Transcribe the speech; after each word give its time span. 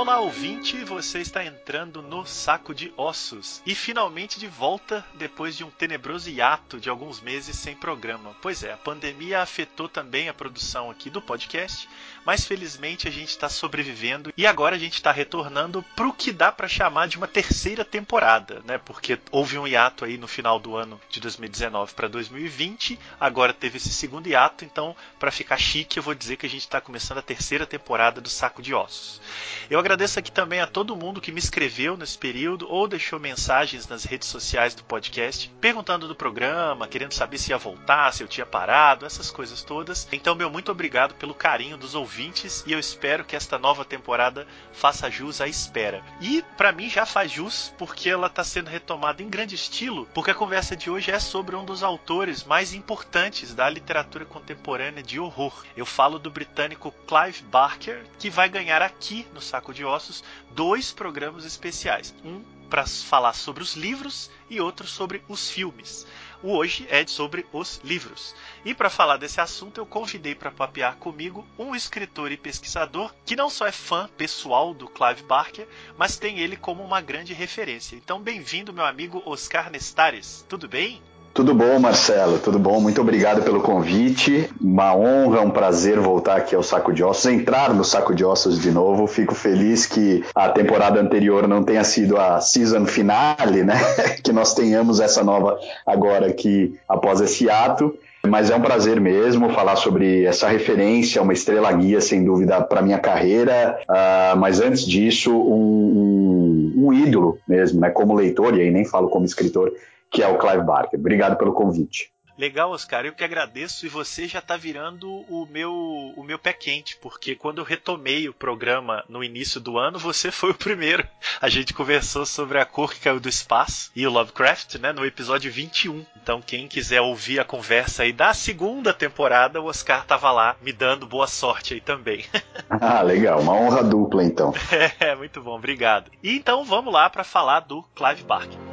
Olá, 0.00 0.20
ouvinte! 0.20 0.84
Você 0.84 1.18
está 1.18 1.44
entrando 1.44 2.00
no 2.00 2.24
Saco 2.24 2.72
de 2.72 2.92
Ossos 2.96 3.60
e 3.66 3.74
finalmente 3.74 4.38
de 4.38 4.46
volta 4.46 5.04
depois 5.14 5.56
de 5.56 5.64
um 5.64 5.70
tenebroso 5.70 6.30
hiato 6.30 6.78
de 6.78 6.88
alguns 6.88 7.20
meses 7.20 7.58
sem 7.58 7.74
programa. 7.74 8.36
Pois 8.40 8.62
é, 8.62 8.72
a 8.72 8.76
pandemia 8.76 9.42
afetou 9.42 9.88
também 9.88 10.28
a 10.28 10.32
produção 10.32 10.88
aqui 10.88 11.10
do 11.10 11.20
podcast, 11.20 11.88
mas 12.24 12.44
felizmente 12.44 13.08
a 13.08 13.10
gente 13.10 13.30
está 13.30 13.48
sobrevivendo 13.48 14.32
e 14.36 14.46
agora 14.46 14.76
a 14.76 14.78
gente 14.78 14.94
está 14.94 15.10
retornando 15.10 15.84
para 15.96 16.06
o 16.06 16.12
que 16.12 16.30
dá 16.30 16.52
para 16.52 16.68
chamar 16.68 17.08
de 17.08 17.16
uma 17.16 17.26
terceira 17.26 17.84
temporada, 17.84 18.62
né? 18.64 18.78
Porque 18.78 19.18
houve 19.32 19.58
um 19.58 19.66
hiato 19.66 20.04
aí 20.04 20.16
no 20.16 20.28
final 20.28 20.60
do 20.60 20.76
ano 20.76 21.00
de 21.10 21.18
2019 21.18 21.92
para 21.94 22.06
2020, 22.06 22.96
agora 23.18 23.52
teve 23.52 23.78
esse 23.78 23.90
segundo 23.90 24.28
hiato, 24.28 24.64
então 24.64 24.94
para 25.18 25.32
ficar 25.32 25.56
chique 25.56 25.98
eu 25.98 26.04
vou 26.04 26.14
dizer 26.14 26.36
que 26.36 26.46
a 26.46 26.50
gente 26.50 26.60
está 26.60 26.80
começando 26.80 27.18
a 27.18 27.22
terceira 27.22 27.66
temporada 27.66 28.20
do 28.20 28.28
Saco 28.28 28.62
de 28.62 28.72
Ossos. 28.72 29.20
Eu 29.68 29.87
agradeço 29.88 30.18
aqui 30.18 30.30
também 30.30 30.60
a 30.60 30.66
todo 30.66 30.94
mundo 30.94 31.18
que 31.18 31.32
me 31.32 31.38
escreveu 31.38 31.96
nesse 31.96 32.18
período 32.18 32.70
ou 32.70 32.86
deixou 32.86 33.18
mensagens 33.18 33.88
nas 33.88 34.04
redes 34.04 34.28
sociais 34.28 34.74
do 34.74 34.84
podcast, 34.84 35.50
perguntando 35.62 36.06
do 36.06 36.14
programa, 36.14 36.86
querendo 36.86 37.14
saber 37.14 37.38
se 37.38 37.52
ia 37.52 37.56
voltar, 37.56 38.12
se 38.12 38.22
eu 38.22 38.28
tinha 38.28 38.44
parado, 38.44 39.06
essas 39.06 39.30
coisas 39.30 39.62
todas. 39.62 40.06
Então, 40.12 40.34
meu 40.34 40.50
muito 40.50 40.70
obrigado 40.70 41.14
pelo 41.14 41.32
carinho 41.32 41.78
dos 41.78 41.94
ouvintes 41.94 42.62
e 42.66 42.72
eu 42.72 42.78
espero 42.78 43.24
que 43.24 43.34
esta 43.34 43.58
nova 43.58 43.82
temporada 43.82 44.46
faça 44.74 45.10
jus 45.10 45.40
à 45.40 45.48
espera. 45.48 46.04
E 46.20 46.44
para 46.58 46.70
mim 46.70 46.90
já 46.90 47.06
faz 47.06 47.32
jus 47.32 47.72
porque 47.78 48.10
ela 48.10 48.26
está 48.26 48.44
sendo 48.44 48.68
retomada 48.68 49.22
em 49.22 49.30
grande 49.30 49.54
estilo, 49.54 50.06
porque 50.12 50.32
a 50.32 50.34
conversa 50.34 50.76
de 50.76 50.90
hoje 50.90 51.10
é 51.10 51.18
sobre 51.18 51.56
um 51.56 51.64
dos 51.64 51.82
autores 51.82 52.44
mais 52.44 52.74
importantes 52.74 53.54
da 53.54 53.70
literatura 53.70 54.26
contemporânea 54.26 55.02
de 55.02 55.18
horror. 55.18 55.64
Eu 55.74 55.86
falo 55.86 56.18
do 56.18 56.30
britânico 56.30 56.94
Clive 57.06 57.42
Barker, 57.44 58.04
que 58.18 58.28
vai 58.28 58.50
ganhar 58.50 58.82
aqui 58.82 59.26
no 59.32 59.40
Saco 59.40 59.72
de 59.77 59.77
de 59.78 59.84
Ossos 59.84 60.24
dois 60.50 60.92
programas 60.92 61.44
especiais. 61.44 62.12
Um 62.24 62.42
para 62.68 62.86
falar 62.86 63.32
sobre 63.32 63.62
os 63.62 63.74
livros 63.74 64.30
e 64.50 64.60
outro 64.60 64.86
sobre 64.86 65.22
os 65.26 65.50
filmes. 65.50 66.06
O 66.42 66.52
hoje 66.52 66.86
é 66.90 67.06
sobre 67.06 67.46
os 67.52 67.80
livros. 67.82 68.34
E 68.64 68.74
para 68.74 68.90
falar 68.90 69.16
desse 69.16 69.40
assunto, 69.40 69.78
eu 69.78 69.86
convidei 69.86 70.34
para 70.34 70.50
papear 70.50 70.96
comigo 70.96 71.46
um 71.58 71.74
escritor 71.74 72.30
e 72.30 72.36
pesquisador 72.36 73.14
que 73.24 73.34
não 73.34 73.48
só 73.48 73.66
é 73.66 73.72
fã 73.72 74.08
pessoal 74.16 74.74
do 74.74 74.86
Clive 74.86 75.22
Barker, 75.22 75.66
mas 75.96 76.18
tem 76.18 76.40
ele 76.40 76.56
como 76.56 76.84
uma 76.84 77.00
grande 77.00 77.32
referência. 77.32 77.96
Então, 77.96 78.20
bem-vindo, 78.20 78.72
meu 78.72 78.84
amigo 78.84 79.22
Oscar 79.24 79.70
Nestares. 79.70 80.44
Tudo 80.48 80.68
bem? 80.68 81.02
Tudo 81.38 81.54
bom, 81.54 81.78
Marcelo? 81.78 82.40
Tudo 82.40 82.58
bom? 82.58 82.80
Muito 82.80 83.00
obrigado 83.00 83.42
pelo 83.42 83.60
convite. 83.60 84.50
Uma 84.60 84.92
honra, 84.92 85.40
um 85.40 85.50
prazer 85.50 86.00
voltar 86.00 86.36
aqui 86.36 86.52
ao 86.52 86.64
Saco 86.64 86.92
de 86.92 87.04
Ossos, 87.04 87.26
entrar 87.26 87.72
no 87.72 87.84
Saco 87.84 88.12
de 88.12 88.24
Ossos 88.24 88.60
de 88.60 88.72
novo. 88.72 89.06
Fico 89.06 89.36
feliz 89.36 89.86
que 89.86 90.24
a 90.34 90.48
temporada 90.48 91.00
anterior 91.00 91.46
não 91.46 91.62
tenha 91.62 91.84
sido 91.84 92.16
a 92.16 92.40
season 92.40 92.86
finale, 92.86 93.62
né? 93.62 93.76
que 94.20 94.32
nós 94.32 94.52
tenhamos 94.52 94.98
essa 94.98 95.22
nova 95.22 95.56
agora 95.86 96.26
aqui 96.26 96.76
após 96.88 97.20
esse 97.20 97.48
ato. 97.48 97.94
Mas 98.26 98.50
é 98.50 98.56
um 98.56 98.60
prazer 98.60 99.00
mesmo 99.00 99.48
falar 99.50 99.76
sobre 99.76 100.24
essa 100.24 100.48
referência, 100.48 101.22
uma 101.22 101.32
estrela 101.32 101.70
guia, 101.70 102.00
sem 102.00 102.24
dúvida, 102.24 102.60
para 102.62 102.82
minha 102.82 102.98
carreira. 102.98 103.78
Uh, 103.88 104.36
mas 104.36 104.60
antes 104.60 104.84
disso, 104.84 105.32
um, 105.32 106.74
um, 106.76 106.86
um 106.88 106.92
ídolo 106.92 107.38
mesmo, 107.46 107.80
né? 107.80 107.90
Como 107.90 108.12
leitor, 108.12 108.58
e 108.58 108.62
aí 108.62 108.72
nem 108.72 108.84
falo 108.84 109.08
como 109.08 109.24
escritor, 109.24 109.72
que 110.10 110.22
é 110.22 110.28
o 110.28 110.38
Clive 110.38 110.64
Barker. 110.64 110.98
Obrigado 110.98 111.36
pelo 111.36 111.52
convite. 111.52 112.12
Legal, 112.38 112.70
Oscar. 112.70 113.04
Eu 113.04 113.12
que 113.12 113.24
agradeço 113.24 113.84
e 113.84 113.88
você 113.88 114.28
já 114.28 114.38
está 114.38 114.56
virando 114.56 115.10
o 115.28 115.44
meu 115.50 115.72
o 116.16 116.22
meu 116.22 116.38
pé 116.38 116.52
quente, 116.52 116.96
porque 116.98 117.34
quando 117.34 117.58
eu 117.58 117.64
retomei 117.64 118.28
o 118.28 118.32
programa 118.32 119.04
no 119.08 119.24
início 119.24 119.60
do 119.60 119.76
ano, 119.76 119.98
você 119.98 120.30
foi 120.30 120.52
o 120.52 120.54
primeiro. 120.54 121.04
A 121.40 121.48
gente 121.48 121.74
conversou 121.74 122.24
sobre 122.24 122.60
a 122.60 122.64
cor 122.64 122.94
que 122.94 123.00
caiu 123.00 123.18
do 123.18 123.28
espaço 123.28 123.90
e 123.94 124.06
o 124.06 124.10
Lovecraft, 124.10 124.76
né, 124.76 124.92
no 124.92 125.04
episódio 125.04 125.50
21. 125.50 126.06
Então, 126.22 126.40
quem 126.40 126.68
quiser 126.68 127.00
ouvir 127.00 127.40
a 127.40 127.44
conversa 127.44 128.04
aí 128.04 128.12
da 128.12 128.32
segunda 128.32 128.94
temporada, 128.94 129.60
o 129.60 129.66
Oscar 129.66 130.06
tava 130.06 130.30
lá 130.30 130.54
me 130.62 130.72
dando 130.72 131.08
boa 131.08 131.26
sorte 131.26 131.74
aí 131.74 131.80
também. 131.80 132.24
ah, 132.70 133.02
legal. 133.02 133.40
Uma 133.40 133.54
honra 133.54 133.82
dupla 133.82 134.22
então. 134.22 134.54
É, 135.00 135.14
muito 135.16 135.42
bom. 135.42 135.56
Obrigado. 135.56 136.10
E 136.22 136.36
então 136.36 136.64
vamos 136.64 136.92
lá 136.92 137.10
para 137.10 137.24
falar 137.24 137.60
do 137.60 137.82
Clive 137.96 138.22
Barker. 138.22 138.67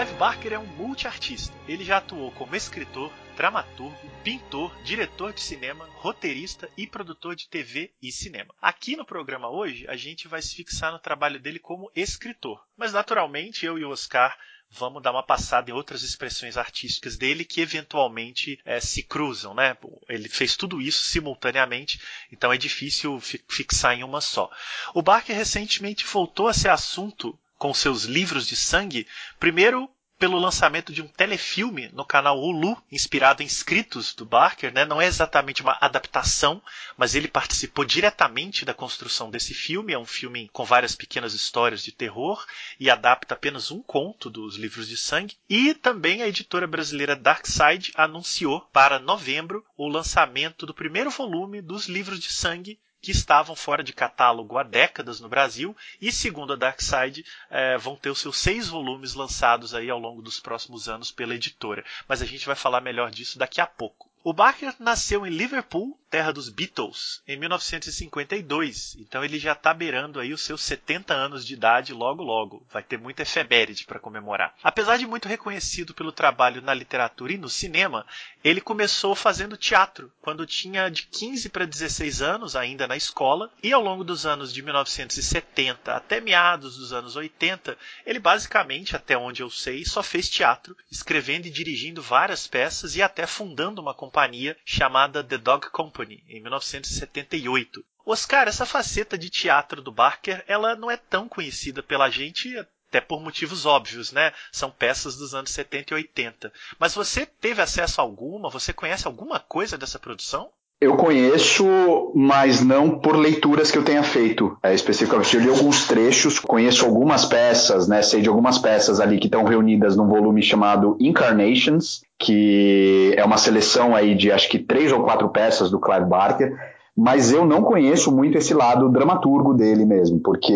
Clive 0.00 0.14
Barker 0.14 0.52
é 0.54 0.58
um 0.58 0.64
multiartista. 0.64 1.54
Ele 1.68 1.84
já 1.84 1.98
atuou 1.98 2.32
como 2.32 2.56
escritor, 2.56 3.12
dramaturgo, 3.36 4.10
pintor, 4.24 4.74
diretor 4.82 5.30
de 5.30 5.42
cinema, 5.42 5.86
roteirista 5.96 6.70
e 6.74 6.86
produtor 6.86 7.36
de 7.36 7.46
TV 7.46 7.92
e 8.00 8.10
cinema. 8.10 8.54
Aqui 8.62 8.96
no 8.96 9.04
programa 9.04 9.50
hoje, 9.50 9.86
a 9.88 9.96
gente 9.96 10.26
vai 10.26 10.40
se 10.40 10.54
fixar 10.54 10.90
no 10.90 10.98
trabalho 10.98 11.38
dele 11.38 11.58
como 11.58 11.92
escritor. 11.94 12.64
Mas 12.78 12.94
naturalmente, 12.94 13.66
eu 13.66 13.78
e 13.78 13.84
o 13.84 13.90
Oscar 13.90 14.34
vamos 14.70 15.02
dar 15.02 15.10
uma 15.10 15.22
passada 15.22 15.70
em 15.70 15.74
outras 15.74 16.02
expressões 16.02 16.56
artísticas 16.56 17.18
dele 17.18 17.44
que 17.44 17.60
eventualmente 17.60 18.58
é, 18.64 18.80
se 18.80 19.02
cruzam, 19.02 19.52
né? 19.52 19.76
Ele 20.08 20.30
fez 20.30 20.56
tudo 20.56 20.80
isso 20.80 21.04
simultaneamente, 21.04 22.00
então 22.32 22.50
é 22.50 22.56
difícil 22.56 23.20
fixar 23.20 23.92
em 23.98 24.02
uma 24.02 24.22
só. 24.22 24.50
O 24.94 25.02
Barker 25.02 25.36
recentemente 25.36 26.06
voltou 26.06 26.48
a 26.48 26.54
ser 26.54 26.70
assunto 26.70 27.38
com 27.60 27.74
seus 27.74 28.04
livros 28.04 28.46
de 28.46 28.56
sangue, 28.56 29.06
primeiro 29.38 29.86
pelo 30.18 30.38
lançamento 30.38 30.94
de 30.94 31.02
um 31.02 31.06
telefilme 31.06 31.90
no 31.92 32.06
canal 32.06 32.38
Hulu, 32.38 32.82
inspirado 32.90 33.42
em 33.42 33.46
escritos 33.46 34.14
do 34.14 34.24
Barker, 34.24 34.72
né? 34.72 34.86
Não 34.86 34.98
é 34.98 35.06
exatamente 35.06 35.60
uma 35.60 35.76
adaptação, 35.78 36.62
mas 36.96 37.14
ele 37.14 37.28
participou 37.28 37.84
diretamente 37.84 38.64
da 38.64 38.72
construção 38.72 39.30
desse 39.30 39.52
filme. 39.52 39.92
É 39.92 39.98
um 39.98 40.06
filme 40.06 40.48
com 40.54 40.64
várias 40.64 40.94
pequenas 40.94 41.34
histórias 41.34 41.84
de 41.84 41.92
terror 41.92 42.46
e 42.78 42.88
adapta 42.88 43.34
apenas 43.34 43.70
um 43.70 43.82
conto 43.82 44.30
dos 44.30 44.56
livros 44.56 44.88
de 44.88 44.96
sangue. 44.96 45.36
E 45.48 45.74
também 45.74 46.22
a 46.22 46.28
editora 46.28 46.66
brasileira 46.66 47.14
Darkside 47.14 47.92
anunciou 47.94 48.62
para 48.72 48.98
novembro 48.98 49.62
o 49.76 49.86
lançamento 49.86 50.64
do 50.64 50.72
primeiro 50.72 51.10
volume 51.10 51.60
dos 51.60 51.88
livros 51.88 52.18
de 52.20 52.32
sangue 52.32 52.78
que 53.00 53.10
estavam 53.10 53.56
fora 53.56 53.82
de 53.82 53.92
catálogo 53.92 54.58
há 54.58 54.62
décadas 54.62 55.20
no 55.20 55.28
Brasil 55.28 55.76
e, 56.00 56.12
segundo 56.12 56.52
a 56.52 56.56
Darkside, 56.56 57.24
é, 57.50 57.76
vão 57.78 57.96
ter 57.96 58.10
os 58.10 58.20
seus 58.20 58.38
seis 58.38 58.68
volumes 58.68 59.14
lançados 59.14 59.74
aí 59.74 59.90
ao 59.90 59.98
longo 59.98 60.22
dos 60.22 60.40
próximos 60.40 60.88
anos 60.88 61.10
pela 61.10 61.34
editora. 61.34 61.84
Mas 62.08 62.22
a 62.22 62.26
gente 62.26 62.46
vai 62.46 62.56
falar 62.56 62.80
melhor 62.80 63.10
disso 63.10 63.38
daqui 63.38 63.60
a 63.60 63.66
pouco. 63.66 64.08
O 64.22 64.32
Barker 64.32 64.74
nasceu 64.78 65.26
em 65.26 65.30
Liverpool, 65.30 65.98
terra 66.10 66.32
dos 66.32 66.48
Beatles, 66.48 67.22
em 67.26 67.36
1952. 67.38 68.96
Então 68.98 69.24
ele 69.24 69.38
já 69.38 69.52
está 69.52 69.72
beirando 69.72 70.18
aí 70.18 70.32
os 70.32 70.42
seus 70.42 70.60
70 70.62 71.14
anos 71.14 71.46
de 71.46 71.54
idade 71.54 71.92
logo 71.92 72.22
logo. 72.22 72.66
Vai 72.70 72.82
ter 72.82 72.98
muita 72.98 73.22
efeméride 73.22 73.86
para 73.86 74.00
comemorar. 74.00 74.54
Apesar 74.62 74.98
de 74.98 75.06
muito 75.06 75.28
reconhecido 75.28 75.94
pelo 75.94 76.10
trabalho 76.10 76.60
na 76.60 76.74
literatura 76.74 77.32
e 77.32 77.38
no 77.38 77.48
cinema, 77.48 78.04
ele 78.42 78.60
começou 78.60 79.14
fazendo 79.14 79.56
teatro 79.56 80.12
quando 80.20 80.46
tinha 80.46 80.88
de 80.90 81.06
15 81.06 81.48
para 81.48 81.64
16 81.64 82.20
anos, 82.20 82.56
ainda 82.56 82.88
na 82.88 82.96
escola, 82.96 83.50
e 83.62 83.72
ao 83.72 83.82
longo 83.82 84.02
dos 84.02 84.26
anos 84.26 84.52
de 84.52 84.62
1970 84.62 85.94
até 85.94 86.20
meados 86.20 86.76
dos 86.76 86.92
anos 86.92 87.14
80, 87.14 87.78
ele 88.04 88.18
basicamente, 88.18 88.96
até 88.96 89.16
onde 89.16 89.42
eu 89.42 89.50
sei, 89.50 89.84
só 89.84 90.02
fez 90.02 90.28
teatro, 90.28 90.76
escrevendo 90.90 91.46
e 91.46 91.50
dirigindo 91.50 92.02
várias 92.02 92.46
peças 92.46 92.96
e 92.96 93.02
até 93.02 93.26
fundando 93.26 93.80
uma 93.80 93.94
companhia 93.94 94.56
chamada 94.64 95.22
The 95.22 95.38
Dog 95.38 95.70
Company, 95.70 95.99
em 96.02 96.40
1978. 96.40 97.84
Oscar, 98.04 98.48
essa 98.48 98.66
faceta 98.66 99.16
de 99.16 99.28
teatro 99.28 99.82
do 99.82 99.92
Barker, 99.92 100.44
ela 100.46 100.74
não 100.74 100.90
é 100.90 100.96
tão 100.96 101.28
conhecida 101.28 101.82
pela 101.82 102.10
gente, 102.10 102.56
até 102.88 103.00
por 103.00 103.20
motivos 103.20 103.66
óbvios, 103.66 104.10
né? 104.10 104.32
São 104.50 104.70
peças 104.70 105.16
dos 105.16 105.34
anos 105.34 105.50
70 105.50 105.92
e 105.92 105.96
80. 105.96 106.52
Mas 106.78 106.94
você 106.94 107.24
teve 107.24 107.62
acesso 107.62 108.00
a 108.00 108.04
alguma? 108.04 108.50
Você 108.50 108.72
conhece 108.72 109.06
alguma 109.06 109.38
coisa 109.38 109.78
dessa 109.78 109.98
produção? 109.98 110.52
Eu 110.80 110.96
conheço, 110.96 112.10
mas 112.14 112.64
não 112.64 112.98
por 112.98 113.14
leituras 113.14 113.70
que 113.70 113.76
eu 113.76 113.84
tenha 113.84 114.02
feito. 114.02 114.56
É, 114.62 114.72
especificamente, 114.74 115.36
eu 115.36 115.42
li 115.42 115.50
alguns 115.50 115.86
trechos, 115.86 116.38
conheço 116.38 116.86
algumas 116.86 117.26
peças, 117.26 117.86
né? 117.86 118.00
Sei 118.00 118.22
de 118.22 118.30
algumas 118.30 118.56
peças 118.56 118.98
ali 118.98 119.18
que 119.18 119.26
estão 119.26 119.44
reunidas 119.44 119.94
num 119.94 120.08
volume 120.08 120.42
chamado 120.42 120.96
Incarnations, 120.98 122.00
que 122.18 123.12
é 123.14 123.22
uma 123.22 123.36
seleção 123.36 123.94
aí 123.94 124.14
de 124.14 124.32
acho 124.32 124.48
que 124.48 124.58
três 124.58 124.90
ou 124.90 125.02
quatro 125.02 125.28
peças 125.28 125.70
do 125.70 125.78
Clive 125.78 126.06
Barker. 126.06 126.56
Mas 126.96 127.30
eu 127.30 127.44
não 127.44 127.62
conheço 127.62 128.10
muito 128.10 128.36
esse 128.36 128.52
lado 128.52 128.88
dramaturgo 128.88 129.54
dele 129.54 129.84
mesmo, 129.84 130.18
porque 130.18 130.52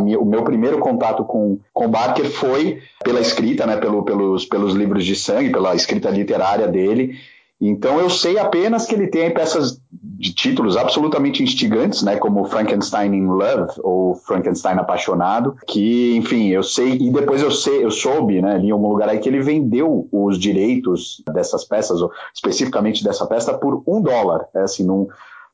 minha, 0.00 0.18
o 0.18 0.24
meu 0.24 0.42
primeiro 0.42 0.78
contato 0.78 1.24
com, 1.24 1.58
com 1.72 1.88
Barker 1.88 2.30
foi 2.30 2.80
pela 3.04 3.20
escrita, 3.20 3.66
né, 3.66 3.76
pelo, 3.76 4.02
pelos, 4.02 4.44
pelos 4.46 4.74
livros 4.74 5.04
de 5.04 5.14
sangue, 5.14 5.50
pela 5.50 5.74
escrita 5.74 6.10
literária 6.10 6.66
dele, 6.66 7.16
Então 7.64 8.00
eu 8.00 8.10
sei 8.10 8.38
apenas 8.38 8.86
que 8.86 8.94
ele 8.94 9.06
tem 9.06 9.32
peças 9.32 9.80
de 9.92 10.34
títulos 10.34 10.76
absolutamente 10.76 11.42
instigantes, 11.42 12.02
né, 12.02 12.16
como 12.16 12.44
Frankenstein 12.44 13.14
in 13.14 13.26
Love 13.26 13.72
ou 13.82 14.14
Frankenstein 14.14 14.78
apaixonado, 14.78 15.56
que, 15.66 16.16
enfim, 16.16 16.48
eu 16.48 16.62
sei 16.62 16.94
e 16.94 17.10
depois 17.10 17.40
eu 17.40 17.50
sei, 17.50 17.84
eu 17.84 17.90
soube, 17.90 18.42
né, 18.42 18.54
ali 18.54 18.68
em 18.68 18.70
algum 18.70 18.88
lugar 18.88 19.08
aí 19.08 19.18
que 19.18 19.28
ele 19.28 19.40
vendeu 19.40 20.08
os 20.10 20.38
direitos 20.38 21.22
dessas 21.32 21.64
peças, 21.64 22.00
especificamente 22.34 23.04
dessa 23.04 23.26
peça, 23.26 23.54
por 23.54 23.82
um 23.86 24.00
dólar, 24.00 24.46
é 24.54 24.62
assim, 24.62 24.84
num 24.84 25.08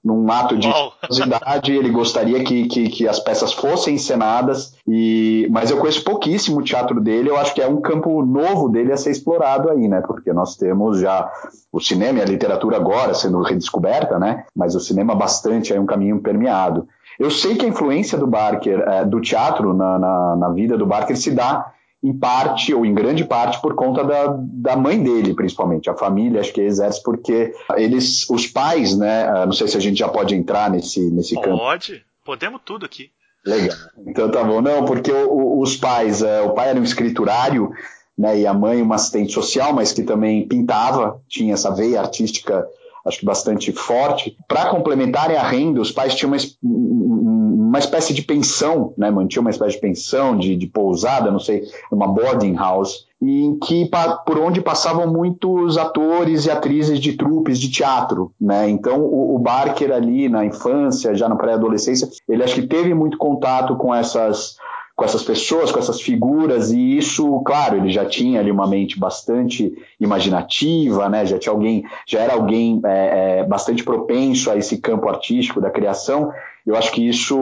num 0.08 0.32
ato 0.32 0.56
de 0.56 0.66
curiosidade, 1.00 1.70
ele 1.70 1.90
gostaria 1.90 2.42
que, 2.42 2.66
que, 2.66 2.88
que, 2.88 3.06
as 3.06 3.20
peças 3.20 3.52
fossem 3.52 3.96
encenadas, 3.96 4.74
e, 4.86 5.46
mas 5.50 5.70
eu 5.70 5.76
conheço 5.76 6.02
pouquíssimo 6.02 6.60
o 6.60 6.62
teatro 6.62 6.98
dele, 6.98 7.28
eu 7.28 7.36
acho 7.36 7.54
que 7.54 7.60
é 7.60 7.68
um 7.68 7.82
campo 7.82 8.24
novo 8.24 8.70
dele 8.70 8.90
a 8.90 8.96
ser 8.96 9.10
explorado 9.10 9.70
aí, 9.70 9.86
né? 9.86 10.00
Porque 10.00 10.32
nós 10.32 10.56
temos 10.56 10.98
já 10.98 11.30
o 11.70 11.78
cinema 11.78 12.20
e 12.20 12.22
a 12.22 12.24
literatura 12.24 12.76
agora 12.78 13.12
sendo 13.12 13.42
redescoberta, 13.42 14.18
né? 14.18 14.46
Mas 14.56 14.74
o 14.74 14.80
cinema 14.80 15.14
bastante 15.14 15.74
é 15.74 15.78
um 15.78 15.84
caminho 15.84 16.20
permeado. 16.20 16.88
Eu 17.18 17.30
sei 17.30 17.56
que 17.56 17.66
a 17.66 17.68
influência 17.68 18.16
do 18.16 18.26
Barker, 18.26 18.80
é, 18.88 19.04
do 19.04 19.20
teatro 19.20 19.74
na, 19.74 19.98
na, 19.98 20.36
na 20.36 20.48
vida 20.50 20.78
do 20.78 20.86
Barker 20.86 21.18
se 21.18 21.32
dá 21.32 21.72
em 22.02 22.12
parte, 22.12 22.72
ou 22.72 22.86
em 22.86 22.94
grande 22.94 23.24
parte, 23.24 23.60
por 23.60 23.74
conta 23.74 24.04
da, 24.04 24.36
da 24.38 24.76
mãe 24.76 25.02
dele, 25.02 25.34
principalmente. 25.34 25.90
A 25.90 25.94
família, 25.94 26.40
acho 26.40 26.52
que 26.52 26.60
exerce 26.60 27.02
porque 27.02 27.52
eles, 27.76 28.28
os 28.30 28.46
pais, 28.46 28.96
né? 28.96 29.28
Ah, 29.28 29.46
não 29.46 29.52
sei 29.52 29.66
se 29.66 29.76
a 29.76 29.80
gente 29.80 29.98
já 29.98 30.08
pode 30.08 30.34
entrar 30.34 30.70
nesse, 30.70 31.00
nesse 31.10 31.34
pode. 31.34 31.46
campo. 31.46 31.58
Pode, 31.58 32.04
podemos 32.24 32.60
tudo 32.64 32.86
aqui. 32.86 33.10
Legal. 33.44 33.76
Então 34.06 34.30
tá 34.30 34.44
bom. 34.44 34.60
Não, 34.60 34.84
porque 34.84 35.12
o, 35.12 35.60
os 35.60 35.76
pais, 35.76 36.22
é, 36.22 36.40
o 36.42 36.50
pai 36.50 36.70
era 36.70 36.78
um 36.78 36.84
escriturário, 36.84 37.72
né? 38.16 38.40
E 38.40 38.46
a 38.46 38.54
mãe 38.54 38.80
uma 38.80 38.94
assistente 38.94 39.32
social, 39.32 39.72
mas 39.72 39.92
que 39.92 40.02
também 40.02 40.46
pintava, 40.46 41.20
tinha 41.28 41.54
essa 41.54 41.74
veia 41.74 42.00
artística 42.00 42.66
acho 43.08 43.20
que 43.20 43.26
bastante 43.26 43.72
forte. 43.72 44.36
Para 44.46 44.66
complementarem 44.66 45.36
a 45.36 45.42
renda, 45.42 45.80
os 45.80 45.90
pais 45.90 46.14
tinham 46.14 46.32
uma, 46.32 46.38
uma 46.62 47.78
espécie 47.78 48.14
de 48.14 48.22
pensão, 48.22 48.94
né? 48.96 49.10
mantinham 49.10 49.42
uma 49.42 49.50
espécie 49.50 49.76
de 49.76 49.80
pensão, 49.80 50.36
de, 50.36 50.54
de 50.56 50.66
pousada, 50.66 51.30
não 51.30 51.40
sei, 51.40 51.64
uma 51.90 52.06
boarding 52.06 52.54
house, 52.54 53.06
em 53.20 53.58
que 53.58 53.90
por 54.24 54.38
onde 54.38 54.60
passavam 54.60 55.12
muitos 55.12 55.76
atores 55.76 56.46
e 56.46 56.50
atrizes 56.50 57.00
de 57.00 57.14
trupes 57.14 57.58
de 57.58 57.68
teatro, 57.68 58.32
né? 58.40 58.70
Então 58.70 59.00
o, 59.00 59.34
o 59.34 59.38
Barker 59.38 59.90
ali 59.90 60.28
na 60.28 60.44
infância, 60.44 61.14
já 61.14 61.28
na 61.28 61.34
pré-adolescência, 61.34 62.08
ele 62.28 62.44
acho 62.44 62.54
que 62.54 62.66
teve 62.66 62.94
muito 62.94 63.18
contato 63.18 63.74
com 63.76 63.92
essas 63.92 64.56
com 64.98 65.04
essas 65.04 65.22
pessoas, 65.22 65.70
com 65.70 65.78
essas 65.78 66.00
figuras, 66.00 66.72
e 66.72 66.98
isso, 66.98 67.40
claro, 67.46 67.76
ele 67.76 67.88
já 67.88 68.04
tinha 68.04 68.40
ali 68.40 68.50
uma 68.50 68.66
mente 68.66 68.98
bastante 68.98 69.72
imaginativa, 70.00 71.08
né? 71.08 71.24
Já 71.24 71.38
tinha 71.38 71.52
alguém, 71.52 71.84
já 72.04 72.18
era 72.18 72.32
alguém 72.32 72.80
é, 72.84 73.38
é, 73.38 73.44
bastante 73.44 73.84
propenso 73.84 74.50
a 74.50 74.56
esse 74.56 74.78
campo 74.78 75.08
artístico 75.08 75.60
da 75.60 75.70
criação. 75.70 76.32
Eu 76.66 76.74
acho 76.74 76.90
que 76.90 77.08
isso 77.08 77.38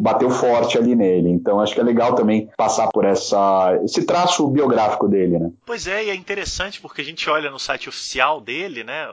bateu 0.00 0.28
forte 0.28 0.76
ali 0.76 0.96
nele. 0.96 1.30
Então 1.30 1.60
acho 1.60 1.72
que 1.72 1.80
é 1.80 1.84
legal 1.84 2.16
também 2.16 2.50
passar 2.56 2.88
por 2.88 3.04
essa 3.04 3.78
esse 3.84 4.02
traço 4.02 4.48
biográfico 4.48 5.06
dele, 5.06 5.38
né? 5.38 5.52
Pois 5.64 5.86
é, 5.86 6.06
e 6.06 6.10
é 6.10 6.16
interessante 6.16 6.80
porque 6.80 7.00
a 7.00 7.04
gente 7.04 7.30
olha 7.30 7.48
no 7.48 7.60
site 7.60 7.88
oficial 7.88 8.40
dele, 8.40 8.82
né? 8.82 9.06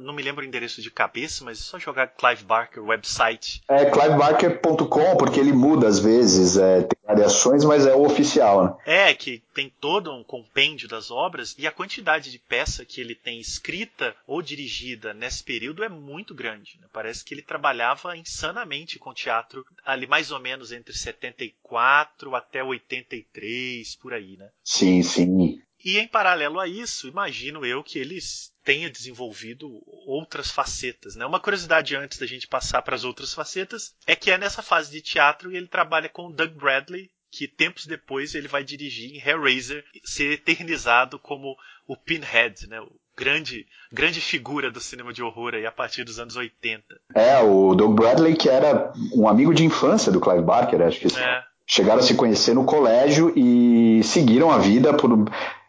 Não 0.00 0.12
me 0.12 0.22
lembro 0.22 0.44
o 0.44 0.46
endereço 0.46 0.82
de 0.82 0.90
cabeça, 0.90 1.44
mas 1.44 1.58
é 1.58 1.62
só 1.62 1.78
jogar 1.78 2.08
Clive 2.08 2.44
Barker 2.44 2.82
website. 2.82 3.62
É 3.68 3.84
clivebarker.com, 3.84 5.16
porque 5.16 5.40
ele 5.40 5.52
muda 5.52 5.86
às 5.86 5.98
vezes, 5.98 6.56
é, 6.56 6.82
tem 6.82 6.98
variações, 7.06 7.64
mas 7.64 7.86
é 7.86 7.94
o 7.94 8.04
oficial. 8.04 8.64
Né? 8.64 9.08
É, 9.08 9.14
que 9.14 9.42
tem 9.54 9.72
todo 9.80 10.12
um 10.12 10.24
compêndio 10.24 10.88
das 10.88 11.10
obras 11.10 11.54
e 11.58 11.66
a 11.66 11.72
quantidade 11.72 12.30
de 12.30 12.38
peça 12.38 12.84
que 12.84 13.00
ele 13.00 13.14
tem 13.14 13.40
escrita 13.40 14.14
ou 14.26 14.42
dirigida 14.42 15.14
nesse 15.14 15.42
período 15.42 15.84
é 15.84 15.88
muito 15.88 16.34
grande. 16.34 16.78
Né? 16.80 16.86
Parece 16.92 17.24
que 17.24 17.34
ele 17.34 17.42
trabalhava 17.42 18.16
insanamente 18.16 18.98
com 18.98 19.14
teatro 19.14 19.64
ali 19.84 20.06
mais 20.06 20.30
ou 20.30 20.40
menos 20.40 20.72
entre 20.72 20.96
74 20.96 22.34
até 22.34 22.62
83, 22.62 23.96
por 23.96 24.12
aí, 24.12 24.36
né? 24.36 24.48
Sim, 24.64 25.02
sim. 25.02 25.60
E 25.86 25.98
em 25.98 26.08
paralelo 26.08 26.58
a 26.58 26.66
isso, 26.66 27.06
imagino 27.06 27.64
eu 27.64 27.80
que 27.80 27.96
eles 27.96 28.52
tenha 28.64 28.90
desenvolvido 28.90 29.70
outras 30.04 30.50
facetas. 30.50 31.14
Né? 31.14 31.24
Uma 31.24 31.38
curiosidade 31.38 31.94
antes 31.94 32.18
da 32.18 32.26
gente 32.26 32.48
passar 32.48 32.82
para 32.82 32.96
as 32.96 33.04
outras 33.04 33.32
facetas 33.32 33.94
é 34.04 34.16
que 34.16 34.32
é 34.32 34.36
nessa 34.36 34.62
fase 34.62 34.90
de 34.90 35.00
teatro 35.00 35.54
ele 35.54 35.68
trabalha 35.68 36.08
com 36.08 36.32
Doug 36.32 36.50
Bradley, 36.54 37.08
que 37.30 37.46
tempos 37.46 37.86
depois 37.86 38.34
ele 38.34 38.48
vai 38.48 38.64
dirigir 38.64 39.14
em 39.14 39.24
Hellraiser, 39.24 39.84
ser 40.04 40.32
eternizado 40.32 41.20
como 41.20 41.56
o 41.86 41.96
Pinhead, 41.96 42.66
né? 42.66 42.80
o 42.80 42.90
grande, 43.16 43.64
grande 43.92 44.20
figura 44.20 44.72
do 44.72 44.80
cinema 44.80 45.12
de 45.12 45.22
horror 45.22 45.54
aí 45.54 45.66
a 45.66 45.70
partir 45.70 46.02
dos 46.02 46.18
anos 46.18 46.34
80. 46.34 46.82
É, 47.14 47.38
o 47.38 47.76
Doug 47.76 47.94
Bradley, 47.94 48.34
que 48.34 48.48
era 48.48 48.92
um 49.14 49.28
amigo 49.28 49.54
de 49.54 49.64
infância 49.64 50.10
do 50.10 50.20
Clive 50.20 50.42
Barker, 50.42 50.82
acho 50.82 50.98
que 50.98 51.16
é. 51.16 51.44
chegaram 51.64 52.00
a 52.00 52.02
se 52.02 52.16
conhecer 52.16 52.54
no 52.54 52.64
colégio 52.64 53.32
e 53.36 54.02
seguiram 54.02 54.50
a 54.50 54.58
vida 54.58 54.92
por 54.92 55.12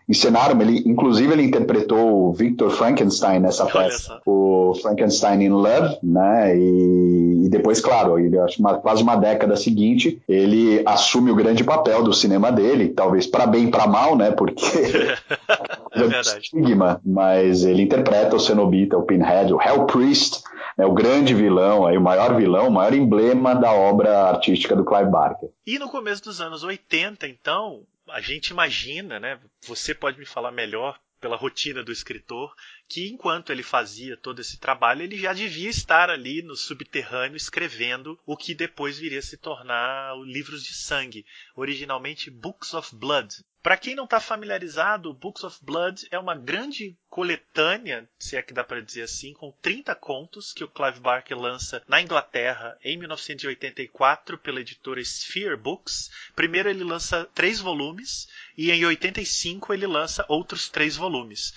encenaram, 0.07 0.59
ele, 0.62 0.83
inclusive 0.86 1.33
ele 1.33 1.44
interpretou 1.44 2.30
o 2.30 2.33
Victor 2.33 2.71
Frankenstein 2.71 3.39
nessa 3.39 3.65
peça, 3.65 4.21
o 4.25 4.74
Frankenstein 4.81 5.44
in 5.44 5.50
Love, 5.50 5.98
né, 6.01 6.57
e, 6.57 7.45
e 7.45 7.50
depois, 7.50 7.81
claro, 7.81 8.18
ele, 8.18 8.39
acho 8.39 8.59
uma, 8.59 8.75
quase 8.75 9.04
uma 9.04 9.18
década 9.18 9.57
seguinte, 9.57 10.21
ele 10.27 10.81
assume 10.86 11.31
o 11.31 11.36
grande 11.36 11.63
papel 11.63 12.04
do 12.04 12.13
cinema 12.13 12.51
dele, 12.51 12.89
talvez 12.89 13.27
para 13.27 13.45
bem 13.45 13.65
e 13.65 13.71
para 13.71 13.86
mal, 13.86 14.15
né, 14.15 14.31
porque 14.31 14.65
é, 15.94 16.00
é 16.01 16.39
estigma, 16.39 17.01
mas 17.06 17.65
ele 17.65 17.83
interpreta 17.83 18.36
o 18.36 18.39
Cenobita, 18.39 18.98
o 18.98 19.04
Pinhead, 19.04 19.54
o 19.54 19.62
Hell 19.62 19.86
Priest, 19.86 20.42
né, 20.77 20.86
o 20.86 20.94
grande 20.94 21.33
vilão, 21.33 21.86
aí, 21.86 21.98
o 21.98 22.01
maior 22.01 22.33
vilão, 22.36 22.69
o 22.69 22.71
maior 22.71 22.94
emblema 22.94 23.54
da 23.54 23.74
obra 23.74 24.30
artística 24.30 24.74
do 24.74 24.86
Clive 24.86 25.12
Barker. 25.12 25.50
E 25.65 25.77
no 25.77 25.89
começo 25.89 26.24
dos 26.24 26.39
anos 26.39 26.63
80, 26.63 27.27
então, 27.27 27.81
a 28.09 28.21
gente 28.21 28.50
imagina, 28.50 29.19
né? 29.19 29.39
Você 29.65 29.94
pode 29.94 30.19
me 30.19 30.25
falar 30.25 30.51
melhor 30.51 31.00
pela 31.19 31.36
rotina 31.36 31.83
do 31.83 31.92
escritor, 31.92 32.54
que 32.88 33.09
enquanto 33.09 33.51
ele 33.51 33.63
fazia 33.63 34.15
todo 34.15 34.39
esse 34.39 34.59
trabalho, 34.59 35.01
ele 35.01 35.18
já 35.18 35.33
devia 35.33 35.69
estar 35.69 36.09
ali 36.09 36.42
no 36.42 36.56
subterrâneo 36.56 37.36
escrevendo 37.36 38.19
o 38.25 38.38
que 38.38 38.54
depois 38.54 39.00
viria 39.00 39.19
a 39.19 39.24
se 39.24 39.38
tornar 39.38 40.15
livros 40.25 40.63
de 40.63 40.74
sangue, 40.74 41.25
originalmente 41.56 42.30
Books 42.30 42.74
of 42.74 42.95
Blood, 42.95 43.44
para 43.67 43.75
quem 43.75 43.95
não 43.95 44.05
está 44.05 44.21
familiarizado, 44.21 45.13
Books 45.13 45.43
of 45.43 45.57
Blood 45.61 46.07
é 46.09 46.17
uma 46.17 46.33
grande 46.33 46.95
coletânea, 47.09 48.09
se 48.17 48.37
é 48.37 48.41
que 48.41 48.53
dá 48.53 48.63
para 48.63 48.81
dizer 48.81 49.01
assim, 49.01 49.33
com 49.33 49.51
30 49.61 49.93
contos 49.93 50.53
que 50.53 50.63
o 50.63 50.69
Clive 50.69 51.01
Barker 51.01 51.37
lança 51.37 51.83
na 51.85 52.01
Inglaterra 52.01 52.77
em 52.81 52.97
1984 52.97 54.37
pela 54.37 54.61
editora 54.61 55.01
Sphere 55.01 55.57
Books. 55.57 56.09
Primeiro 56.33 56.69
ele 56.69 56.85
lança 56.85 57.30
três 57.35 57.59
volumes 57.59 58.30
e 58.57 58.71
em 58.71 58.85
85 58.85 59.73
ele 59.73 59.85
lança 59.85 60.23
outros 60.30 60.69
três 60.69 60.95
volumes 60.95 61.53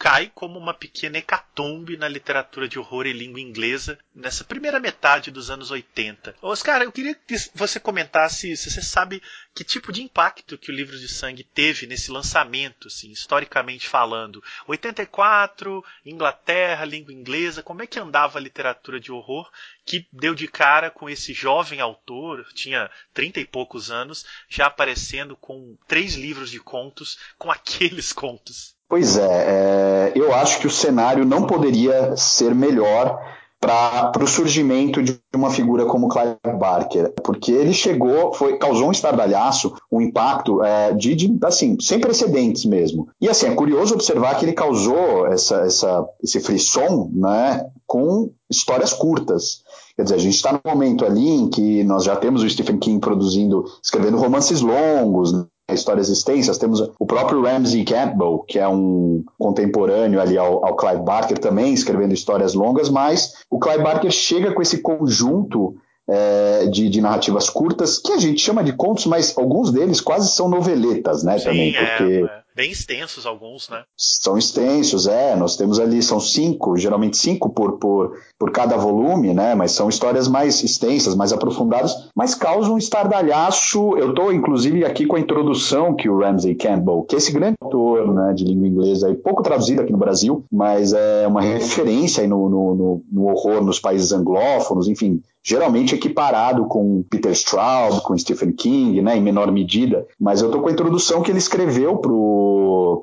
cai 0.00 0.32
como 0.34 0.58
uma 0.58 0.72
pequena 0.72 1.18
hecatombe 1.18 1.98
na 1.98 2.08
literatura 2.08 2.66
de 2.66 2.78
horror 2.78 3.06
e 3.06 3.12
língua 3.12 3.38
inglesa 3.38 3.98
nessa 4.14 4.42
primeira 4.42 4.80
metade 4.80 5.30
dos 5.30 5.50
anos 5.50 5.70
80. 5.70 6.36
Oscar, 6.40 6.80
eu 6.80 6.90
queria 6.90 7.14
que 7.14 7.36
você 7.54 7.78
comentasse 7.78 8.56
se 8.56 8.70
você 8.70 8.80
sabe 8.80 9.22
que 9.54 9.62
tipo 9.62 9.92
de 9.92 10.02
impacto 10.02 10.56
que 10.56 10.70
o 10.70 10.74
Livro 10.74 10.98
de 10.98 11.06
Sangue 11.06 11.44
teve 11.44 11.86
nesse 11.86 12.10
lançamento, 12.10 12.88
assim, 12.88 13.10
historicamente 13.10 13.86
falando. 13.86 14.42
84, 14.66 15.84
Inglaterra, 16.06 16.86
língua 16.86 17.12
inglesa, 17.12 17.62
como 17.62 17.82
é 17.82 17.86
que 17.86 18.00
andava 18.00 18.38
a 18.38 18.42
literatura 18.42 18.98
de 18.98 19.12
horror 19.12 19.52
que 19.84 20.08
deu 20.10 20.34
de 20.34 20.48
cara 20.48 20.90
com 20.90 21.10
esse 21.10 21.34
jovem 21.34 21.78
autor, 21.78 22.46
tinha 22.54 22.90
trinta 23.12 23.38
e 23.38 23.44
poucos 23.44 23.90
anos, 23.90 24.24
já 24.48 24.64
aparecendo 24.64 25.36
com 25.36 25.76
três 25.86 26.14
livros 26.14 26.50
de 26.50 26.58
contos, 26.58 27.18
com 27.36 27.50
aqueles 27.50 28.14
contos. 28.14 28.79
Pois 28.90 29.16
é, 29.16 29.22
é, 29.22 30.12
eu 30.16 30.34
acho 30.34 30.58
que 30.58 30.66
o 30.66 30.70
cenário 30.70 31.24
não 31.24 31.46
poderia 31.46 32.16
ser 32.16 32.52
melhor 32.52 33.20
para 33.60 34.10
o 34.20 34.26
surgimento 34.26 35.00
de 35.00 35.20
uma 35.32 35.48
figura 35.48 35.86
como 35.86 36.08
Clive 36.08 36.58
Barker, 36.58 37.12
porque 37.22 37.52
ele 37.52 37.72
chegou, 37.72 38.32
foi, 38.32 38.58
causou 38.58 38.88
um 38.88 38.90
estardalhaço, 38.90 39.76
um 39.92 40.00
impacto 40.00 40.64
é, 40.64 40.92
de, 40.92 41.14
de, 41.14 41.38
assim, 41.44 41.76
sem 41.78 42.00
precedentes 42.00 42.64
mesmo. 42.64 43.06
E 43.20 43.28
assim, 43.28 43.46
é 43.46 43.54
curioso 43.54 43.94
observar 43.94 44.36
que 44.36 44.44
ele 44.44 44.54
causou 44.54 45.24
essa, 45.28 45.60
essa, 45.60 46.04
esse 46.20 46.40
frisson 46.40 47.08
né, 47.14 47.64
com 47.86 48.32
histórias 48.50 48.92
curtas. 48.92 49.62
Quer 49.94 50.02
dizer, 50.02 50.14
a 50.16 50.18
gente 50.18 50.34
está 50.34 50.52
no 50.52 50.60
momento 50.64 51.04
ali 51.04 51.28
em 51.28 51.48
que 51.48 51.84
nós 51.84 52.02
já 52.02 52.16
temos 52.16 52.42
o 52.42 52.50
Stephen 52.50 52.78
King 52.78 52.98
produzindo, 52.98 53.66
escrevendo 53.80 54.16
romances 54.16 54.60
longos, 54.60 55.32
histórias 55.74 56.08
extensas. 56.08 56.58
Temos 56.58 56.80
o 56.98 57.06
próprio 57.06 57.42
Ramsey 57.42 57.84
Campbell, 57.84 58.44
que 58.46 58.58
é 58.58 58.68
um 58.68 59.24
contemporâneo 59.38 60.20
ali 60.20 60.36
ao, 60.36 60.64
ao 60.64 60.76
Clive 60.76 61.02
Barker 61.02 61.38
também, 61.38 61.72
escrevendo 61.72 62.12
histórias 62.14 62.54
longas, 62.54 62.88
mas 62.88 63.34
o 63.50 63.58
Clive 63.58 63.82
Barker 63.82 64.10
chega 64.10 64.52
com 64.52 64.62
esse 64.62 64.78
conjunto 64.78 65.76
é, 66.08 66.66
de, 66.66 66.88
de, 66.88 67.00
narrativas 67.00 67.48
curtas, 67.48 67.98
que 67.98 68.12
a 68.12 68.18
gente 68.18 68.40
chama 68.40 68.64
de 68.64 68.72
contos, 68.72 69.06
mas 69.06 69.36
alguns 69.38 69.70
deles 69.70 70.00
quase 70.00 70.30
são 70.30 70.48
noveletas, 70.48 71.22
né, 71.22 71.38
Sim, 71.38 71.44
também, 71.44 71.74
é, 71.74 71.96
porque... 71.96 72.24
É 72.24 72.40
Bem 72.54 72.70
extensos 72.70 73.26
alguns, 73.26 73.68
né? 73.68 73.82
São 73.96 74.36
extensos, 74.36 75.06
é. 75.06 75.36
Nós 75.36 75.56
temos 75.56 75.78
ali, 75.78 76.02
são 76.02 76.18
cinco, 76.18 76.76
geralmente 76.76 77.16
cinco 77.16 77.50
por, 77.50 77.78
por, 77.78 78.16
por 78.38 78.50
cada 78.50 78.76
volume, 78.76 79.32
né? 79.32 79.54
Mas 79.54 79.72
são 79.72 79.88
histórias 79.88 80.26
mais 80.26 80.62
extensas, 80.62 81.14
mais 81.14 81.32
aprofundadas, 81.32 82.08
mas 82.14 82.34
causam 82.34 82.74
um 82.74 82.78
estardalhaço. 82.78 83.96
Eu 83.96 84.10
estou, 84.10 84.32
inclusive, 84.32 84.84
aqui 84.84 85.06
com 85.06 85.16
a 85.16 85.20
introdução 85.20 85.94
que 85.94 86.08
o 86.08 86.18
Ramsey 86.18 86.54
Campbell, 86.54 87.04
que 87.08 87.14
é 87.14 87.18
esse 87.18 87.32
grande 87.32 87.56
autor 87.60 88.12
né, 88.12 88.32
de 88.34 88.44
língua 88.44 88.66
inglesa, 88.66 89.08
aí, 89.08 89.14
pouco 89.14 89.42
traduzido 89.42 89.82
aqui 89.82 89.92
no 89.92 89.98
Brasil, 89.98 90.44
mas 90.50 90.92
é 90.92 91.26
uma 91.26 91.40
referência 91.40 92.26
no, 92.26 92.48
no, 92.48 92.74
no, 92.74 93.02
no 93.10 93.26
horror 93.28 93.62
nos 93.62 93.78
países 93.78 94.12
anglófonos, 94.12 94.88
enfim, 94.88 95.22
geralmente 95.42 95.94
equiparado 95.94 96.66
com 96.66 97.02
Peter 97.08 97.32
Straub, 97.32 98.00
com 98.02 98.16
Stephen 98.16 98.52
King, 98.52 99.00
né, 99.00 99.16
em 99.16 99.22
menor 99.22 99.50
medida, 99.50 100.06
mas 100.18 100.40
eu 100.40 100.48
estou 100.48 100.62
com 100.62 100.68
a 100.68 100.72
introdução 100.72 101.22
que 101.22 101.30
ele 101.30 101.38
escreveu 101.38 101.96
para 101.96 102.12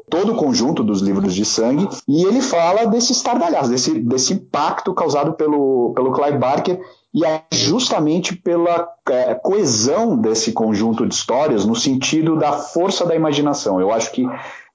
todo 0.10 0.34
o 0.34 0.36
conjunto 0.36 0.84
dos 0.84 1.02
livros 1.02 1.34
de 1.34 1.46
sangue, 1.46 1.88
e 2.08 2.24
ele 2.24 2.42
fala 2.42 2.86
desse 2.86 3.12
estardalhaço, 3.12 3.70
desse, 3.70 4.00
desse 4.00 4.34
impacto 4.34 4.94
causado 4.94 5.34
pelo, 5.34 5.94
pelo 5.96 6.12
Clive 6.12 6.38
Barker 6.38 6.80
e 7.14 7.26
é 7.26 7.44
justamente 7.52 8.36
pela 8.36 8.88
é, 9.10 9.34
coesão 9.34 10.18
desse 10.18 10.52
conjunto 10.52 11.08
de 11.08 11.16
histórias 11.16 11.66
no 11.66 11.76
sentido 11.76 12.38
da 12.38 12.54
força 12.54 13.06
da 13.06 13.16
imaginação. 13.16 13.80
Eu 13.80 13.92
acho 13.92 14.12
que 14.12 14.28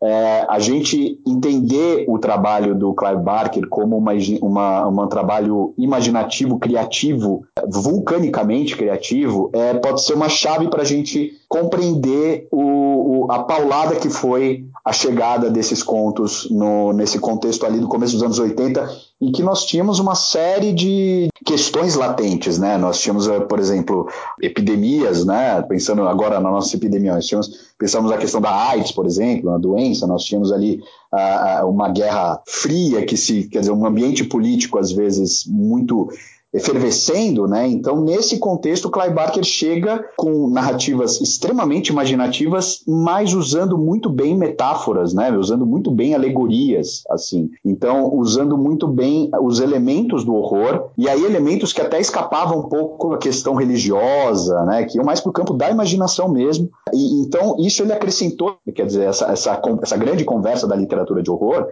é, 0.02 0.44
a 0.48 0.58
gente 0.58 1.20
entender 1.24 2.04
o 2.08 2.18
trabalho 2.18 2.74
do 2.74 2.92
Clive 2.92 3.22
Barker 3.22 3.68
como 3.68 3.96
uma, 3.96 4.12
uma, 4.40 4.88
um 4.88 5.06
trabalho 5.06 5.72
imaginativo, 5.78 6.58
criativo, 6.58 7.44
vulcanicamente 7.68 8.76
criativo, 8.76 9.50
é, 9.52 9.74
pode 9.74 10.02
ser 10.02 10.14
uma 10.14 10.28
chave 10.28 10.68
para 10.68 10.82
a 10.82 10.84
gente 10.84 11.30
compreender 11.52 12.48
o, 12.50 13.26
o, 13.26 13.30
a 13.30 13.44
paulada 13.44 13.96
que 13.96 14.08
foi 14.08 14.64
a 14.82 14.90
chegada 14.90 15.50
desses 15.50 15.82
contos 15.82 16.48
no, 16.50 16.94
nesse 16.94 17.18
contexto 17.18 17.66
ali 17.66 17.78
do 17.78 17.86
começo 17.86 18.14
dos 18.14 18.22
anos 18.22 18.38
80, 18.38 18.88
em 19.20 19.30
que 19.30 19.42
nós 19.42 19.66
tínhamos 19.66 19.98
uma 19.98 20.14
série 20.14 20.72
de 20.72 21.28
questões 21.44 21.94
latentes, 21.94 22.58
né? 22.58 22.78
Nós 22.78 22.98
tínhamos, 22.98 23.28
eh, 23.28 23.40
por 23.40 23.58
exemplo, 23.58 24.08
epidemias, 24.40 25.26
né? 25.26 25.60
Pensando 25.60 26.08
agora 26.08 26.40
na 26.40 26.50
nossa 26.50 26.74
epidemia, 26.74 27.14
nós 27.14 27.26
tínhamos, 27.26 27.50
pensamos 27.78 28.10
na 28.10 28.16
questão 28.16 28.40
da 28.40 28.70
AIDS, 28.70 28.90
por 28.90 29.04
exemplo, 29.04 29.50
uma 29.50 29.58
doença, 29.58 30.06
nós 30.06 30.24
tínhamos 30.24 30.50
ali 30.50 30.80
uh, 31.12 31.68
uma 31.68 31.90
guerra 31.90 32.40
fria 32.46 33.04
que 33.04 33.16
se, 33.16 33.44
quer 33.44 33.60
dizer, 33.60 33.72
um 33.72 33.84
ambiente 33.84 34.24
político 34.24 34.78
às 34.78 34.90
vezes 34.90 35.44
muito 35.46 36.08
efervescendo, 36.52 37.46
né? 37.46 37.66
Então, 37.66 38.02
nesse 38.02 38.38
contexto, 38.38 38.90
Clive 38.90 39.14
Barker 39.14 39.42
chega 39.42 40.04
com 40.16 40.48
narrativas 40.48 41.20
extremamente 41.20 41.88
imaginativas, 41.88 42.82
mas 42.86 43.32
usando 43.32 43.78
muito 43.78 44.10
bem 44.10 44.36
metáforas, 44.36 45.14
né? 45.14 45.32
Usando 45.32 45.64
muito 45.64 45.90
bem 45.90 46.14
alegorias, 46.14 47.02
assim. 47.10 47.50
Então, 47.64 48.14
usando 48.14 48.58
muito 48.58 48.86
bem 48.86 49.30
os 49.40 49.60
elementos 49.60 50.24
do 50.24 50.34
horror, 50.34 50.90
e 50.98 51.08
aí 51.08 51.24
elementos 51.24 51.72
que 51.72 51.80
até 51.80 51.98
escapavam 51.98 52.58
um 52.58 52.68
pouco 52.68 53.10
da 53.10 53.18
questão 53.18 53.54
religiosa, 53.54 54.62
né? 54.66 54.84
Que 54.84 54.98
iam 54.98 55.06
mais 55.06 55.20
para 55.20 55.30
o 55.30 55.32
campo 55.32 55.54
da 55.54 55.70
imaginação 55.70 56.28
mesmo. 56.28 56.70
E, 56.92 57.22
então, 57.22 57.56
isso 57.58 57.82
ele 57.82 57.92
acrescentou, 57.92 58.56
quer 58.74 58.84
dizer, 58.84 59.04
essa, 59.04 59.26
essa, 59.32 59.62
essa 59.82 59.96
grande 59.96 60.24
conversa 60.24 60.66
da 60.66 60.76
literatura 60.76 61.22
de 61.22 61.30
horror, 61.30 61.66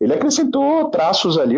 ele 0.00 0.12
acrescentou 0.12 0.88
traços 0.90 1.38
ali, 1.38 1.56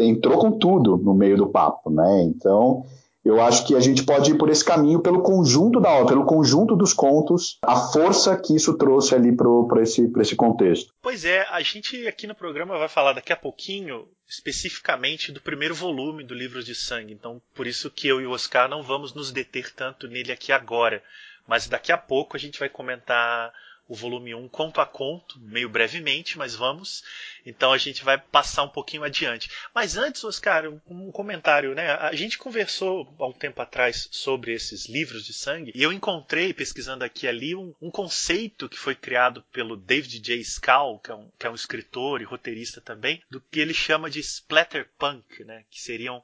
entrou 0.00 0.38
com 0.38 0.52
tudo 0.52 0.96
no 0.96 1.14
meio 1.14 1.36
do 1.36 1.48
papo, 1.48 1.90
né? 1.90 2.22
Então, 2.22 2.84
eu 3.24 3.40
acho 3.40 3.66
que 3.66 3.74
a 3.74 3.80
gente 3.80 4.04
pode 4.04 4.32
ir 4.32 4.38
por 4.38 4.50
esse 4.50 4.62
caminho 4.62 5.00
pelo 5.00 5.22
conjunto 5.22 5.80
da 5.80 5.90
obra, 5.90 6.08
pelo 6.08 6.26
conjunto 6.26 6.76
dos 6.76 6.92
contos, 6.92 7.58
a 7.62 7.74
força 7.74 8.36
que 8.36 8.54
isso 8.54 8.76
trouxe 8.76 9.14
ali 9.14 9.34
para 9.34 9.82
esse, 9.82 10.12
esse 10.18 10.36
contexto. 10.36 10.92
Pois 11.00 11.24
é, 11.24 11.46
a 11.50 11.60
gente 11.62 12.06
aqui 12.06 12.26
no 12.26 12.34
programa 12.34 12.78
vai 12.78 12.88
falar 12.88 13.14
daqui 13.14 13.32
a 13.32 13.36
pouquinho 13.36 14.06
especificamente 14.28 15.32
do 15.32 15.40
primeiro 15.40 15.74
volume 15.74 16.22
do 16.22 16.34
Livros 16.34 16.66
de 16.66 16.74
Sangue. 16.74 17.14
Então, 17.14 17.40
por 17.54 17.66
isso 17.66 17.90
que 17.90 18.06
eu 18.08 18.20
e 18.20 18.26
o 18.26 18.32
Oscar 18.32 18.68
não 18.68 18.82
vamos 18.82 19.14
nos 19.14 19.32
deter 19.32 19.72
tanto 19.74 20.06
nele 20.06 20.30
aqui 20.30 20.52
agora. 20.52 21.02
Mas 21.46 21.66
daqui 21.66 21.92
a 21.92 21.98
pouco 21.98 22.36
a 22.36 22.40
gente 22.40 22.58
vai 22.58 22.68
comentar 22.68 23.52
o 23.88 23.94
volume 23.94 24.34
1 24.34 24.48
conto 24.48 24.80
a 24.80 24.86
conto, 24.86 25.38
meio 25.40 25.68
brevemente, 25.68 26.38
mas 26.38 26.54
vamos. 26.54 27.02
Então 27.44 27.72
a 27.72 27.78
gente 27.78 28.04
vai 28.04 28.18
passar 28.18 28.62
um 28.62 28.68
pouquinho 28.68 29.04
adiante. 29.04 29.50
Mas 29.74 29.96
antes, 29.96 30.24
Oscar, 30.24 30.64
um 30.86 31.10
comentário, 31.12 31.74
né? 31.74 31.90
A 31.92 32.14
gente 32.14 32.38
conversou 32.38 33.14
há 33.18 33.26
um 33.26 33.32
tempo 33.32 33.60
atrás 33.60 34.08
sobre 34.10 34.52
esses 34.52 34.86
livros 34.86 35.24
de 35.24 35.32
sangue 35.32 35.72
e 35.74 35.82
eu 35.82 35.92
encontrei, 35.92 36.54
pesquisando 36.54 37.04
aqui 37.04 37.26
e 37.26 37.28
ali, 37.28 37.54
um, 37.54 37.74
um 37.80 37.90
conceito 37.90 38.68
que 38.68 38.78
foi 38.78 38.94
criado 38.94 39.42
pelo 39.52 39.76
David 39.76 40.18
J. 40.20 40.42
Scal, 40.42 40.98
que 40.98 41.10
é, 41.10 41.14
um, 41.14 41.30
que 41.38 41.46
é 41.46 41.50
um 41.50 41.54
escritor 41.54 42.20
e 42.20 42.24
roteirista 42.24 42.80
também, 42.80 43.22
do 43.30 43.40
que 43.40 43.60
ele 43.60 43.74
chama 43.74 44.10
de 44.10 44.20
splatterpunk, 44.20 45.44
né? 45.44 45.64
Que 45.70 45.80
seriam 45.80 46.22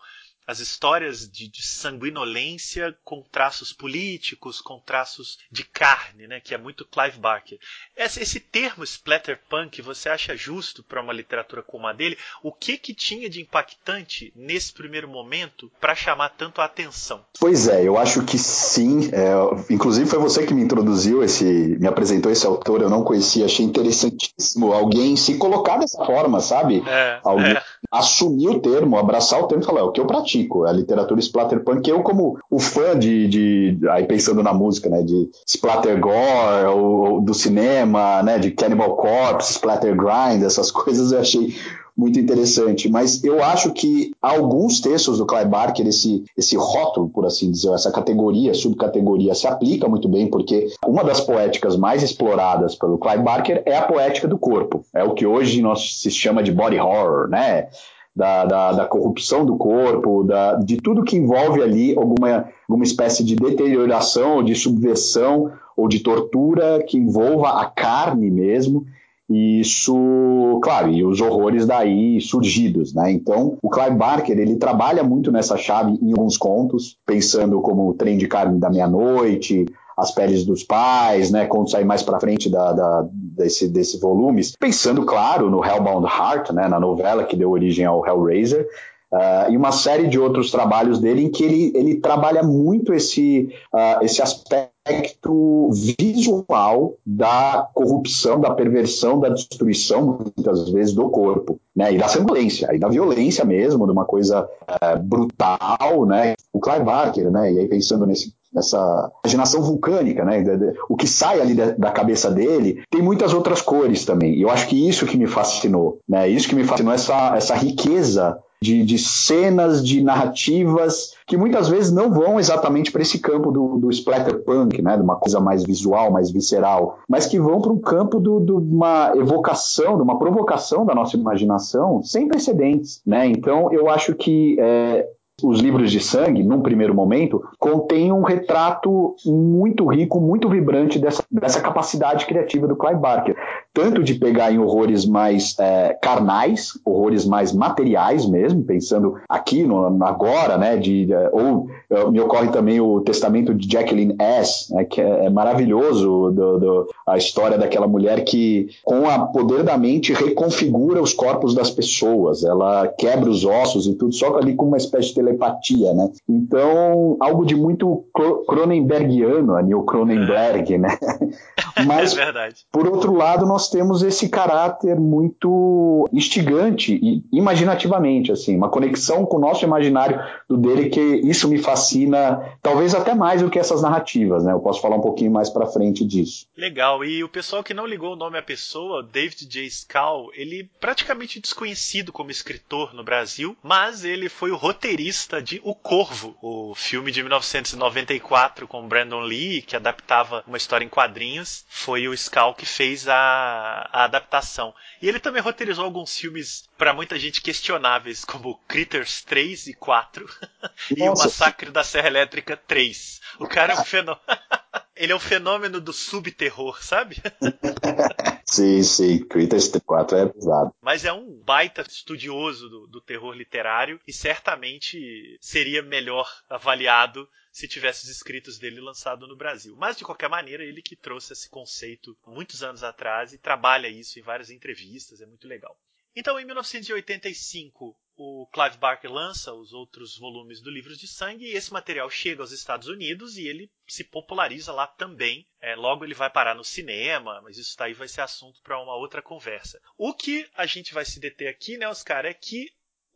as 0.50 0.58
histórias 0.58 1.30
de, 1.30 1.48
de, 1.48 1.62
sanguinolência 1.64 2.96
com 3.04 3.22
traços 3.22 3.72
políticos, 3.72 4.60
com 4.60 4.80
traços 4.80 5.38
de 5.50 5.62
carne, 5.62 6.26
né, 6.26 6.40
que 6.40 6.52
é 6.52 6.58
muito 6.58 6.84
Clive 6.84 7.20
Barker. 7.20 7.56
Esse, 7.96 8.20
esse 8.20 8.40
termo 8.40 8.82
splatterpunk, 8.82 9.80
você 9.80 10.08
acha 10.08 10.36
justo 10.36 10.82
para 10.82 11.00
uma 11.00 11.12
literatura 11.12 11.62
como 11.62 11.86
a 11.86 11.92
dele? 11.92 12.18
O 12.42 12.50
que 12.50 12.76
que 12.76 12.92
tinha 12.92 13.30
de 13.30 13.40
impactante 13.40 14.32
nesse 14.34 14.72
primeiro 14.72 15.06
momento 15.06 15.70
para 15.80 15.94
chamar 15.94 16.30
tanto 16.30 16.60
a 16.60 16.64
atenção? 16.64 17.24
Pois 17.38 17.68
é, 17.68 17.86
eu 17.86 17.96
acho 17.96 18.24
que 18.24 18.36
sim. 18.36 19.08
É, 19.12 19.72
inclusive 19.72 20.10
foi 20.10 20.18
você 20.18 20.44
que 20.44 20.52
me 20.52 20.62
introduziu 20.62 21.22
esse, 21.22 21.44
me 21.44 21.86
apresentou 21.86 22.32
esse 22.32 22.44
autor, 22.44 22.82
eu 22.82 22.90
não 22.90 23.04
conhecia, 23.04 23.44
achei 23.44 23.64
interessantíssimo 23.64 24.72
alguém 24.72 25.14
se 25.14 25.38
colocar 25.38 25.76
dessa 25.76 26.04
forma, 26.04 26.40
sabe? 26.40 26.82
É, 26.88 27.20
alguém 27.22 27.52
é. 27.52 27.62
Assumir 27.90 28.48
o 28.48 28.60
termo, 28.60 28.96
abraçar 28.96 29.40
o 29.40 29.46
termo 29.46 29.62
e 29.62 29.66
falar, 29.66 29.80
é 29.80 29.82
o 29.84 29.92
que 29.92 30.00
eu 30.00 30.06
pratico 30.06 30.64
a 30.64 30.72
literatura 30.72 31.20
splatterpunk. 31.20 31.88
Eu, 31.88 32.02
como 32.02 32.38
o 32.50 32.58
fã 32.58 32.98
de, 32.98 33.26
de, 33.28 33.88
aí 33.88 34.04
pensando 34.04 34.42
na 34.42 34.52
música, 34.52 34.88
né, 34.88 35.02
de 35.02 35.30
splattergore, 35.46 36.66
ou, 36.66 37.12
ou 37.12 37.20
do 37.20 37.34
cinema, 37.34 38.22
né, 38.22 38.38
de 38.38 38.50
Cannibal 38.50 38.96
Corpse, 38.96 39.52
splattergrind, 39.52 40.42
essas 40.44 40.70
coisas 40.72 41.12
eu 41.12 41.20
achei 41.20 41.54
muito 42.00 42.18
interessante. 42.18 42.88
Mas 42.88 43.22
eu 43.22 43.44
acho 43.44 43.72
que 43.72 44.12
alguns 44.22 44.80
textos 44.80 45.18
do 45.18 45.26
Clive 45.26 45.50
Barker, 45.50 45.86
esse, 45.86 46.24
esse 46.36 46.56
rótulo, 46.56 47.10
por 47.10 47.26
assim 47.26 47.50
dizer, 47.50 47.72
essa 47.74 47.92
categoria, 47.92 48.54
subcategoria, 48.54 49.34
se 49.34 49.46
aplica 49.46 49.86
muito 49.86 50.08
bem, 50.08 50.26
porque 50.26 50.68
uma 50.86 51.04
das 51.04 51.20
poéticas 51.20 51.76
mais 51.76 52.02
exploradas 52.02 52.74
pelo 52.74 52.98
Clive 52.98 53.22
Barker 53.22 53.62
é 53.66 53.76
a 53.76 53.82
poética 53.82 54.26
do 54.26 54.38
corpo. 54.38 54.82
É 54.94 55.04
o 55.04 55.12
que 55.12 55.26
hoje 55.26 55.60
nós 55.60 56.00
se 56.00 56.10
chama 56.10 56.42
de 56.42 56.50
body 56.50 56.78
horror, 56.78 57.28
né? 57.28 57.68
da, 58.16 58.44
da, 58.44 58.72
da 58.72 58.86
corrupção 58.86 59.46
do 59.46 59.56
corpo, 59.56 60.24
da, 60.24 60.54
de 60.54 60.78
tudo 60.78 61.04
que 61.04 61.16
envolve 61.16 61.62
ali 61.62 61.96
alguma, 61.96 62.48
alguma 62.68 62.84
espécie 62.84 63.22
de 63.22 63.36
deterioração, 63.36 64.42
de 64.42 64.54
subversão 64.54 65.52
ou 65.76 65.86
de 65.86 66.00
tortura 66.00 66.82
que 66.86 66.98
envolva 66.98 67.60
a 67.60 67.66
carne 67.66 68.30
mesmo. 68.30 68.84
E 69.30 69.60
isso, 69.60 70.58
claro, 70.60 70.90
e 70.90 71.04
os 71.04 71.20
horrores 71.20 71.64
daí 71.64 72.20
surgidos, 72.20 72.92
né? 72.92 73.12
Então, 73.12 73.56
o 73.62 73.70
Clive 73.70 73.96
Barker, 73.96 74.36
ele 74.36 74.56
trabalha 74.56 75.04
muito 75.04 75.30
nessa 75.30 75.56
chave 75.56 75.96
em 76.02 76.10
alguns 76.10 76.36
contos, 76.36 76.98
pensando 77.06 77.60
como 77.60 77.88
o 77.88 77.94
Trem 77.94 78.18
de 78.18 78.26
Carne 78.26 78.58
da 78.58 78.68
Meia-Noite, 78.68 79.66
as 79.96 80.10
Peles 80.10 80.44
dos 80.44 80.64
Pais, 80.64 81.30
né, 81.30 81.46
quando 81.46 81.70
sair 81.70 81.84
mais 81.84 82.02
para 82.02 82.18
frente 82.18 82.48
da, 82.48 82.72
da, 82.72 83.06
desse, 83.12 83.68
desse 83.68 84.00
volumes, 84.00 84.54
pensando, 84.58 85.04
claro, 85.04 85.50
no 85.50 85.64
Hellbound 85.64 86.06
Heart, 86.06 86.50
né, 86.50 86.66
na 86.68 86.80
novela 86.80 87.24
que 87.24 87.36
deu 87.36 87.50
origem 87.50 87.84
ao 87.84 88.04
Hellraiser, 88.06 88.66
Uh, 89.12 89.50
e 89.50 89.56
uma 89.56 89.72
série 89.72 90.06
de 90.06 90.20
outros 90.20 90.52
trabalhos 90.52 91.00
dele 91.00 91.24
em 91.24 91.30
que 91.30 91.42
ele, 91.42 91.72
ele 91.74 91.96
trabalha 91.96 92.44
muito 92.44 92.94
esse, 92.94 93.52
uh, 93.74 94.04
esse 94.04 94.22
aspecto 94.22 95.68
visual 95.72 96.94
da 97.04 97.68
corrupção, 97.74 98.40
da 98.40 98.52
perversão, 98.52 99.18
da 99.18 99.28
destruição, 99.28 100.20
muitas 100.36 100.70
vezes, 100.70 100.94
do 100.94 101.08
corpo, 101.10 101.58
né? 101.74 101.92
E 101.92 101.98
da 101.98 102.06
violência, 102.06 102.68
e 102.72 102.78
da 102.78 102.88
violência 102.88 103.44
mesmo, 103.44 103.84
de 103.84 103.92
uma 103.92 104.04
coisa 104.04 104.48
uh, 104.68 105.02
brutal, 105.02 106.06
né? 106.06 106.34
O 106.52 106.60
Clive 106.60 106.84
Barker, 106.84 107.30
né? 107.32 107.52
E 107.52 107.58
aí 107.58 107.68
pensando 107.68 108.06
nesse 108.06 108.32
nessa 108.52 109.12
imaginação 109.24 109.62
vulcânica, 109.62 110.24
né? 110.24 110.42
O 110.88 110.96
que 110.96 111.06
sai 111.06 111.40
ali 111.40 111.54
da, 111.54 111.92
cabeça 111.92 112.30
dele 112.30 112.82
tem 112.90 113.00
muitas 113.00 113.32
outras 113.32 113.62
cores 113.62 114.04
também. 114.04 114.34
E 114.34 114.42
eu 114.42 114.50
acho 114.50 114.66
que 114.66 114.88
isso 114.88 115.06
que 115.06 115.16
me 115.16 115.26
fascinou, 115.26 116.00
né? 116.08 116.28
Isso 116.28 116.48
que 116.48 116.54
me 116.54 116.64
fascinou 116.64 116.92
essa, 116.92 117.36
essa 117.36 117.54
riqueza 117.54 118.36
de, 118.62 118.84
de 118.84 118.98
cenas, 118.98 119.84
de 119.84 120.02
narrativas 120.02 121.14
que 121.26 121.36
muitas 121.36 121.68
vezes 121.68 121.92
não 121.92 122.10
vão 122.10 122.38
exatamente 122.38 122.92
para 122.92 123.02
esse 123.02 123.18
campo 123.18 123.50
do, 123.50 123.78
do 123.78 123.90
splatterpunk, 123.90 124.82
né? 124.82 124.96
De 124.96 125.02
uma 125.02 125.16
coisa 125.16 125.40
mais 125.40 125.62
visual, 125.64 126.10
mais 126.10 126.30
visceral, 126.30 126.98
mas 127.08 127.26
que 127.26 127.40
vão 127.40 127.60
para 127.60 127.72
um 127.72 127.78
campo 127.78 128.20
de 128.20 128.52
uma 128.52 129.12
evocação, 129.16 129.96
de 129.96 130.02
uma 130.02 130.18
provocação 130.18 130.84
da 130.84 130.94
nossa 130.94 131.16
imaginação 131.16 132.02
sem 132.02 132.28
precedentes, 132.28 133.00
né? 133.06 133.26
Então 133.26 133.72
eu 133.72 133.88
acho 133.88 134.14
que 134.14 134.56
é, 134.60 135.08
os 135.42 135.60
livros 135.60 135.90
de 135.90 136.00
sangue, 136.00 136.42
num 136.42 136.60
primeiro 136.60 136.94
momento, 136.94 137.42
contêm 137.58 138.12
um 138.12 138.22
retrato 138.22 139.14
muito 139.24 139.86
rico, 139.86 140.20
muito 140.20 140.48
vibrante 140.48 140.98
dessa, 140.98 141.22
dessa 141.30 141.60
capacidade 141.60 142.26
criativa 142.26 142.66
do 142.66 142.76
Clive 142.76 143.00
Barker. 143.00 143.36
Tanto 143.72 144.02
de 144.02 144.14
pegar 144.14 144.52
em 144.52 144.58
horrores 144.58 145.06
mais 145.06 145.56
é, 145.58 145.96
carnais, 146.00 146.72
horrores 146.84 147.24
mais 147.24 147.52
materiais 147.52 148.26
mesmo, 148.26 148.62
pensando 148.64 149.16
aqui 149.28 149.62
no, 149.64 150.02
agora, 150.04 150.58
né? 150.58 150.76
De, 150.76 151.12
é, 151.12 151.30
ou 151.32 151.68
é, 151.88 152.10
me 152.10 152.20
ocorre 152.20 152.48
também 152.48 152.80
o 152.80 153.00
testamento 153.00 153.54
de 153.54 153.70
Jacqueline 153.70 154.14
S., 154.18 154.72
né, 154.74 154.84
que 154.84 155.00
é, 155.00 155.26
é 155.26 155.30
maravilhoso 155.30 156.30
do, 156.30 156.58
do, 156.58 156.88
a 157.06 157.16
história 157.16 157.58
daquela 157.58 157.86
mulher 157.86 158.24
que, 158.24 158.68
com 158.84 159.04
o 159.04 159.26
poder 159.28 159.62
da 159.62 159.76
mente, 159.76 160.12
reconfigura 160.12 161.02
os 161.02 161.12
corpos 161.12 161.54
das 161.54 161.70
pessoas. 161.70 162.44
Ela 162.44 162.88
quebra 162.88 163.28
os 163.28 163.44
ossos 163.44 163.86
e 163.86 163.94
tudo, 163.94 164.12
só 164.14 164.36
ali 164.36 164.54
com 164.54 164.66
uma 164.66 164.76
espécie 164.76 165.08
de 165.08 165.14
telepatia, 165.30 165.94
né? 165.94 166.10
Então, 166.28 167.16
algo 167.20 167.44
de 167.44 167.54
muito 167.54 168.04
Cronenbergiano, 168.46 169.54
a 169.54 169.62
Neil 169.62 169.82
Cronenberg, 169.82 170.74
é. 170.74 170.78
né? 170.78 170.98
Mas, 171.86 172.16
é 172.16 172.30
por 172.70 172.86
outro 172.86 173.14
lado, 173.14 173.46
nós 173.46 173.70
temos 173.70 174.02
esse 174.02 174.28
caráter 174.28 174.98
muito 174.98 176.08
instigante 176.12 176.94
e 176.94 177.24
imaginativamente, 177.32 178.32
assim, 178.32 178.56
uma 178.56 178.68
conexão 178.68 179.24
com 179.24 179.36
o 179.36 179.40
nosso 179.40 179.64
imaginário 179.64 180.20
do 180.48 180.56
dele 180.56 180.90
que 180.90 181.00
isso 181.00 181.48
me 181.48 181.58
fascina, 181.58 182.56
talvez 182.62 182.94
até 182.94 183.14
mais 183.14 183.40
do 183.40 183.48
que 183.48 183.58
essas 183.58 183.82
narrativas, 183.82 184.44
né? 184.44 184.52
Eu 184.52 184.60
posso 184.60 184.80
falar 184.80 184.96
um 184.96 185.00
pouquinho 185.00 185.30
mais 185.30 185.48
para 185.48 185.66
frente 185.66 186.04
disso. 186.04 186.46
Legal. 186.56 187.04
E 187.04 187.24
o 187.24 187.28
pessoal 187.28 187.62
que 187.62 187.72
não 187.72 187.86
ligou 187.86 188.12
o 188.12 188.16
nome 188.16 188.38
à 188.38 188.42
pessoa, 188.42 189.02
David 189.02 189.46
J. 189.46 189.70
Scal, 189.70 190.28
ele 190.34 190.68
praticamente 190.80 191.40
desconhecido 191.40 192.12
como 192.12 192.30
escritor 192.30 192.94
no 192.94 193.04
Brasil, 193.04 193.56
mas 193.62 194.04
ele 194.04 194.28
foi 194.28 194.50
o 194.50 194.56
roteirista 194.56 195.19
de 195.42 195.60
O 195.64 195.74
Corvo, 195.74 196.36
o 196.40 196.74
filme 196.74 197.10
de 197.12 197.22
1994 197.22 198.66
com 198.66 198.88
Brandon 198.88 199.20
Lee, 199.20 199.62
que 199.62 199.76
adaptava 199.76 200.42
uma 200.46 200.56
história 200.56 200.84
em 200.84 200.88
quadrinhos. 200.88 201.64
Foi 201.68 202.08
o 202.08 202.14
Scal 202.14 202.54
que 202.54 202.66
fez 202.66 203.08
a, 203.08 203.88
a 203.92 204.04
adaptação. 204.04 204.74
E 205.00 205.08
ele 205.08 205.20
também 205.20 205.42
roteirizou 205.42 205.84
alguns 205.84 206.16
filmes 206.16 206.68
para 206.76 206.92
muita 206.92 207.18
gente 207.18 207.40
questionáveis, 207.40 208.24
como 208.24 208.60
Critters 208.68 209.22
3 209.22 209.68
e 209.68 209.74
4 209.74 210.26
e 210.96 211.08
o 211.08 211.14
Massacre 211.14 211.70
da 211.70 211.84
Serra 211.84 212.08
Elétrica 212.08 212.56
3. 212.56 213.20
O 213.38 213.46
cara 213.46 213.72
é 213.72 213.80
um 213.80 213.84
fenômeno. 213.84 214.20
Ele 214.94 215.12
é 215.12 215.16
um 215.16 215.20
fenômeno 215.20 215.80
do 215.80 215.92
subterror, 215.92 216.82
sabe? 216.82 217.16
sim, 218.44 218.82
sim. 218.82 219.24
Critters 219.26 219.68
4 219.68 220.16
é 220.16 220.26
pesado. 220.28 220.74
Mas 220.80 221.04
é 221.04 221.12
um 221.12 221.42
baita 221.42 221.82
estudioso 221.82 222.68
do, 222.68 222.86
do 222.86 223.00
terror 223.00 223.32
literário 223.32 224.00
e 224.06 224.12
certamente 224.12 225.38
seria 225.40 225.82
melhor 225.82 226.28
avaliado 226.48 227.28
se 227.52 227.66
tivesse 227.66 228.04
os 228.04 228.10
escritos 228.10 228.58
dele 228.58 228.80
lançado 228.80 229.26
no 229.26 229.36
Brasil. 229.36 229.74
Mas 229.76 229.96
de 229.96 230.04
qualquer 230.04 230.28
maneira, 230.28 230.62
ele 230.62 230.82
que 230.82 230.94
trouxe 230.94 231.32
esse 231.32 231.48
conceito 231.48 232.16
muitos 232.26 232.62
anos 232.62 232.84
atrás 232.84 233.32
e 233.32 233.38
trabalha 233.38 233.88
isso 233.88 234.18
em 234.18 234.22
várias 234.22 234.50
entrevistas, 234.50 235.20
é 235.20 235.26
muito 235.26 235.48
legal. 235.48 235.76
Então, 236.14 236.38
em 236.38 236.44
1985, 236.44 237.96
o 238.22 238.46
Clive 238.52 238.76
Barker 238.76 239.10
lança 239.10 239.54
os 239.54 239.72
outros 239.72 240.18
volumes 240.18 240.60
do 240.60 240.70
Livros 240.70 240.98
de 240.98 241.08
Sangue 241.08 241.46
e 241.46 241.56
esse 241.56 241.72
material 241.72 242.10
chega 242.10 242.42
aos 242.42 242.52
Estados 242.52 242.86
Unidos 242.86 243.38
e 243.38 243.48
ele 243.48 243.72
se 243.88 244.04
populariza 244.04 244.74
lá 244.74 244.86
também. 244.86 245.48
É, 245.58 245.74
logo 245.74 246.04
ele 246.04 246.12
vai 246.12 246.28
parar 246.28 246.54
no 246.54 246.62
cinema, 246.62 247.40
mas 247.40 247.56
isso 247.56 247.74
daí 247.78 247.94
vai 247.94 248.08
ser 248.08 248.20
assunto 248.20 248.60
para 248.62 248.78
uma 248.78 248.94
outra 248.94 249.22
conversa. 249.22 249.80
O 249.96 250.12
que 250.12 250.46
a 250.54 250.66
gente 250.66 250.92
vai 250.92 251.06
se 251.06 251.18
deter 251.18 251.48
aqui, 251.48 251.78
né, 251.78 251.88
Oscar, 251.88 252.26
é 252.26 252.34
que 252.34 252.70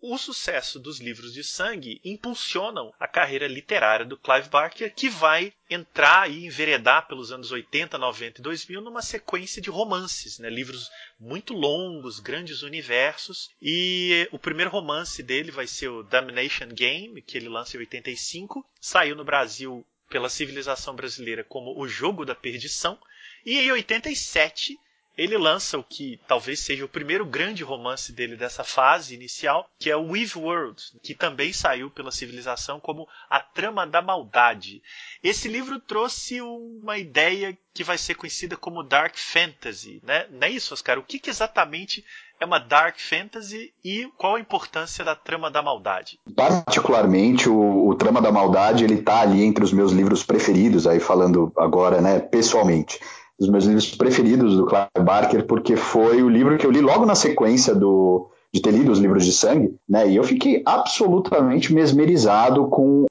o 0.07 0.19
sucesso 0.19 0.79
dos 0.79 1.01
livros 1.01 1.33
de 1.33 1.43
sangue 1.43 1.99
impulsionam 2.05 2.93
a 3.01 3.09
carreira 3.09 3.49
literária 3.49 4.05
do 4.05 4.19
Clive 4.19 4.51
Barker, 4.51 4.95
que 4.95 5.09
vai 5.09 5.51
entrar 5.69 6.31
e 6.31 6.45
enveredar 6.45 7.09
pelos 7.09 7.33
anos 7.33 7.51
80, 7.51 7.97
90 7.97 8.41
e 8.41 8.43
2000 8.43 8.83
numa 8.83 9.01
sequência 9.01 9.63
de 9.63 9.71
romances, 9.71 10.39
né? 10.39 10.51
livros 10.51 10.91
muito 11.19 11.55
longos, 11.55 12.21
grandes 12.21 12.61
universos. 12.61 13.51
E 13.63 14.29
o 14.31 14.39
primeiro 14.39 14.71
romance 14.71 15.23
dele 15.23 15.51
vai 15.51 15.67
ser 15.67 15.89
o 15.89 16.03
Damnation 16.03 16.69
Game, 16.69 17.23
que 17.23 17.39
ele 17.39 17.49
lança 17.49 17.77
em 17.77 17.81
85, 17.81 18.63
saiu 18.79 19.17
no 19.17 19.25
Brasil 19.25 19.87
pela 20.11 20.29
civilização 20.29 20.95
brasileira 20.95 21.43
como 21.43 21.81
O 21.81 21.89
Jogo 21.89 22.27
da 22.27 22.35
Perdição. 22.35 22.99
E 23.45 23.59
em 23.59 23.73
87 23.73 24.79
ele 25.17 25.39
lança 25.39 25.79
o 25.79 25.85
que 25.85 26.21
talvez 26.27 26.61
seja 26.61 26.85
o 26.85 26.89
primeiro 26.89 27.25
grande 27.25 27.63
romance 27.63 28.13
dele 28.13 28.37
dessa 28.37 28.65
fase 28.65 29.15
inicial, 29.15 29.69
que 29.79 29.91
é 29.91 29.97
o 29.97 30.11
Weave 30.11 30.39
World, 30.39 30.83
que 31.03 31.15
também 31.15 31.53
saiu 31.53 31.91
pela 31.91 32.11
civilização 32.11 32.81
como 32.81 33.09
A 33.31 33.41
Trama 33.41 33.87
da 33.87 34.03
Maldade. 34.03 34.83
Esse 35.23 35.49
livro 35.49 35.79
trouxe 35.79 36.41
uma 36.41 36.99
ideia 36.99 37.57
que 37.73 37.85
vai 37.85 37.99
ser 37.99 38.15
conhecida 38.15 38.57
como 38.57 38.83
Dark 38.83 39.17
Fantasy, 39.17 40.01
né? 40.05 40.27
Não 40.31 40.47
é 40.47 40.51
isso, 40.51 40.75
Oscar? 40.75 40.99
O 40.99 41.03
que, 41.03 41.19
que 41.19 41.31
exatamente 41.31 42.05
é 42.39 42.45
uma 42.45 42.59
Dark 42.59 42.99
Fantasy 42.99 43.73
e 43.85 44.09
qual 44.17 44.37
a 44.37 44.41
importância 44.41 45.05
da 45.05 45.15
Trama 45.15 45.51
da 45.51 45.63
Maldade? 45.63 46.19
Particularmente, 46.37 47.49
o, 47.49 47.89
o 47.89 47.95
Trama 47.97 48.21
da 48.21 48.31
Maldade, 48.31 48.85
ele 48.85 49.03
tá 49.03 49.21
ali 49.21 49.43
entre 49.43 49.65
os 49.65 49.73
meus 49.73 49.93
livros 49.93 50.23
preferidos, 50.23 50.87
aí 50.87 51.01
falando 51.01 51.53
agora, 51.57 52.01
né, 52.01 52.21
pessoalmente 52.21 53.01
dos 53.39 53.49
meus 53.49 53.65
livros 53.65 53.95
preferidos 53.95 54.57
do 54.57 54.67
Clive 54.67 55.05
Barker, 55.05 55.47
porque 55.47 55.77
foi 55.77 56.23
o 56.23 56.29
livro 56.29 56.57
que 56.57 56.67
eu 56.67 56.71
li 56.71 56.81
logo 56.81 57.05
na 57.05 57.15
sequência 57.15 57.75
do, 57.75 58.29
de 58.53 58.63
ter 58.63 58.71
lido 58.71 58.93
os 58.93 59.01
livros 59.01 59.25
de 59.25 59.33
sangue, 59.33 59.75
né? 59.89 60.09
E 60.09 60.15
eu 60.15 60.23
fiquei 60.23 60.63
absolutamente 60.65 61.75
mesmerizado 61.75 62.69
com 62.69 63.05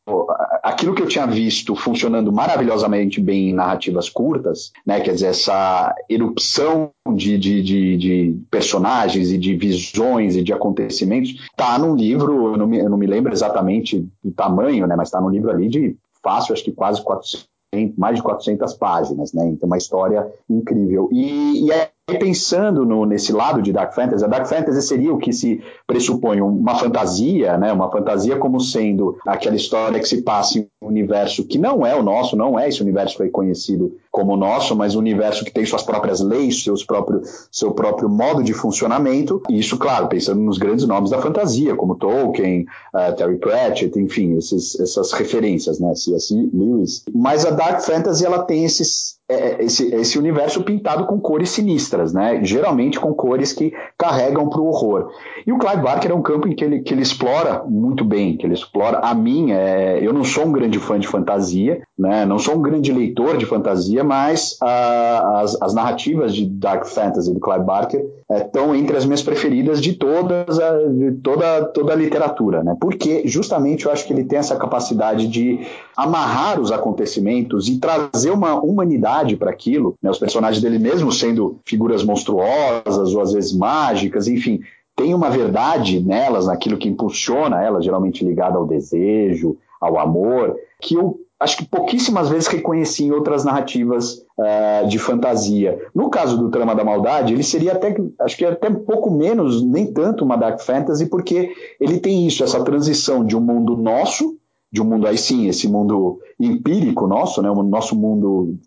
aquilo 0.63 0.95
que 0.95 1.01
eu 1.01 1.07
tinha 1.07 1.27
visto 1.27 1.75
funcionando 1.75 2.31
maravilhosamente 2.31 3.19
bem 3.19 3.49
em 3.49 3.53
narrativas 3.53 4.07
curtas, 4.07 4.71
né? 4.86 5.01
Quer 5.01 5.13
dizer, 5.13 5.27
essa 5.27 5.93
erupção 6.09 6.91
de, 7.13 7.38
de, 7.38 7.62
de, 7.62 7.97
de 7.97 8.41
personagens 8.49 9.31
e 9.31 9.38
de 9.38 9.53
visões 9.57 10.38
e 10.38 10.41
de 10.41 10.53
acontecimentos 10.53 11.36
tá 11.57 11.77
num 11.77 11.93
livro, 11.93 12.53
eu 12.53 12.57
não 12.57 12.65
me, 12.65 12.79
eu 12.79 12.89
não 12.89 12.97
me 12.97 13.05
lembro 13.05 13.33
exatamente 13.33 14.07
do 14.23 14.31
tamanho, 14.31 14.88
né? 14.88 14.95
Mas 14.95 15.12
tá 15.12 15.19
num 15.19 15.29
livro 15.29 15.51
ali 15.51 15.67
de 15.67 15.97
fácil, 16.23 16.53
acho 16.53 16.63
que 16.63 16.71
quase 16.71 17.03
400 17.03 17.52
mais 17.97 18.15
de 18.17 18.23
400 18.23 18.73
páginas, 18.75 19.33
né? 19.33 19.45
Então, 19.47 19.67
uma 19.67 19.77
história 19.77 20.31
incrível. 20.49 21.09
E, 21.12 21.65
e 21.65 21.71
é 21.71 21.91
pensando 22.05 22.85
no, 22.85 23.05
nesse 23.05 23.31
lado 23.31 23.61
de 23.61 23.71
Dark 23.71 23.93
Fantasy, 23.93 24.25
a 24.25 24.27
Dark 24.27 24.45
Fantasy 24.45 24.81
seria 24.81 25.13
o 25.13 25.17
que 25.17 25.31
se 25.31 25.61
pressupõe 25.87 26.41
uma 26.41 26.75
fantasia, 26.75 27.57
né? 27.57 27.71
Uma 27.71 27.89
fantasia 27.89 28.35
como 28.37 28.59
sendo 28.59 29.17
aquela 29.25 29.55
história 29.55 29.99
que 29.99 30.07
se 30.07 30.21
passa 30.21 30.59
em 30.59 30.67
um 30.81 30.87
universo 30.87 31.45
que 31.45 31.57
não 31.57 31.85
é 31.85 31.95
o 31.95 32.03
nosso, 32.03 32.35
não 32.35 32.59
é 32.59 32.67
esse 32.67 32.81
universo 32.81 33.13
que 33.13 33.17
foi 33.19 33.29
conhecido 33.29 33.97
como 34.11 34.33
o 34.33 34.37
nosso, 34.37 34.75
mas 34.75 34.95
um 34.95 34.99
universo 34.99 35.45
que 35.45 35.51
tem 35.51 35.65
suas 35.65 35.81
próprias 35.81 36.19
leis, 36.19 36.63
seus 36.63 36.83
próprio, 36.83 37.21
seu 37.51 37.71
próprio 37.71 38.09
modo 38.09 38.43
de 38.43 38.53
funcionamento. 38.53 39.41
E 39.49 39.57
isso, 39.57 39.77
claro, 39.77 40.07
pensando 40.07 40.41
nos 40.41 40.57
grandes 40.57 40.85
nomes 40.85 41.09
da 41.09 41.21
fantasia, 41.21 41.75
como 41.75 41.95
Tolkien, 41.95 42.65
uh, 42.93 43.15
Terry 43.15 43.37
Pratchett, 43.37 43.97
enfim, 43.97 44.37
esses, 44.37 44.77
essas 44.79 45.13
referências, 45.13 45.79
né? 45.79 45.95
C.S. 45.95 46.33
Lewis. 46.53 47.03
Mas 47.13 47.45
a 47.45 47.51
Dark 47.51 47.81
Fantasy 47.81 48.25
ela 48.25 48.43
tem 48.43 48.65
esses 48.65 49.17
é, 49.29 49.36
é, 49.36 49.63
esse, 49.63 49.93
esse 49.95 50.19
universo 50.19 50.63
pintado 50.63 51.05
com 51.05 51.17
cores 51.17 51.49
sinistras, 51.49 52.12
né? 52.12 52.43
geralmente 52.43 52.99
com 52.99 53.13
cores 53.13 53.53
que 53.53 53.73
carregam 53.97 54.49
para 54.49 54.59
o 54.59 54.67
horror. 54.67 55.12
E 55.47 55.51
o 55.51 55.57
Clive 55.57 55.81
Barker 55.81 56.12
é 56.12 56.13
um 56.13 56.21
campo 56.21 56.47
em 56.47 56.53
que 56.53 56.63
ele, 56.63 56.81
que 56.81 56.93
ele 56.93 57.01
explora 57.01 57.63
muito 57.63 58.03
bem, 58.03 58.36
que 58.36 58.45
ele 58.45 58.53
explora 58.53 58.99
a 58.99 59.13
minha. 59.13 59.55
É, 59.55 59.99
eu 60.05 60.12
não 60.12 60.25
sou 60.25 60.45
um 60.45 60.51
grande 60.51 60.77
fã 60.77 60.99
de 60.99 61.07
fantasia, 61.07 61.81
né? 61.97 62.25
não 62.25 62.38
sou 62.38 62.55
um 62.55 62.62
grande 62.62 62.91
leitor 62.91 63.38
de 63.38 63.45
fantasia, 63.45 64.03
mas 64.03 64.57
uh, 64.62 65.38
as, 65.38 65.62
as, 65.62 65.73
narrativas 65.73 66.36
de 66.36 66.45
Dark 66.45 66.86
Fantasy 66.86 67.33
do 67.33 67.39
Clive 67.39 67.63
Barker 67.63 68.05
estão 68.29 68.73
é, 68.73 68.77
entre 68.77 68.97
as 68.97 69.05
minhas 69.05 69.21
preferidas 69.21 69.79
de 69.79 69.93
todas 69.93 70.59
a, 70.59 70.77
de 70.79 71.12
toda, 71.23 71.65
toda 71.67 71.93
a 71.93 71.95
literatura, 71.95 72.62
né? 72.62 72.75
porque 72.79 73.25
justamente 73.25 73.86
eu 73.86 73.91
acho 73.91 74.05
que 74.05 74.12
ele 74.12 74.25
tem 74.25 74.39
essa 74.39 74.57
capacidade 74.57 75.27
de 75.27 75.62
amarrar 75.95 76.59
os 76.59 76.73
acontecimentos 76.73 77.69
e 77.69 77.79
trazer 77.79 78.31
uma 78.31 78.55
humanidade 78.55 79.13
para 79.38 79.49
aquilo, 79.49 79.95
né? 80.01 80.09
os 80.09 80.19
personagens 80.19 80.62
dele 80.62 80.77
mesmo 80.77 81.12
sendo 81.12 81.59
figuras 81.65 82.03
monstruosas 82.03 83.13
ou 83.13 83.21
às 83.21 83.33
vezes 83.33 83.53
mágicas, 83.53 84.27
enfim, 84.27 84.59
tem 84.95 85.13
uma 85.13 85.29
verdade 85.29 85.99
nelas, 85.99 86.47
naquilo 86.47 86.77
que 86.77 86.89
impulsiona 86.89 87.63
elas, 87.63 87.83
geralmente 87.83 88.23
ligada 88.23 88.57
ao 88.57 88.67
desejo, 88.67 89.57
ao 89.81 89.97
amor, 89.99 90.55
que 90.81 90.95
eu 90.95 91.19
acho 91.39 91.57
que 91.57 91.65
pouquíssimas 91.65 92.29
vezes 92.29 92.47
reconheci 92.47 93.05
em 93.05 93.12
outras 93.12 93.43
narrativas 93.43 94.23
uh, 94.38 94.88
de 94.88 94.97
fantasia. 94.97 95.77
No 95.93 96.09
caso 96.09 96.38
do 96.38 96.49
Trama 96.49 96.73
da 96.73 96.86
Maldade, 96.86 97.33
ele 97.33 97.43
seria 97.43 97.73
até, 97.73 97.95
acho 98.21 98.38
que 98.38 98.45
até 98.45 98.69
pouco 98.69 99.12
menos, 99.12 99.62
nem 99.62 99.91
tanto 99.91 100.23
uma 100.23 100.38
dark 100.38 100.62
fantasy, 100.62 101.07
porque 101.07 101.51
ele 101.79 101.99
tem 101.99 102.25
isso, 102.25 102.43
essa 102.43 102.63
transição 102.63 103.25
de 103.25 103.36
um 103.36 103.41
mundo 103.41 103.75
nosso 103.75 104.38
de 104.73 104.81
um 104.81 104.86
mundo 104.86 105.05
aí 105.05 105.19
sim, 105.19 105.47
esse 105.47 105.67
mundo 105.67 106.19
empírico 106.39 107.05
nosso, 107.05 107.43
né, 107.43 107.49
o 107.51 107.62
nosso 107.62 107.95
mundo 107.95 108.57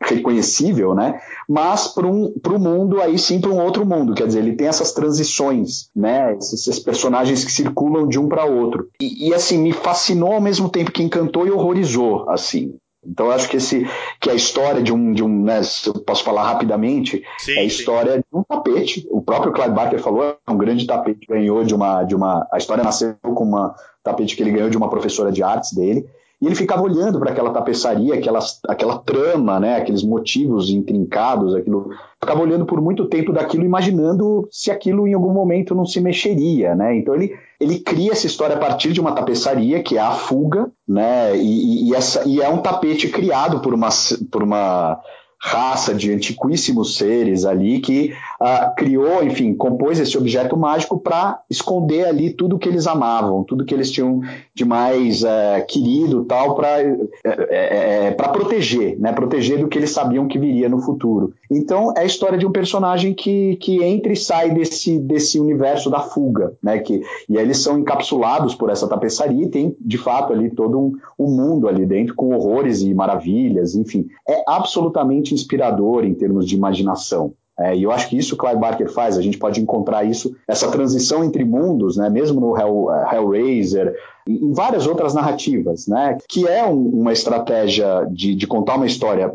reconhecível, 0.00 0.94
né, 0.94 1.20
mas 1.48 1.88
para 1.88 2.06
um 2.06 2.32
o 2.32 2.58
mundo 2.60 3.00
aí 3.00 3.18
sim 3.18 3.40
para 3.40 3.50
um 3.50 3.60
outro 3.60 3.84
mundo, 3.84 4.14
quer 4.14 4.28
dizer, 4.28 4.38
ele 4.38 4.54
tem 4.54 4.68
essas 4.68 4.92
transições, 4.92 5.90
né, 5.96 6.36
esses, 6.36 6.68
esses 6.68 6.78
personagens 6.78 7.44
que 7.44 7.50
circulam 7.50 8.06
de 8.06 8.20
um 8.20 8.28
para 8.28 8.44
outro 8.44 8.88
e, 9.00 9.30
e, 9.30 9.34
assim 9.34 9.58
me 9.58 9.72
fascinou 9.72 10.32
ao 10.32 10.40
mesmo 10.40 10.68
tempo 10.68 10.92
que 10.92 11.02
encantou 11.02 11.44
e 11.44 11.50
horrorizou, 11.50 12.30
assim. 12.30 12.76
Então 13.04 13.26
eu 13.26 13.32
acho 13.32 13.48
que 13.48 13.56
esse 13.56 13.84
que 14.20 14.30
a 14.30 14.34
história 14.34 14.80
de 14.80 14.92
um 14.92 15.12
de 15.12 15.24
um, 15.24 15.42
né, 15.42 15.60
se 15.64 15.88
eu 15.88 15.94
posso 15.94 16.22
falar 16.22 16.44
rapidamente, 16.44 17.20
sim, 17.38 17.50
é 17.54 17.58
a 17.58 17.64
história 17.64 18.12
sim. 18.12 18.20
de 18.20 18.38
um 18.38 18.44
tapete. 18.44 19.08
O 19.10 19.20
próprio 19.20 19.52
Clive 19.52 19.74
Barker 19.74 20.00
falou, 20.00 20.22
é 20.22 20.50
um 20.50 20.56
grande 20.56 20.86
tapete 20.86 21.26
ganhou 21.26 21.64
de 21.64 21.74
uma 21.74 22.04
de 22.04 22.14
uma 22.14 22.46
a 22.52 22.58
história 22.58 22.84
nasceu 22.84 23.16
com 23.20 23.42
uma 23.42 23.74
tapete 24.02 24.36
que 24.36 24.42
ele 24.42 24.52
ganhou 24.52 24.70
de 24.70 24.76
uma 24.76 24.90
professora 24.90 25.30
de 25.30 25.42
artes 25.42 25.72
dele. 25.72 26.06
E 26.42 26.46
ele 26.46 26.56
ficava 26.56 26.82
olhando 26.82 27.20
para 27.20 27.30
aquela 27.30 27.52
tapeçaria, 27.52 28.14
aquela, 28.14 28.40
aquela 28.66 28.98
trama, 28.98 29.60
né, 29.60 29.76
aqueles 29.76 30.02
motivos 30.02 30.70
intrincados, 30.70 31.54
aquilo. 31.54 31.90
Ficava 32.20 32.40
olhando 32.40 32.66
por 32.66 32.80
muito 32.80 33.06
tempo 33.06 33.32
daquilo, 33.32 33.64
imaginando 33.64 34.48
se 34.50 34.68
aquilo 34.68 35.06
em 35.06 35.14
algum 35.14 35.32
momento 35.32 35.72
não 35.72 35.86
se 35.86 36.00
mexeria, 36.00 36.74
né? 36.74 36.96
Então 36.96 37.14
ele, 37.14 37.32
ele 37.60 37.78
cria 37.78 38.10
essa 38.10 38.26
história 38.26 38.56
a 38.56 38.58
partir 38.58 38.92
de 38.92 39.00
uma 39.00 39.12
tapeçaria, 39.12 39.84
que 39.84 39.96
é 39.96 40.00
a 40.00 40.10
fuga, 40.10 40.68
né? 40.86 41.36
E, 41.36 41.88
e, 41.88 41.94
essa, 41.94 42.28
e 42.28 42.40
é 42.40 42.48
um 42.48 42.58
tapete 42.58 43.08
criado 43.08 43.60
por 43.60 43.72
uma, 43.72 43.88
por 44.28 44.42
uma 44.42 45.00
raça 45.44 45.92
de 45.92 46.12
antiquíssimos 46.12 46.96
seres 46.96 47.44
ali 47.44 47.80
que 47.80 48.12
uh, 48.40 48.74
criou, 48.76 49.24
enfim, 49.24 49.52
compôs 49.52 49.98
esse 49.98 50.16
objeto 50.16 50.56
mágico 50.56 51.00
para 51.00 51.40
esconder 51.50 52.06
ali 52.06 52.30
tudo 52.30 52.58
que 52.60 52.68
eles 52.68 52.86
amavam, 52.86 53.42
tudo 53.42 53.64
que 53.64 53.74
eles 53.74 53.90
tinham 53.90 54.20
de 54.54 54.64
mais 54.64 55.24
uh, 55.24 55.66
querido, 55.66 56.24
tal, 56.26 56.54
para 56.54 56.84
uh, 56.84 57.08
é, 57.24 58.12
para 58.12 58.28
proteger, 58.28 58.96
né, 59.00 59.12
proteger 59.12 59.58
do 59.58 59.66
que 59.66 59.76
eles 59.76 59.90
sabiam 59.90 60.28
que 60.28 60.38
viria 60.38 60.68
no 60.68 60.80
futuro. 60.80 61.32
Então 61.50 61.92
é 61.96 62.02
a 62.02 62.04
história 62.04 62.38
de 62.38 62.46
um 62.46 62.52
personagem 62.52 63.12
que, 63.12 63.56
que 63.56 63.82
entra 63.82 64.12
e 64.12 64.16
sai 64.16 64.50
desse, 64.50 64.96
desse 64.96 65.40
universo 65.40 65.90
da 65.90 65.98
fuga, 65.98 66.52
né, 66.62 66.78
que 66.78 67.02
e 67.28 67.36
aí 67.36 67.44
eles 67.44 67.58
são 67.58 67.80
encapsulados 67.80 68.54
por 68.54 68.70
essa 68.70 68.86
tapeçaria 68.86 69.44
e 69.44 69.48
tem 69.48 69.76
de 69.80 69.98
fato 69.98 70.32
ali 70.32 70.50
todo 70.50 70.78
um, 70.78 70.92
um 71.18 71.26
mundo 71.26 71.66
ali 71.66 71.84
dentro 71.84 72.14
com 72.14 72.32
horrores 72.32 72.80
e 72.82 72.94
maravilhas, 72.94 73.74
enfim, 73.74 74.06
é 74.28 74.44
absolutamente 74.46 75.31
inspirador 75.34 76.04
em 76.04 76.14
termos 76.14 76.46
de 76.46 76.56
imaginação. 76.56 77.34
É, 77.58 77.76
e 77.76 77.82
eu 77.82 77.92
acho 77.92 78.08
que 78.08 78.16
isso 78.16 78.34
o 78.34 78.38
Clive 78.38 78.58
Barker 78.58 78.90
faz, 78.90 79.18
a 79.18 79.22
gente 79.22 79.36
pode 79.36 79.60
encontrar 79.60 80.04
isso, 80.04 80.34
essa 80.48 80.70
transição 80.70 81.22
entre 81.22 81.44
mundos, 81.44 81.96
né, 81.96 82.08
mesmo 82.08 82.40
no 82.40 82.58
Hell, 82.58 82.86
uh, 82.86 83.14
Hellraiser, 83.14 83.94
em 84.26 84.52
várias 84.52 84.86
outras 84.86 85.12
narrativas, 85.12 85.86
né, 85.86 86.16
que 86.28 86.48
é 86.48 86.64
um, 86.64 86.88
uma 86.88 87.12
estratégia 87.12 88.06
de, 88.10 88.34
de, 88.34 88.46
contar 88.46 88.76
uma 88.76 88.86
história 88.86 89.30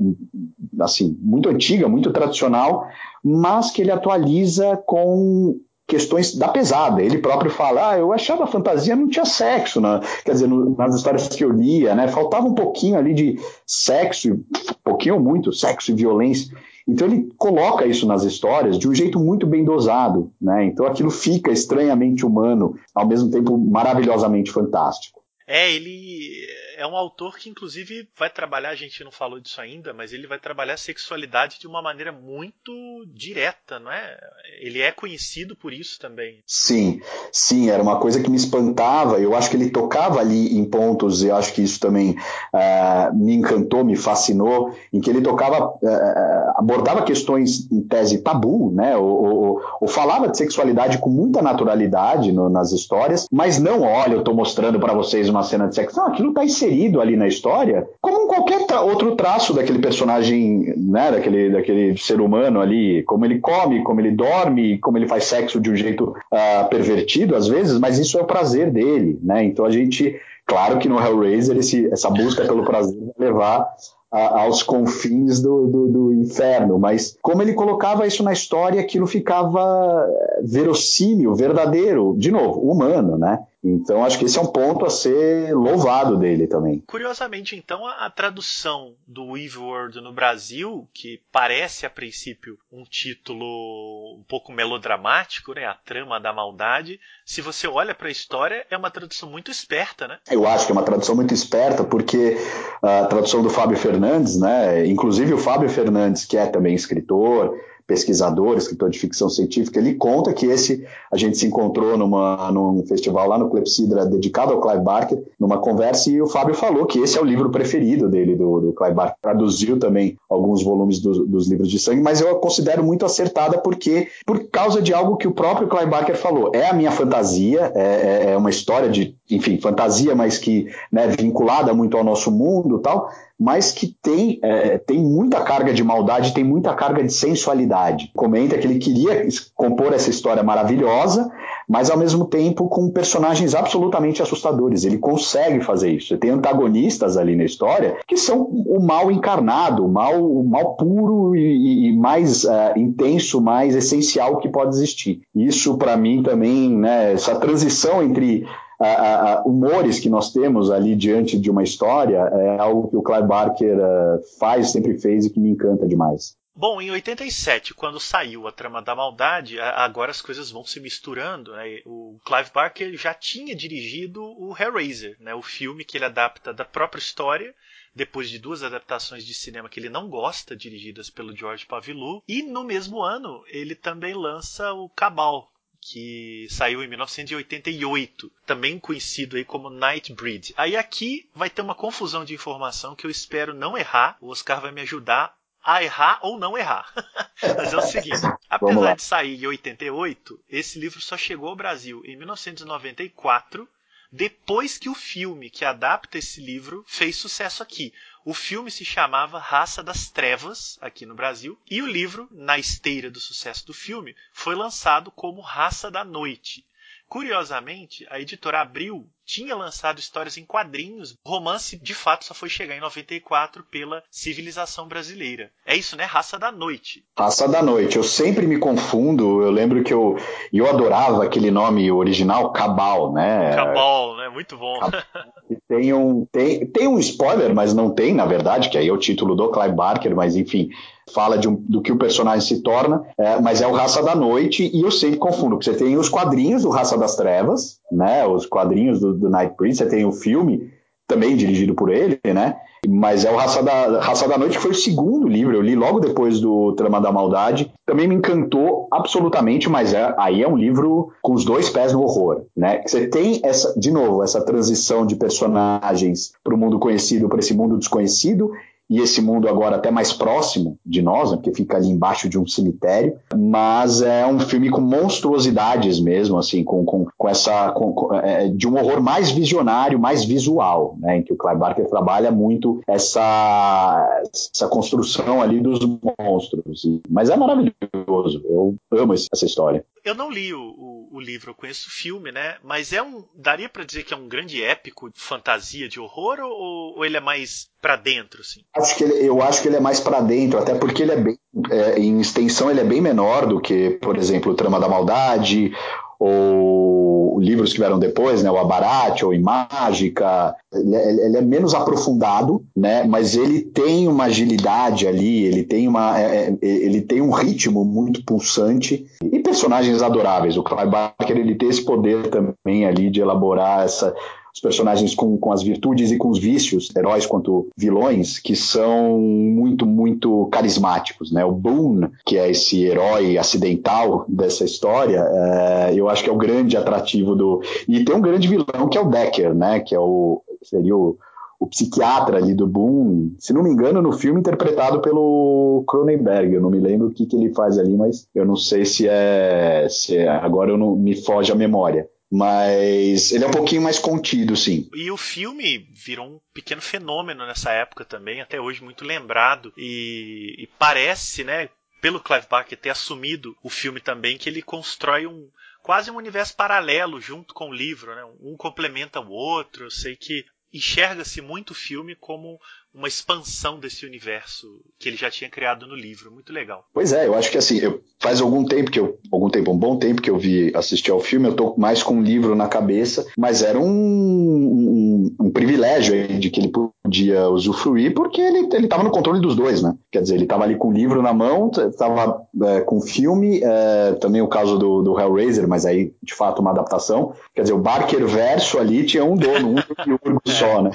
assim 0.79 1.15
muito 1.21 1.47
antiga, 1.47 1.87
muito 1.87 2.11
tradicional, 2.11 2.87
mas 3.23 3.69
que 3.69 3.83
ele 3.83 3.91
atualiza 3.91 4.77
com 4.85 5.59
questões 5.87 6.35
da 6.35 6.49
pesada. 6.49 7.01
Ele 7.01 7.19
próprio 7.19 7.49
fala, 7.49 7.91
ah, 7.91 7.97
eu 7.97 8.11
achava 8.11 8.43
a 8.43 8.47
fantasia 8.47 8.95
não 8.95 9.07
tinha 9.07 9.25
sexo, 9.25 9.79
né? 9.79 10.01
quer 10.25 10.33
dizer, 10.33 10.47
no, 10.47 10.75
nas 10.75 10.93
histórias 10.95 11.29
que 11.29 11.43
eu 11.43 11.51
lia, 11.51 11.95
né? 11.95 12.07
Faltava 12.09 12.45
um 12.45 12.53
pouquinho 12.53 12.97
ali 12.97 13.13
de 13.13 13.39
sexo, 13.65 14.33
um 14.33 14.43
pouquinho 14.83 15.15
ou 15.15 15.21
muito, 15.21 15.53
sexo 15.53 15.91
e 15.91 15.95
violência. 15.95 16.55
Então 16.87 17.07
ele 17.07 17.29
coloca 17.37 17.85
isso 17.85 18.05
nas 18.05 18.23
histórias 18.23 18.77
de 18.77 18.87
um 18.87 18.93
jeito 18.93 19.19
muito 19.19 19.47
bem 19.47 19.63
dosado, 19.63 20.31
né? 20.41 20.65
Então 20.65 20.85
aquilo 20.85 21.09
fica 21.09 21.51
estranhamente 21.51 22.25
humano, 22.25 22.75
ao 22.93 23.07
mesmo 23.07 23.31
tempo 23.31 23.57
maravilhosamente 23.57 24.51
fantástico. 24.51 25.21
É, 25.47 25.73
ele 25.73 26.45
é 26.77 26.85
um 26.85 26.95
autor 26.95 27.37
que, 27.37 27.49
inclusive, 27.49 28.07
vai 28.15 28.29
trabalhar, 28.29 28.69
a 28.69 28.75
gente 28.75 29.03
não 29.03 29.11
falou 29.11 29.39
disso 29.39 29.59
ainda, 29.59 29.93
mas 29.93 30.13
ele 30.13 30.27
vai 30.27 30.37
trabalhar 30.37 30.75
a 30.75 30.77
sexualidade 30.77 31.59
de 31.59 31.65
uma 31.65 31.81
maneira 31.81 32.11
muito 32.11 32.71
direta, 33.07 33.79
não 33.79 33.91
é? 33.91 34.15
Ele 34.59 34.79
é 34.79 34.91
conhecido 34.91 35.55
por 35.55 35.73
isso 35.73 35.99
também. 35.99 36.37
Sim, 36.45 37.01
sim, 37.31 37.71
era 37.71 37.81
uma 37.81 37.99
coisa 37.99 38.21
que 38.21 38.29
me 38.29 38.37
espantava. 38.37 39.19
Eu 39.19 39.35
acho 39.35 39.49
que 39.49 39.57
ele 39.57 39.71
tocava 39.71 40.19
ali 40.19 40.55
em 40.55 40.65
pontos, 40.65 41.23
e 41.23 41.31
acho 41.31 41.51
que 41.51 41.63
isso 41.63 41.79
também 41.79 42.11
uh, 42.53 43.15
me 43.15 43.33
encantou, 43.33 43.83
me 43.83 43.95
fascinou, 43.95 44.77
em 44.93 45.01
que 45.01 45.09
ele 45.09 45.21
tocava, 45.21 45.69
uh, 45.69 46.57
abordava 46.57 47.01
questões 47.01 47.69
em 47.71 47.81
tese 47.81 48.19
tabu, 48.19 48.71
né? 48.71 48.95
Ou, 48.95 49.07
ou, 49.07 49.61
ou 49.81 49.87
falava 49.87 50.27
de 50.27 50.37
sexualidade 50.37 50.99
com 50.99 51.09
muita 51.09 51.41
naturalidade 51.41 52.31
no, 52.31 52.49
nas 52.49 52.71
histórias, 52.71 53.25
mas 53.31 53.57
não, 53.57 53.81
olha, 53.81 54.13
eu 54.13 54.19
estou 54.19 54.35
mostrando 54.35 54.79
para 54.79 54.93
vocês 54.93 55.27
uma 55.27 55.41
cena 55.41 55.67
de 55.67 55.73
sexo. 55.73 55.97
Não, 55.97 56.05
aquilo 56.05 56.29
está 56.29 56.45
inserido 56.45 56.66
inserido 56.67 57.01
ali 57.01 57.15
na 57.15 57.27
história 57.27 57.87
como 58.01 58.27
qualquer 58.27 58.65
tra 58.65 58.81
outro 58.81 59.15
traço 59.15 59.53
daquele 59.53 59.79
personagem, 59.79 60.73
né, 60.77 61.11
daquele, 61.11 61.49
daquele 61.49 61.97
ser 61.97 62.19
humano 62.19 62.59
ali, 62.59 63.03
como 63.03 63.25
ele 63.25 63.39
come, 63.39 63.83
como 63.83 64.01
ele 64.01 64.11
dorme, 64.11 64.77
como 64.79 64.97
ele 64.97 65.07
faz 65.07 65.25
sexo 65.25 65.59
de 65.59 65.71
um 65.71 65.75
jeito 65.75 66.15
uh, 66.31 66.69
pervertido 66.69 67.35
às 67.35 67.47
vezes, 67.47 67.79
mas 67.79 67.97
isso 67.97 68.17
é 68.17 68.21
o 68.21 68.25
prazer 68.25 68.69
dele, 68.71 69.19
né? 69.23 69.43
Então 69.43 69.65
a 69.65 69.71
gente, 69.71 70.19
claro 70.45 70.77
que 70.77 70.89
no 70.89 70.99
Hellraiser 70.99 71.57
esse, 71.57 71.87
essa 71.91 72.09
busca 72.09 72.45
pelo 72.45 72.63
prazer 72.63 72.97
vai 73.17 73.27
levar 73.27 73.67
a, 74.11 74.41
aos 74.41 74.63
confins 74.63 75.41
do, 75.41 75.67
do, 75.67 75.87
do, 75.87 76.13
inferno, 76.13 76.79
mas 76.79 77.17
como 77.21 77.41
ele 77.41 77.53
colocava 77.53 78.07
isso 78.07 78.23
na 78.23 78.33
história, 78.33 78.81
aquilo 78.81 79.07
ficava 79.07 80.07
verossímil, 80.43 81.35
verdadeiro, 81.35 82.15
de 82.17 82.31
novo, 82.31 82.59
humano, 82.61 83.17
né? 83.17 83.39
Então 83.63 84.03
acho 84.03 84.19
que 84.19 84.25
esse 84.25 84.37
é 84.37 84.41
um 84.41 84.47
ponto 84.47 84.85
a 84.85 84.89
ser 84.89 85.53
louvado 85.53 86.17
dele 86.17 86.47
também. 86.47 86.83
Curiosamente, 86.87 87.55
então, 87.55 87.85
a, 87.85 88.05
a 88.05 88.09
tradução 88.09 88.93
do 89.07 89.37
Evil 89.37 89.63
World 89.63 89.99
no 90.01 90.13
Brasil, 90.13 90.87
que 90.93 91.21
parece 91.31 91.85
a 91.85 91.89
princípio 91.89 92.57
um 92.71 92.83
título 92.83 94.17
um 94.17 94.23
pouco 94.27 94.51
melodramático, 94.51 95.53
né, 95.53 95.65
a 95.65 95.73
trama 95.73 96.19
da 96.19 96.31
maldade, 96.31 96.99
se 97.25 97.41
você 97.41 97.67
olha 97.67 97.95
para 97.95 98.07
a 98.07 98.11
história, 98.11 98.65
é 98.69 98.77
uma 98.77 98.91
tradução 98.91 99.29
muito 99.29 99.51
esperta, 99.51 100.07
né? 100.07 100.19
Eu 100.29 100.47
acho 100.47 100.65
que 100.65 100.71
é 100.71 100.75
uma 100.75 100.83
tradução 100.83 101.15
muito 101.15 101.33
esperta, 101.33 101.83
porque 101.83 102.37
a 102.81 103.05
tradução 103.05 103.41
do 103.41 103.49
Fábio 103.49 103.77
Fernandes, 103.77 104.39
né, 104.39 104.85
inclusive 104.85 105.33
o 105.33 105.37
Fábio 105.37 105.69
Fernandes, 105.69 106.25
que 106.25 106.37
é 106.37 106.45
também 106.45 106.75
escritor, 106.75 107.57
pesquisador, 107.87 108.57
escritor 108.57 108.89
de 108.89 108.99
ficção 108.99 109.29
científica, 109.29 109.79
ele 109.79 109.95
conta 109.95 110.33
que 110.33 110.45
esse 110.45 110.85
a 111.09 111.15
gente 111.15 111.37
se 111.37 111.47
encontrou 111.47 111.97
numa, 111.97 112.51
num 112.51 112.85
festival 112.85 113.29
lá 113.29 113.37
no 113.37 113.49
Clepsidra 113.49 114.05
dedicado 114.05 114.51
ao 114.51 114.59
Clive 114.59 114.83
Barker, 114.83 115.23
numa 115.39 115.57
conversa, 115.57 116.11
e 116.11 116.21
o 116.21 116.27
Fábio 116.27 116.53
falou 116.53 116.85
que 116.85 116.99
esse 116.99 117.17
é 117.17 117.21
o 117.21 117.25
livro 117.25 117.49
preferido 117.49 118.09
dele, 118.09 118.35
do, 118.35 118.59
do 118.59 118.73
Clive 118.73 118.93
Barker. 118.93 119.15
Traduziu 119.21 119.79
também 119.79 120.17
alguns 120.29 120.61
volumes 120.61 120.99
do, 120.99 121.25
dos 121.25 121.47
livros 121.47 121.69
de 121.69 121.79
sangue, 121.79 122.01
mas 122.01 122.19
eu 122.19 122.29
a 122.29 122.39
considero 122.39 122.83
muito 122.83 123.05
acertada 123.05 123.57
porque, 123.57 124.09
por 124.25 124.43
causa 124.49 124.81
de 124.81 124.93
algo 124.93 125.15
que 125.15 125.27
o 125.27 125.33
próprio 125.33 125.69
Clive 125.69 125.89
Barker 125.89 126.17
falou. 126.17 126.51
É 126.53 126.67
a 126.67 126.73
minha 126.73 126.91
fantasia, 126.91 127.71
é, 127.73 127.81
é, 127.81 128.31
é 128.31 128.37
uma 128.37 128.49
história 128.49 128.89
de, 128.89 129.15
enfim, 129.31 129.57
fantasia, 129.61 130.13
mas 130.13 130.37
que 130.37 130.67
né, 130.91 131.07
vinculada 131.07 131.73
muito 131.73 131.95
ao 131.95 132.03
nosso 132.03 132.29
mundo 132.29 132.79
tal, 132.79 133.09
mas 133.39 133.71
que 133.71 133.95
tem, 134.01 134.39
é, 134.41 134.77
tem 134.79 134.99
muita 134.99 135.41
carga 135.41 135.73
de 135.73 135.83
maldade, 135.83 136.33
tem 136.33 136.43
muita 136.43 136.73
carga 136.73 137.03
de 137.03 137.13
sensualidade. 137.13 138.11
Comenta 138.15 138.57
que 138.57 138.65
ele 138.65 138.79
queria 138.79 139.27
compor 139.55 139.93
essa 139.93 140.09
história 140.09 140.41
maravilhosa, 140.41 141.29
mas 141.69 141.91
ao 141.91 141.97
mesmo 141.97 142.25
tempo 142.25 142.67
com 142.67 142.89
personagens 142.89 143.53
absolutamente 143.53 144.21
assustadores. 144.21 144.85
Ele 144.85 144.97
consegue 144.97 145.61
fazer 145.61 145.91
isso. 145.91 146.17
Tem 146.17 146.31
antagonistas 146.31 147.17
ali 147.17 147.35
na 147.35 147.43
história 147.43 147.97
que 148.07 148.17
são 148.17 148.43
o 148.43 148.79
mal 148.79 149.11
encarnado, 149.11 149.85
o 149.85 149.89
mal, 149.89 150.23
o 150.23 150.43
mal 150.43 150.75
puro 150.75 151.35
e, 151.35 151.89
e 151.89 151.93
mais 151.95 152.43
uh, 152.43 152.73
intenso, 152.75 153.39
mais 153.39 153.75
essencial 153.75 154.37
que 154.37 154.49
pode 154.49 154.75
existir. 154.75 155.21
Isso, 155.35 155.77
para 155.77 155.95
mim, 155.95 156.23
também, 156.23 156.75
né, 156.75 157.13
essa 157.13 157.35
transição 157.35 158.01
entre 158.01 158.47
a, 158.79 159.33
a, 159.33 159.43
humores 159.43 159.99
que 159.99 160.09
nós 160.09 160.31
temos 160.31 160.69
ali 160.69 160.95
diante 160.95 161.37
de 161.37 161.49
uma 161.49 161.63
história 161.63 162.17
é 162.17 162.59
algo 162.59 162.89
que 162.89 162.97
o 162.97 163.01
Clive 163.01 163.27
Barker 163.27 163.77
uh, 163.77 164.21
faz, 164.39 164.71
sempre 164.71 164.99
fez 164.99 165.25
e 165.25 165.29
que 165.29 165.39
me 165.39 165.49
encanta 165.49 165.87
demais. 165.87 166.37
Bom, 166.59 166.81
em 166.81 166.89
87, 166.89 167.75
quando 167.75 167.99
saiu 167.99 168.47
a 168.47 168.51
Trama 168.51 168.81
da 168.81 168.95
Maldade, 168.95 169.59
agora 169.59 170.09
as 170.09 170.21
coisas 170.21 170.49
vão 170.49 170.65
se 170.65 170.79
misturando. 170.79 171.51
Né? 171.51 171.83
O 171.85 172.19
Clive 172.25 172.49
Barker 172.51 172.97
já 172.97 173.13
tinha 173.13 173.55
dirigido 173.55 174.23
o 174.23 174.55
Hellraiser, 174.57 175.15
né? 175.19 175.35
o 175.35 175.43
filme 175.43 175.85
que 175.85 175.97
ele 175.97 176.05
adapta 176.05 176.51
da 176.51 176.65
própria 176.65 176.99
história, 176.99 177.53
depois 177.93 178.27
de 178.27 178.39
duas 178.39 178.63
adaptações 178.63 179.23
de 179.23 179.35
cinema 179.35 179.69
que 179.69 179.79
ele 179.79 179.87
não 179.87 180.09
gosta, 180.09 180.55
dirigidas 180.55 181.11
pelo 181.11 181.35
George 181.35 181.67
Pavilou. 181.67 182.23
E 182.27 182.41
no 182.41 182.63
mesmo 182.63 183.03
ano, 183.03 183.43
ele 183.49 183.75
também 183.75 184.15
lança 184.15 184.73
o 184.73 184.89
Cabal, 184.89 185.51
que 185.81 186.47
saiu 186.49 186.83
em 186.83 186.87
1988, 186.87 188.31
também 188.45 188.79
conhecido 188.79 189.37
aí 189.37 189.45
como 189.45 189.69
Nightbreed. 189.69 190.53
Aí 190.57 190.75
aqui 190.75 191.29
vai 191.33 191.49
ter 191.49 191.61
uma 191.61 191.75
confusão 191.75 192.25
de 192.25 192.33
informação 192.33 192.95
que 192.95 193.05
eu 193.05 193.11
espero 193.11 193.53
não 193.53 193.77
errar. 193.77 194.17
O 194.19 194.29
Oscar 194.29 194.61
vai 194.61 194.71
me 194.71 194.81
ajudar 194.81 195.35
a 195.63 195.83
errar 195.83 196.19
ou 196.21 196.39
não 196.39 196.57
errar. 196.57 196.91
Mas 197.57 197.73
é 197.73 197.77
o 197.77 197.81
seguinte: 197.81 198.21
apesar 198.49 198.95
de 198.95 199.03
sair 199.03 199.43
em 199.43 199.47
88, 199.47 200.39
esse 200.49 200.79
livro 200.79 201.01
só 201.01 201.17
chegou 201.17 201.49
ao 201.49 201.55
Brasil 201.55 202.01
em 202.05 202.15
1994 202.15 203.67
depois 204.11 204.77
que 204.77 204.89
o 204.89 204.95
filme 204.95 205.49
que 205.49 205.65
adapta 205.65 206.17
esse 206.17 206.39
livro 206.39 206.83
fez 206.87 207.17
sucesso 207.17 207.61
aqui. 207.61 207.93
O 208.29 208.33
filme 208.33 208.69
se 208.69 208.83
chamava 208.83 209.39
Raça 209.39 209.81
das 209.81 210.09
Trevas, 210.09 210.77
aqui 210.81 211.05
no 211.05 211.15
Brasil, 211.15 211.57
e 211.71 211.81
o 211.81 211.87
livro, 211.87 212.27
na 212.29 212.59
esteira 212.59 213.09
do 213.09 213.21
sucesso 213.21 213.65
do 213.65 213.73
filme, 213.73 214.13
foi 214.33 214.53
lançado 214.53 215.09
como 215.09 215.39
Raça 215.39 215.89
da 215.89 216.03
Noite. 216.03 216.67
Curiosamente, 217.07 218.05
a 218.09 218.19
editora 218.19 218.59
Abril 218.59 219.09
tinha 219.27 219.53
lançado 219.55 219.99
histórias 219.99 220.37
em 220.37 220.45
quadrinhos. 220.45 221.15
O 221.25 221.29
romance, 221.29 221.77
de 221.77 221.93
fato, 221.93 222.23
só 222.23 222.33
foi 222.33 222.47
chegar 222.47 222.75
em 222.75 222.79
94 222.79 223.63
pela 223.65 224.01
civilização 224.09 224.87
brasileira. 224.87 225.51
É 225.65 225.75
isso, 225.75 225.97
né? 225.97 226.05
Raça 226.05 226.39
da 226.39 226.49
Noite. 226.49 227.03
Raça 227.19 227.47
da 227.47 227.61
Noite. 227.61 227.97
Eu 227.97 228.03
sempre 228.03 228.47
me 228.47 228.57
confundo. 228.57 229.43
Eu 229.43 229.51
lembro 229.51 229.83
que 229.83 229.93
eu, 229.93 230.17
eu 230.51 230.67
adorava 230.67 231.25
aquele 231.25 231.51
nome 231.51 231.91
original, 231.91 232.53
Cabal, 232.53 233.11
né? 233.11 233.53
Cabal, 233.53 234.15
né? 234.15 234.29
Muito 234.29 234.57
bom. 234.57 234.79
Tem 235.67 235.93
um, 235.93 236.25
tem, 236.31 236.65
tem 236.65 236.87
um 236.87 236.97
spoiler, 236.99 237.53
mas 237.53 237.73
não 237.73 237.89
tem, 237.89 238.13
na 238.13 238.25
verdade, 238.25 238.69
que 238.69 238.77
aí 238.77 238.87
é 238.87 238.91
o 238.91 238.97
título 238.97 239.35
do 239.35 239.49
Clive 239.49 239.75
Barker, 239.75 240.15
mas 240.15 240.35
enfim, 240.35 240.69
fala 241.13 241.37
de 241.37 241.47
um, 241.47 241.55
do 241.55 241.81
que 241.81 241.91
o 241.91 241.97
personagem 241.97 242.45
se 242.45 242.61
torna, 242.61 243.03
é, 243.17 243.39
mas 243.39 243.61
é 243.61 243.67
o 243.67 243.73
Raça 243.73 244.03
da 244.03 244.15
Noite, 244.15 244.69
e 244.73 244.81
eu 244.81 244.91
sempre 244.91 245.17
confundo, 245.17 245.57
porque 245.57 245.71
você 245.71 245.77
tem 245.77 245.97
os 245.97 246.09
quadrinhos 246.09 246.63
do 246.63 246.69
Raça 246.69 246.97
das 246.97 247.15
Trevas, 247.15 247.79
né, 247.91 248.25
os 248.25 248.45
quadrinhos 248.45 248.99
do, 248.99 249.13
do 249.13 249.29
Night 249.29 249.55
Prince, 249.55 249.77
você 249.77 249.89
tem 249.89 250.05
o 250.05 250.11
filme, 250.11 250.71
também 251.07 251.35
dirigido 251.35 251.73
por 251.73 251.89
ele, 251.89 252.19
né, 252.25 252.57
mas 252.87 253.25
é 253.25 253.31
o 253.31 253.35
Raça 253.35 253.63
da, 253.63 253.99
Raça 253.99 254.27
da 254.27 254.37
Noite, 254.37 254.57
que 254.57 254.61
foi 254.61 254.71
o 254.71 254.75
segundo 254.75 255.27
livro, 255.27 255.55
eu 255.55 255.61
li 255.61 255.75
logo 255.75 255.99
depois 255.99 256.39
do 256.39 256.73
Trama 256.73 257.01
da 257.01 257.11
Maldade, 257.11 257.71
também 257.85 258.07
me 258.07 258.15
encantou 258.15 258.87
absolutamente, 258.91 259.69
mas 259.69 259.93
é, 259.93 260.13
aí 260.17 260.43
é 260.43 260.47
um 260.47 260.57
livro 260.57 261.11
com 261.21 261.33
os 261.33 261.43
dois 261.43 261.69
pés 261.69 261.93
no 261.93 262.01
horror, 262.01 262.43
né? 262.55 262.81
Você 262.85 263.07
tem 263.07 263.41
essa, 263.43 263.77
de 263.79 263.91
novo, 263.91 264.23
essa 264.23 264.41
transição 264.43 265.05
de 265.05 265.15
personagens 265.15 266.33
para 266.43 266.53
o 266.53 266.57
mundo 266.57 266.79
conhecido 266.79 267.27
para 267.27 267.39
esse 267.39 267.53
mundo 267.53 267.77
desconhecido, 267.77 268.51
e 268.89 268.99
esse 268.99 269.21
mundo 269.21 269.47
agora 269.47 269.75
até 269.75 269.91
mais 269.91 270.13
próximo 270.13 270.77
de 270.85 271.01
nós, 271.01 271.31
né, 271.31 271.37
porque 271.37 271.53
fica 271.53 271.77
ali 271.77 271.87
embaixo 271.87 272.29
de 272.29 272.39
um 272.39 272.47
cemitério, 272.47 273.17
mas 273.35 274.01
é 274.01 274.25
um 274.25 274.39
filme 274.39 274.69
com 274.69 274.81
monstruosidades 274.81 275.99
mesmo, 275.99 276.37
assim, 276.37 276.63
com, 276.63 276.85
com, 276.85 277.05
com 277.17 277.29
essa 277.29 277.71
com, 277.71 277.93
com, 277.93 278.15
é, 278.15 278.47
de 278.47 278.67
um 278.67 278.77
horror 278.77 279.01
mais 279.01 279.31
visionário, 279.31 279.99
mais 279.99 280.23
visual, 280.23 280.95
né, 280.99 281.17
em 281.17 281.23
que 281.23 281.33
o 281.33 281.37
Clive 281.37 281.59
Barker 281.59 281.87
trabalha 281.87 282.31
muito 282.31 282.81
essa 282.87 284.21
essa 284.33 284.67
construção 284.67 285.41
ali 285.41 285.59
dos 285.59 285.79
monstros. 286.19 286.83
Mas 287.09 287.29
é 287.29 287.35
maravilhoso, 287.35 288.43
eu 288.45 288.75
amo 288.91 289.13
essa 289.13 289.45
história. 289.45 289.85
Eu 290.03 290.15
não 290.15 290.31
li 290.31 290.53
o, 290.53 290.61
o, 290.61 291.09
o 291.17 291.19
livro, 291.19 291.51
eu 291.51 291.55
conheço 291.55 291.89
o 291.89 291.91
filme, 291.91 292.31
né? 292.31 292.55
Mas 292.63 292.93
é 292.93 293.01
um 293.01 293.25
daria 293.35 293.67
para 293.67 293.83
dizer 293.83 294.03
que 294.03 294.13
é 294.13 294.17
um 294.17 294.27
grande 294.27 294.63
épico 294.63 295.09
de 295.09 295.19
fantasia, 295.19 295.89
de 295.89 295.99
horror, 295.99 296.39
ou, 296.39 296.95
ou 296.95 297.05
ele 297.05 297.17
é 297.17 297.21
mais 297.21 297.69
para 297.81 297.95
dentro, 297.95 298.41
assim? 298.41 298.61
Acho 298.75 298.95
que 298.95 299.03
ele, 299.03 299.27
eu 299.27 299.41
acho 299.41 299.61
que 299.61 299.67
ele 299.67 299.77
é 299.77 299.79
mais 299.81 299.99
para 299.99 300.19
dentro, 300.19 300.59
até 300.59 300.75
porque 300.75 301.03
ele 301.03 301.11
é 301.11 301.17
bem, 301.17 301.37
é, 301.71 301.99
em 301.99 302.19
extensão 302.19 302.69
ele 302.69 302.81
é 302.81 302.83
bem 302.83 303.01
menor 303.01 303.45
do 303.45 303.59
que, 303.59 303.91
por 304.01 304.17
exemplo, 304.17 304.51
o 304.51 304.55
Trama 304.55 304.79
da 304.79 304.89
Maldade 304.89 305.71
ou 306.19 307.39
livros 307.39 307.71
que 307.73 307.79
vieram 307.79 307.99
depois, 307.99 308.41
né, 308.41 308.49
o 308.49 308.57
Abarate 308.57 309.23
ou 309.23 309.33
Imágica, 309.33 310.55
ele 310.73 310.95
é, 310.95 311.25
ele 311.25 311.37
é, 311.37 311.41
menos 311.41 311.73
aprofundado, 311.73 312.63
né, 312.75 313.03
mas 313.03 313.35
ele 313.35 313.61
tem 313.61 314.07
uma 314.07 314.25
agilidade 314.25 315.07
ali, 315.07 315.45
ele 315.45 315.63
tem, 315.63 315.87
uma, 315.87 316.19
é, 316.19 316.49
é 316.49 316.57
ele 316.61 317.01
tem 317.01 317.21
um 317.21 317.31
ritmo 317.31 317.85
muito 317.85 318.23
pulsante 318.25 319.05
e 319.23 319.39
personagens 319.39 320.01
adoráveis. 320.01 320.57
O 320.57 320.63
Clive 320.63 320.89
Barker 320.89 321.37
ele 321.37 321.55
tem 321.55 321.69
esse 321.69 321.83
poder 321.83 322.29
também 322.29 322.85
ali 322.85 323.09
de 323.09 323.21
elaborar 323.21 323.83
essa 323.83 324.15
os 324.57 324.59
personagens 324.59 325.13
com, 325.13 325.37
com 325.37 325.51
as 325.51 325.61
virtudes 325.61 326.11
e 326.11 326.17
com 326.17 326.29
os 326.29 326.39
vícios, 326.39 326.89
heróis 326.95 327.27
quanto 327.27 327.67
vilões, 327.77 328.39
que 328.39 328.55
são 328.55 329.19
muito, 329.19 329.85
muito 329.85 330.47
carismáticos. 330.47 331.31
Né? 331.31 331.45
O 331.45 331.51
Boone, 331.51 332.09
que 332.25 332.37
é 332.37 332.49
esse 332.49 332.83
herói 332.83 333.37
acidental 333.37 334.25
dessa 334.27 334.65
história, 334.65 335.19
é, 335.19 335.93
eu 335.95 336.09
acho 336.09 336.23
que 336.23 336.29
é 336.29 336.33
o 336.33 336.37
grande 336.37 336.75
atrativo 336.75 337.35
do. 337.35 337.61
E 337.87 338.03
tem 338.03 338.15
um 338.15 338.21
grande 338.21 338.47
vilão 338.47 338.89
que 338.89 338.97
é 338.97 339.01
o 339.01 339.09
Decker, 339.09 339.53
né? 339.53 339.79
que 339.79 339.93
é 339.93 339.99
o. 339.99 340.41
seria 340.63 340.95
o 340.95 341.17
o 341.59 341.65
psiquiatra 341.65 342.37
ali 342.37 342.53
do 342.53 342.67
Boone, 342.67 343.35
se 343.39 343.51
não 343.51 343.63
me 343.63 343.71
engano, 343.71 343.99
no 343.99 344.11
filme 344.11 344.39
interpretado 344.39 345.01
pelo 345.01 345.83
Cronenberg. 345.87 346.53
Eu 346.53 346.61
não 346.61 346.69
me 346.69 346.79
lembro 346.79 347.07
o 347.07 347.11
que, 347.11 347.25
que 347.25 347.35
ele 347.35 347.51
faz 347.51 347.79
ali, 347.79 347.97
mas 347.97 348.27
eu 348.35 348.45
não 348.45 348.55
sei 348.55 348.85
se 348.85 349.07
é, 349.09 349.87
se 349.89 350.17
é 350.17 350.29
agora 350.29 350.69
eu 350.69 350.77
não 350.77 350.95
me 350.95 351.15
foge 351.15 351.51
a 351.51 351.55
memória. 351.55 352.07
Mas 352.29 353.31
ele 353.31 353.45
é 353.45 353.47
um 353.47 353.51
pouquinho 353.51 353.81
mais 353.81 353.97
contido, 353.97 354.55
sim. 354.55 354.89
E 354.93 355.09
o 355.09 355.17
filme 355.17 355.89
virou 355.93 356.27
um 356.27 356.39
pequeno 356.53 356.81
fenômeno 356.81 357.45
nessa 357.45 357.71
época 357.71 358.03
também, 358.03 358.41
até 358.41 358.59
hoje 358.59 358.83
muito 358.83 359.05
lembrado. 359.05 359.73
E, 359.77 360.55
e 360.57 360.67
parece, 360.77 361.45
né, 361.45 361.69
pelo 362.01 362.19
Clive 362.19 362.47
Barker 362.49 362.77
ter 362.77 362.89
assumido 362.89 363.55
o 363.63 363.69
filme 363.69 364.01
também, 364.01 364.37
que 364.37 364.49
ele 364.49 364.61
constrói 364.61 365.25
um 365.25 365.49
quase 365.81 366.11
um 366.11 366.17
universo 366.17 366.53
paralelo 366.53 367.21
junto 367.21 367.53
com 367.53 367.69
o 367.69 367.73
livro, 367.73 368.13
né? 368.13 368.21
Um 368.41 368.57
complementa 368.57 369.21
o 369.21 369.29
outro. 369.29 369.85
Eu 369.85 369.91
sei 369.91 370.17
que 370.17 370.45
enxerga-se 370.73 371.41
muito 371.41 371.71
o 371.71 371.75
filme 371.75 372.13
como 372.13 372.59
uma 372.97 373.07
expansão 373.07 373.79
desse 373.79 374.05
universo 374.05 374.81
que 374.97 375.07
ele 375.07 375.15
já 375.15 375.29
tinha 375.29 375.49
criado 375.49 375.85
no 375.85 375.95
livro. 375.95 376.31
Muito 376.31 376.51
legal. 376.51 376.83
Pois 376.91 377.13
é, 377.13 377.27
eu 377.27 377.35
acho 377.35 377.51
que 377.51 377.57
assim, 377.57 377.77
eu, 377.77 378.03
faz 378.19 378.41
algum 378.41 378.65
tempo 378.65 378.89
que 378.89 378.99
eu, 378.99 379.19
algum 379.31 379.49
tempo, 379.49 379.71
um 379.71 379.77
bom 379.77 379.97
tempo 379.97 380.21
que 380.21 380.29
eu 380.29 380.37
vi 380.37 380.71
assistir 380.75 381.11
ao 381.11 381.19
filme, 381.19 381.47
eu 381.47 381.55
tô 381.55 381.75
mais 381.77 382.01
com 382.01 382.15
um 382.15 382.23
livro 382.23 382.55
na 382.55 382.67
cabeça, 382.67 383.25
mas 383.37 383.61
era 383.61 383.79
um, 383.79 383.85
um, 383.87 385.35
um 385.39 385.51
privilégio 385.51 386.27
de 386.39 386.49
que 386.49 386.59
ele 386.59 386.71
podia 387.07 387.47
usufruir, 387.47 388.13
porque 388.13 388.41
ele 388.41 388.67
ele 388.73 388.85
estava 388.85 389.03
no 389.03 389.09
controle 389.09 389.39
dos 389.39 389.55
dois, 389.55 389.81
né? 389.81 389.97
Quer 390.11 390.21
dizer, 390.21 390.35
ele 390.35 390.43
estava 390.43 390.65
ali 390.65 390.75
com 390.75 390.89
o 390.89 390.93
livro 390.93 391.21
na 391.21 391.33
mão, 391.33 391.71
estava 391.73 392.45
é, 392.63 392.81
com 392.81 392.97
o 392.97 393.01
filme, 393.01 393.61
é, 393.63 394.13
também 394.19 394.41
o 394.41 394.47
caso 394.47 394.77
do, 394.77 395.01
do 395.01 395.19
Hellraiser, 395.19 395.67
mas 395.67 395.85
aí 395.85 396.13
de 396.21 396.35
fato 396.35 396.61
uma 396.61 396.71
adaptação. 396.71 397.33
Quer 397.55 397.61
dizer, 397.61 397.73
o 397.73 397.79
Barker 397.79 398.27
verso 398.27 398.77
ali 398.77 399.05
tinha 399.05 399.23
um 399.23 399.37
dono, 399.37 399.75
um 399.75 400.39
só, 400.51 400.81
né? 400.81 400.91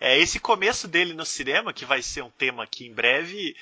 É 0.00 0.16
esse 0.18 0.38
começo 0.38 0.86
dele 0.86 1.12
no 1.12 1.26
cinema, 1.26 1.72
que 1.72 1.84
vai 1.84 2.00
ser 2.00 2.22
um 2.22 2.30
tema 2.30 2.62
aqui 2.62 2.86
em 2.86 2.94
breve, 2.94 3.54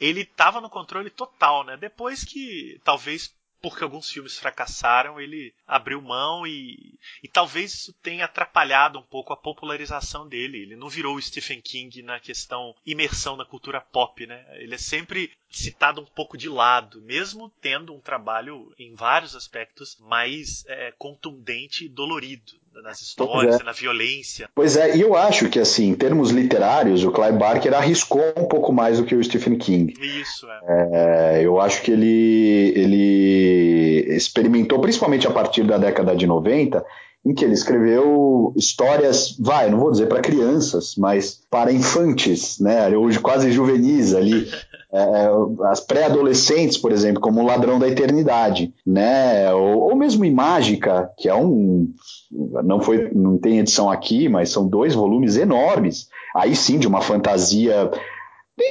ele 0.00 0.22
estava 0.22 0.60
no 0.60 0.68
controle 0.68 1.08
total, 1.08 1.64
né? 1.64 1.76
Depois 1.80 2.24
que, 2.24 2.80
talvez 2.84 3.32
porque 3.64 3.82
alguns 3.82 4.10
filmes 4.10 4.38
fracassaram, 4.38 5.18
ele 5.18 5.54
abriu 5.66 6.02
mão 6.02 6.46
e, 6.46 6.98
e 7.22 7.28
talvez 7.28 7.72
isso 7.72 7.94
tenha 7.94 8.26
atrapalhado 8.26 8.98
um 8.98 9.02
pouco 9.02 9.32
a 9.32 9.36
popularização 9.38 10.28
dele. 10.28 10.58
Ele 10.58 10.76
não 10.76 10.90
virou 10.90 11.16
o 11.16 11.22
Stephen 11.22 11.62
King 11.62 12.02
na 12.02 12.20
questão 12.20 12.76
imersão 12.84 13.36
na 13.36 13.44
cultura 13.46 13.80
pop, 13.80 14.26
né? 14.26 14.44
Ele 14.58 14.74
é 14.74 14.78
sempre 14.78 15.32
citado 15.48 16.02
um 16.02 16.04
pouco 16.04 16.36
de 16.36 16.46
lado, 16.46 17.00
mesmo 17.00 17.50
tendo 17.62 17.94
um 17.94 18.00
trabalho 18.00 18.70
em 18.78 18.94
vários 18.94 19.34
aspectos 19.34 19.96
mais 19.98 20.62
é, 20.66 20.92
contundente 20.98 21.86
e 21.86 21.88
dolorido 21.88 22.62
nas 22.82 23.00
histórias, 23.00 23.60
é. 23.60 23.64
na 23.64 23.72
violência. 23.72 24.48
Pois 24.54 24.76
é, 24.76 24.96
e 24.96 25.00
eu 25.00 25.14
acho 25.14 25.48
que, 25.48 25.58
assim, 25.58 25.88
em 25.88 25.94
termos 25.94 26.30
literários, 26.30 27.04
o 27.04 27.10
Clive 27.10 27.38
Barker 27.38 27.74
arriscou 27.74 28.32
um 28.36 28.46
pouco 28.46 28.72
mais 28.72 28.98
do 28.98 29.04
que 29.04 29.14
o 29.14 29.22
Stephen 29.22 29.56
King. 29.56 29.94
Isso, 30.00 30.46
é. 30.66 31.38
é 31.38 31.46
eu 31.46 31.60
acho 31.60 31.82
que 31.82 31.90
ele, 31.90 32.72
ele 32.76 34.14
experimentou, 34.14 34.80
principalmente 34.80 35.26
a 35.26 35.30
partir 35.30 35.64
da 35.64 35.78
década 35.78 36.14
de 36.14 36.26
90, 36.26 36.84
em 37.24 37.34
que 37.34 37.44
ele 37.44 37.54
escreveu 37.54 38.52
histórias, 38.54 39.34
vai, 39.38 39.70
não 39.70 39.78
vou 39.78 39.90
dizer 39.90 40.06
para 40.06 40.20
crianças, 40.20 40.94
mas 40.96 41.40
para 41.50 41.72
infantes, 41.72 42.58
né? 42.60 42.88
Hoje 42.96 43.18
quase 43.18 43.50
juvenis 43.50 44.14
ali. 44.14 44.48
É, 44.94 44.98
é, 44.98 45.28
as 45.66 45.80
pré-adolescentes, 45.80 46.78
por 46.78 46.92
exemplo, 46.92 47.20
como 47.20 47.40
o 47.40 47.44
Ladrão 47.44 47.80
da 47.80 47.88
Eternidade, 47.88 48.72
né? 48.86 49.52
Ou, 49.52 49.90
ou 49.90 49.96
mesmo 49.96 50.24
em 50.24 50.32
Mágica, 50.32 51.10
que 51.18 51.28
é 51.28 51.34
um 51.34 51.92
não 52.30 52.80
foi, 52.80 53.10
não 53.12 53.36
tem 53.36 53.58
edição 53.58 53.90
aqui, 53.90 54.28
mas 54.28 54.50
são 54.50 54.68
dois 54.68 54.94
volumes 54.94 55.36
enormes. 55.36 56.06
Aí 56.34 56.54
sim, 56.54 56.78
de 56.78 56.86
uma 56.86 57.00
fantasia, 57.00 57.90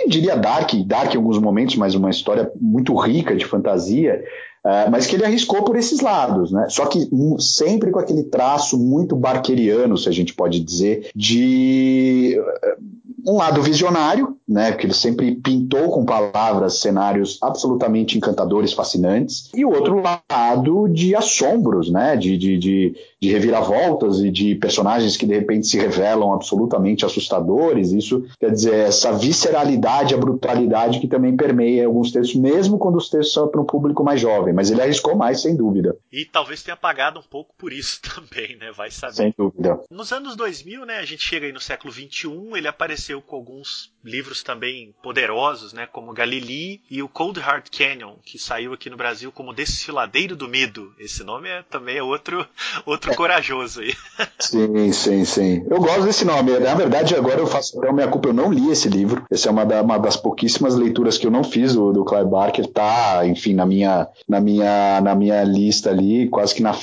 diria 0.07 0.37
dark, 0.37 0.73
dark 0.85 1.13
em 1.13 1.17
alguns 1.17 1.39
momentos, 1.39 1.75
mas 1.75 1.93
uma 1.93 2.09
história 2.09 2.49
muito 2.59 2.95
rica 2.95 3.35
de 3.35 3.45
fantasia. 3.45 4.23
Uh, 4.65 4.89
mas 4.89 5.05
que 5.05 5.17
ele 5.17 5.25
arriscou 5.25 5.61
por 5.65 5.75
esses 5.75 5.99
lados, 5.99 6.53
né? 6.53 6.67
Só 6.69 6.85
que 6.85 7.09
sempre 7.37 7.91
com 7.91 7.99
aquele 7.99 8.23
traço 8.23 8.79
muito 8.79 9.13
barqueriano, 9.13 9.97
se 9.97 10.07
a 10.07 10.11
gente 10.11 10.33
pode 10.33 10.61
dizer, 10.61 11.09
de 11.13 12.41
um 13.25 13.37
lado 13.37 13.61
visionário, 13.61 14.37
né, 14.47 14.73
que 14.73 14.85
ele 14.85 14.93
sempre 14.93 15.35
pintou 15.35 15.89
com 15.89 16.05
palavras 16.05 16.79
cenários 16.79 17.39
absolutamente 17.41 18.17
encantadores, 18.17 18.73
fascinantes, 18.73 19.49
e 19.53 19.63
o 19.63 19.69
outro 19.69 20.01
lado 20.01 20.87
de 20.89 21.15
assombros, 21.15 21.89
né, 21.89 22.15
de, 22.17 22.37
de, 22.37 22.57
de, 22.57 22.95
de 23.23 23.31
reviravoltas 23.31 24.19
e 24.19 24.29
de 24.29 24.53
personagens 24.55 25.15
que 25.15 25.25
de 25.25 25.33
repente 25.33 25.65
se 25.65 25.77
revelam 25.77 26.33
absolutamente 26.33 27.05
assustadores. 27.05 27.93
Isso 27.93 28.25
quer 28.37 28.51
dizer, 28.51 28.75
essa 28.75 29.13
visceralidade, 29.13 30.13
a 30.13 30.17
brutalidade 30.17 30.99
que 30.99 31.07
também 31.07 31.37
permeia 31.37 31.85
alguns 31.85 32.11
textos, 32.11 32.35
mesmo 32.35 32.77
quando 32.77 32.97
os 32.97 33.09
textos 33.09 33.33
são 33.33 33.47
para 33.47 33.61
um 33.61 33.65
público 33.65 34.03
mais 34.03 34.19
jovem. 34.19 34.53
Mas 34.53 34.69
ele 34.69 34.81
arriscou 34.81 35.15
mais, 35.15 35.41
sem 35.41 35.55
dúvida. 35.55 35.95
E 36.11 36.25
talvez 36.25 36.61
tenha 36.61 36.75
pagado 36.75 37.17
um 37.17 37.23
pouco 37.23 37.55
por 37.57 37.71
isso 37.71 38.01
também, 38.13 38.57
né? 38.57 38.73
Vai 38.75 38.91
saber. 38.91 39.13
Sem 39.13 39.33
dúvida. 39.37 39.79
Nos 39.89 40.11
anos 40.11 40.35
2000, 40.35 40.85
né, 40.85 40.97
a 40.97 41.05
gente 41.05 41.23
chega 41.23 41.45
aí 41.45 41.53
no 41.53 41.61
século 41.61 41.93
21, 41.93 42.57
ele 42.57 42.67
apareceu 42.67 43.21
com 43.21 43.37
alguns 43.37 43.93
livros 44.03 44.43
também 44.43 44.93
poderosos, 45.01 45.71
né, 45.71 45.85
como 45.85 46.11
Galilei 46.11 46.81
e 46.91 47.01
o 47.01 47.07
Cold 47.07 47.39
Hard 47.39 47.67
Canyon, 47.69 48.15
que 48.25 48.37
saiu 48.37 48.73
aqui 48.73 48.89
no 48.89 48.97
Brasil 48.97 49.31
como 49.31 49.53
Desfiladeiro 49.53 50.35
do 50.35 50.49
Medo. 50.49 50.93
Esse 50.99 51.23
nome 51.23 51.47
é 51.47 51.63
também 51.63 51.97
é 51.97 52.03
outro 52.03 52.45
outro 52.85 53.12
é. 53.13 53.15
corajoso 53.15 53.81
aí. 53.81 53.93
Sim, 54.39 54.91
sim, 54.91 55.25
sim. 55.25 55.65
Eu 55.69 55.79
gosto 55.79 56.03
desse 56.03 56.25
nome. 56.25 56.59
Na 56.59 56.75
verdade, 56.75 57.15
agora 57.15 57.39
eu 57.39 57.47
faço 57.47 57.79
até 57.79 57.89
a 57.89 57.93
minha 57.93 58.07
culpa, 58.07 58.29
eu 58.29 58.33
não 58.33 58.51
li 58.51 58.69
esse 58.69 58.89
livro. 58.89 59.25
Essa 59.31 59.49
é 59.49 59.51
uma, 59.51 59.65
da, 59.65 59.81
uma 59.81 59.97
das 59.97 60.17
pouquíssimas 60.17 60.75
leituras 60.75 61.17
que 61.17 61.25
eu 61.25 61.31
não 61.31 61.43
fiz 61.43 61.73
do, 61.73 61.93
do 61.93 62.05
Clive 62.05 62.29
Barker. 62.29 62.67
Tá, 62.67 63.25
enfim, 63.25 63.53
na 63.53 63.65
minha, 63.65 64.07
na 64.27 64.39
minha, 64.39 65.01
na 65.01 65.15
minha 65.15 65.43
lista 65.43 65.89
ali, 65.89 66.27
quase 66.29 66.53
que 66.53 66.61
na 66.61 66.73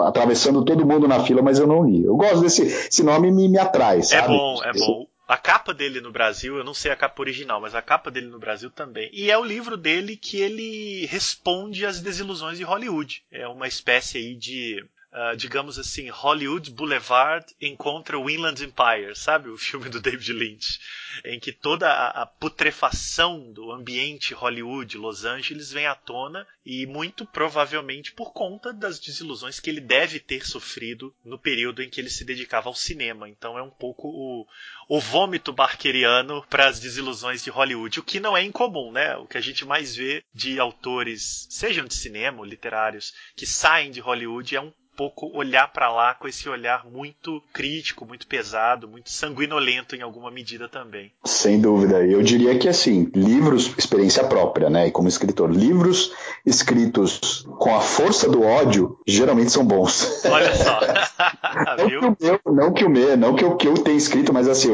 atravessando 0.00 0.64
todo 0.64 0.86
mundo 0.86 1.06
na 1.06 1.20
fila, 1.20 1.42
mas 1.42 1.58
eu 1.58 1.66
não 1.66 1.84
li. 1.84 2.04
Eu 2.04 2.16
gosto 2.16 2.40
desse 2.40 2.62
esse 2.62 3.02
nome 3.02 3.30
me, 3.30 3.48
me 3.48 3.58
atrai, 3.58 3.98
é 3.98 4.02
sabe? 4.02 4.34
É 4.34 4.36
bom, 4.36 4.64
é 4.64 4.72
bom. 4.72 5.06
A 5.30 5.36
capa 5.36 5.72
dele 5.72 6.00
no 6.00 6.10
Brasil, 6.10 6.56
eu 6.56 6.64
não 6.64 6.74
sei 6.74 6.90
a 6.90 6.96
capa 6.96 7.22
original, 7.22 7.60
mas 7.60 7.72
a 7.72 7.80
capa 7.80 8.10
dele 8.10 8.26
no 8.26 8.40
Brasil 8.40 8.68
também. 8.68 9.08
E 9.12 9.30
é 9.30 9.38
o 9.38 9.44
livro 9.44 9.76
dele 9.76 10.16
que 10.16 10.40
ele 10.40 11.06
responde 11.06 11.86
às 11.86 12.00
desilusões 12.00 12.58
de 12.58 12.64
Hollywood. 12.64 13.22
É 13.30 13.46
uma 13.46 13.68
espécie 13.68 14.18
aí 14.18 14.34
de 14.34 14.84
Uh, 15.12 15.36
digamos 15.36 15.76
assim, 15.76 16.08
Hollywood 16.08 16.70
Boulevard 16.70 17.44
encontra 17.60 18.16
o 18.16 18.30
Inland 18.30 18.62
Empire, 18.62 19.16
sabe? 19.16 19.48
O 19.48 19.58
filme 19.58 19.88
do 19.88 20.00
David 20.00 20.32
Lynch, 20.32 20.78
em 21.24 21.40
que 21.40 21.50
toda 21.50 21.90
a, 21.90 22.22
a, 22.22 22.26
putrefação 22.26 23.52
do 23.52 23.72
ambiente 23.72 24.32
Hollywood, 24.32 24.96
Los 24.96 25.24
Angeles, 25.24 25.72
vem 25.72 25.84
à 25.84 25.96
tona 25.96 26.46
e 26.64 26.86
muito 26.86 27.26
provavelmente 27.26 28.12
por 28.12 28.32
conta 28.32 28.72
das 28.72 29.00
desilusões 29.00 29.58
que 29.58 29.68
ele 29.68 29.80
deve 29.80 30.20
ter 30.20 30.46
sofrido 30.46 31.12
no 31.24 31.36
período 31.36 31.82
em 31.82 31.90
que 31.90 32.00
ele 32.00 32.08
se 32.08 32.24
dedicava 32.24 32.68
ao 32.68 32.74
cinema. 32.76 33.28
Então 33.28 33.58
é 33.58 33.62
um 33.62 33.70
pouco 33.70 34.06
o, 34.06 34.46
o 34.88 35.00
vômito 35.00 35.52
barqueriano 35.52 36.46
para 36.48 36.68
as 36.68 36.78
desilusões 36.78 37.42
de 37.42 37.50
Hollywood, 37.50 37.98
o 37.98 38.04
que 38.04 38.20
não 38.20 38.36
é 38.36 38.44
incomum, 38.44 38.92
né? 38.92 39.16
O 39.16 39.26
que 39.26 39.36
a 39.36 39.40
gente 39.40 39.64
mais 39.64 39.96
vê 39.96 40.22
de 40.32 40.60
autores, 40.60 41.48
sejam 41.50 41.84
de 41.84 41.94
cinema 41.94 42.38
ou 42.38 42.44
literários, 42.44 43.12
que 43.34 43.44
saem 43.44 43.90
de 43.90 43.98
Hollywood 43.98 44.54
é 44.54 44.60
um 44.60 44.72
pouco 45.00 45.34
olhar 45.34 45.72
para 45.72 45.90
lá 45.90 46.12
com 46.12 46.28
esse 46.28 46.46
olhar 46.46 46.84
muito 46.84 47.42
crítico, 47.54 48.04
muito 48.04 48.26
pesado, 48.26 48.86
muito 48.86 49.10
sanguinolento 49.10 49.96
em 49.96 50.02
alguma 50.02 50.30
medida 50.30 50.68
também. 50.68 51.10
Sem 51.24 51.58
dúvida. 51.58 52.04
Eu 52.04 52.22
diria 52.22 52.58
que 52.58 52.68
assim, 52.68 53.10
livros, 53.14 53.72
experiência 53.78 54.22
própria, 54.24 54.68
né? 54.68 54.88
E 54.88 54.90
como 54.90 55.08
escritor, 55.08 55.50
livros 55.50 56.12
escritos 56.44 57.46
com 57.58 57.74
a 57.74 57.80
força 57.80 58.28
do 58.28 58.42
ódio 58.42 58.98
geralmente 59.06 59.50
são 59.50 59.64
bons. 59.64 60.22
Olha 60.26 60.54
só. 60.54 60.80
não, 61.78 61.88
que 61.88 61.96
o 61.96 62.16
meu, 62.20 62.40
não 62.44 62.72
que 62.74 62.84
o 62.84 62.90
meu, 62.90 63.16
não 63.16 63.34
que 63.34 63.44
o 63.46 63.56
que 63.56 63.68
eu 63.68 63.74
tenho 63.74 63.96
escrito, 63.96 64.34
mas 64.34 64.48
assim, 64.48 64.68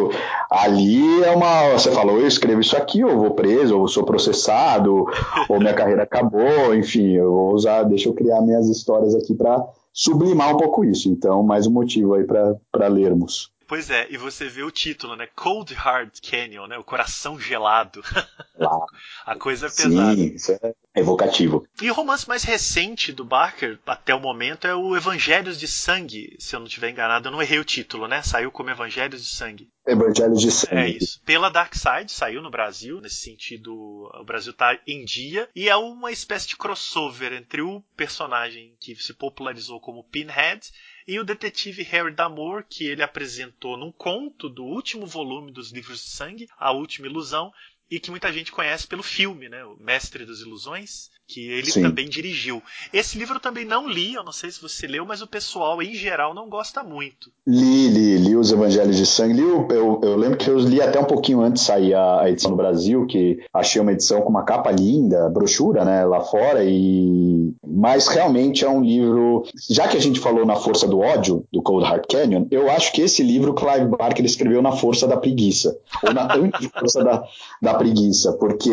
ali 0.51 1.23
é 1.23 1.31
uma. 1.31 1.75
Você 1.75 1.93
falou, 1.93 2.19
eu 2.19 2.27
escrevo 2.27 2.61
isso 2.61 2.77
aqui, 2.77 3.05
ou 3.05 3.17
vou 3.17 3.31
preso, 3.37 3.79
ou 3.79 3.87
sou 3.87 4.05
processado, 4.05 5.07
ou 5.49 5.61
minha 5.61 5.73
carreira 5.73 6.03
acabou, 6.03 6.75
enfim, 6.75 7.13
eu 7.13 7.31
vou 7.31 7.55
usar, 7.55 7.85
deixa 7.85 8.09
eu 8.09 8.13
criar 8.13 8.41
minhas 8.41 8.69
histórias 8.69 9.15
aqui 9.15 9.33
para 9.33 9.65
sublimar 9.97 10.55
um 10.55 10.59
pouco 10.59 10.85
isso. 10.85 11.09
Então, 11.09 11.43
mais 11.43 11.67
um 11.67 11.73
motivo 11.73 12.15
aí 12.15 12.25
para 12.25 12.87
lermos. 12.87 13.51
Pois 13.67 13.91
é, 13.91 14.07
e 14.11 14.17
você 14.17 14.49
vê 14.49 14.63
o 14.63 14.71
título, 14.71 15.17
né? 15.17 15.29
Cold 15.35 15.75
Hard 15.75 16.21
Canyon, 16.21 16.67
né? 16.69 16.79
O 16.79 16.85
coração 16.85 17.39
gelado. 17.39 18.03
A 19.27 19.37
coisa 19.37 19.67
é 19.67 19.71
pesada. 19.71 20.15
Sim, 20.15 20.35
isso 20.35 20.53
é 20.53 20.75
evocativo. 20.95 21.67
E 21.83 21.91
o 21.91 21.95
romance 21.95 22.27
mais 22.29 22.43
recente 22.43 23.13
do 23.13 23.25
Barker, 23.25 23.79
até 23.87 24.15
o 24.15 24.21
momento, 24.21 24.67
é 24.67 24.75
o 24.75 24.97
Evangelhos 24.97 25.59
de 25.59 25.69
Sangue. 25.69 26.37
Se 26.39 26.55
eu 26.55 26.61
não 26.61 26.67
estiver 26.67 26.91
enganado, 26.91 27.29
eu 27.29 27.33
não 27.33 27.43
errei 27.43 27.59
o 27.59 27.65
título, 27.65 28.09
né? 28.09 28.23
Saiu 28.23 28.51
como 28.51 28.71
Evangelhos 28.71 29.23
de 29.23 29.31
Sangue. 29.31 29.69
Evangelhos 29.87 30.41
de 30.41 30.51
Sangue. 30.51 30.75
É 30.75 30.89
isso. 30.89 31.21
Pela 31.25 31.51
Dark 31.51 31.75
Side, 31.75 32.11
saiu 32.11 32.41
no 32.41 32.51
Brasil. 32.51 33.01
Nesse 33.01 33.17
sentido, 33.17 33.75
o 33.75 34.25
Brasil 34.25 34.53
está 34.53 34.79
em 34.87 35.05
dia. 35.05 35.49
E 35.55 35.69
é 35.69 35.77
uma 35.77 36.11
espécie 36.11 36.49
de 36.49 36.57
crossover 36.57 37.33
entre 37.33 37.61
o 37.61 37.83
personagem 37.97 38.75
que 38.81 38.95
se 38.97 39.13
popularizou 39.13 39.81
como 39.81 40.05
Pinhead 40.05 40.61
e 41.07 41.21
o 41.21 41.25
detetive 41.25 41.83
Harry 41.85 42.13
Damour, 42.13 42.65
que 42.69 42.87
ele 42.87 43.03
apresentou 43.03 43.77
num 43.77 43.93
conto 43.93 44.49
do 44.49 44.65
último 44.65 45.07
volume 45.07 45.53
dos 45.53 45.71
Livros 45.71 46.01
de 46.01 46.11
Sangue, 46.11 46.49
A 46.59 46.73
Última 46.73 47.07
Ilusão, 47.07 47.53
e 47.89 48.01
que 48.01 48.11
muita 48.11 48.33
gente 48.33 48.51
conhece 48.51 48.87
pelo 48.87 49.03
filme, 49.03 49.49
né? 49.49 49.65
O 49.65 49.77
Mestre 49.77 50.27
das 50.27 50.41
Ilusões, 50.41 51.11
que 51.27 51.51
ele 51.51 51.71
Sim. 51.71 51.83
também 51.83 52.09
dirigiu. 52.09 52.63
Esse 52.93 53.19
livro 53.19 53.37
eu 53.37 53.41
também 53.41 53.65
não 53.65 53.89
li, 53.89 54.15
eu 54.15 54.23
não 54.23 54.33
sei 54.33 54.51
se 54.51 54.63
você 54.63 54.87
leu, 54.87 55.05
mas 55.05 55.21
o 55.21 55.27
pessoal 55.27 55.83
em 55.83 55.95
geral 55.95 56.33
não 56.33 56.49
gosta 56.49 56.85
muito. 56.85 57.31
Li, 57.47 57.89
li, 57.89 58.19
li 58.19 58.37
os 58.37 58.53
Evangelhos 58.53 58.97
de 58.97 59.05
Sangue. 59.05 59.35
Li, 59.35 59.43
eu, 59.43 60.01
eu, 60.03 60.17
lembro 60.17 60.39
que 60.39 60.49
eu 60.49 60.59
li 60.59 60.81
até 60.81 61.01
um 61.01 61.05
pouquinho 61.05 61.41
antes 61.41 61.63
de 61.63 61.67
sair 61.67 61.95
a, 61.95 62.23
a, 62.23 62.31
edição 62.31 62.53
no 62.53 62.57
Brasil, 62.57 63.07
que 63.07 63.41
achei 63.53 63.83
uma 63.83 63.93
edição 63.93 64.23
com 64.23 64.31
uma 64.31 64.45
capa 64.45 64.71
linda, 64.71 65.29
brochura, 65.29 65.85
né, 65.85 66.05
lá 66.05 66.21
fora, 66.21 66.65
e 66.65 67.53
mas 67.65 68.07
realmente 68.07 68.65
é 68.65 68.71
um 68.71 68.83
livro. 68.83 69.45
Já 69.69 69.89
que 69.89 69.97
a 69.97 70.01
gente 70.01 70.21
falou 70.21 70.47
na 70.47 70.57
força 70.57 70.87
do 70.87 71.01
ódio, 71.01 71.45
do 71.53 71.61
Cold 71.63 71.87
Heart 71.87 72.05
Canyon, 72.09 72.47
eu 72.51 72.71
acho 72.71 72.93
que 72.93 73.03
esse 73.03 73.23
livro 73.23 73.55
Clive 73.55 73.87
Barker 73.87 74.25
escreveu 74.25 74.63
na 74.63 74.73
força 74.73 75.07
da 75.07 75.17
preguiça, 75.17 75.77
ou 76.03 76.13
na 76.13 76.33
anti-força 76.35 77.03
da, 77.03 77.25
da 77.61 77.75
preguiça, 77.75 78.33
porque 78.35 78.71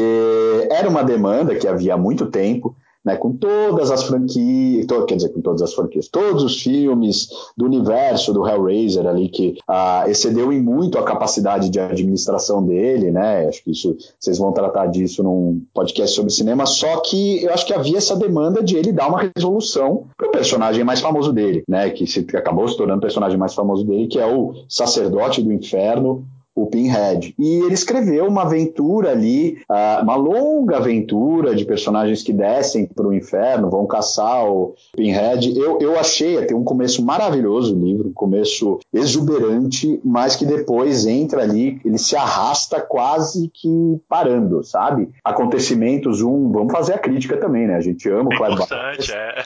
era 0.69 0.87
uma 0.87 1.03
demanda 1.03 1.55
que 1.55 1.67
havia 1.67 1.95
há 1.95 1.97
muito 1.97 2.27
tempo 2.27 2.42
tempo, 2.43 2.75
né, 3.03 3.17
com 3.17 3.33
todas 3.33 3.91
as 3.91 4.03
franquias, 4.03 4.85
quer 5.07 5.15
dizer, 5.15 5.29
com 5.29 5.41
todas 5.41 5.61
as 5.61 5.73
franquias, 5.73 6.07
todos 6.07 6.43
os 6.43 6.61
filmes 6.61 7.27
do 7.57 7.65
universo 7.65 8.31
do 8.33 8.47
Hellraiser 8.47 9.05
ali 9.05 9.27
que 9.27 9.57
ah, 9.67 10.05
excedeu 10.07 10.53
em 10.53 10.61
muito 10.61 10.97
a 10.97 11.03
capacidade 11.03 11.69
de 11.69 11.79
administração 11.79 12.65
dele, 12.65 13.11
né? 13.11 13.47
Acho 13.47 13.63
que 13.63 13.71
isso 13.71 13.97
vocês 14.17 14.37
vão 14.37 14.53
tratar 14.53 14.87
disso 14.87 15.21
num 15.21 15.61
podcast 15.73 16.15
sobre 16.15 16.31
cinema. 16.31 16.65
Só 16.65 17.01
que 17.01 17.43
eu 17.43 17.53
acho 17.53 17.65
que 17.65 17.73
havia 17.73 17.97
essa 17.97 18.15
demanda 18.15 18.63
de 18.63 18.77
ele 18.77 18.93
dar 18.93 19.09
uma 19.09 19.29
resolução 19.35 20.05
para 20.17 20.29
o 20.29 20.31
personagem 20.31 20.83
mais 20.83 21.01
famoso 21.01 21.33
dele, 21.33 21.63
né? 21.67 21.89
Que, 21.89 22.07
se, 22.07 22.25
acabou 22.33 22.67
se 22.67 22.77
tornando 22.77 22.99
o 22.99 23.01
personagem 23.01 23.37
mais 23.37 23.53
famoso 23.53 23.85
dele, 23.85 24.07
que 24.07 24.19
é 24.19 24.25
o 24.25 24.53
sacerdote 24.69 25.43
do 25.43 25.51
inferno, 25.51 26.25
o 26.55 26.67
Pinhead. 26.67 27.33
E 27.37 27.63
ele 27.63 27.73
escreveu 27.73 28.27
uma 28.27 28.43
aventura 28.43 29.11
ali, 29.11 29.57
uh, 29.69 30.03
uma 30.03 30.15
longa 30.15 30.77
aventura 30.77 31.55
de 31.55 31.65
personagens 31.65 32.21
que 32.21 32.31
descem 32.31 32.85
para 32.85 33.07
o 33.07 33.13
inferno, 33.13 33.69
vão 33.69 33.85
caçar 33.87 34.45
o 34.45 34.75
Pinhead. 34.95 35.57
Eu, 35.57 35.79
eu 35.79 35.99
achei, 35.99 36.45
tem 36.45 36.55
um 36.55 36.63
começo 36.63 37.03
maravilhoso 37.03 37.75
o 37.75 37.79
livro, 37.79 38.09
um 38.09 38.13
começo 38.13 38.79
exuberante, 38.93 39.99
mas 40.03 40.35
que 40.35 40.45
depois 40.45 41.05
entra 41.05 41.41
ali, 41.41 41.79
ele 41.83 41.97
se 41.97 42.15
arrasta 42.15 42.79
quase 42.79 43.49
que 43.53 43.99
parando, 44.07 44.63
sabe? 44.63 45.09
Acontecimentos, 45.23 46.21
um, 46.21 46.51
vamos 46.51 46.71
fazer 46.71 46.93
a 46.93 46.99
crítica 46.99 47.37
também, 47.37 47.67
né? 47.67 47.75
A 47.75 47.81
gente 47.81 48.07
ama 48.09 48.25
o 48.25 48.37
Clive 48.37 48.57
Barker. 48.57 49.15
É. 49.15 49.43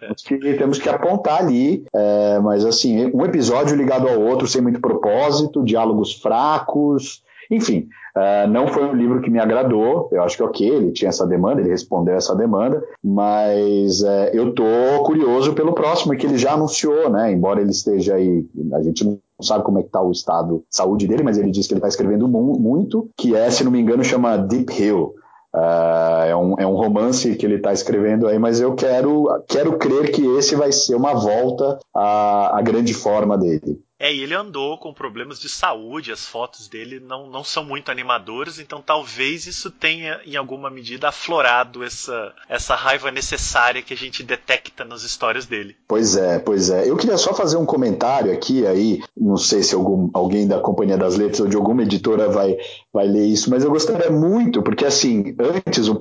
Temos 0.00 0.22
que, 0.22 0.54
temos 0.54 0.78
que 0.78 0.88
apontar 0.88 1.40
ali, 1.40 1.84
é, 1.94 2.38
mas 2.40 2.64
assim, 2.64 3.10
um 3.12 3.24
episódio 3.24 3.76
ligado 3.76 4.08
ao 4.08 4.20
outro 4.20 4.46
sem 4.46 4.62
muito 4.62 4.80
propósito, 4.80 5.64
diálogos 5.64 6.14
fracos, 6.14 6.45
fracos, 6.46 7.22
enfim, 7.50 7.88
uh, 8.16 8.48
não 8.48 8.66
foi 8.68 8.84
um 8.84 8.94
livro 8.94 9.20
que 9.20 9.30
me 9.30 9.38
agradou. 9.38 10.08
Eu 10.12 10.22
acho 10.22 10.36
que 10.36 10.42
ok, 10.42 10.68
ele 10.68 10.92
tinha 10.92 11.08
essa 11.08 11.26
demanda, 11.26 11.60
ele 11.60 11.70
respondeu 11.70 12.14
essa 12.14 12.34
demanda, 12.34 12.82
mas 13.02 14.00
uh, 14.02 14.30
eu 14.32 14.52
tô 14.54 14.64
curioso 15.04 15.52
pelo 15.54 15.72
próximo 15.72 16.16
que 16.16 16.26
ele 16.26 16.38
já 16.38 16.52
anunciou, 16.52 17.10
né? 17.10 17.32
Embora 17.32 17.60
ele 17.60 17.70
esteja 17.70 18.14
aí, 18.14 18.44
a 18.72 18.82
gente 18.82 19.04
não 19.04 19.18
sabe 19.40 19.64
como 19.64 19.78
é 19.78 19.82
que 19.82 19.90
tá 19.90 20.02
o 20.02 20.10
estado 20.10 20.58
de 20.58 20.76
saúde 20.76 21.06
dele, 21.06 21.22
mas 21.22 21.38
ele 21.38 21.50
disse 21.50 21.68
que 21.68 21.74
ele 21.74 21.78
está 21.78 21.88
escrevendo 21.88 22.26
mu 22.26 22.58
muito, 22.58 23.08
que 23.16 23.34
é, 23.34 23.50
se 23.50 23.64
não 23.64 23.70
me 23.70 23.80
engano, 23.80 24.02
chama 24.02 24.36
Deep 24.36 24.72
Hill. 24.72 25.14
Uh, 25.54 26.24
é, 26.26 26.36
um, 26.36 26.54
é 26.58 26.66
um 26.66 26.74
romance 26.74 27.34
que 27.34 27.46
ele 27.46 27.54
está 27.54 27.72
escrevendo 27.72 28.28
aí, 28.28 28.38
mas 28.38 28.60
eu 28.60 28.74
quero, 28.74 29.26
quero 29.48 29.78
crer 29.78 30.12
que 30.12 30.22
esse 30.36 30.54
vai 30.54 30.70
ser 30.70 30.94
uma 30.94 31.14
volta 31.14 31.78
à, 31.94 32.58
à 32.58 32.60
grande 32.60 32.92
forma 32.92 33.38
dele. 33.38 33.80
É, 33.98 34.12
e 34.12 34.22
ele 34.22 34.34
andou 34.34 34.76
com 34.76 34.92
problemas 34.92 35.40
de 35.40 35.48
saúde, 35.48 36.12
as 36.12 36.26
fotos 36.26 36.68
dele 36.68 37.00
não, 37.00 37.28
não 37.30 37.42
são 37.42 37.64
muito 37.64 37.90
animadoras, 37.90 38.58
então 38.58 38.82
talvez 38.84 39.46
isso 39.46 39.70
tenha, 39.70 40.20
em 40.26 40.36
alguma 40.36 40.68
medida, 40.68 41.08
aflorado 41.08 41.82
essa, 41.82 42.34
essa 42.48 42.74
raiva 42.74 43.10
necessária 43.10 43.82
que 43.82 43.94
a 43.94 43.96
gente 43.96 44.22
detecta 44.22 44.84
nas 44.84 45.02
histórias 45.02 45.46
dele. 45.46 45.76
Pois 45.88 46.14
é, 46.14 46.38
pois 46.38 46.68
é. 46.68 46.88
Eu 46.88 46.96
queria 46.96 47.16
só 47.16 47.32
fazer 47.32 47.56
um 47.56 47.64
comentário 47.64 48.32
aqui, 48.32 48.66
aí, 48.66 49.02
não 49.16 49.38
sei 49.38 49.62
se 49.62 49.74
algum, 49.74 50.10
alguém 50.12 50.46
da 50.46 50.60
Companhia 50.60 50.98
das 50.98 51.16
Letras 51.16 51.40
ou 51.40 51.48
de 51.48 51.56
alguma 51.56 51.82
editora 51.82 52.28
vai, 52.28 52.56
vai 52.96 53.06
ler 53.06 53.26
isso, 53.26 53.50
mas 53.50 53.62
eu 53.62 53.70
gostaria 53.70 54.10
muito, 54.10 54.62
porque 54.62 54.86
assim, 54.86 55.36
antes, 55.38 55.86
um, 55.86 55.96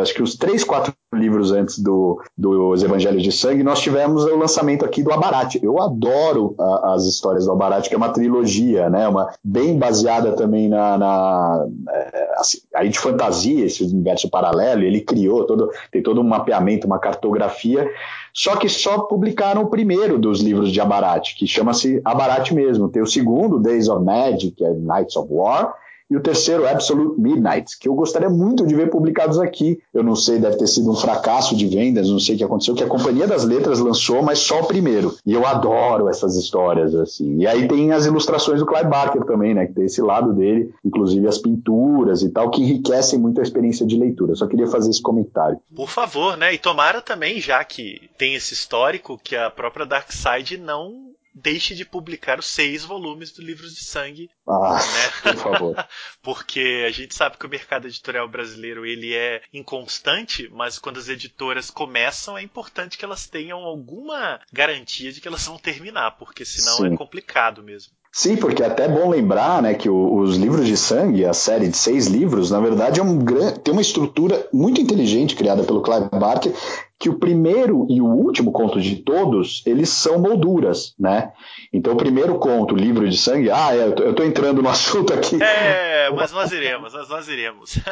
acho 0.00 0.14
que 0.14 0.22
os 0.22 0.34
três, 0.34 0.64
quatro 0.64 0.94
livros 1.14 1.52
antes 1.52 1.78
do, 1.78 2.22
dos 2.36 2.82
Evangelhos 2.82 3.22
de 3.22 3.30
Sangue, 3.30 3.62
nós 3.62 3.80
tivemos 3.80 4.24
o 4.24 4.34
lançamento 4.34 4.82
aqui 4.82 5.02
do 5.02 5.12
Abarate. 5.12 5.60
Eu 5.62 5.78
adoro 5.78 6.54
a, 6.58 6.94
as 6.94 7.04
histórias 7.04 7.44
do 7.44 7.52
Abarate, 7.52 7.90
que 7.90 7.94
é 7.94 7.98
uma 7.98 8.08
trilogia, 8.08 8.88
né? 8.88 9.06
Uma, 9.06 9.30
bem 9.44 9.78
baseada 9.78 10.32
também 10.32 10.70
na, 10.70 10.96
na 10.96 11.66
é, 11.90 12.28
assim, 12.38 12.58
aí 12.74 12.88
de 12.88 12.98
fantasia, 12.98 13.66
esse 13.66 13.84
universo 13.84 14.30
paralelo, 14.30 14.82
ele 14.82 15.02
criou 15.02 15.44
todo, 15.44 15.70
tem 15.92 16.02
todo 16.02 16.22
um 16.22 16.24
mapeamento, 16.24 16.86
uma 16.86 16.98
cartografia, 16.98 17.86
só 18.32 18.56
que 18.56 18.70
só 18.70 19.00
publicaram 19.00 19.64
o 19.64 19.68
primeiro 19.68 20.18
dos 20.18 20.40
livros 20.40 20.72
de 20.72 20.80
Abarate, 20.80 21.36
que 21.36 21.46
chama-se 21.46 22.00
Abarate 22.02 22.54
mesmo. 22.54 22.88
Tem 22.88 23.02
o 23.02 23.06
segundo, 23.06 23.60
Days 23.60 23.86
of 23.90 24.02
Magic, 24.02 24.52
que 24.52 24.64
é 24.64 24.70
Knights 24.72 25.14
of 25.14 25.28
War, 25.30 25.74
e 26.10 26.16
o 26.16 26.20
terceiro, 26.20 26.66
Absolute 26.66 27.20
Midnight, 27.20 27.78
que 27.78 27.88
eu 27.88 27.94
gostaria 27.94 28.30
muito 28.30 28.66
de 28.66 28.74
ver 28.74 28.88
publicados 28.88 29.38
aqui. 29.38 29.78
Eu 29.92 30.02
não 30.02 30.16
sei, 30.16 30.38
deve 30.38 30.56
ter 30.56 30.66
sido 30.66 30.90
um 30.90 30.96
fracasso 30.96 31.54
de 31.54 31.66
vendas, 31.66 32.08
não 32.08 32.18
sei 32.18 32.34
o 32.34 32.38
que 32.38 32.44
aconteceu, 32.44 32.74
que 32.74 32.82
a 32.82 32.88
Companhia 32.88 33.26
das 33.26 33.44
Letras 33.44 33.78
lançou, 33.78 34.22
mas 34.22 34.38
só 34.38 34.60
o 34.60 34.66
primeiro. 34.66 35.14
E 35.26 35.34
eu 35.34 35.46
adoro 35.46 36.08
essas 36.08 36.34
histórias, 36.36 36.94
assim. 36.94 37.40
E 37.40 37.46
aí 37.46 37.68
tem 37.68 37.92
as 37.92 38.06
ilustrações 38.06 38.60
do 38.60 38.66
Clive 38.66 38.88
Barker 38.88 39.24
também, 39.24 39.54
né? 39.54 39.66
Que 39.66 39.74
tem 39.74 39.84
esse 39.84 40.00
lado 40.00 40.32
dele, 40.32 40.72
inclusive 40.84 41.26
as 41.26 41.38
pinturas 41.38 42.22
e 42.22 42.30
tal, 42.30 42.50
que 42.50 42.62
enriquecem 42.62 43.18
muito 43.18 43.40
a 43.40 43.42
experiência 43.42 43.86
de 43.86 43.96
leitura. 43.96 44.32
Eu 44.32 44.36
só 44.36 44.46
queria 44.46 44.66
fazer 44.66 44.90
esse 44.90 45.02
comentário. 45.02 45.58
Por 45.74 45.90
favor, 45.90 46.36
né? 46.36 46.54
E 46.54 46.58
tomara 46.58 47.02
também, 47.02 47.40
já 47.40 47.62
que 47.64 48.08
tem 48.16 48.34
esse 48.34 48.54
histórico, 48.54 49.20
que 49.22 49.36
a 49.36 49.50
própria 49.50 49.84
Dark 49.84 50.10
Side 50.10 50.56
não 50.56 51.08
deixe 51.34 51.74
de 51.74 51.84
publicar 51.84 52.38
os 52.38 52.46
seis 52.46 52.84
volumes 52.84 53.32
do 53.32 53.42
Livros 53.42 53.74
de 53.74 53.84
Sangue. 53.84 54.30
Ah, 54.46 54.78
né? 54.78 55.32
por 55.32 55.36
favor. 55.36 55.88
Porque 56.22 56.84
a 56.86 56.90
gente 56.90 57.14
sabe 57.14 57.36
que 57.36 57.46
o 57.46 57.50
mercado 57.50 57.86
editorial 57.86 58.28
brasileiro 58.28 58.84
ele 58.84 59.14
é 59.14 59.42
inconstante, 59.52 60.48
mas 60.52 60.78
quando 60.78 60.98
as 60.98 61.08
editoras 61.08 61.70
começam 61.70 62.36
é 62.36 62.42
importante 62.42 62.98
que 62.98 63.04
elas 63.04 63.26
tenham 63.26 63.60
alguma 63.60 64.40
garantia 64.52 65.12
de 65.12 65.20
que 65.20 65.28
elas 65.28 65.46
vão 65.46 65.58
terminar, 65.58 66.12
porque 66.12 66.44
senão 66.44 66.78
Sim. 66.78 66.94
é 66.94 66.96
complicado 66.96 67.62
mesmo. 67.62 67.92
Sim, 68.10 68.36
porque 68.36 68.62
é 68.62 68.66
até 68.66 68.88
bom 68.88 69.10
lembrar 69.10 69.62
né, 69.62 69.74
que 69.74 69.88
o, 69.88 70.16
os 70.16 70.36
livros 70.36 70.66
de 70.66 70.76
sangue, 70.76 71.24
a 71.24 71.34
série 71.34 71.68
de 71.68 71.76
seis 71.76 72.06
livros, 72.06 72.50
na 72.50 72.58
verdade 72.58 73.00
é 73.00 73.02
um, 73.02 73.18
tem 73.62 73.72
uma 73.72 73.82
estrutura 73.82 74.48
muito 74.52 74.80
inteligente 74.80 75.36
criada 75.36 75.62
pelo 75.62 75.82
Clive 75.82 76.08
Barker, 76.10 76.52
que 76.98 77.08
o 77.08 77.18
primeiro 77.18 77.86
e 77.88 78.00
o 78.00 78.06
último 78.06 78.50
conto 78.50 78.80
de 78.80 78.96
todos, 78.96 79.62
eles 79.64 79.88
são 79.88 80.18
molduras, 80.18 80.94
né? 80.98 81.32
Então 81.72 81.92
o 81.92 81.96
primeiro 81.96 82.38
conto, 82.38 82.74
Livro 82.74 83.08
de 83.08 83.16
Sangue, 83.16 83.50
ah, 83.50 83.74
é, 83.74 83.86
eu 83.86 84.10
estou 84.10 84.26
entrando 84.26 84.60
no 84.60 84.68
assunto 84.68 85.14
aqui. 85.14 85.40
É, 85.40 86.10
mas 86.10 86.32
nós 86.32 86.50
iremos, 86.50 86.92
mas 86.92 87.08
nós 87.08 87.28
iremos. 87.28 87.78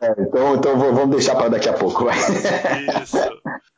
É, 0.00 0.14
então, 0.18 0.56
então 0.56 0.78
vamos 0.78 1.10
deixar 1.10 1.34
para 1.34 1.48
daqui 1.48 1.68
a 1.68 1.72
pouco. 1.72 2.06
Isso. 3.02 3.18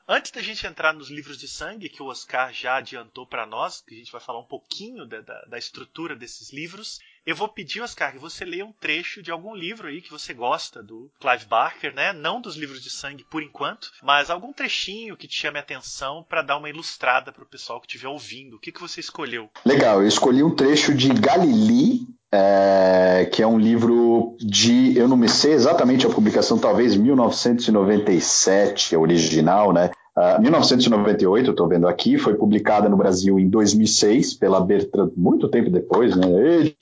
Antes 0.09 0.31
da 0.31 0.43
gente 0.43 0.67
entrar 0.67 0.93
nos 0.93 1.11
livros 1.11 1.39
de 1.39 1.49
sangue, 1.49 1.89
que 1.89 2.03
o 2.03 2.07
Oscar 2.07 2.53
já 2.53 2.77
adiantou 2.77 3.27
para 3.27 3.47
nós, 3.47 3.81
que 3.81 3.95
a 3.95 3.99
gente 3.99 4.13
vai 4.13 4.21
falar 4.21 4.41
um 4.41 4.47
pouquinho 4.47 5.07
da, 5.07 5.21
da, 5.21 5.41
da, 5.43 5.59
estrutura 5.59 6.15
desses 6.15 6.53
livros, 6.53 6.99
eu 7.25 7.37
vou 7.37 7.49
pedir, 7.49 7.81
Oscar, 7.81 8.13
que 8.13 8.19
você 8.19 8.45
leia 8.45 8.67
um 8.67 8.73
trecho 8.73 9.23
de 9.23 9.31
algum 9.31 9.55
livro 9.55 9.87
aí 9.89 10.01
que 10.01 10.11
você 10.11 10.35
gosta 10.35 10.83
do 10.83 11.09
Clive 11.21 11.47
Barker, 11.47 11.95
né? 11.95 12.13
Não 12.13 12.41
dos 12.41 12.57
livros 12.57 12.83
de 12.83 12.91
sangue 12.91 13.25
por 13.31 13.43
enquanto, 13.43 13.93
mas 14.03 14.29
algum 14.31 14.53
trechinho 14.53 15.17
que 15.17 15.29
te 15.29 15.37
chame 15.37 15.59
a 15.59 15.63
atenção 15.63 16.27
para 16.29 16.43
dar 16.43 16.59
uma 16.59 16.69
ilustrada 16.69 17.31
para 17.33 17.45
o 17.45 17.49
pessoal 17.49 17.81
que 17.81 17.87
estiver 17.87 18.09
ouvindo. 18.09 18.57
O 18.57 18.59
que, 18.59 18.73
que 18.73 18.81
você 18.81 18.99
escolheu? 19.01 19.49
Legal, 19.65 20.03
eu 20.03 20.09
escolhi 20.09 20.43
um 20.43 20.55
trecho 20.55 20.93
de 20.95 21.09
Galilei, 21.11 22.01
é, 22.33 23.29
que 23.31 23.43
é 23.43 23.47
um 23.47 23.59
livro 23.59 24.37
de, 24.41 24.97
eu 24.97 25.07
não 25.07 25.17
me 25.17 25.29
sei 25.29 25.53
exatamente 25.53 26.07
a 26.07 26.11
publicação, 26.11 26.59
talvez 26.59 26.97
1997, 26.97 28.95
é 28.95 28.99
original, 28.99 29.73
né? 29.73 29.91
Uh, 30.17 30.43
1998, 30.43 31.51
estou 31.51 31.67
vendo 31.67 31.89
aqui, 31.89 32.19
foi 32.19 32.35
publicada 32.35 32.87
no 32.87 32.99
Brasil 32.99 33.41
em 33.41 33.49
2006 33.49 34.35
pela 34.35 34.61
Bertrand, 34.61 35.11
muito 35.17 35.49
tempo 35.49 35.71
depois, 35.71 36.15
né? 36.15 36.27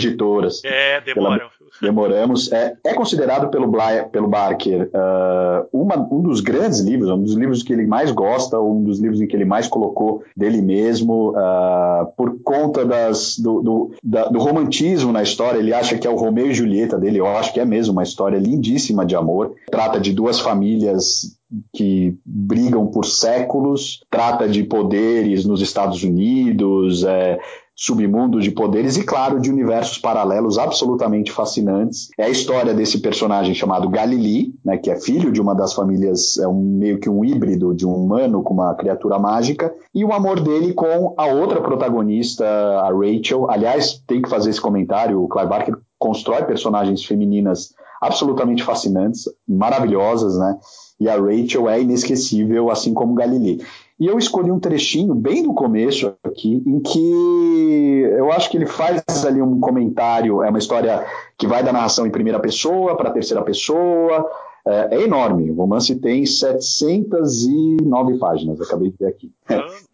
Editoras. 0.01 0.61
É, 0.65 1.01
demoram. 1.01 1.39
Pela, 1.39 1.60
demoramos. 1.81 2.51
É, 2.53 2.75
é 2.85 2.95
considerado 2.95 3.51
pelo, 3.51 3.71
pelo 4.11 4.29
Barker 4.29 4.89
uh, 4.89 5.69
uma, 5.73 5.97
um 6.13 6.23
dos 6.23 6.41
grandes 6.41 6.81
livros, 6.81 7.11
um 7.11 7.23
dos 7.23 7.35
livros 7.35 7.63
que 7.63 7.73
ele 7.73 7.87
mais 7.87 8.11
gosta, 8.11 8.61
um 8.61 8.83
dos 8.83 9.01
livros 9.01 9.21
em 9.21 9.27
que 9.27 9.37
ele 9.37 9.45
mais 9.45 9.67
colocou 9.69 10.23
dele 10.37 10.63
mesmo, 10.63 11.31
uh, 11.31 12.07
por 12.17 12.41
conta 12.43 12.85
das, 12.85 13.39
do, 13.39 13.63
do, 13.63 13.91
da, 14.03 14.29
do 14.29 14.39
romantismo 14.39 15.13
na 15.13 15.23
história. 15.23 15.59
Ele 15.59 15.75
acha 15.75 15.99
que 15.99 16.07
é 16.07 16.11
o 16.11 16.17
Romeu 16.17 16.51
e 16.51 16.55
Julieta 16.55 16.99
dele, 16.99 17.19
eu 17.19 17.27
acho 17.27 17.53
que 17.53 17.61
é 17.61 17.65
mesmo 17.65 17.93
uma 17.93 18.03
história 18.03 18.39
lindíssima 18.39 19.05
de 19.05 19.17
amor. 19.17 19.55
Trata 19.71 20.01
de 20.01 20.13
duas 20.13 20.41
famílias 20.41 21.39
que 21.73 22.17
brigam 22.25 22.87
por 22.87 23.05
séculos, 23.05 24.05
trata 24.09 24.49
de 24.49 24.63
poderes 24.63 25.45
nos 25.45 25.61
Estados 25.61 26.03
Unidos, 26.05 27.03
é, 27.05 27.39
submundo 27.81 28.39
de 28.43 28.51
poderes 28.51 28.99
e, 28.99 29.03
claro, 29.03 29.41
de 29.41 29.51
universos 29.51 29.97
paralelos 29.97 30.59
absolutamente 30.59 31.33
fascinantes. 31.33 32.11
É 32.19 32.25
a 32.25 32.29
história 32.29 32.75
desse 32.75 33.01
personagem 33.01 33.55
chamado 33.55 33.89
Galilei, 33.89 34.53
né, 34.63 34.77
que 34.77 34.91
é 34.91 35.01
filho 35.01 35.33
de 35.33 35.41
uma 35.41 35.55
das 35.55 35.73
famílias, 35.73 36.37
é 36.37 36.47
um, 36.47 36.61
meio 36.61 37.01
que 37.01 37.09
um 37.09 37.25
híbrido 37.25 37.75
de 37.75 37.87
um 37.87 37.95
humano 37.95 38.43
com 38.43 38.53
uma 38.53 38.75
criatura 38.75 39.19
mágica, 39.19 39.75
e 39.95 40.05
o 40.05 40.13
amor 40.13 40.41
dele 40.41 40.75
com 40.75 41.15
a 41.17 41.25
outra 41.29 41.63
protagonista, 41.63 42.45
a 42.45 42.91
Rachel. 42.93 43.51
Aliás, 43.51 44.03
tem 44.07 44.21
que 44.21 44.29
fazer 44.29 44.51
esse 44.51 44.61
comentário, 44.61 45.23
o 45.23 45.29
Clive 45.29 45.49
Barker 45.49 45.79
constrói 45.99 46.43
personagens 46.43 47.03
femininas 47.03 47.71
absolutamente 47.99 48.63
fascinantes, 48.63 49.25
maravilhosas, 49.49 50.37
né? 50.39 50.59
E 51.01 51.09
a 51.09 51.17
Rachel 51.17 51.67
é 51.67 51.81
inesquecível, 51.81 52.71
assim 52.71 52.93
como 52.93 53.15
Galilei. 53.15 53.63
E 54.01 54.07
eu 54.07 54.17
escolhi 54.17 54.51
um 54.51 54.59
trechinho 54.59 55.15
bem 55.15 55.43
no 55.43 55.53
começo 55.53 56.17
aqui, 56.25 56.63
em 56.67 56.81
que 56.81 58.03
eu 58.17 58.33
acho 58.33 58.49
que 58.49 58.57
ele 58.57 58.65
faz 58.65 59.05
ali 59.27 59.43
um 59.43 59.61
comentário, 59.61 60.43
é 60.43 60.49
uma 60.49 60.59
história 60.59 61.05
que 61.37 61.47
vai 61.47 61.63
da 61.63 61.71
narração 61.71 62.07
em 62.07 62.11
primeira 62.11 62.41
pessoa 62.41 62.97
para 62.97 63.11
terceira 63.11 63.43
pessoa, 63.43 64.27
é, 64.67 64.97
é, 64.97 65.03
enorme. 65.03 65.51
O 65.51 65.55
romance 65.55 65.95
tem 65.97 66.25
709 66.25 68.19
páginas, 68.19 68.59
acabei 68.59 68.91
de 68.91 68.97
ver 68.99 69.09
aqui. 69.09 69.31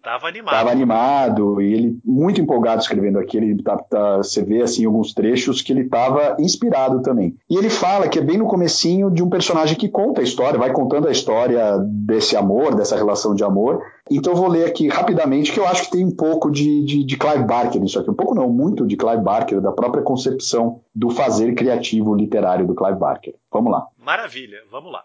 Tava 0.06 0.28
animado. 0.28 0.54
Tava 0.54 0.70
animado 0.70 1.60
e 1.60 1.74
ele 1.74 1.98
muito 2.04 2.40
empolgado 2.40 2.80
escrevendo 2.80 3.18
aqui. 3.18 3.38
Ele 3.38 3.60
tá, 3.60 3.76
tá, 3.76 4.18
você 4.18 4.40
vê 4.40 4.62
assim 4.62 4.84
alguns 4.84 5.12
trechos 5.12 5.60
que 5.60 5.72
ele 5.72 5.80
estava 5.80 6.36
inspirado 6.38 7.02
também. 7.02 7.34
E 7.50 7.56
ele 7.56 7.68
fala 7.68 8.08
que 8.08 8.20
é 8.20 8.22
bem 8.22 8.38
no 8.38 8.46
comecinho 8.46 9.10
de 9.10 9.20
um 9.20 9.28
personagem 9.28 9.76
que 9.76 9.88
conta 9.88 10.20
a 10.20 10.24
história, 10.24 10.60
vai 10.60 10.72
contando 10.72 11.08
a 11.08 11.10
história 11.10 11.76
desse 11.80 12.36
amor, 12.36 12.76
dessa 12.76 12.94
relação 12.94 13.34
de 13.34 13.42
amor. 13.42 13.82
Então 14.08 14.32
eu 14.32 14.36
vou 14.36 14.46
ler 14.46 14.66
aqui 14.66 14.86
rapidamente 14.86 15.50
que 15.50 15.58
eu 15.58 15.66
acho 15.66 15.86
que 15.86 15.90
tem 15.90 16.04
um 16.04 16.14
pouco 16.14 16.52
de, 16.52 16.84
de, 16.84 17.02
de 17.02 17.16
Clive 17.16 17.42
Barker 17.42 17.80
nisso 17.80 17.98
aqui, 17.98 18.08
um 18.08 18.14
pouco 18.14 18.32
não, 18.32 18.48
muito 18.48 18.86
de 18.86 18.96
Clive 18.96 19.24
Barker, 19.24 19.60
da 19.60 19.72
própria 19.72 20.04
concepção 20.04 20.82
do 20.94 21.10
fazer 21.10 21.52
criativo 21.56 22.14
literário 22.14 22.64
do 22.64 22.76
Clive 22.76 22.96
Barker. 22.96 23.34
Vamos 23.52 23.72
lá. 23.72 23.88
Maravilha, 23.98 24.58
vamos 24.70 24.92
lá. 24.92 25.02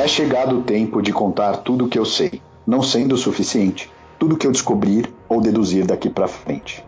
É 0.00 0.08
chegado 0.08 0.56
o 0.56 0.62
tempo 0.62 1.02
de 1.02 1.12
contar 1.12 1.58
tudo 1.58 1.84
o 1.84 1.88
que 1.88 1.98
eu 1.98 2.06
sei, 2.06 2.40
não 2.66 2.82
sendo 2.82 3.14
o 3.14 3.18
suficiente, 3.18 3.92
tudo 4.18 4.34
o 4.34 4.38
que 4.38 4.46
eu 4.46 4.50
descobrir 4.50 5.12
ou 5.28 5.42
deduzir 5.42 5.84
daqui 5.84 6.08
para 6.08 6.26
frente. 6.26 6.82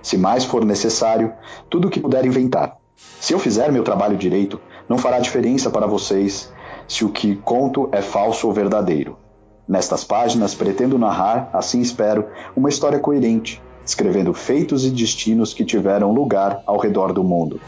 Se 0.00 0.16
mais 0.16 0.42
for 0.42 0.64
necessário, 0.64 1.34
tudo 1.68 1.88
o 1.88 1.90
que 1.90 2.00
puder 2.00 2.24
inventar. 2.24 2.78
Se 3.20 3.34
eu 3.34 3.38
fizer 3.38 3.70
meu 3.70 3.84
trabalho 3.84 4.16
direito, 4.16 4.58
não 4.88 4.96
fará 4.96 5.18
diferença 5.18 5.68
para 5.68 5.86
vocês 5.86 6.50
se 6.88 7.04
o 7.04 7.10
que 7.10 7.36
conto 7.36 7.90
é 7.92 8.00
falso 8.00 8.46
ou 8.46 8.54
verdadeiro. 8.54 9.18
Nestas 9.68 10.02
páginas 10.02 10.54
pretendo 10.54 10.98
narrar, 10.98 11.50
assim 11.52 11.82
espero, 11.82 12.24
uma 12.56 12.70
história 12.70 12.98
coerente, 12.98 13.62
escrevendo 13.84 14.32
feitos 14.32 14.86
e 14.86 14.90
destinos 14.90 15.52
que 15.52 15.62
tiveram 15.62 16.10
lugar 16.10 16.62
ao 16.64 16.78
redor 16.78 17.12
do 17.12 17.22
mundo. 17.22 17.60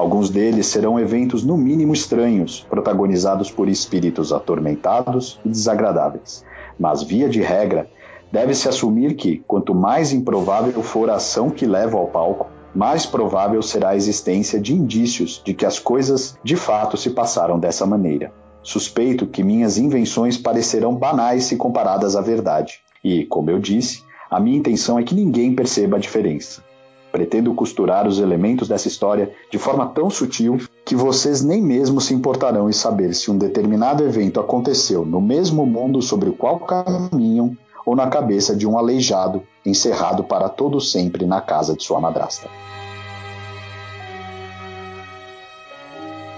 Alguns 0.00 0.30
deles 0.30 0.64
serão 0.64 0.98
eventos 0.98 1.44
no 1.44 1.58
mínimo 1.58 1.92
estranhos, 1.92 2.66
protagonizados 2.70 3.50
por 3.50 3.68
espíritos 3.68 4.32
atormentados 4.32 5.38
e 5.44 5.48
desagradáveis. 5.50 6.42
Mas, 6.78 7.02
via 7.02 7.28
de 7.28 7.42
regra, 7.42 7.86
deve-se 8.32 8.66
assumir 8.66 9.12
que, 9.14 9.44
quanto 9.46 9.74
mais 9.74 10.10
improvável 10.10 10.82
for 10.82 11.10
a 11.10 11.16
ação 11.16 11.50
que 11.50 11.66
leva 11.66 11.98
ao 11.98 12.06
palco, 12.06 12.46
mais 12.74 13.04
provável 13.04 13.60
será 13.60 13.90
a 13.90 13.96
existência 13.96 14.58
de 14.58 14.74
indícios 14.74 15.42
de 15.44 15.52
que 15.52 15.66
as 15.66 15.78
coisas 15.78 16.34
de 16.42 16.56
fato 16.56 16.96
se 16.96 17.10
passaram 17.10 17.60
dessa 17.60 17.84
maneira. 17.84 18.32
Suspeito 18.62 19.26
que 19.26 19.42
minhas 19.42 19.76
invenções 19.76 20.38
parecerão 20.38 20.94
banais 20.94 21.44
se 21.44 21.56
comparadas 21.56 22.16
à 22.16 22.22
verdade. 22.22 22.80
E, 23.04 23.26
como 23.26 23.50
eu 23.50 23.58
disse, 23.58 24.02
a 24.30 24.40
minha 24.40 24.56
intenção 24.56 24.98
é 24.98 25.02
que 25.02 25.14
ninguém 25.14 25.54
perceba 25.54 25.98
a 25.98 26.00
diferença. 26.00 26.69
Pretendo 27.12 27.54
costurar 27.54 28.06
os 28.06 28.18
elementos 28.18 28.68
dessa 28.68 28.88
história 28.88 29.32
de 29.50 29.58
forma 29.58 29.86
tão 29.86 30.08
sutil 30.08 30.58
que 30.84 30.94
vocês 30.94 31.42
nem 31.42 31.62
mesmo 31.62 32.00
se 32.00 32.14
importarão 32.14 32.68
em 32.68 32.72
saber 32.72 33.14
se 33.14 33.30
um 33.30 33.38
determinado 33.38 34.04
evento 34.04 34.40
aconteceu 34.40 35.04
no 35.04 35.20
mesmo 35.20 35.66
mundo 35.66 36.00
sobre 36.00 36.28
o 36.28 36.32
qual 36.32 36.60
caminham 36.60 37.56
ou 37.84 37.96
na 37.96 38.08
cabeça 38.08 38.54
de 38.54 38.66
um 38.66 38.78
aleijado 38.78 39.42
encerrado 39.64 40.22
para 40.24 40.48
todo 40.48 40.80
sempre 40.80 41.26
na 41.26 41.40
casa 41.40 41.74
de 41.74 41.82
sua 41.82 42.00
madrasta. 42.00 42.48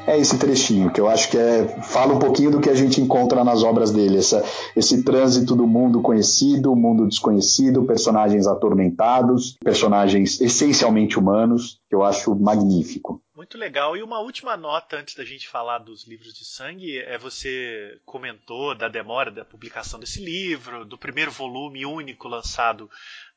É 0.06 0.18
esse 0.18 0.38
trechinho, 0.38 0.90
que 0.90 1.00
eu 1.00 1.08
acho 1.08 1.30
que 1.30 1.38
é, 1.38 1.66
fala 1.82 2.14
um 2.14 2.18
pouquinho 2.18 2.50
do 2.50 2.60
que 2.60 2.68
a 2.68 2.74
gente 2.74 3.00
encontra 3.00 3.44
nas 3.44 3.62
obras 3.62 3.90
dele, 3.90 4.18
essa, 4.18 4.44
esse 4.76 5.02
trânsito 5.04 5.54
do 5.54 5.66
mundo 5.66 6.00
conhecido, 6.00 6.74
mundo 6.74 7.06
desconhecido, 7.06 7.84
personagens 7.84 8.46
atormentados, 8.46 9.56
personagens 9.62 10.40
essencialmente 10.40 11.18
humanos, 11.18 11.80
que 11.88 11.94
eu 11.94 12.02
acho 12.02 12.34
magnífico. 12.34 13.22
Muito 13.34 13.58
legal. 13.58 13.96
E 13.96 14.02
uma 14.02 14.20
última 14.20 14.56
nota 14.56 14.96
antes 14.98 15.14
da 15.14 15.24
gente 15.24 15.48
falar 15.48 15.78
dos 15.78 16.06
livros 16.06 16.32
de 16.32 16.44
sangue 16.44 16.98
é 16.98 17.18
você 17.18 17.98
comentou 18.04 18.74
da 18.74 18.88
demora 18.88 19.30
da 19.30 19.44
publicação 19.44 19.98
desse 19.98 20.24
livro, 20.24 20.84
do 20.84 20.98
primeiro 20.98 21.30
volume 21.30 21.84
único 21.84 22.28
lançado 22.28 22.88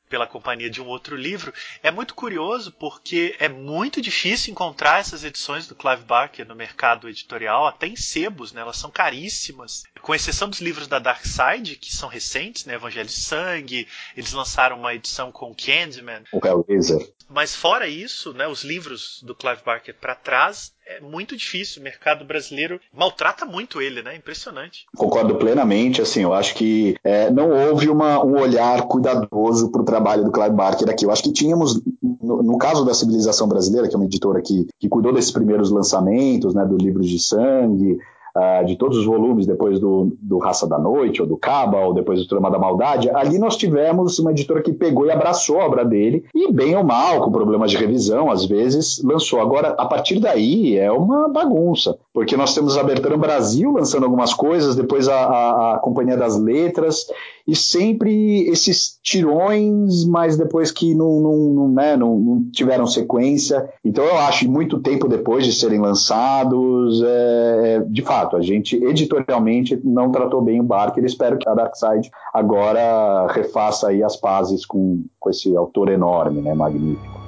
pela 0.08 0.26
companhia 0.26 0.70
de 0.70 0.80
um 0.80 0.86
outro 0.86 1.16
livro, 1.16 1.52
é 1.82 1.90
muito 1.90 2.14
curioso 2.14 2.72
porque 2.72 3.34
é 3.38 3.48
muito 3.48 4.00
difícil 4.00 4.52
encontrar 4.52 5.00
essas 5.00 5.24
edições 5.24 5.66
do 5.66 5.74
Clive 5.74 6.04
Barker 6.04 6.46
no 6.46 6.54
mercado 6.54 7.08
editorial, 7.08 7.66
até 7.66 7.86
em 7.86 7.96
sebos, 7.96 8.52
né? 8.52 8.60
elas 8.60 8.76
são 8.76 8.90
caríssimas. 8.90 9.82
Com 10.00 10.14
exceção 10.14 10.48
dos 10.48 10.60
livros 10.60 10.86
da 10.86 10.98
Dark 10.98 11.24
Side, 11.24 11.76
que 11.76 11.94
são 11.94 12.08
recentes, 12.08 12.64
né? 12.64 12.74
Evangelho 12.74 13.08
de 13.08 13.12
Sangue, 13.12 13.88
eles 14.16 14.32
lançaram 14.32 14.78
uma 14.78 14.94
edição 14.94 15.32
com 15.32 15.54
Candyman. 15.54 16.22
O 16.32 16.46
Hellraiser. 16.46 17.12
Mas 17.28 17.56
fora 17.56 17.88
isso, 17.88 18.32
né, 18.32 18.46
os 18.46 18.62
livros 18.62 19.20
do 19.22 19.34
Clive 19.34 19.62
Barker 19.64 19.94
para 19.94 20.14
trás 20.14 20.75
é 20.86 21.00
muito 21.00 21.36
difícil. 21.36 21.80
O 21.80 21.84
mercado 21.84 22.24
brasileiro 22.24 22.80
maltrata 22.92 23.44
muito 23.44 23.80
ele, 23.80 24.02
né? 24.02 24.16
Impressionante. 24.16 24.86
Concordo 24.96 25.34
plenamente. 25.34 26.00
Assim, 26.00 26.22
eu 26.22 26.32
acho 26.32 26.54
que 26.54 26.96
é, 27.02 27.30
não 27.30 27.50
houve 27.50 27.88
uma, 27.88 28.24
um 28.24 28.38
olhar 28.40 28.82
cuidadoso 28.82 29.70
para 29.70 29.82
o 29.82 29.84
trabalho 29.84 30.24
do 30.24 30.32
Clive 30.32 30.54
Barker 30.54 30.88
aqui. 30.88 31.04
Eu 31.04 31.10
acho 31.10 31.22
que 31.22 31.32
tínhamos, 31.32 31.82
no, 32.02 32.42
no, 32.42 32.58
caso 32.58 32.84
da 32.84 32.94
Civilização 32.94 33.48
Brasileira, 33.48 33.88
que 33.88 33.94
é 33.94 33.98
uma 33.98 34.06
editora 34.06 34.40
que, 34.40 34.66
que 34.78 34.88
cuidou 34.88 35.12
desses 35.12 35.32
primeiros 35.32 35.70
lançamentos, 35.70 36.54
né, 36.54 36.64
do 36.64 36.76
Livros 36.76 37.08
de 37.08 37.18
Sangue, 37.18 37.98
uh, 38.36 38.64
de 38.64 38.76
todos 38.76 38.98
os 38.98 39.06
volumes, 39.06 39.46
depois 39.46 39.80
do, 39.80 40.16
do 40.20 40.38
Raça 40.38 40.68
da 40.68 40.78
Noite, 40.78 41.22
ou 41.22 41.26
do 41.26 41.36
Caba, 41.36 41.78
ou 41.78 41.94
depois 41.94 42.20
do 42.20 42.28
Trama 42.28 42.50
da 42.50 42.58
Maldade, 42.58 43.10
ali 43.10 43.38
nós 43.38 43.56
tivemos 43.56 44.18
uma 44.18 44.30
editora 44.30 44.62
que 44.62 44.72
pegou 44.72 45.06
e 45.06 45.10
abraçou 45.10 45.60
a 45.60 45.64
obra 45.64 45.84
dele, 45.84 46.24
e 46.34 46.52
bem 46.52 46.76
ou 46.76 46.84
mal, 46.84 47.22
com 47.22 47.32
problemas 47.32 47.70
de 47.70 47.78
revisão, 47.78 48.30
às 48.30 48.44
vezes, 48.44 49.02
lançou. 49.02 49.40
Agora, 49.40 49.68
a 49.78 49.86
partir 49.86 50.20
daí, 50.20 50.76
é 50.76 50.92
uma 50.92 51.28
bagunça, 51.28 51.98
porque 52.16 52.34
nós 52.34 52.54
temos 52.54 52.78
a 52.78 52.82
Bertrand 52.82 53.18
Brasil 53.18 53.72
lançando 53.72 54.04
algumas 54.04 54.32
coisas, 54.32 54.74
depois 54.74 55.06
a, 55.06 55.14
a, 55.14 55.74
a 55.74 55.78
Companhia 55.80 56.16
das 56.16 56.34
Letras, 56.40 57.04
e 57.46 57.54
sempre 57.54 58.48
esses 58.48 58.98
tirões, 59.02 60.06
mas 60.06 60.34
depois 60.34 60.70
que 60.70 60.94
não, 60.94 61.20
não, 61.20 61.36
não, 61.36 61.68
né, 61.68 61.94
não, 61.94 62.18
não 62.18 62.44
tiveram 62.50 62.86
sequência. 62.86 63.68
Então 63.84 64.02
eu 64.02 64.16
acho, 64.16 64.50
muito 64.50 64.78
tempo 64.78 65.06
depois 65.08 65.44
de 65.44 65.52
serem 65.52 65.78
lançados, 65.78 67.02
é, 67.04 67.84
de 67.86 68.00
fato, 68.00 68.34
a 68.34 68.40
gente 68.40 68.82
editorialmente 68.82 69.78
não 69.84 70.10
tratou 70.10 70.40
bem 70.40 70.58
o 70.58 70.64
Barker. 70.64 71.04
Espero 71.04 71.36
que 71.36 71.46
a 71.46 71.52
Darkseid 71.52 72.10
agora 72.32 73.26
refaça 73.26 73.88
aí 73.88 74.02
as 74.02 74.16
pazes 74.16 74.64
com, 74.64 75.04
com 75.20 75.28
esse 75.28 75.54
autor 75.54 75.90
enorme, 75.90 76.40
né, 76.40 76.54
magnífico. 76.54 77.25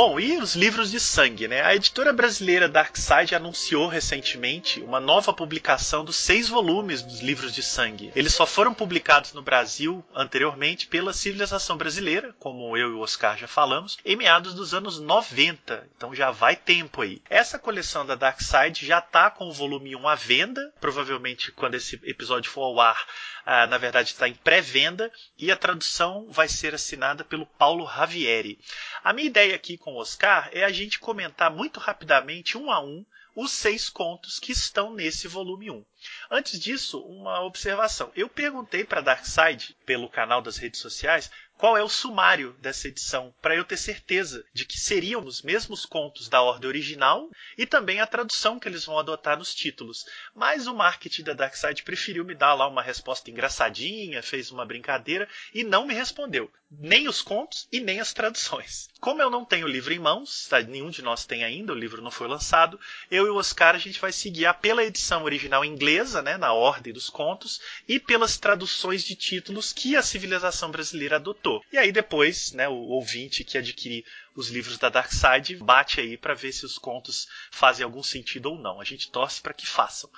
Bom, 0.00 0.18
e 0.18 0.38
os 0.38 0.56
livros 0.56 0.90
de 0.90 0.98
sangue, 0.98 1.46
né? 1.46 1.60
A 1.60 1.74
editora 1.74 2.10
brasileira 2.10 2.66
Darkside 2.66 3.34
anunciou 3.34 3.86
recentemente 3.86 4.80
uma 4.80 4.98
nova 4.98 5.30
publicação 5.30 6.02
dos 6.02 6.16
seis 6.16 6.48
volumes 6.48 7.02
dos 7.02 7.20
livros 7.20 7.54
de 7.54 7.62
sangue. 7.62 8.10
Eles 8.16 8.32
só 8.32 8.46
foram 8.46 8.72
publicados 8.72 9.34
no 9.34 9.42
Brasil 9.42 10.02
anteriormente 10.14 10.86
pela 10.86 11.12
Civilização 11.12 11.76
Brasileira, 11.76 12.34
como 12.38 12.74
eu 12.78 12.92
e 12.92 12.94
o 12.94 13.00
Oscar 13.00 13.36
já 13.36 13.46
falamos, 13.46 13.98
em 14.02 14.16
meados 14.16 14.54
dos 14.54 14.72
anos 14.72 14.98
90. 14.98 15.86
Então 15.94 16.14
já 16.14 16.30
vai 16.30 16.56
tempo 16.56 17.02
aí. 17.02 17.20
Essa 17.28 17.58
coleção 17.58 18.06
da 18.06 18.14
Darkside 18.14 18.86
já 18.86 19.00
está 19.00 19.30
com 19.30 19.50
o 19.50 19.52
volume 19.52 19.94
1 19.94 20.08
à 20.08 20.14
venda, 20.14 20.72
provavelmente 20.80 21.52
quando 21.52 21.74
esse 21.74 22.00
episódio 22.04 22.50
for 22.50 22.62
ao 22.62 22.80
ar 22.80 23.06
ah, 23.52 23.66
na 23.66 23.78
verdade 23.78 24.10
está 24.10 24.28
em 24.28 24.34
pré-venda 24.34 25.10
e 25.36 25.50
a 25.50 25.56
tradução 25.56 26.30
vai 26.30 26.46
ser 26.46 26.72
assinada 26.72 27.24
pelo 27.24 27.44
Paulo 27.44 27.82
Ravieri. 27.82 28.60
A 29.02 29.12
minha 29.12 29.26
ideia 29.26 29.56
aqui 29.56 29.76
com 29.76 29.94
o 29.94 29.96
Oscar 29.96 30.48
é 30.52 30.62
a 30.62 30.70
gente 30.70 31.00
comentar 31.00 31.50
muito 31.50 31.80
rapidamente, 31.80 32.56
um 32.56 32.70
a 32.70 32.80
um, 32.80 33.04
os 33.34 33.50
seis 33.50 33.88
contos 33.88 34.38
que 34.38 34.52
estão 34.52 34.94
nesse 34.94 35.26
volume 35.26 35.68
1. 35.68 35.84
Antes 36.30 36.60
disso, 36.60 37.00
uma 37.00 37.42
observação. 37.42 38.12
Eu 38.14 38.28
perguntei 38.28 38.84
para 38.84 39.00
Darkseid, 39.00 39.76
pelo 39.84 40.08
canal 40.08 40.40
das 40.40 40.56
redes 40.56 40.78
sociais, 40.78 41.28
qual 41.60 41.76
é 41.76 41.82
o 41.82 41.90
sumário 41.90 42.56
dessa 42.58 42.88
edição, 42.88 43.34
para 43.42 43.54
eu 43.54 43.66
ter 43.66 43.76
certeza 43.76 44.42
de 44.50 44.64
que 44.64 44.80
seriam 44.80 45.22
os 45.22 45.42
mesmos 45.42 45.84
contos 45.84 46.26
da 46.26 46.40
ordem 46.40 46.66
original 46.66 47.28
e 47.58 47.66
também 47.66 48.00
a 48.00 48.06
tradução 48.06 48.58
que 48.58 48.66
eles 48.66 48.86
vão 48.86 48.98
adotar 48.98 49.36
nos 49.36 49.54
títulos. 49.54 50.06
Mas 50.34 50.66
o 50.66 50.74
marketing 50.74 51.22
da 51.22 51.34
Darkseid 51.34 51.82
preferiu 51.82 52.24
me 52.24 52.34
dar 52.34 52.54
lá 52.54 52.66
uma 52.66 52.80
resposta 52.80 53.30
engraçadinha, 53.30 54.22
fez 54.22 54.50
uma 54.50 54.64
brincadeira 54.64 55.28
e 55.52 55.62
não 55.62 55.86
me 55.86 55.92
respondeu. 55.92 56.50
Nem 56.70 57.08
os 57.08 57.20
contos 57.20 57.68
e 57.70 57.78
nem 57.78 58.00
as 58.00 58.14
traduções. 58.14 58.88
Como 58.98 59.20
eu 59.20 59.28
não 59.28 59.44
tenho 59.44 59.66
o 59.66 59.68
livro 59.68 59.92
em 59.92 59.98
mãos, 59.98 60.46
tá? 60.48 60.62
nenhum 60.62 60.88
de 60.88 61.02
nós 61.02 61.26
tem 61.26 61.44
ainda, 61.44 61.72
o 61.72 61.78
livro 61.78 62.00
não 62.00 62.12
foi 62.12 62.28
lançado, 62.28 62.78
eu 63.10 63.26
e 63.26 63.30
o 63.30 63.36
Oscar 63.36 63.74
a 63.74 63.78
gente 63.78 64.00
vai 64.00 64.12
seguir 64.12 64.50
pela 64.62 64.84
edição 64.84 65.24
original 65.24 65.64
inglesa, 65.64 66.22
né, 66.22 66.36
na 66.36 66.52
ordem 66.52 66.92
dos 66.92 67.10
contos, 67.10 67.60
e 67.88 67.98
pelas 67.98 68.38
traduções 68.38 69.02
de 69.02 69.16
títulos 69.16 69.72
que 69.72 69.96
a 69.96 70.02
civilização 70.02 70.70
brasileira 70.70 71.16
adotou 71.16 71.49
E 71.72 71.78
aí 71.78 71.90
depois, 71.90 72.52
né, 72.52 72.68
o 72.68 72.74
ouvinte 72.74 73.44
que 73.44 73.58
adquirir 73.58 74.04
os 74.34 74.48
livros 74.48 74.78
da 74.78 74.88
Dark 74.88 75.10
Side 75.10 75.56
bate 75.56 76.00
aí 76.00 76.16
para 76.16 76.34
ver 76.34 76.52
se 76.52 76.64
os 76.64 76.78
contos 76.78 77.26
fazem 77.50 77.84
algum 77.84 78.02
sentido 78.02 78.50
ou 78.50 78.58
não. 78.58 78.80
A 78.80 78.84
gente 78.84 79.10
torce 79.10 79.40
para 79.40 79.54
que 79.54 79.66
façam. 79.66 80.10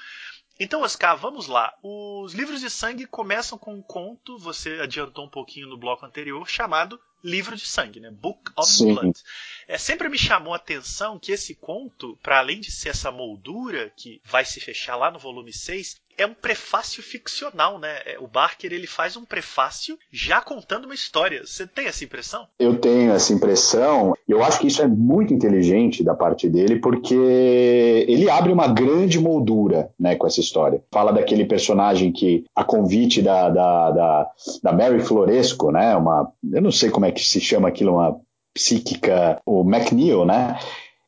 Então, 0.61 0.83
Oscar, 0.83 1.17
vamos 1.17 1.47
lá. 1.47 1.75
Os 1.83 2.35
livros 2.35 2.61
de 2.61 2.71
sangue 2.71 3.07
começam 3.07 3.59
com 3.59 3.75
um 3.75 3.83
conto, 3.83 4.39
você 4.39 4.79
adiantou 4.81 5.25
um 5.25 5.31
pouquinho 5.31 5.67
no 5.67 5.79
bloco 5.79 6.05
anterior, 6.05 6.49
chamado 6.49 7.01
Livro 7.25 7.57
de 7.57 7.67
Sangue, 7.67 8.01
né? 8.01 8.11
Book 8.11 8.51
of 8.57 8.71
Sim. 8.71 8.95
Blood. 8.95 9.19
É, 9.67 9.79
sempre 9.79 10.09
me 10.09 10.19
chamou 10.19 10.53
a 10.53 10.57
atenção 10.57 11.19
que 11.19 11.33
esse 11.33 11.55
conto, 11.55 12.19
para 12.23 12.39
além 12.39 12.61
de 12.61 12.71
ser 12.71 12.91
essa 12.91 13.11
moldura 13.11 13.93
que 13.97 14.21
vai 14.25 14.45
se 14.45 14.61
fechar 14.61 14.97
lá 14.97 15.11
no 15.11 15.19
volume 15.19 15.53
6, 15.53 16.01
é 16.17 16.27
um 16.27 16.35
prefácio 16.35 17.03
ficcional, 17.03 17.79
né? 17.79 17.99
É, 18.05 18.19
o 18.19 18.27
Barker 18.27 18.73
ele 18.73 18.87
faz 18.87 19.17
um 19.17 19.25
prefácio 19.25 19.99
já 20.11 20.41
contando 20.41 20.85
uma 20.85 20.95
história. 20.95 21.43
Você 21.45 21.67
tem 21.67 21.87
essa 21.87 22.05
impressão? 22.05 22.47
Eu 22.59 22.79
tenho 22.79 23.13
essa 23.13 23.33
impressão. 23.33 24.15
Eu 24.29 24.43
acho 24.43 24.61
que 24.61 24.67
isso 24.67 24.83
é 24.83 24.87
muito 24.87 25.35
inteligente 25.35 26.05
da 26.05 26.15
parte 26.15 26.49
dele, 26.49 26.81
porque 26.81 27.15
ele 27.15 28.31
abre 28.31 28.53
uma 28.53 28.69
grande 28.69 29.19
moldura, 29.19 29.91
né, 29.99 30.15
com 30.17 30.27
essa 30.27 30.41
história. 30.41 30.83
Fala 30.93 31.13
daquele 31.13 31.45
personagem 31.45 32.13
que, 32.13 32.45
a 32.55 32.65
convite 32.65 33.23
da, 33.23 33.49
da, 33.49 33.91
da, 33.91 34.31
da 34.63 34.73
Mary 34.73 35.01
Floresco, 35.01 35.71
né? 35.71 35.97
Uma, 35.97 36.33
eu 36.53 36.63
não 36.63 36.73
sei 36.73 36.91
como 36.91 37.07
é 37.07 37.13
que 37.13 37.25
se 37.25 37.41
chama 37.41 37.69
aquilo, 37.69 37.95
uma 37.95 38.21
psíquica, 38.55 39.41
o 39.47 39.63
McNeil, 39.63 40.25
né? 40.25 40.59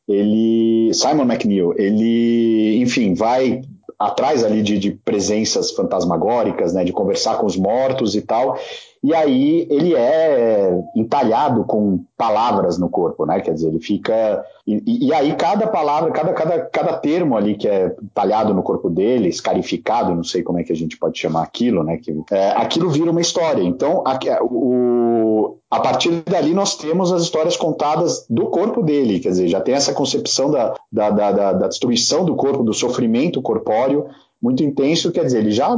Ele, 0.07 0.93
Simon 0.93 1.23
McNeil, 1.23 1.73
ele, 1.77 2.79
enfim, 2.79 3.13
vai 3.13 3.61
atrás 3.97 4.43
ali 4.43 4.61
de, 4.61 4.77
de 4.77 4.91
presenças 4.91 5.71
fantasmagóricas, 5.71 6.73
né, 6.73 6.83
de 6.83 6.91
conversar 6.91 7.37
com 7.37 7.45
os 7.45 7.55
mortos 7.55 8.15
e 8.15 8.21
tal. 8.21 8.59
E 9.05 9.13
aí 9.13 9.67
ele 9.69 9.93
é 9.93 10.83
entalhado 10.95 11.63
com 11.63 12.03
palavras 12.17 12.79
no 12.79 12.89
corpo, 12.89 13.23
né? 13.23 13.39
Quer 13.39 13.53
dizer, 13.53 13.67
ele 13.67 13.79
fica. 13.79 14.43
E, 14.65 15.05
e, 15.05 15.13
aí 15.13 15.35
cada 15.35 15.67
palavra, 15.67 16.09
cada, 16.09 16.33
cada, 16.33 16.59
cada 16.65 16.93
termo 16.97 17.37
ali 17.37 17.55
que 17.55 17.67
é 17.67 17.95
talhado 18.15 18.51
no 18.51 18.63
corpo 18.63 18.89
dele, 18.89 19.29
escarificado, 19.29 20.15
não 20.15 20.23
sei 20.23 20.41
como 20.41 20.57
é 20.57 20.63
que 20.63 20.73
a 20.73 20.75
gente 20.75 20.97
pode 20.97 21.19
chamar 21.19 21.43
aquilo, 21.43 21.83
né? 21.83 21.97
Que, 21.97 22.19
é, 22.31 22.49
aquilo 22.53 22.89
vira 22.89 23.11
uma 23.11 23.21
história. 23.21 23.61
Então, 23.61 24.03
a, 24.07 24.17
o, 24.43 25.59
a 25.69 25.79
partir 25.79 26.23
dali 26.23 26.55
nós 26.55 26.75
temos 26.75 27.13
as 27.13 27.21
histórias 27.21 27.55
contadas 27.55 28.25
do 28.27 28.47
corpo 28.47 28.81
dele, 28.81 29.19
quer 29.19 29.29
dizer, 29.29 29.47
já 29.47 29.61
tem 29.61 29.75
essa 29.75 29.93
concepção 29.93 30.49
da, 30.49 30.73
da, 30.91 31.11
da, 31.11 31.53
da 31.53 31.67
destruição 31.67 32.25
do 32.25 32.35
corpo, 32.35 32.63
do 32.63 32.73
sofrimento 32.73 33.39
corpóreo 33.39 34.07
muito 34.41 34.63
intenso, 34.63 35.11
quer 35.11 35.25
dizer, 35.25 35.39
ele 35.39 35.51
já 35.51 35.77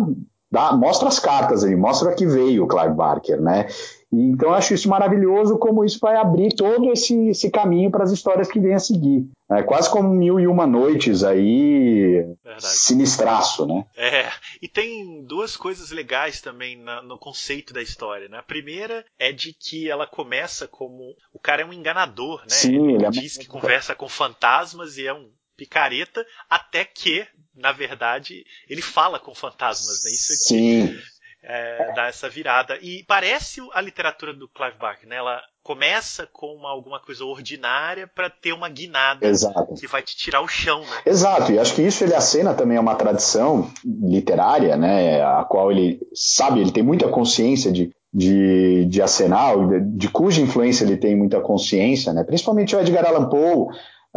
Dá, 0.49 0.71
mostra 0.71 1.09
as 1.09 1.19
cartas 1.19 1.63
aí, 1.63 1.75
mostra 1.75 2.15
que 2.15 2.25
veio 2.25 2.63
o 2.63 2.67
Clive 2.67 2.93
Barker, 2.93 3.41
né? 3.41 3.67
E, 4.11 4.29
então 4.29 4.49
eu 4.49 4.55
acho 4.55 4.73
isso 4.73 4.87
maravilhoso, 4.87 5.57
como 5.57 5.83
isso 5.83 5.99
vai 5.99 6.15
abrir 6.15 6.55
todo 6.55 6.91
esse, 6.93 7.27
esse 7.27 7.51
caminho 7.51 7.91
para 7.91 8.05
as 8.05 8.11
histórias 8.11 8.49
que 8.49 8.59
vêm 8.59 8.73
a 8.73 8.79
seguir. 8.79 9.29
É 9.51 9.61
quase 9.61 9.89
como 9.89 10.09
mil 10.09 10.39
e 10.39 10.47
uma 10.47 10.65
noites 10.65 11.23
aí, 11.23 12.23
Verdade. 12.43 12.65
sinistraço, 12.65 13.65
né? 13.65 13.85
É, 13.95 14.29
e 14.61 14.69
tem 14.69 15.23
duas 15.25 15.57
coisas 15.57 15.91
legais 15.91 16.39
também 16.39 16.77
na, 16.81 17.01
no 17.01 17.17
conceito 17.17 17.73
da 17.73 17.81
história, 17.81 18.29
né? 18.29 18.37
A 18.37 18.43
primeira 18.43 19.05
é 19.19 19.33
de 19.33 19.53
que 19.53 19.89
ela 19.89 20.07
começa 20.07 20.65
como 20.65 21.13
o 21.33 21.39
cara 21.39 21.61
é 21.61 21.65
um 21.65 21.73
enganador, 21.73 22.39
né? 22.41 22.49
Sim, 22.49 22.75
ele, 22.75 22.93
ele 22.95 23.05
é 23.05 23.09
diz 23.09 23.37
que 23.37 23.47
conversa 23.47 23.93
com 23.93 24.07
fantasmas 24.07 24.97
e 24.97 25.05
é 25.05 25.13
um 25.13 25.29
picareta, 25.57 26.25
até 26.49 26.85
que, 26.85 27.25
na 27.57 27.71
verdade, 27.71 28.45
ele 28.69 28.81
fala 28.81 29.19
com 29.19 29.33
fantasmas, 29.33 30.03
né? 30.03 30.11
Isso 30.11 30.33
aqui 30.33 30.87
Sim. 30.87 30.99
É, 31.43 31.93
dá 31.93 32.07
essa 32.07 32.29
virada. 32.29 32.77
E 32.81 33.03
parece 33.07 33.61
a 33.73 33.79
literatura 33.79 34.33
do 34.33 34.49
Clive 34.49 34.77
Barker, 34.77 35.07
né? 35.07 35.15
Ela 35.15 35.41
começa 35.67 36.25
com 36.31 36.47
uma, 36.55 36.69
alguma 36.69 36.97
coisa 36.97 37.25
ordinária 37.25 38.07
para 38.07 38.29
ter 38.29 38.53
uma 38.53 38.69
guinada 38.69 39.27
Exato. 39.27 39.75
que 39.75 39.85
vai 39.85 40.01
te 40.01 40.15
tirar 40.15 40.41
o 40.41 40.47
chão, 40.47 40.79
né? 40.79 41.01
Exato, 41.05 41.51
e 41.51 41.59
acho 41.59 41.75
que 41.75 41.81
isso 41.81 42.05
ele 42.05 42.15
acena 42.15 42.53
também 42.53 42.77
a 42.77 42.81
uma 42.81 42.95
tradição 42.95 43.69
literária, 43.83 44.77
né, 44.77 45.21
a 45.21 45.43
qual 45.43 45.69
ele 45.69 45.99
sabe, 46.13 46.61
ele 46.61 46.71
tem 46.71 46.81
muita 46.81 47.09
consciência 47.09 47.69
de, 47.69 47.93
de, 48.13 48.85
de 48.85 49.01
acenar, 49.01 49.57
de, 49.67 49.97
de 49.97 50.09
cuja 50.09 50.41
influência 50.41 50.85
ele 50.85 50.95
tem 50.95 51.17
muita 51.17 51.41
consciência, 51.41 52.13
né, 52.13 52.23
principalmente 52.23 52.73
o 52.73 52.79
Edgar 52.79 53.05
Allan 53.05 53.27
Poe, 53.27 53.67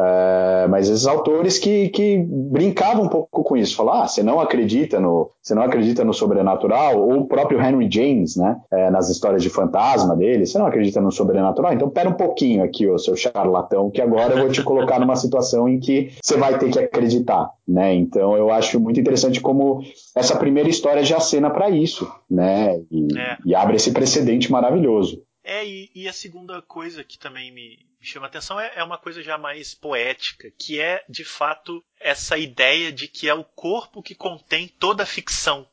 Uh, 0.00 0.68
mas 0.70 0.88
esses 0.88 1.06
autores 1.06 1.58
que, 1.58 1.90
que 1.90 2.24
brincavam 2.26 3.04
um 3.04 3.08
pouco 3.08 3.44
com 3.44 3.54
isso, 3.54 3.76
falar, 3.76 4.04
ah, 4.04 4.08
você 4.08 4.22
não 4.22 4.40
acredita 4.40 4.98
no, 4.98 5.30
você 5.42 5.54
não 5.54 5.62
acredita 5.62 6.02
no 6.04 6.14
sobrenatural, 6.14 6.98
ou 6.98 7.20
o 7.20 7.26
próprio 7.26 7.60
Henry 7.60 7.86
James, 7.90 8.36
né, 8.36 8.58
é, 8.70 8.88
nas 8.88 9.10
histórias 9.10 9.42
de 9.42 9.50
fantasma 9.50 10.16
dele, 10.16 10.46
você 10.46 10.58
não 10.58 10.66
acredita 10.66 11.02
no 11.02 11.12
sobrenatural, 11.12 11.74
então 11.74 11.90
pera 11.90 12.08
um 12.08 12.14
pouquinho 12.14 12.64
aqui, 12.64 12.86
ô 12.86 12.98
seu 12.98 13.14
charlatão, 13.14 13.90
que 13.90 14.00
agora 14.00 14.34
eu 14.34 14.38
vou 14.38 14.50
te 14.50 14.62
colocar 14.62 14.98
numa 14.98 15.16
situação 15.16 15.68
em 15.68 15.78
que 15.78 16.12
você 16.22 16.38
vai 16.38 16.58
ter 16.58 16.70
que 16.70 16.78
acreditar, 16.78 17.50
né? 17.68 17.92
Então 17.94 18.36
eu 18.36 18.50
acho 18.50 18.80
muito 18.80 18.98
interessante 18.98 19.40
como 19.40 19.82
essa 20.16 20.36
primeira 20.36 20.70
história 20.70 21.04
já 21.04 21.18
acena 21.18 21.50
para 21.50 21.68
isso, 21.68 22.10
né? 22.30 22.80
E, 22.90 23.18
é. 23.18 23.36
e 23.44 23.54
abre 23.54 23.76
esse 23.76 23.92
precedente 23.92 24.50
maravilhoso. 24.50 25.22
É, 25.44 25.66
e, 25.66 25.90
e, 25.94 26.08
a 26.08 26.12
segunda 26.12 26.62
coisa 26.62 27.02
que 27.02 27.18
também 27.18 27.52
me, 27.52 27.78
me 28.00 28.06
chama 28.06 28.26
a 28.26 28.28
atenção 28.28 28.58
é, 28.58 28.72
é, 28.76 28.82
uma 28.82 28.96
coisa 28.96 29.22
já 29.22 29.36
mais 29.36 29.74
poética, 29.74 30.50
que 30.58 30.80
é, 30.80 31.04
de 31.08 31.24
fato, 31.24 31.84
essa 31.98 32.38
ideia 32.38 32.90
de 32.90 33.06
que 33.06 33.28
é 33.28 33.34
o 33.34 33.44
corpo 33.44 34.02
que 34.02 34.14
contém 34.14 34.66
toda 34.66 35.02
a 35.02 35.06
ficção. 35.06 35.68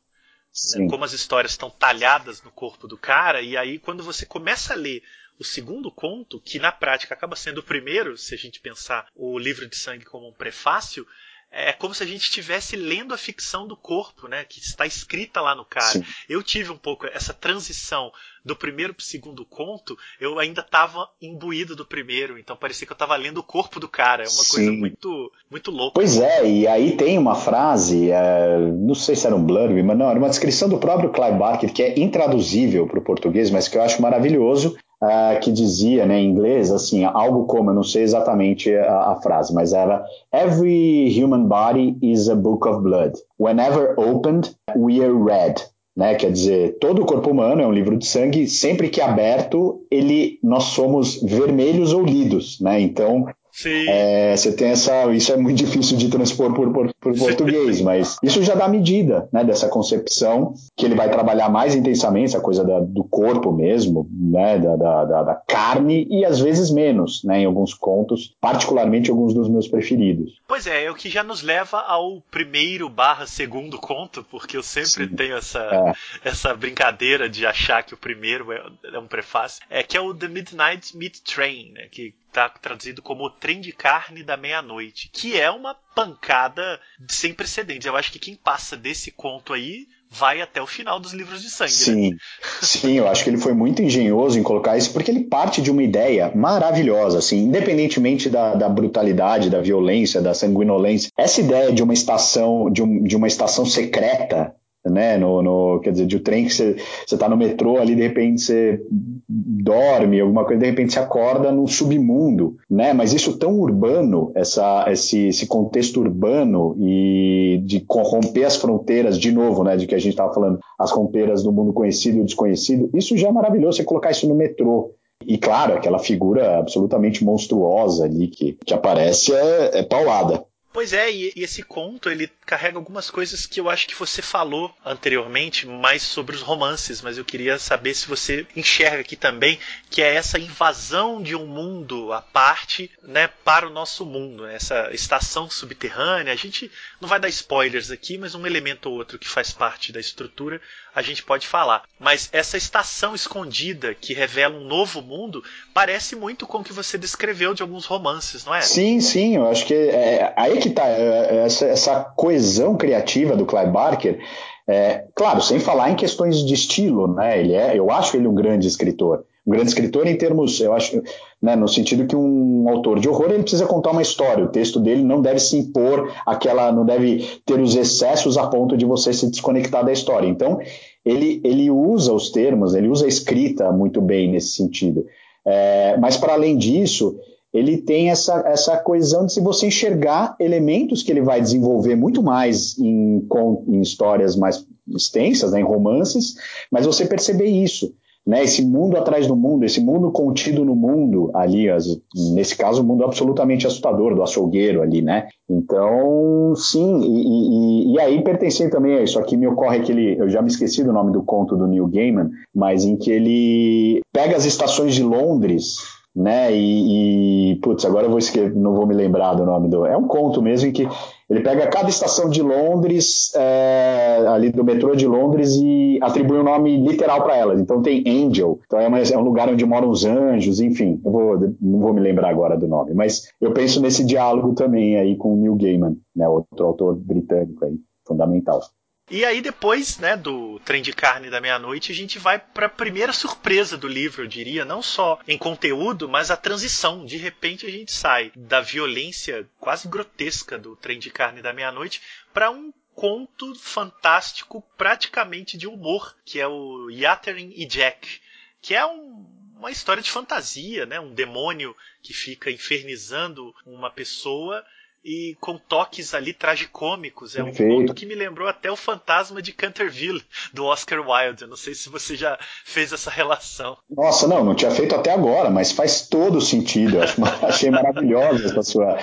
Né? 0.76 0.88
Como 0.90 1.06
as 1.06 1.14
histórias 1.14 1.54
estão 1.54 1.70
talhadas 1.70 2.42
no 2.42 2.52
corpo 2.52 2.88
do 2.88 2.98
cara, 2.98 3.42
e 3.42 3.56
aí 3.56 3.80
quando 3.80 4.04
você 4.04 4.26
começa 4.26 4.74
a 4.74 4.76
ler 4.76 5.04
o 5.40 5.44
segundo 5.44 5.90
conto, 5.92 6.42
que 6.42 6.60
na 6.60 6.72
prática 6.72 7.14
acaba 7.14 7.36
sendo 7.36 7.60
o 7.60 7.64
primeiro, 7.64 8.18
se 8.18 8.34
a 8.34 8.38
gente 8.38 8.60
pensar 8.60 9.08
o 9.16 9.38
livro 9.38 9.68
de 9.68 9.78
sangue 9.78 10.04
como 10.04 10.28
um 10.28 10.34
prefácio, 10.34 11.08
é 11.52 11.72
como 11.72 11.94
se 11.94 12.04
a 12.04 12.06
gente 12.06 12.24
estivesse 12.24 12.76
lendo 12.76 13.14
a 13.14 13.18
ficção 13.18 13.68
do 13.68 13.76
corpo, 13.76 14.28
né, 14.28 14.44
que 14.44 14.60
está 14.60 14.86
escrita 14.86 15.42
lá 15.42 15.56
no 15.56 15.66
cara. 15.66 15.94
Sim. 15.94 16.04
Eu 16.28 16.44
tive 16.44 16.72
um 16.72 16.78
pouco 16.78 17.08
essa 17.08 17.34
transição 17.34 18.12
do 18.44 18.56
primeiro 18.56 18.94
para 18.94 19.02
o 19.02 19.06
segundo 19.06 19.46
conto, 19.46 19.98
eu 20.20 20.40
ainda 20.40 20.62
estava 20.62 21.10
imbuído 21.22 21.76
do 21.76 21.86
primeiro, 21.86 22.38
então 22.38 22.56
parecia 22.56 22.86
que 22.86 22.94
eu 22.94 22.96
estava 22.96 23.16
lendo 23.16 23.40
o 23.40 23.44
corpo 23.44 23.80
do 23.80 23.90
cara. 23.90 24.24
É 24.24 24.28
uma 24.28 24.44
Sim. 24.44 24.56
coisa 24.56 24.72
muito, 24.72 25.32
muito 25.50 25.72
louca. 25.72 25.96
Pois 25.96 26.18
é, 26.18 26.50
e 26.50 26.68
aí 26.68 26.96
tem 26.96 27.18
uma 27.18 27.36
frase, 27.36 28.12
é, 28.12 28.58
não 28.58 28.96
sei 28.96 29.16
se 29.16 29.26
era 29.26 29.36
um 29.36 29.44
blurb, 29.44 29.82
mas 29.84 29.98
não, 29.98 30.10
era 30.10 30.20
uma 30.20 30.30
descrição 30.30 30.70
do 30.70 30.78
próprio 30.78 31.12
Clive 31.12 31.38
Barker 31.38 31.74
que 31.74 31.84
é 31.84 32.00
intraduzível 32.00 32.88
para 32.88 33.00
o 33.00 33.04
português, 33.04 33.52
mas 33.52 33.68
que 33.68 33.78
eu 33.78 33.82
acho 33.82 34.02
maravilhoso, 34.02 34.78
uh, 35.02 35.40
que 35.40 35.52
dizia 35.52 36.06
né, 36.06 36.20
em 36.20 36.30
inglês 36.30 36.72
assim, 36.72 37.04
algo 37.04 37.46
como, 37.46 37.70
eu 37.70 37.76
não 37.76 37.84
sei 37.84 38.04
exatamente 38.04 38.74
a, 38.76 39.12
a, 39.12 39.16
frase, 39.22 39.54
mas 39.54 39.74
era 39.74 40.04
Every 40.34 41.10
human 41.22 41.46
body 41.46 41.98
is 42.02 42.30
a 42.30 42.36
book 42.36 42.68
of 42.68 42.82
blood. 42.82 43.14
Whenever 43.40 43.94
opened, 43.98 44.56
we 44.76 45.04
are 45.04 45.14
read. 45.14 45.62
Né, 45.96 46.14
quer 46.14 46.32
dizer, 46.32 46.78
todo 46.80 47.02
o 47.02 47.06
corpo 47.08 47.32
humano 47.32 47.60
é 47.60 47.66
um 47.66 47.72
livro 47.72 47.98
de 47.98 48.06
sangue, 48.06 48.48
sempre 48.48 48.88
que 48.88 49.02
aberto, 49.02 49.82
ele 49.90 50.38
nós 50.44 50.66
somos 50.66 51.20
vermelhos 51.24 51.92
ou 51.92 52.04
lidos, 52.04 52.62
né? 52.62 52.80
Então, 52.80 53.26
é, 53.66 54.36
você 54.36 54.52
tem 54.52 54.70
essa. 54.70 55.12
Isso 55.14 55.32
é 55.32 55.38
muito 55.38 55.58
difícil 55.58 55.98
de 55.98 56.10
transpor 56.10 56.54
por, 56.54 56.72
por, 56.72 56.94
por 57.00 57.18
português, 57.18 57.82
mas 57.82 58.18
isso 58.22 58.44
já 58.44 58.54
dá 58.54 58.68
medida 58.68 59.28
né, 59.32 59.44
dessa 59.44 59.68
concepção 59.68 60.54
que 60.76 60.86
ele 60.86 60.96
vai 60.96 61.10
trabalhar 61.10 61.50
mais 61.50 61.74
intensamente, 61.74 62.26
essa 62.26 62.42
coisa 62.42 62.64
da, 62.64 62.80
do 62.80 63.04
corpo 63.04 63.52
mesmo, 63.52 64.08
né, 64.12 64.60
da, 64.60 64.76
da, 64.76 65.24
da, 65.24 65.36
carne, 65.48 66.08
e 66.10 66.24
às 66.26 66.40
vezes 66.40 66.70
menos, 66.70 67.24
né, 67.24 67.42
em 67.42 67.46
alguns 67.46 67.74
contos, 67.74 68.36
particularmente 68.40 69.10
alguns 69.10 69.34
dos 69.34 69.50
meus 69.50 69.68
preferidos. 69.68 70.40
Pois 70.48 70.68
é, 70.68 70.86
é 70.86 70.92
o 70.92 70.96
que 70.96 71.10
já 71.10 71.24
nos 71.24 71.42
leva 71.42 71.80
ao 71.80 72.22
primeiro 72.30 72.90
barra 72.90 73.26
segundo 73.26 73.78
conto, 73.78 74.24
porque 74.30 74.58
eu 74.58 74.64
sempre 74.64 75.08
Sim. 75.08 75.16
tenho 75.16 75.38
essa, 75.38 75.60
é. 75.60 76.30
essa 76.30 76.54
brincadeira 76.54 77.30
de 77.30 77.46
achar 77.46 77.84
que 77.84 77.94
o 77.94 77.98
primeiro 77.98 78.52
é, 78.52 78.62
é 78.94 79.00
um 79.00 79.08
prefácio, 79.08 79.64
é 79.70 79.82
que 79.82 79.98
é 79.98 80.02
o 80.02 80.14
The 80.14 80.28
Midnight 80.28 80.96
Meat 80.96 81.22
Train, 81.22 81.72
né, 81.74 81.88
que 81.90 82.14
está 82.28 82.50
traduzido 82.50 83.02
como 83.02 83.26
o 83.26 83.30
trem 83.30 83.60
de 83.60 83.72
carne 83.72 84.24
da 84.24 84.38
meia-noite, 84.38 85.10
que 85.12 85.40
é 85.40 85.50
uma 85.50 85.76
pancada 85.96 86.80
sem 87.10 87.34
precedentes. 87.34 87.88
Eu 87.88 87.96
acho 87.96 88.12
que 88.12 88.20
quem 88.20 88.36
passa 88.36 88.78
desse 88.78 89.12
conto 89.12 89.54
aí 89.54 89.88
vai 90.10 90.42
até 90.42 90.62
o 90.62 90.68
final 90.68 91.00
dos 91.00 91.14
livros 91.14 91.42
de 91.42 91.50
sangue. 91.50 91.72
Né? 91.72 91.78
Sim, 91.78 92.10
né? 92.12 92.18
sim, 92.62 92.94
eu 92.94 93.08
acho 93.08 93.24
que 93.24 93.30
ele 93.30 93.38
foi 93.38 93.54
muito 93.54 93.82
engenhoso 93.82 94.40
em 94.40 94.44
colocar 94.44 94.78
isso, 94.78 94.94
porque 94.94 95.12
ele 95.12 95.26
parte 95.26 95.62
de 95.62 95.70
uma 95.70 95.84
ideia 95.84 96.32
maravilhosa, 96.34 97.20
assim, 97.20 97.40
independentemente 97.40 98.30
da, 98.30 98.56
da 98.56 98.70
brutalidade, 98.70 99.50
da 99.50 99.62
violência, 99.62 100.22
da 100.22 100.34
sanguinolência. 100.34 101.12
Essa 101.18 101.42
ideia 101.42 101.74
de 101.74 101.84
uma 101.84 101.94
estação, 101.94 102.70
de, 102.70 102.82
um, 102.82 103.04
de 103.04 103.16
uma 103.16 103.28
estação 103.28 103.66
secreta 103.66 104.56
né? 104.90 105.18
No, 105.18 105.42
no, 105.42 105.80
quer 105.80 105.92
dizer, 105.92 106.06
de 106.06 106.18
um 106.18 106.20
trem 106.20 106.46
que 106.46 106.54
você 106.54 106.76
está 107.06 107.28
no 107.30 107.38
metrô 107.38 107.78
ali, 107.78 107.96
de 107.96 108.02
repente 108.02 108.42
você 108.42 108.82
dorme, 109.28 110.20
alguma 110.20 110.46
coisa, 110.46 110.60
de 110.60 110.66
repente 110.66 110.94
você 110.94 111.00
acorda 111.00 111.52
no 111.52 111.68
submundo, 111.68 112.58
né? 112.70 112.94
Mas 112.94 113.14
isso 113.14 113.38
tão 113.38 113.60
urbano, 113.60 114.32
essa, 114.36 114.86
esse, 114.90 115.28
esse 115.28 115.48
contexto 115.48 116.00
urbano 116.00 116.76
e 116.80 117.62
de 117.66 117.80
corromper 117.82 118.46
as 118.46 118.56
fronteiras, 118.56 119.18
de 119.18 119.32
novo, 119.32 119.64
né? 119.64 119.76
De 119.76 119.88
que 119.88 119.96
a 119.96 120.00
gente 120.00 120.12
estava 120.12 120.34
falando, 120.34 120.60
as 120.80 120.92
fronteiras 120.92 121.44
do 121.44 121.52
mundo 121.52 121.74
conhecido 121.74 122.20
e 122.20 122.24
desconhecido, 122.24 122.90
isso 122.94 123.18
já 123.18 123.28
é 123.30 123.32
maravilhoso 123.32 123.78
você 123.78 123.84
colocar 123.84 124.12
isso 124.12 124.28
no 124.28 124.36
metrô. 124.36 124.92
E 125.26 125.38
claro, 125.38 125.74
aquela 125.74 126.00
figura 126.00 126.60
absolutamente 126.60 127.24
monstruosa 127.24 128.06
ali 128.06 128.28
que, 128.28 128.58
que 128.66 128.74
aparece 128.74 129.34
é, 129.34 129.80
é 129.80 129.84
paulada. 129.84 130.44
Pois 130.78 130.94
é, 130.94 131.12
e, 131.12 131.34
e, 131.36 131.44
esse 131.44 131.64
conto 131.64 132.08
ele 132.08 132.32
carrega 132.46 132.78
algumas 132.78 133.10
coisas 133.10 133.48
que 133.48 133.60
eu 133.60 133.68
acho 133.68 133.88
que 133.88 133.96
você 133.96 134.22
falou 134.22 134.72
anteriormente, 134.86 135.66
mais 135.66 136.04
sobre 136.04 136.36
os 136.36 136.44
romances, 136.44 137.02
mas 137.02 137.18
eu 137.18 137.26
queria 137.26 137.58
saber 137.58 137.96
se 137.96 138.08
você 138.08 138.46
enxerga 138.56 139.02
aqui 139.02 139.16
também 139.16 139.58
que 139.90 140.04
é 140.04 140.14
essa 140.14 140.38
invasão 140.38 141.20
de 141.20 141.36
um 141.36 141.48
mundo 141.48 142.14
à 142.14 142.22
parte, 142.22 142.92
né, 143.02 143.28
para 143.28 143.68
o 143.68 143.72
nosso 143.72 144.06
mundo, 144.06 144.44
né, 144.44 144.54
essa 144.54 144.94
estação 144.94 145.50
subterrânea. 145.50 146.32
A 146.32 146.36
gente 146.36 146.72
não 147.02 147.10
vai 147.10 147.20
dar 147.20 147.30
spoilers 147.30 147.90
aqui, 147.90 148.16
mas 148.16 148.36
um 148.36 148.46
elemento 148.46 148.88
ou 148.88 148.98
outro 148.98 149.18
que 149.18 149.28
faz 149.28 149.52
parte 149.52 149.92
da 149.92 150.00
estrutura 150.00 150.62
a 150.98 151.04
gente 151.04 151.22
pode 151.22 151.46
falar. 151.46 151.84
Mas 152.00 152.28
essa 152.32 152.58
estação 152.58 153.14
escondida 153.14 153.94
que 153.94 154.16
revela 154.16 154.58
um 154.58 154.64
novo 154.64 155.00
mundo 155.00 155.44
parece 155.72 156.16
muito 156.16 156.48
com 156.48 156.58
o 156.58 156.64
que 156.64 156.74
você 156.74 156.98
descreveu 156.98 157.54
de 157.54 157.62
alguns 157.62 157.86
romances, 157.86 158.44
não 158.44 158.56
é? 158.56 158.62
Sim, 158.62 159.00
sim, 159.00 159.36
eu 159.36 159.48
acho 159.48 159.64
que 159.68 159.76
é, 159.76 160.34
aí 160.36 160.58
que 160.58 160.70
está 160.70 160.88
é, 160.88 161.44
essa, 161.46 161.68
essa 161.68 162.00
coesão 162.00 162.76
criativa 162.76 163.36
do 163.36 163.46
Clive 163.46 163.70
Barker. 163.70 164.20
É, 164.68 165.06
claro, 165.14 165.40
sem 165.40 165.60
falar 165.60 165.92
em 165.92 165.96
questões 165.96 166.44
de 166.44 166.56
estilo, 166.56 167.14
né? 167.14 167.40
Ele 167.40 167.54
é, 167.54 167.78
eu 167.78 167.92
acho 167.92 168.18
ele 168.18 168.28
um 168.28 168.34
grande 168.34 168.68
escritor 168.68 169.24
um 169.48 169.52
grande 169.52 169.70
escritor 169.70 170.06
em 170.06 170.18
termos, 170.18 170.60
eu 170.60 170.74
acho, 170.74 171.02
né, 171.42 171.56
no 171.56 171.70
sentido 171.70 172.06
que 172.06 172.18
um 172.18 172.68
autor 172.68 173.00
de 173.00 173.08
horror 173.08 173.32
ele 173.32 173.44
precisa 173.44 173.66
contar 173.66 173.92
uma 173.92 174.02
história. 174.02 174.44
O 174.44 174.50
texto 174.50 174.78
dele 174.78 175.02
não 175.02 175.22
deve 175.22 175.40
se 175.40 175.56
impor 175.56 176.12
aquela, 176.26 176.70
não 176.70 176.86
deve 176.86 177.40
ter 177.46 177.58
os 177.58 177.74
excessos 177.74 178.38
a 178.38 178.46
ponto 178.48 178.76
de 178.76 178.86
você 178.86 179.14
se 179.14 179.32
desconectar 179.32 179.86
da 179.86 179.94
história. 179.94 180.28
Então, 180.28 180.60
ele, 181.08 181.42
ele 181.44 181.72
usa 181.72 182.14
os 182.14 182.30
termos, 182.30 182.76
ele 182.76 182.90
usa 182.90 183.06
a 183.06 183.10
escrita 183.10 183.72
muito 183.72 184.02
bem 184.02 184.32
nesse 184.32 184.50
sentido. 184.50 185.06
É, 185.46 185.96
mas 185.98 186.18
para 186.18 186.34
além 186.34 186.58
disso, 186.58 187.18
ele 187.54 187.78
tem 187.78 188.10
essa, 188.10 188.44
essa 188.46 188.78
coesão 188.78 189.26
de 189.26 189.34
se 189.34 189.42
você 189.42 189.68
enxergar 189.68 190.36
elementos 190.40 191.02
que 191.02 191.12
ele 191.12 191.22
vai 191.22 191.42
desenvolver 191.42 191.96
muito 191.96 192.22
mais 192.22 192.78
em, 192.78 193.26
em 193.68 193.82
histórias 193.82 194.36
mais 194.36 194.66
extensas, 194.96 195.52
né, 195.52 195.62
em 195.62 195.64
romances, 195.64 196.36
mas 196.72 196.86
você 196.86 197.06
perceber 197.06 197.48
isso 197.48 197.94
né, 198.28 198.44
esse 198.44 198.66
mundo 198.66 198.98
atrás 198.98 199.26
do 199.26 199.38
mundo, 199.38 199.64
esse 199.64 199.80
mundo 199.80 200.12
contido 200.12 200.66
no 200.66 200.76
mundo 200.76 201.32
ali, 201.34 201.70
as, 201.70 201.86
nesse 202.34 202.58
caso, 202.58 202.82
um 202.82 202.86
mundo 202.86 203.06
absolutamente 203.06 203.66
assustador 203.66 204.14
do 204.14 204.22
açougueiro 204.22 204.82
ali, 204.82 205.02
né? 205.02 205.30
Então, 205.50 206.54
sim, 206.54 207.00
e, 207.04 207.94
e, 207.94 207.94
e, 207.94 208.00
aí 208.02 208.22
pertencendo 208.22 208.72
também 208.72 208.98
a 208.98 209.02
isso, 209.02 209.18
aqui 209.18 209.38
me 209.38 209.48
ocorre 209.48 209.78
aquele, 209.78 210.20
eu 210.20 210.28
já 210.28 210.42
me 210.42 210.50
esqueci 210.50 210.84
do 210.84 210.92
nome 210.92 211.14
do 211.14 211.24
conto 211.24 211.56
do 211.56 211.66
Neil 211.66 211.88
Gaiman, 211.88 212.30
mas 212.54 212.84
em 212.84 212.98
que 212.98 213.10
ele 213.10 214.02
pega 214.12 214.36
as 214.36 214.44
estações 214.44 214.94
de 214.94 215.04
Londres, 215.04 215.78
né, 216.14 216.54
e, 216.54 217.54
e 217.54 217.56
putz, 217.62 217.86
agora 217.86 218.08
eu 218.08 218.10
vou 218.10 218.20
esquecer, 218.20 218.54
não 218.54 218.74
vou 218.76 218.86
me 218.86 218.94
lembrar 218.94 219.36
do 219.36 219.46
nome 219.46 219.70
do, 219.70 219.86
é 219.86 219.96
um 219.96 220.08
conto 220.08 220.42
mesmo 220.42 220.68
em 220.68 220.74
que 220.74 220.86
Ele 221.30 221.42
pega 221.42 221.68
cada 221.68 221.90
estação 221.90 222.30
de 222.30 222.42
Londres, 222.42 223.34
é, 223.36 224.24
ali 224.28 224.50
do 224.50 224.64
metrô 224.64 224.96
de 224.96 225.06
Londres, 225.06 225.56
e 225.56 226.00
atribui 226.02 226.40
um 226.40 226.44
nome 226.44 226.78
literal 226.78 227.22
para 227.22 227.36
elas. 227.36 227.60
Então 227.60 227.82
tem 227.82 228.04
Angel, 228.08 228.60
então 228.66 228.80
é, 228.80 228.88
uma, 228.88 229.00
é, 229.00 229.18
um 229.18 229.24
lugar 229.24 229.50
onde 229.50 229.66
moram 229.66 229.90
os 229.90 230.06
anjos, 230.06 230.62
enfim. 230.62 231.02
Eu 231.04 231.12
vou, 231.12 231.40
não 231.62 231.80
vou 231.80 231.94
me 231.94 232.00
lembrar 232.00 232.30
agora 232.30 232.56
do 232.56 232.68
nome, 232.68 232.94
mas 232.94 233.30
eu 233.42 233.52
penso 233.52 233.82
nesse 233.82 234.06
diálogo 234.06 234.54
também 234.54 234.98
aí 234.98 235.18
com 235.18 235.34
o 235.34 235.38
Neil 235.38 235.56
Gaiman, 235.56 235.98
né, 236.16 236.28
outro 236.30 236.66
autor 236.66 236.96
britânico 236.96 237.66
aí, 237.66 237.78
fundamental. 238.08 238.62
E 239.10 239.24
aí 239.24 239.42
depois, 239.42 239.98
né, 240.00 240.18
do 240.18 240.60
Trem 240.66 240.82
de 240.82 240.92
Carne 240.92 241.30
da 241.30 241.40
Meia-Noite, 241.40 241.94
a 241.94 241.96
gente 241.96 242.20
vai 242.20 242.38
para 242.38 242.66
a 242.66 242.70
primeira 242.70 243.14
surpresa 243.14 243.78
do 243.78 243.88
livro, 243.88 244.24
eu 244.24 244.28
diria, 244.28 244.66
não 244.66 244.82
só 244.82 245.18
em 245.26 245.38
conteúdo, 245.38 246.10
mas 246.10 246.30
a 246.30 246.36
transição. 246.36 247.06
De 247.06 247.16
repente 247.16 247.66
a 247.66 247.70
gente 247.70 247.92
sai 247.92 248.34
da 248.36 248.60
violência 248.60 249.48
quase 249.60 249.88
grotesca 249.88 250.58
do 250.58 250.76
Trem 250.76 251.00
de 251.00 251.10
Carne 251.10 251.42
da 251.42 251.54
Meia-Noite 251.54 252.02
para 252.34 252.52
um 252.52 252.74
conto 252.94 253.56
fantástico, 253.56 254.62
praticamente 254.76 255.58
de 255.58 255.68
humor, 255.68 256.18
que 256.26 256.42
é 256.42 256.48
o 256.48 256.90
Yattering 256.90 257.54
e 257.56 257.66
Jack, 257.66 258.20
que 258.62 258.76
é 258.76 258.86
um, 258.86 259.26
uma 259.56 259.72
história 259.72 260.04
de 260.04 260.12
fantasia, 260.12 260.86
né? 260.86 261.00
Um 261.00 261.14
demônio 261.14 261.74
que 262.02 262.12
fica 262.12 262.52
infernizando 262.52 263.56
uma 263.66 263.90
pessoa 263.90 264.66
e 265.08 265.38
com 265.40 265.58
toques 265.58 266.14
ali 266.14 266.34
tragicômicos. 266.34 267.38
É 267.38 267.42
um 267.42 267.54
ponto 267.54 267.94
que 267.94 268.06
me 268.06 268.14
lembrou 268.14 268.46
até 268.46 268.70
o 268.70 268.76
Fantasma 268.76 269.42
de 269.42 269.54
Canterville, 269.54 270.22
do 270.54 270.66
Oscar 270.66 271.00
Wilde. 271.00 271.44
Eu 271.44 271.48
não 271.48 271.56
sei 271.56 271.74
se 271.74 271.88
você 271.88 272.18
já 272.18 272.38
fez 272.66 272.92
essa 272.92 273.10
relação. 273.10 273.78
Nossa, 273.90 274.28
não, 274.28 274.44
não 274.44 274.54
tinha 274.54 274.70
feito 274.70 274.94
até 274.94 275.14
agora, 275.14 275.50
mas 275.50 275.72
faz 275.72 276.10
todo 276.10 276.42
sentido. 276.42 276.98
Eu 276.98 277.04
achei 277.48 277.72
maravilhosa 277.72 278.48
essa 278.48 278.62
sua, 278.62 278.98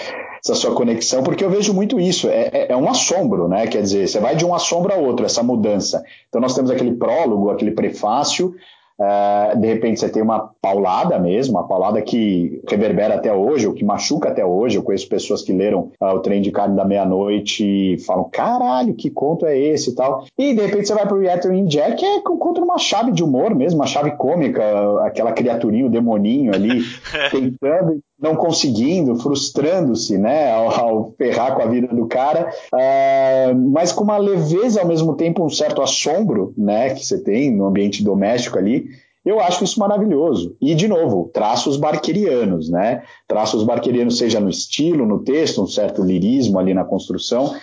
essa 0.45 0.55
sua 0.55 0.75
conexão, 0.75 1.23
porque 1.23 1.43
eu 1.43 1.49
vejo 1.49 1.73
muito 1.73 1.99
isso. 1.99 2.29
É, 2.29 2.51
é, 2.53 2.73
é 2.73 2.77
um 2.77 2.91
assombro, 2.91 3.49
né? 3.49 3.67
Quer 3.67 3.81
dizer, 3.81 4.07
você 4.07 4.21
vai 4.21 4.37
de 4.37 4.45
um 4.45 4.55
assombro 4.55 4.93
a 4.93 4.97
outro, 4.97 5.25
essa 5.25 5.43
mudança. 5.43 6.05
Então 6.29 6.39
nós 6.39 6.55
temos 6.55 6.71
aquele 6.71 6.95
prólogo, 6.95 7.49
aquele 7.49 7.71
prefácio, 7.71 8.55
Uh, 8.99 9.59
de 9.59 9.67
repente 9.67 9.99
você 9.99 10.09
tem 10.09 10.23
uma 10.23 10.51
paulada 10.63 11.19
mesmo, 11.19 11.55
uma 11.55 11.67
paulada 11.67 12.01
que 12.01 12.63
reverbera 12.69 13.15
até 13.15 13.33
hoje, 13.33 13.67
ou 13.67 13.75
que 13.75 13.85
machuca 13.85 14.29
até 14.29 14.45
hoje. 14.45 14.77
Eu 14.77 14.83
conheço 14.83 15.09
pessoas 15.09 15.43
que 15.43 15.53
leram 15.53 15.91
uh, 16.01 16.07
o 16.07 16.21
Trem 16.21 16.41
de 16.41 16.53
Carne 16.53 16.77
da 16.77 16.85
Meia-Noite 16.85 17.65
e 17.65 17.99
falam: 18.01 18.29
caralho, 18.31 18.95
que 18.95 19.11
conto 19.11 19.47
é 19.47 19.59
esse 19.59 19.91
e 19.91 19.95
tal. 19.95 20.25
E 20.39 20.55
de 20.55 20.61
repente 20.61 20.87
você 20.87 20.95
vai 20.95 21.07
pro 21.07 21.23
Yattering 21.23 21.67
Jack, 21.67 21.97
que 21.97 22.05
é 22.05 22.21
contra 22.21 22.63
uma 22.63 22.79
chave 22.79 23.11
de 23.11 23.25
humor 23.25 23.55
mesmo, 23.55 23.81
uma 23.81 23.87
chave 23.87 24.13
cômica, 24.13 24.63
aquela 25.05 25.33
criaturinha, 25.33 25.87
o 25.87 25.91
demoninho 25.91 26.55
ali, 26.55 26.83
tentando 27.31 28.01
não 28.21 28.37
conseguindo, 28.37 29.17
frustrando-se, 29.17 30.17
né, 30.17 30.53
ao, 30.53 30.71
ao, 30.71 31.15
ferrar 31.19 31.55
com 31.55 31.63
a 31.63 31.67
vida 31.67 31.89
do 31.89 32.07
cara, 32.07 32.51
uh, 32.73 33.71
mas 33.71 33.93
com 33.93 34.05
uma 34.05 34.17
leveza 34.17 34.81
ao 34.81 34.87
mesmo 34.87 35.15
tempo, 35.17 35.45
um 35.45 35.51
certo 35.51 35.83
assombro, 35.83 36.55
né, 36.57 36.95
que 36.95 37.05
você 37.05 37.23
tem 37.23 37.55
no 37.55 37.67
ambiente 37.67 38.03
doméstico 38.05 38.59
ali. 38.59 38.87
Eu 39.25 39.41
acho 39.41 39.65
isso 39.65 39.81
maravilhoso. 39.81 40.55
E, 40.61 40.75
de 40.75 40.87
novo, 40.87 41.31
traços 41.33 41.79
barquerianos, 41.79 42.69
né? 42.69 43.03
Traços 43.27 43.65
barquerianos, 43.65 44.19
seja 44.19 44.39
no 44.39 44.51
estilo, 44.51 45.07
no 45.07 45.21
texto, 45.21 45.63
um 45.63 45.67
certo 45.67 46.03
lirismo 46.03 46.59
ali 46.59 46.75
na 46.75 46.85
construção, 46.85 47.55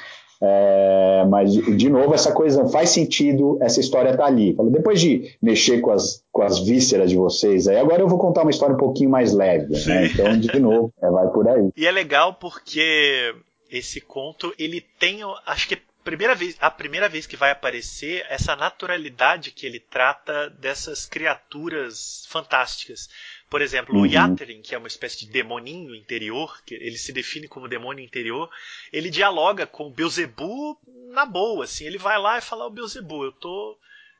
é, 0.42 1.26
mas, 1.30 1.54
de 1.54 1.90
novo, 1.90 2.14
essa 2.16 2.32
coisa 2.32 2.68
faz 2.70 2.90
sentido, 2.90 3.60
essa 3.62 3.80
história 3.80 4.18
tá 4.18 4.26
ali. 4.26 4.56
Depois 4.72 5.00
de 5.00 5.36
mexer 5.42 5.82
com 5.82 5.92
as, 5.92 6.24
com 6.32 6.42
as 6.42 6.60
vísceras 6.60 7.12
de 7.12 7.16
vocês, 7.16 7.68
aí 7.68 7.78
agora 7.78 8.02
eu 8.02 8.08
vou 8.08 8.18
contar 8.18 8.42
uma 8.42 8.50
história 8.50 8.74
um 8.74 8.80
pouquinho 8.80 9.10
mais 9.10 9.34
leve. 9.34 9.74
Né? 9.86 10.08
Então, 10.08 10.40
de 10.40 10.60
novo, 10.60 10.92
é, 11.02 11.10
vai 11.10 11.28
por 11.28 11.48
aí. 11.48 11.70
E 11.78 11.86
é 11.86 11.92
legal 11.92 12.34
porque 12.34 13.36
esse 13.70 14.02
conto, 14.02 14.52
ele 14.58 14.84
tem, 15.00 15.20
acho 15.46 15.68
que 15.68 15.78
primeira 16.04 16.34
vez, 16.34 16.58
a 16.60 16.72
primeira 16.72 17.08
vez 17.08 17.28
que 17.28 17.38
vai 17.38 17.52
aparecer 17.52 18.26
essa 18.28 18.56
naturalidade 18.56 19.52
que 19.52 19.66
ele 19.68 19.80
trata 19.80 20.50
dessas 20.50 21.06
criaturas 21.06 22.26
fantásticas. 22.28 23.08
Por 23.52 23.62
exemplo, 23.62 23.94
uhum. 23.94 24.04
o 24.04 24.06
Yattering, 24.06 24.62
que 24.62 24.74
é 24.74 24.78
uma 24.78 24.88
espécie 24.88 25.26
de 25.26 25.30
demoninho 25.30 25.94
interior, 25.94 26.64
que 26.66 26.74
ele 26.74 26.98
se 26.98 27.12
define 27.12 27.50
como 27.50 27.68
demônio 27.68 28.02
interior, 28.02 28.50
ele 28.94 29.10
dialoga 29.10 29.68
com 29.68 29.88
o 29.88 29.92
Beelzebub 29.92 30.78
na 31.10 31.26
boa, 31.26 31.66
assim, 31.66 31.86
ele 31.86 31.98
vai 31.98 32.18
lá 32.18 32.38
e 32.38 32.42
fala, 32.42 32.66
o 32.66 32.70
Beelzebub, 32.70 33.26
eu 33.26 33.34
tô 33.34 33.78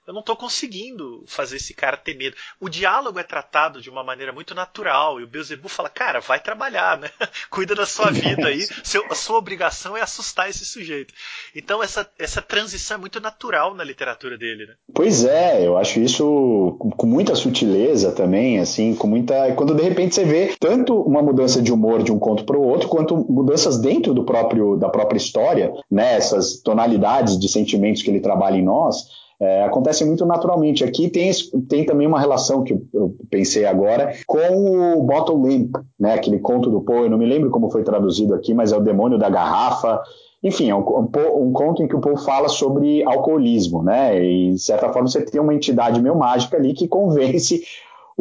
eu 0.08 0.14
não 0.14 0.22
estou 0.22 0.36
conseguindo 0.36 1.24
fazer 1.28 1.58
esse 1.58 1.74
cara 1.74 1.96
ter 1.96 2.18
medo. 2.18 2.36
O 2.60 2.68
diálogo 2.68 3.20
é 3.20 3.24
tratado 3.24 3.80
de 3.82 3.90
uma 3.90 4.04
maneira 4.04 4.34
muito 4.34 4.56
natural 4.56 5.20
e 5.20 5.24
o 5.24 5.28
Beelzebub 5.28 5.70
fala, 5.70 5.90
cara, 5.90 6.20
vai 6.20 6.40
trabalhar, 6.40 6.98
né? 6.98 7.10
Cuida 7.52 7.76
da 7.76 7.86
sua 7.86 8.10
vida 8.10 8.48
aí. 8.48 8.62
Seu, 8.84 9.06
a 9.10 9.16
sua 9.16 9.38
obrigação 9.38 9.96
é 9.96 10.02
assustar 10.02 10.50
esse 10.50 10.66
sujeito. 10.66 11.14
Então 11.56 11.84
essa, 11.84 12.10
essa 12.18 12.42
transição 12.42 12.98
é 12.98 13.00
muito 13.00 13.20
natural 13.20 13.76
na 13.76 13.84
literatura 13.84 14.38
dele, 14.38 14.66
né? 14.66 14.74
Pois 14.94 15.24
é, 15.24 15.66
eu 15.66 15.78
acho 15.78 16.00
isso 16.00 16.76
com 16.98 17.08
muita 17.08 17.36
sutileza 17.36 18.12
também, 18.12 18.60
assim, 18.60 18.96
com 18.96 19.08
muita. 19.08 19.54
Quando 19.54 19.76
de 19.76 19.84
repente 19.84 20.16
você 20.16 20.26
vê 20.26 20.56
tanto 20.60 21.00
uma 21.00 21.22
mudança 21.22 21.62
de 21.62 21.72
humor 21.72 22.02
de 22.02 22.12
um 22.12 22.18
conto 22.18 22.44
para 22.44 22.58
o 22.58 22.68
outro, 22.68 22.90
quanto 22.90 23.16
mudanças 23.16 23.80
dentro 23.80 24.14
do 24.14 24.24
próprio 24.24 24.78
da 24.78 24.90
própria 24.90 25.18
história, 25.18 25.72
né? 25.90 26.16
Essas 26.16 26.60
tonalidades 26.62 27.40
de 27.40 27.48
sentimentos 27.48 28.02
que 28.02 28.10
ele 28.10 28.20
trabalha 28.20 28.58
em 28.58 28.64
nós 28.64 29.21
é, 29.42 29.64
acontece 29.64 30.06
muito 30.06 30.24
naturalmente. 30.24 30.84
Aqui 30.84 31.10
tem, 31.10 31.32
tem 31.68 31.84
também 31.84 32.06
uma 32.06 32.20
relação 32.20 32.64
que 32.64 32.80
eu 32.94 33.16
pensei 33.28 33.66
agora 33.66 34.14
com 34.28 34.94
o 34.98 35.02
Bottle 35.02 35.42
Limp, 35.44 35.76
né, 36.00 36.14
aquele 36.14 36.38
conto 36.38 36.70
do 36.70 36.82
Poe, 36.82 37.06
eu 37.06 37.10
não 37.10 37.18
me 37.18 37.26
lembro 37.26 37.50
como 37.50 37.72
foi 37.72 37.84
traduzido 37.84 38.36
aqui, 38.36 38.54
mas 38.54 38.72
é 38.72 38.78
o 38.78 38.82
demônio 38.82 39.18
da 39.18 39.32
garrafa. 39.32 40.00
Enfim, 40.44 40.70
é 40.70 40.76
um, 40.76 40.82
um, 40.82 41.48
um 41.48 41.54
conto 41.54 41.82
em 41.82 41.88
que 41.88 41.96
o 41.96 42.00
Poe 42.00 42.18
fala 42.18 42.50
sobre 42.50 43.04
alcoolismo, 43.04 43.82
né? 43.82 44.24
E, 44.24 44.52
de 44.52 44.60
certa 44.60 44.94
forma, 44.94 45.08
você 45.08 45.22
tem 45.26 45.42
uma 45.42 45.56
entidade 45.56 46.02
meio 46.02 46.16
mágica 46.16 46.58
ali 46.58 46.74
que 46.74 46.88
convence 46.88 47.64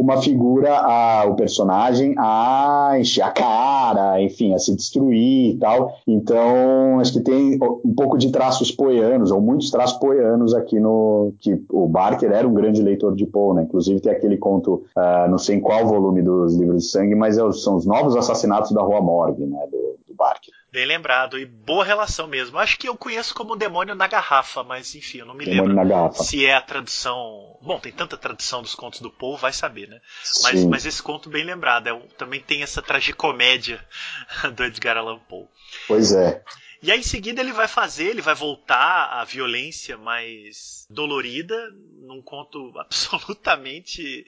uma 0.00 0.20
figura, 0.20 0.78
a, 0.78 1.26
o 1.26 1.34
personagem, 1.34 2.14
a 2.16 2.92
encher 2.98 3.22
a 3.22 3.30
cara, 3.30 4.20
enfim, 4.22 4.54
a 4.54 4.58
se 4.58 4.74
destruir 4.74 5.54
e 5.54 5.58
tal. 5.58 5.94
Então, 6.06 6.98
acho 6.98 7.12
que 7.12 7.20
tem 7.20 7.58
um 7.84 7.94
pouco 7.94 8.16
de 8.16 8.32
traços 8.32 8.72
poeanos, 8.72 9.30
ou 9.30 9.40
muitos 9.40 9.70
traços 9.70 9.98
poeanos 9.98 10.54
aqui 10.54 10.80
no. 10.80 11.34
que 11.38 11.62
o 11.70 11.86
Barker 11.86 12.32
era 12.32 12.48
um 12.48 12.54
grande 12.54 12.82
leitor 12.82 13.14
de 13.14 13.26
Poe, 13.26 13.54
né? 13.54 13.62
Inclusive 13.62 14.00
tem 14.00 14.12
aquele 14.12 14.38
conto, 14.38 14.84
uh, 14.96 15.30
não 15.30 15.38
sei 15.38 15.56
em 15.56 15.60
qual 15.60 15.86
volume 15.86 16.22
dos 16.22 16.56
livros 16.56 16.84
de 16.84 16.88
sangue, 16.90 17.14
mas 17.14 17.36
é, 17.36 17.52
são 17.52 17.76
os 17.76 17.84
novos 17.84 18.16
assassinatos 18.16 18.72
da 18.72 18.82
Rua 18.82 19.02
Morgue, 19.02 19.44
né? 19.44 19.58
Do, 19.70 19.98
do 20.08 20.14
Barker. 20.14 20.59
Bem 20.72 20.86
lembrado, 20.86 21.36
e 21.36 21.44
boa 21.44 21.84
relação 21.84 22.28
mesmo. 22.28 22.56
Acho 22.56 22.78
que 22.78 22.88
eu 22.88 22.96
conheço 22.96 23.34
como 23.34 23.56
Demônio 23.56 23.94
na 23.96 24.06
Garrafa, 24.06 24.62
mas 24.62 24.94
enfim, 24.94 25.18
eu 25.18 25.26
não 25.26 25.34
me 25.34 25.44
demônio 25.44 25.76
lembro 25.76 26.12
se 26.14 26.46
é 26.46 26.54
a 26.54 26.60
tradução. 26.60 27.58
Bom, 27.60 27.80
tem 27.80 27.90
tanta 27.90 28.16
tradução 28.16 28.62
dos 28.62 28.76
contos 28.76 29.00
do 29.00 29.10
Poe, 29.10 29.36
vai 29.36 29.52
saber, 29.52 29.88
né? 29.88 30.00
Mas, 30.44 30.64
mas, 30.64 30.86
esse 30.86 31.02
conto 31.02 31.28
bem 31.28 31.42
lembrado, 31.42 31.88
é, 31.88 31.98
também 32.16 32.40
tem 32.40 32.62
essa 32.62 32.80
tragicomédia 32.80 33.84
do 34.54 34.64
Edgar 34.64 34.96
Allan 34.96 35.18
Poe. 35.28 35.46
Pois 35.88 36.12
é. 36.12 36.40
E 36.82 36.90
aí 36.90 37.00
em 37.00 37.02
seguida 37.02 37.40
ele 37.42 37.52
vai 37.52 37.68
fazer, 37.68 38.06
ele 38.06 38.22
vai 38.22 38.34
voltar 38.34 39.10
à 39.12 39.24
violência 39.24 39.98
mais 39.98 40.86
dolorida, 40.88 41.56
num 41.98 42.22
conto 42.22 42.72
absolutamente 42.78 44.24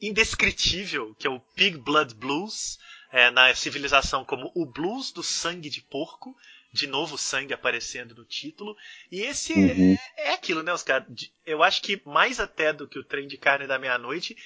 indescritível, 0.00 1.14
que 1.18 1.26
é 1.26 1.30
o 1.30 1.40
Pig 1.56 1.78
Blood 1.78 2.14
Blues 2.14 2.78
é, 3.12 3.30
na 3.30 3.54
civilização 3.54 4.24
como 4.24 4.50
o 4.54 4.66
blues 4.66 5.10
do 5.12 5.22
sangue 5.22 5.70
de 5.70 5.82
porco. 5.82 6.36
De 6.70 6.86
novo 6.86 7.16
sangue 7.16 7.54
aparecendo 7.54 8.14
no 8.14 8.26
título. 8.26 8.76
E 9.10 9.22
esse 9.22 9.54
uhum. 9.54 9.96
é, 10.18 10.28
é, 10.28 10.34
aquilo, 10.34 10.62
né, 10.62 10.70
Oscar? 10.70 11.06
Eu 11.46 11.62
acho 11.62 11.80
que 11.80 12.02
mais 12.04 12.38
até 12.38 12.74
do 12.74 12.86
que 12.86 12.98
o 12.98 13.04
Trem 13.04 13.26
de 13.26 13.38
Carne 13.38 13.66
da 13.66 13.78
Meia-Noite, 13.78 14.36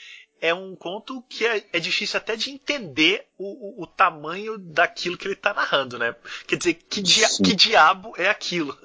é 0.43 0.53
um 0.53 0.75
conto 0.75 1.23
que 1.29 1.47
é, 1.47 1.65
é, 1.73 1.79
difícil 1.79 2.17
até 2.17 2.35
de 2.35 2.51
entender 2.51 3.27
o, 3.39 3.45
o, 3.45 3.85
o 3.85 3.87
tamanho 3.87 4.59
daquilo 4.59 5.17
que 5.17 5.25
ele 5.25 5.35
está 5.35 5.55
narrando, 5.55 5.97
né? 5.97 6.17
Quer 6.49 6.57
dizer, 6.57 6.75
que, 6.75 7.01
dia, 7.01 7.29
que 7.29 7.55
diabo 7.55 8.13
é 8.19 8.29
aquilo? 8.29 8.77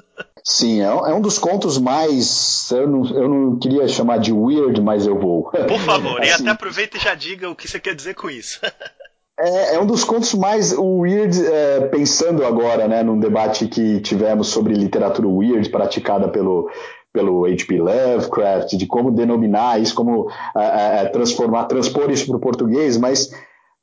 Sim, 0.44 0.82
é, 0.82 0.86
é, 0.86 1.14
um 1.14 1.20
dos 1.20 1.40
contos 1.40 1.80
mais. 1.80 2.70
Eu 2.70 2.88
não, 2.88 3.10
eu 3.10 3.28
não 3.28 3.60
queria 3.60 3.88
chamar 3.88 4.20
de 4.20 4.32
weird, 4.32 4.80
mas 4.82 5.08
eu 5.08 5.20
vou. 5.20 5.50
Por 5.50 5.80
favor, 5.82 6.22
assim, 6.22 6.30
e 6.30 6.34
até 6.34 6.50
aproveita 6.50 6.98
e 6.98 7.00
já 7.00 7.16
diga 7.16 7.50
o 7.50 7.56
que 7.56 7.68
você 7.68 7.80
quer 7.80 7.96
dizer 7.96 8.14
com 8.14 8.30
isso. 8.30 8.62
É, 9.40 9.76
é, 9.76 9.80
um 9.80 9.86
dos 9.86 10.04
contos 10.04 10.34
mais 10.34 10.76
weird, 10.76 11.46
é, 11.46 11.82
pensando 11.88 12.44
agora, 12.44 12.88
né, 12.88 13.04
num 13.04 13.20
debate 13.20 13.68
que 13.68 14.00
tivemos 14.02 14.48
sobre 14.48 14.74
literatura 14.74 15.28
weird 15.28 15.70
praticada 15.70 16.28
pelo 16.28 16.70
pelo 17.14 17.46
H.P. 17.46 17.80
Lovecraft, 17.80 18.76
de 18.76 18.86
como 18.86 19.10
denominar 19.10 19.82
isso, 19.82 19.96
como 19.96 20.30
é, 20.56 20.62
é, 20.62 21.02
é 21.02 21.06
transformar, 21.06 21.66
transpor 21.66 22.12
isso 22.12 22.28
para 22.28 22.38
o 22.38 22.40
português, 22.40 22.96
mas 22.96 23.32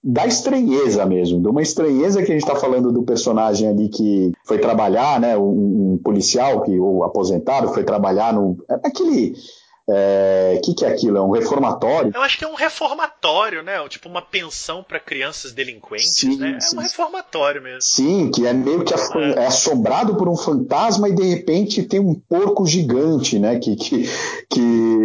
da 0.02 0.26
estranheza 0.26 1.04
mesmo, 1.04 1.40
de 1.40 1.48
uma 1.48 1.62
estranheza 1.62 2.22
que 2.22 2.30
a 2.30 2.34
gente 2.34 2.46
está 2.46 2.54
falando 2.54 2.92
do 2.92 3.02
personagem 3.02 3.68
ali 3.68 3.88
que 3.88 4.30
foi 4.44 4.58
trabalhar, 4.58 5.18
né, 5.18 5.36
um, 5.36 5.94
um 5.94 6.00
policial 6.04 6.60
que 6.60 6.78
o 6.78 7.02
aposentado 7.02 7.68
foi 7.68 7.82
trabalhar 7.82 8.32
no 8.32 8.56
aquele 8.68 9.34
O 9.86 9.92
é, 9.92 10.60
que, 10.64 10.72
que 10.72 10.84
é 10.84 10.88
aquilo? 10.88 11.18
É 11.18 11.20
um 11.20 11.30
reformatório? 11.30 12.10
Eu 12.14 12.22
acho 12.22 12.38
que 12.38 12.44
é 12.44 12.48
um 12.48 12.54
reformatório, 12.54 13.62
né? 13.62 13.86
Tipo 13.88 14.08
uma 14.08 14.22
pensão 14.22 14.82
para 14.82 14.98
crianças 14.98 15.52
delinquentes, 15.52 16.14
sim, 16.14 16.38
né? 16.38 16.58
É 16.58 16.76
um 16.76 16.80
reformatório 16.80 17.60
mesmo. 17.60 17.82
Sim, 17.82 18.30
que 18.30 18.46
é 18.46 18.52
meio 18.54 18.82
que 18.82 18.94
é. 18.94 18.96
é. 18.96 19.46
assombrado 19.46 20.16
por 20.16 20.26
um 20.26 20.36
fantasma 20.36 21.08
e 21.10 21.14
de 21.14 21.22
repente 21.22 21.82
tem 21.82 22.00
um 22.00 22.14
porco 22.14 22.66
gigante, 22.66 23.38
né? 23.38 23.58
Que, 23.58 23.76
que, 23.76 24.08
que... 24.48 24.60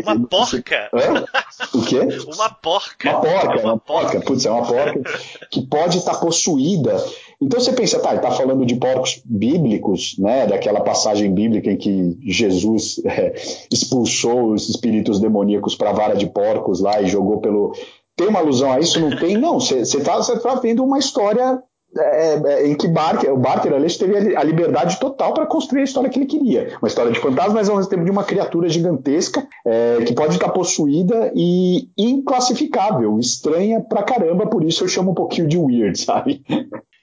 Uma 0.05 0.27
porca. 0.27 0.89
Hã? 0.93 1.25
O 1.73 1.81
quê? 1.83 1.99
Uma 2.33 2.49
porca. 2.49 3.09
Uma 3.09 3.21
porca, 3.21 3.59
é 3.59 3.61
uma, 3.61 3.73
uma 3.73 3.79
porca. 3.79 4.11
porca. 4.11 4.21
Putz, 4.21 4.45
é 4.45 4.51
uma 4.51 4.65
porca 4.65 5.01
que 5.51 5.61
pode 5.61 5.97
estar 5.97 6.15
possuída 6.15 6.95
então 7.41 7.59
você 7.59 7.71
pensa, 7.71 7.99
tá, 7.99 8.15
está 8.15 8.31
falando 8.31 8.65
de 8.65 8.75
porcos 8.75 9.21
bíblicos, 9.23 10.15
né, 10.19 10.45
daquela 10.45 10.81
passagem 10.81 11.33
bíblica 11.33 11.71
em 11.71 11.77
que 11.77 12.17
Jesus 12.21 13.01
é, 13.05 13.33
expulsou 13.71 14.51
os 14.51 14.67
espíritos 14.67 15.19
demoníacos 15.19 15.75
para 15.75 15.91
a 15.91 15.93
vara 15.93 16.15
de 16.15 16.27
porcos 16.27 16.81
lá 16.81 17.01
e 17.01 17.07
jogou 17.07 17.39
pelo. 17.39 17.73
Tem 18.15 18.27
uma 18.27 18.39
alusão 18.39 18.73
a 18.73 18.79
isso? 18.79 18.99
Não 18.99 19.17
tem? 19.17 19.37
Não, 19.37 19.59
você 19.59 19.79
está 19.79 20.21
tá 20.21 20.55
vendo 20.55 20.83
uma 20.83 20.99
história 20.99 21.63
é, 21.97 22.33
é, 22.35 22.67
em 22.67 22.75
que 22.75 22.87
Barker, 22.87 23.33
o 23.33 23.37
Barker 23.37 23.73
ali 23.73 23.87
teve 23.97 24.35
a 24.35 24.43
liberdade 24.43 24.99
total 24.99 25.33
para 25.33 25.47
construir 25.47 25.81
a 25.81 25.83
história 25.85 26.09
que 26.09 26.19
ele 26.19 26.25
queria. 26.27 26.77
Uma 26.81 26.87
história 26.87 27.11
de 27.11 27.19
fantasma, 27.19 27.53
mas 27.55 27.69
ao 27.69 27.77
mesmo 27.77 27.89
tempo 27.89 28.03
de 28.03 28.11
uma 28.11 28.23
criatura 28.23 28.69
gigantesca 28.69 29.47
é, 29.65 29.97
que 30.05 30.13
pode 30.13 30.35
estar 30.35 30.49
possuída 30.49 31.31
e 31.33 31.89
inclassificável, 31.97 33.17
estranha 33.17 33.79
pra 33.81 34.03
caramba, 34.03 34.45
por 34.45 34.63
isso 34.63 34.83
eu 34.83 34.87
chamo 34.87 35.11
um 35.11 35.15
pouquinho 35.15 35.47
de 35.47 35.57
weird, 35.57 35.97
sabe? 35.97 36.43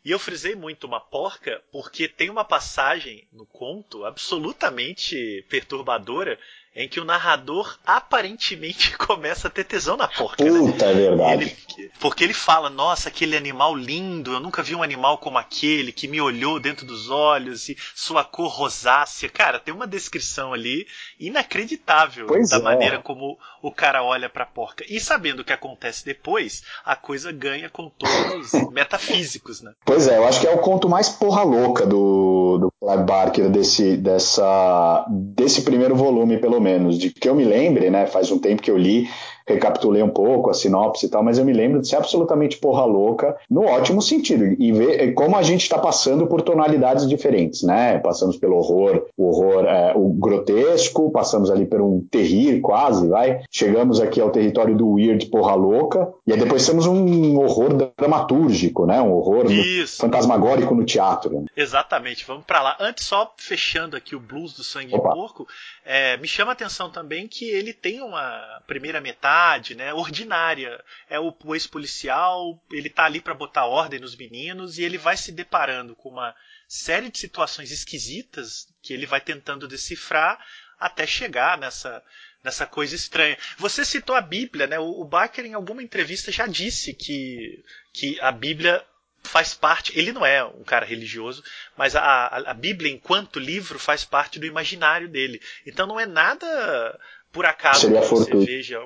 E 0.06 0.12
eu 0.12 0.20
frisei 0.20 0.54
muito 0.54 0.86
uma 0.86 1.00
porca 1.00 1.60
porque 1.72 2.06
tem 2.06 2.30
uma 2.30 2.44
passagem 2.44 3.26
no 3.32 3.44
conto 3.44 4.04
absolutamente 4.04 5.44
perturbadora 5.48 6.38
em 6.76 6.86
que 6.88 7.00
o 7.00 7.04
narrador 7.04 7.76
aparentemente 7.84 8.94
começa 8.98 9.48
a 9.48 9.50
ter 9.50 9.64
tesão 9.64 9.96
na 9.96 10.06
porca. 10.06 10.44
Né? 10.44 10.50
Puta, 10.50 10.84
né? 10.84 10.92
é 10.92 10.94
verdade. 10.94 11.56
Ele, 11.76 11.90
porque 11.98 12.22
ele 12.22 12.34
fala: 12.34 12.70
Nossa, 12.70 13.08
aquele 13.08 13.36
animal 13.36 13.74
lindo, 13.74 14.32
eu 14.32 14.38
nunca 14.38 14.62
vi 14.62 14.76
um 14.76 14.82
animal 14.82 15.18
como 15.18 15.38
aquele 15.38 15.90
que 15.90 16.06
me 16.06 16.20
olhou 16.20 16.60
dentro 16.60 16.86
dos 16.86 17.10
olhos 17.10 17.68
e 17.68 17.76
sua 17.92 18.22
cor 18.22 18.48
rosácea. 18.48 19.28
Cara, 19.28 19.58
tem 19.58 19.74
uma 19.74 19.88
descrição 19.88 20.52
ali 20.52 20.86
inacreditável 21.18 22.26
pois 22.26 22.50
da 22.50 22.58
é. 22.58 22.62
maneira 22.62 22.98
como 23.00 23.38
o 23.62 23.70
cara 23.70 24.02
olha 24.02 24.28
pra 24.28 24.46
porca. 24.46 24.84
E 24.88 25.00
sabendo 25.00 25.40
o 25.40 25.44
que 25.44 25.52
acontece 25.52 26.04
depois, 26.04 26.62
a 26.84 26.94
coisa 26.94 27.32
ganha 27.32 27.70
contornos 27.70 28.52
metafísicos, 28.72 29.62
né? 29.62 29.72
Pois 29.84 30.06
é, 30.08 30.18
eu 30.18 30.26
acho 30.26 30.40
que 30.40 30.46
é 30.46 30.50
o 30.50 30.58
conto 30.58 30.88
mais 30.88 31.08
porra 31.08 31.42
louca 31.42 31.86
do, 31.86 32.58
do 32.58 32.72
Clive 32.80 33.04
Barker 33.04 33.48
desse, 33.48 33.96
dessa, 33.96 35.06
desse 35.08 35.62
primeiro 35.62 35.94
volume, 35.94 36.38
pelo 36.38 36.60
menos, 36.60 36.98
de 36.98 37.10
que 37.10 37.28
eu 37.28 37.34
me 37.34 37.44
lembre, 37.44 37.90
né? 37.90 38.06
Faz 38.06 38.30
um 38.30 38.38
tempo 38.38 38.62
que 38.62 38.70
eu 38.70 38.76
li, 38.76 39.08
recapitulei 39.46 40.02
um 40.02 40.08
pouco 40.08 40.50
a 40.50 40.54
sinopse 40.54 41.06
e 41.06 41.08
tal, 41.08 41.22
mas 41.22 41.38
eu 41.38 41.44
me 41.44 41.52
lembro 41.52 41.80
de 41.80 41.88
ser 41.88 41.96
absolutamente 41.96 42.58
porra 42.58 42.84
louca, 42.84 43.36
no 43.48 43.64
ótimo 43.64 44.02
sentido, 44.02 44.44
e 44.58 44.72
ver 44.72 45.14
como 45.14 45.36
a 45.36 45.42
gente 45.42 45.62
está 45.62 45.78
passando 45.78 46.26
por 46.26 46.42
tonalidades 46.42 47.08
diferentes, 47.08 47.62
né? 47.62 47.98
Passamos 47.98 48.36
pelo 48.36 48.56
horror, 48.56 49.06
o 49.16 49.28
horror, 49.28 49.64
é, 49.64 49.92
o 49.94 50.08
grotesco, 50.08 51.10
passamos 51.10 51.50
ali 51.50 51.64
por 51.64 51.80
um 51.80 52.04
terrir 52.10 52.60
quase, 52.60 53.08
vai. 53.08 53.42
Chegamos 53.50 54.00
aqui 54.00 54.20
ao 54.20 54.30
território 54.30 54.76
do 54.76 54.92
weird 54.92 55.26
porra 55.26 55.54
louca, 55.54 56.12
e 56.26 56.32
aí 56.32 56.38
depois 56.38 56.66
temos 56.66 56.86
um 56.86 57.38
horror 57.38 57.92
dramatúrgico, 57.96 58.86
né? 58.86 59.00
Um 59.00 59.12
horror 59.12 59.44
no, 59.44 59.86
fantasmagórico 59.86 60.74
no 60.74 60.84
teatro. 60.84 61.44
Exatamente, 61.56 62.24
vamos 62.26 62.44
para 62.44 62.62
lá. 62.62 62.76
Antes, 62.80 63.06
só 63.06 63.32
fechando 63.36 63.96
aqui 63.96 64.16
o 64.16 64.20
blues 64.20 64.54
do 64.54 64.64
sangue 64.64 64.94
Opa. 64.94 65.08
de 65.08 65.14
porco, 65.14 65.46
é, 65.84 66.16
me 66.16 66.26
chama 66.26 66.52
a 66.52 66.54
atenção 66.54 66.90
também 66.90 67.28
que 67.28 67.48
ele 67.48 67.72
tem 67.72 68.00
uma 68.00 68.60
primeira 68.66 69.00
metade, 69.00 69.35
né, 69.74 69.92
ordinária. 69.92 70.82
É 71.08 71.18
o, 71.18 71.34
o 71.44 71.54
ex-policial, 71.54 72.60
ele 72.70 72.90
tá 72.90 73.04
ali 73.04 73.20
para 73.20 73.34
botar 73.34 73.66
ordem 73.66 74.00
nos 74.00 74.16
meninos 74.16 74.78
e 74.78 74.82
ele 74.82 74.98
vai 74.98 75.16
se 75.16 75.32
deparando 75.32 75.94
com 75.94 76.08
uma 76.08 76.34
série 76.68 77.10
de 77.10 77.18
situações 77.18 77.70
esquisitas 77.70 78.68
que 78.82 78.92
ele 78.92 79.06
vai 79.06 79.20
tentando 79.20 79.68
decifrar 79.68 80.38
até 80.78 81.06
chegar 81.06 81.58
nessa 81.58 82.02
nessa 82.44 82.64
coisa 82.64 82.94
estranha. 82.94 83.36
Você 83.58 83.84
citou 83.84 84.14
a 84.14 84.20
Bíblia, 84.20 84.68
né? 84.68 84.78
O, 84.78 85.00
o 85.00 85.04
Barker 85.04 85.44
em 85.44 85.54
alguma 85.54 85.82
entrevista 85.82 86.30
já 86.30 86.46
disse 86.46 86.94
que 86.94 87.64
que 87.92 88.20
a 88.20 88.30
Bíblia 88.30 88.84
faz 89.26 89.52
parte. 89.52 89.98
Ele 89.98 90.12
não 90.12 90.24
é 90.24 90.44
um 90.44 90.62
cara 90.62 90.86
religioso, 90.86 91.42
mas 91.76 91.96
a, 91.96 92.00
a, 92.00 92.50
a, 92.50 92.54
Bíblia, 92.54 92.92
enquanto 92.92 93.40
livro, 93.40 93.78
faz 93.78 94.04
parte 94.04 94.38
do 94.38 94.46
imaginário 94.46 95.08
dele. 95.08 95.40
Então 95.66 95.86
não 95.86 95.98
é 95.98 96.06
nada 96.06 96.98
por 97.32 97.44
acaso 97.44 97.82
Seria 97.82 98.00
que 98.00 98.06
você 98.06 98.34
veja 98.36 98.78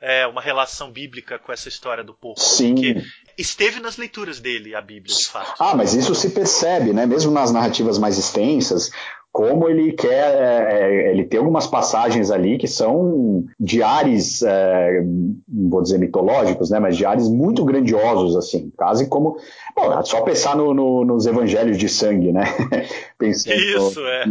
é, 0.00 0.26
uma 0.26 0.40
relação 0.40 0.90
bíblica 0.90 1.38
com 1.38 1.52
essa 1.52 1.68
história 1.68 2.02
do 2.02 2.14
porco. 2.14 2.40
Sim. 2.40 2.74
Porque 2.74 3.02
esteve 3.36 3.80
nas 3.80 3.96
leituras 3.96 4.40
dele 4.40 4.74
a 4.74 4.80
Bíblia, 4.80 5.14
de 5.14 5.28
fato. 5.28 5.54
Ah, 5.58 5.76
mas 5.76 5.94
isso 5.94 6.14
se 6.14 6.30
percebe, 6.30 6.92
né? 6.92 7.06
Mesmo 7.06 7.30
nas 7.30 7.52
narrativas 7.52 7.98
mais 7.98 8.16
extensas, 8.16 8.90
como 9.32 9.68
ele 9.68 9.92
quer, 9.92 10.34
é, 10.34 10.72
é, 10.72 11.10
ele 11.12 11.24
tem 11.24 11.38
algumas 11.38 11.66
passagens 11.66 12.32
ali 12.32 12.58
que 12.58 12.66
são 12.66 13.44
diários, 13.60 14.42
é, 14.42 15.02
não 15.48 15.70
vou 15.70 15.82
dizer 15.82 15.98
mitológicos, 15.98 16.68
né, 16.70 16.80
mas 16.80 16.96
diários 16.96 17.28
muito 17.28 17.64
grandiosos, 17.64 18.36
assim, 18.36 18.72
quase 18.76 19.06
como, 19.06 19.36
bom, 19.76 19.98
é 19.98 20.02
só 20.02 20.22
pensar 20.22 20.56
no, 20.56 20.74
no, 20.74 21.04
nos 21.04 21.26
evangelhos 21.26 21.78
de 21.78 21.88
sangue, 21.88 22.32
né, 22.32 22.42
pensando 23.16 23.54
Isso, 23.54 24.00
é. 24.00 24.24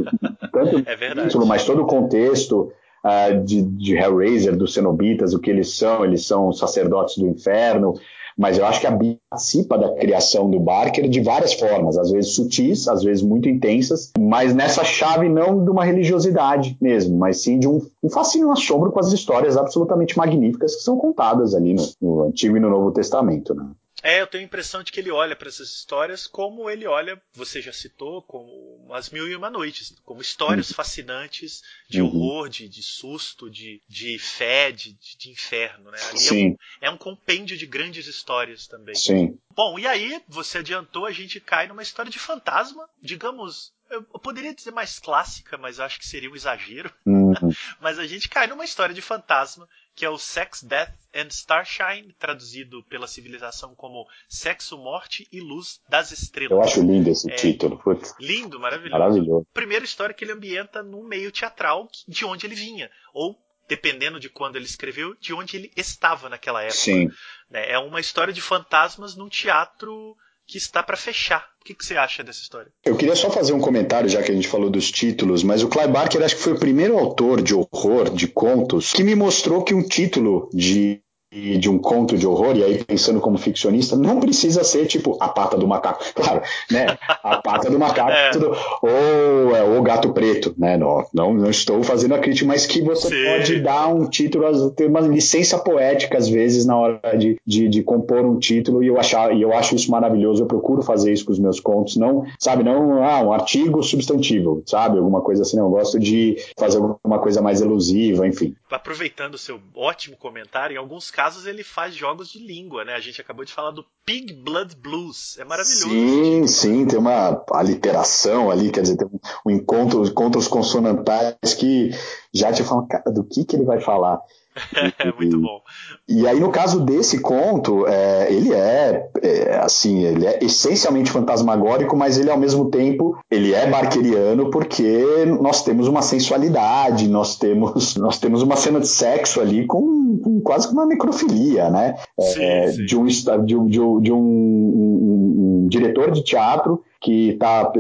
tanto 0.51 0.83
é 0.85 0.95
verdade. 0.97 1.29
Título, 1.29 1.45
mas 1.45 1.63
todo 1.63 1.83
o 1.83 1.87
contexto 1.87 2.69
uh, 3.03 3.43
de, 3.43 3.61
de 3.61 3.95
Hellraiser, 3.95 4.55
dos 4.55 4.73
Cenobitas, 4.73 5.33
o 5.33 5.39
que 5.39 5.49
eles 5.49 5.75
são, 5.77 6.03
eles 6.03 6.25
são 6.25 6.51
sacerdotes 6.51 7.17
do 7.17 7.27
inferno, 7.27 7.93
mas 8.37 8.57
eu 8.57 8.65
acho 8.65 8.79
que 8.79 8.87
a 8.87 8.91
Bíblia 8.91 9.19
participa 9.29 9.77
da 9.77 9.93
criação 9.95 10.49
do 10.49 10.61
Barker 10.61 11.09
de 11.09 11.19
várias 11.19 11.53
formas, 11.53 11.97
às 11.97 12.09
vezes 12.09 12.35
sutis, 12.35 12.87
às 12.87 13.03
vezes 13.03 13.21
muito 13.21 13.49
intensas, 13.49 14.13
mas 14.17 14.55
nessa 14.55 14.83
chave 14.85 15.27
não 15.27 15.61
de 15.61 15.69
uma 15.69 15.83
religiosidade 15.83 16.77
mesmo, 16.79 17.17
mas 17.17 17.41
sim 17.41 17.59
de 17.59 17.67
um, 17.67 17.81
um 18.01 18.09
fascínio, 18.09 18.49
assombro 18.51 18.93
com 18.93 18.99
as 19.01 19.11
histórias 19.11 19.57
absolutamente 19.57 20.17
magníficas 20.17 20.75
que 20.75 20.83
são 20.83 20.97
contadas 20.97 21.53
ali 21.53 21.73
no, 21.73 21.83
no 22.01 22.23
Antigo 22.23 22.55
e 22.55 22.61
no 22.61 22.69
Novo 22.69 22.91
Testamento. 22.91 23.53
Né? 23.53 23.65
É, 24.01 24.21
eu 24.21 24.27
tenho 24.27 24.43
a 24.43 24.45
impressão 24.45 24.83
de 24.83 24.91
que 24.91 24.99
ele 24.99 25.11
olha 25.11 25.35
para 25.35 25.49
essas 25.49 25.69
histórias 25.69 26.27
como 26.27 26.69
ele 26.69 26.87
olha, 26.87 27.21
você 27.33 27.61
já 27.61 27.73
citou, 27.73 28.21
como 28.21 28.93
As 28.93 29.09
Mil 29.09 29.27
e 29.27 29.35
Uma 29.35 29.49
Noites, 29.49 29.93
como 30.05 30.21
histórias 30.21 30.69
uhum. 30.69 30.75
fascinantes 30.75 31.61
de 31.87 32.01
uhum. 32.01 32.07
horror, 32.07 32.49
de, 32.49 32.67
de, 32.67 32.81
susto, 32.81 33.49
de, 33.49 33.81
de 33.87 34.17
fé, 34.17 34.71
de, 34.71 34.93
de 34.93 35.29
inferno. 35.29 35.91
Né? 35.91 35.97
Ali 36.09 36.19
Sim. 36.19 36.57
É, 36.81 36.89
um, 36.89 36.89
é 36.89 36.91
um 36.91 36.97
compêndio 36.97 37.57
de 37.57 37.65
grandes 37.65 38.07
histórias 38.07 38.67
também. 38.67 38.95
Sim. 38.95 39.37
Bom, 39.53 39.77
e 39.77 39.85
aí, 39.85 40.21
você 40.27 40.59
adiantou, 40.59 41.05
a 41.05 41.11
gente 41.11 41.39
cai 41.39 41.67
numa 41.67 41.83
história 41.83 42.11
de 42.11 42.19
fantasma, 42.19 42.89
digamos, 43.01 43.73
eu 43.89 44.19
poderia 44.19 44.53
dizer 44.53 44.71
mais 44.71 44.99
clássica, 44.99 45.57
mas 45.57 45.79
acho 45.79 45.99
que 45.99 46.07
seria 46.07 46.29
um 46.29 46.35
exagero. 46.35 46.93
Uhum. 47.05 47.33
mas 47.81 47.99
a 47.99 48.05
gente 48.05 48.29
cai 48.29 48.47
numa 48.47 48.65
história 48.65 48.93
de 48.93 49.01
fantasma 49.01 49.67
que 49.99 50.05
é 50.05 50.09
o 50.09 50.17
Sex, 50.17 50.63
Death 50.63 50.93
and 51.13 51.27
Starshine, 51.27 52.15
traduzido 52.17 52.81
pela 52.85 53.05
civilização 53.05 53.75
como 53.75 54.07
Sexo, 54.29 54.77
Morte 54.77 55.27
e 55.29 55.41
Luz 55.41 55.81
das 55.89 56.11
Estrelas. 56.11 56.51
Eu 56.51 56.61
acho 56.61 56.81
lindo 56.81 57.09
esse 57.09 57.29
é, 57.29 57.35
título. 57.35 57.77
Putz. 57.77 58.15
Lindo, 58.17 58.57
maravilhoso. 58.57 58.97
Maravilhoso. 58.97 59.47
Primeira 59.53 59.83
história 59.83 60.15
que 60.15 60.23
ele 60.23 60.31
ambienta 60.31 60.81
no 60.81 61.03
meio 61.03 61.33
teatral 61.33 61.89
de 62.07 62.23
onde 62.23 62.45
ele 62.45 62.55
vinha, 62.55 62.89
ou 63.13 63.37
dependendo 63.67 64.21
de 64.21 64.29
quando 64.29 64.55
ele 64.55 64.63
escreveu, 64.63 65.15
de 65.19 65.33
onde 65.33 65.57
ele 65.57 65.71
estava 65.75 66.29
naquela 66.29 66.61
época. 66.63 66.79
Sim. 66.79 67.09
É 67.51 67.77
uma 67.77 67.99
história 67.99 68.31
de 68.31 68.41
fantasmas 68.41 69.17
num 69.17 69.27
teatro 69.27 70.15
que 70.49 70.57
está 70.57 70.81
para 70.81 70.97
fechar. 70.97 71.47
O 71.61 71.65
que, 71.65 71.75
que, 71.75 71.85
você 71.85 71.95
acha 71.95 72.23
dessa 72.23 72.41
história? 72.41 72.71
Eu 72.83 72.97
queria 72.97 73.15
só 73.15 73.29
fazer 73.29 73.53
um 73.53 73.59
comentário, 73.59 74.09
já 74.09 74.23
que 74.23 74.31
a 74.31 74.33
gente 74.33 74.47
falou 74.47 74.69
dos 74.69 74.89
títulos, 74.89 75.43
mas 75.43 75.61
o 75.61 75.69
Clive 75.69 75.89
Barker 75.89 76.23
acho 76.23 76.35
que 76.35 76.41
foi 76.41 76.53
o 76.53 76.59
primeiro 76.59 76.97
autor 76.97 77.41
de 77.41 77.53
horror, 77.53 78.09
de 78.09 78.27
contos, 78.27 78.91
que 78.91 79.03
me 79.03 79.13
mostrou 79.13 79.63
que 79.63 79.75
um 79.75 79.83
título 79.83 80.49
de 80.51 81.01
de 81.31 81.69
um 81.69 81.77
conto 81.77 82.17
de 82.17 82.25
horror, 82.25 82.55
e 82.57 82.63
aí 82.63 82.83
pensando 82.83 83.19
como 83.19 83.37
ficcionista, 83.37 83.95
não 83.95 84.19
precisa 84.19 84.63
ser 84.63 84.87
tipo 84.87 85.15
a 85.19 85.29
pata 85.29 85.57
do 85.57 85.67
macaco. 85.67 86.03
Claro, 86.19 86.41
né? 86.69 86.97
A 87.23 87.37
pata 87.37 87.69
do 87.69 87.79
macaco, 87.79 88.11
é. 88.11 88.31
tudo, 88.31 88.51
ou 88.81 89.55
é, 89.55 89.63
o 89.63 89.81
gato 89.81 90.11
preto, 90.11 90.53
né? 90.57 90.75
Não, 90.75 91.05
não, 91.13 91.33
não, 91.33 91.49
estou 91.49 91.81
fazendo 91.81 92.13
a 92.13 92.19
crítica, 92.19 92.45
mas 92.45 92.65
que 92.65 92.81
você 92.81 93.07
Sim. 93.07 93.25
pode 93.25 93.61
dar 93.61 93.87
um 93.87 94.05
título, 94.05 94.71
ter 94.71 94.87
uma 94.87 94.99
licença 94.99 95.57
poética 95.57 96.17
às 96.17 96.27
vezes 96.27 96.65
na 96.65 96.75
hora 96.75 97.17
de, 97.17 97.37
de, 97.45 97.69
de, 97.69 97.83
compor 97.83 98.25
um 98.25 98.37
título, 98.37 98.83
e 98.83 98.87
eu, 98.87 98.99
achar, 98.99 99.33
e 99.33 99.41
eu 99.41 99.53
acho 99.53 99.75
isso 99.75 99.89
maravilhoso, 99.89 100.43
eu 100.43 100.47
procuro 100.47 100.81
fazer 100.81 101.13
isso 101.13 101.25
com 101.25 101.31
os 101.31 101.39
meus 101.39 101.59
contos, 101.59 101.95
não, 101.95 102.25
sabe, 102.37 102.63
não 102.63 103.03
ah, 103.03 103.21
um 103.21 103.31
artigo 103.31 103.81
substantivo, 103.81 104.61
sabe? 104.65 104.97
Alguma 104.97 105.21
coisa 105.21 105.43
assim, 105.43 105.57
não, 105.57 105.65
eu 105.65 105.71
gosto 105.71 105.99
de 105.99 106.35
fazer 106.57 106.77
alguma 106.77 107.19
coisa 107.19 107.41
mais 107.41 107.61
elusiva, 107.61 108.27
enfim. 108.27 108.55
Aproveitando 108.69 109.35
o 109.35 109.37
seu 109.37 109.59
ótimo 109.75 110.17
comentário, 110.17 110.75
em 110.75 110.77
alguns 110.77 111.09
casos 111.09 111.18
ele 111.45 111.63
faz 111.63 111.93
jogos 111.93 112.29
de 112.29 112.39
língua, 112.39 112.85
né? 112.85 112.93
A 112.93 112.99
gente 112.99 113.19
acabou 113.19 113.43
de 113.43 113.51
falar 113.51 113.71
do 113.71 113.85
Pig 114.05 114.33
Blood 114.33 114.75
Blues. 114.77 115.37
É 115.37 115.43
maravilhoso. 115.43 115.89
Sim, 115.89 116.47
sim, 116.47 116.85
tem 116.85 116.97
uma 116.97 117.43
aliteração 117.51 118.49
ali, 118.49 118.71
quer 118.71 118.81
dizer, 118.81 118.95
tem 118.95 119.07
um, 119.45 119.59
contos, 119.65 120.09
contos 120.09 120.47
consonantais 120.47 121.53
que 121.57 121.91
já 122.33 122.53
te 122.53 122.63
falam, 122.63 122.87
cara, 122.87 123.11
do 123.11 123.23
que, 123.23 123.43
que 123.43 123.55
ele 123.55 123.65
vai 123.65 123.81
falar? 123.81 124.19
É 124.99 125.11
muito 125.17 125.39
bom. 125.39 125.61
E 126.07 126.27
aí, 126.27 126.39
no 126.39 126.51
caso 126.51 126.81
desse 126.81 127.19
conto, 127.21 127.87
é, 127.87 128.31
ele 128.31 128.53
é, 128.53 129.09
é, 129.21 129.59
assim, 129.59 130.03
ele 130.03 130.25
é 130.25 130.39
essencialmente 130.43 131.11
fantasmagórico, 131.11 131.95
mas 131.95 132.17
ele 132.17 132.29
ao 132.29 132.37
mesmo 132.37 132.69
tempo 132.69 133.17
ele 133.29 133.53
é 133.53 133.67
barqueriano 133.67 134.49
porque 134.49 135.25
nós 135.39 135.63
temos 135.63 135.87
uma 135.87 136.01
sensualidade, 136.01 137.07
nós 137.07 137.37
temos, 137.37 137.95
nós 137.97 138.19
temos 138.19 138.41
uma 138.41 138.55
cena 138.55 138.79
de 138.79 138.87
sexo 138.87 139.39
ali 139.39 139.65
com, 139.65 140.19
com 140.23 140.41
quase 140.41 140.67
uma 140.71 140.85
necrofilia, 140.85 141.69
né? 141.69 141.95
É, 142.19 142.67
sim, 142.67 142.77
sim. 142.77 142.85
De, 142.85 142.97
um, 142.97 143.05
de, 143.45 143.55
um, 143.55 143.67
de, 143.67 143.81
um, 143.81 144.01
de 144.01 144.11
um, 144.11 144.17
um, 144.17 145.63
um 145.63 145.67
diretor 145.67 146.11
de 146.11 146.23
teatro 146.23 146.83
que 147.01 147.29
está 147.29 147.71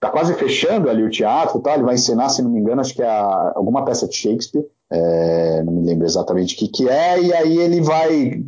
tá 0.00 0.10
quase 0.10 0.34
fechando 0.34 0.88
ali 0.88 1.02
o 1.02 1.10
teatro, 1.10 1.60
tá? 1.60 1.74
ele 1.74 1.84
vai 1.84 1.94
encenar, 1.94 2.30
se 2.30 2.42
não 2.42 2.50
me 2.50 2.58
engano, 2.58 2.80
acho 2.80 2.94
que 2.94 3.02
é 3.02 3.06
a, 3.06 3.52
alguma 3.54 3.84
peça 3.84 4.08
de 4.08 4.16
Shakespeare, 4.16 4.64
é, 4.92 5.62
não 5.64 5.72
me 5.72 5.86
lembro 5.86 6.06
exatamente 6.06 6.54
o 6.54 6.58
que, 6.58 6.68
que 6.68 6.88
é, 6.88 7.20
e 7.20 7.32
aí 7.32 7.58
ele 7.58 7.80
vai, 7.80 8.42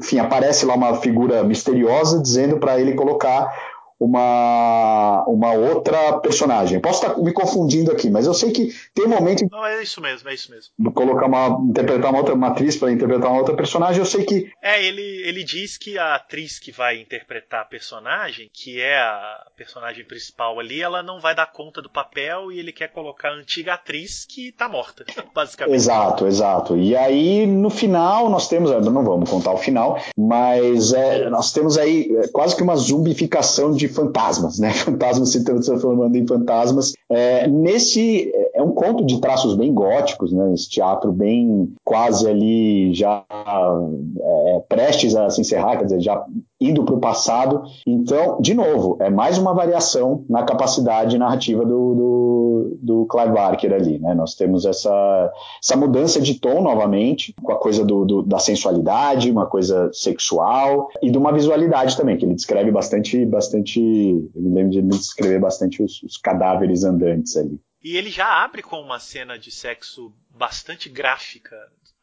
enfim, 0.00 0.18
aparece 0.18 0.66
lá 0.66 0.74
uma 0.74 0.96
figura 0.96 1.42
misteriosa 1.42 2.20
dizendo 2.20 2.58
para 2.58 2.78
ele 2.78 2.94
colocar 2.94 3.50
uma, 3.98 5.24
uma 5.26 5.52
outra 5.52 6.18
personagem. 6.20 6.80
Posso 6.80 7.02
estar 7.02 7.18
me 7.18 7.32
confundindo 7.32 7.90
aqui, 7.90 8.10
mas 8.10 8.26
eu 8.26 8.34
sei 8.34 8.52
que 8.52 8.68
tem 8.94 9.06
um 9.06 9.08
momento. 9.08 9.46
Não, 9.50 9.64
é 9.64 9.82
isso 9.82 10.00
mesmo, 10.00 10.28
é 10.28 10.34
isso 10.34 10.50
mesmo. 10.50 10.92
Colocar 10.92 11.26
uma. 11.26 11.58
interpretar 11.68 12.10
uma 12.10 12.18
outra 12.18 12.34
uma 12.34 12.48
atriz 12.48 12.76
para 12.76 12.92
interpretar 12.92 13.30
uma 13.30 13.38
outra 13.38 13.56
personagem, 13.56 13.98
eu 13.98 14.06
sei 14.06 14.24
que. 14.24 14.50
É, 14.62 14.84
ele, 14.84 15.02
ele 15.02 15.42
diz 15.42 15.78
que 15.78 15.98
a 15.98 16.14
atriz 16.14 16.58
que 16.58 16.70
vai 16.70 17.00
interpretar 17.00 17.62
a 17.62 17.64
personagem, 17.64 18.50
que 18.52 18.80
é 18.80 18.98
a 18.98 19.46
personagem 19.56 20.04
principal 20.04 20.60
ali, 20.60 20.82
ela 20.82 21.02
não 21.02 21.20
vai 21.20 21.34
dar 21.34 21.46
conta 21.46 21.80
do 21.80 21.88
papel 21.88 22.52
e 22.52 22.58
ele 22.58 22.72
quer 22.72 22.88
colocar 22.88 23.30
a 23.30 23.34
antiga 23.34 23.74
atriz 23.74 24.26
que 24.26 24.52
tá 24.52 24.68
morta, 24.68 25.04
basicamente. 25.34 25.74
Exato, 25.74 26.26
exato. 26.26 26.76
E 26.76 26.94
aí, 26.94 27.46
no 27.46 27.70
final, 27.70 28.28
nós 28.28 28.48
temos. 28.48 28.70
Não 28.70 29.04
vamos 29.04 29.30
contar 29.30 29.52
o 29.52 29.58
final, 29.58 29.98
mas 30.16 30.92
é, 30.92 31.30
nós 31.30 31.52
temos 31.52 31.78
aí 31.78 32.14
é, 32.18 32.28
quase 32.28 32.54
que 32.54 32.62
uma 32.62 32.76
zumbificação 32.76 33.72
de 33.72 33.85
de 33.86 33.92
fantasmas, 33.92 34.58
né? 34.58 34.70
Fantasmas 34.84 35.30
se 35.30 35.44
transformando 35.44 36.16
em 36.16 36.26
fantasmas. 36.26 36.92
É, 37.08 37.46
nesse 37.48 38.32
é 38.54 38.62
um 38.62 38.72
conto 38.72 39.04
de 39.04 39.20
traços 39.20 39.56
bem 39.56 39.72
góticos, 39.72 40.32
né? 40.32 40.52
Esse 40.52 40.68
teatro 40.68 41.12
bem 41.12 41.72
quase 41.84 42.28
ali 42.28 42.94
já 42.94 43.24
é, 43.30 44.60
prestes 44.68 45.14
a 45.14 45.30
se 45.30 45.40
encerrar, 45.40 45.76
quer 45.76 45.84
dizer, 45.84 46.00
já 46.00 46.24
indo 46.60 46.84
para 46.84 46.94
o 46.94 47.00
passado. 47.00 47.62
Então, 47.86 48.40
de 48.40 48.54
novo, 48.54 48.96
é 49.00 49.10
mais 49.10 49.38
uma 49.38 49.54
variação 49.54 50.24
na 50.28 50.42
capacidade 50.44 51.18
narrativa 51.18 51.64
do, 51.64 51.94
do, 51.94 52.78
do 52.80 53.06
Clive 53.06 53.32
Barker 53.32 53.72
ali, 53.72 53.98
né? 53.98 54.14
Nós 54.14 54.34
temos 54.34 54.64
essa, 54.64 55.32
essa 55.62 55.76
mudança 55.76 56.20
de 56.20 56.40
tom 56.40 56.62
novamente, 56.62 57.34
com 57.42 57.52
a 57.52 57.58
coisa 57.58 57.84
do, 57.84 58.04
do, 58.04 58.22
da 58.22 58.38
sensualidade, 58.38 59.30
uma 59.30 59.46
coisa 59.46 59.90
sexual 59.92 60.88
e 61.02 61.10
de 61.10 61.18
uma 61.18 61.32
visualidade 61.32 61.96
também, 61.96 62.16
que 62.16 62.24
ele 62.24 62.34
descreve 62.34 62.70
bastante, 62.70 63.24
bastante, 63.26 63.80
eu 63.80 64.42
me 64.42 64.54
lembro 64.54 64.70
de 64.70 64.78
ele 64.78 64.88
descrever 64.88 65.38
bastante 65.38 65.82
os, 65.82 66.02
os 66.02 66.16
cadáveres 66.16 66.84
andantes 66.84 67.36
ali. 67.36 67.60
E 67.82 67.96
ele 67.96 68.10
já 68.10 68.42
abre 68.42 68.62
com 68.62 68.80
uma 68.80 68.98
cena 68.98 69.38
de 69.38 69.50
sexo 69.50 70.12
bastante 70.30 70.88
gráfica, 70.88 71.56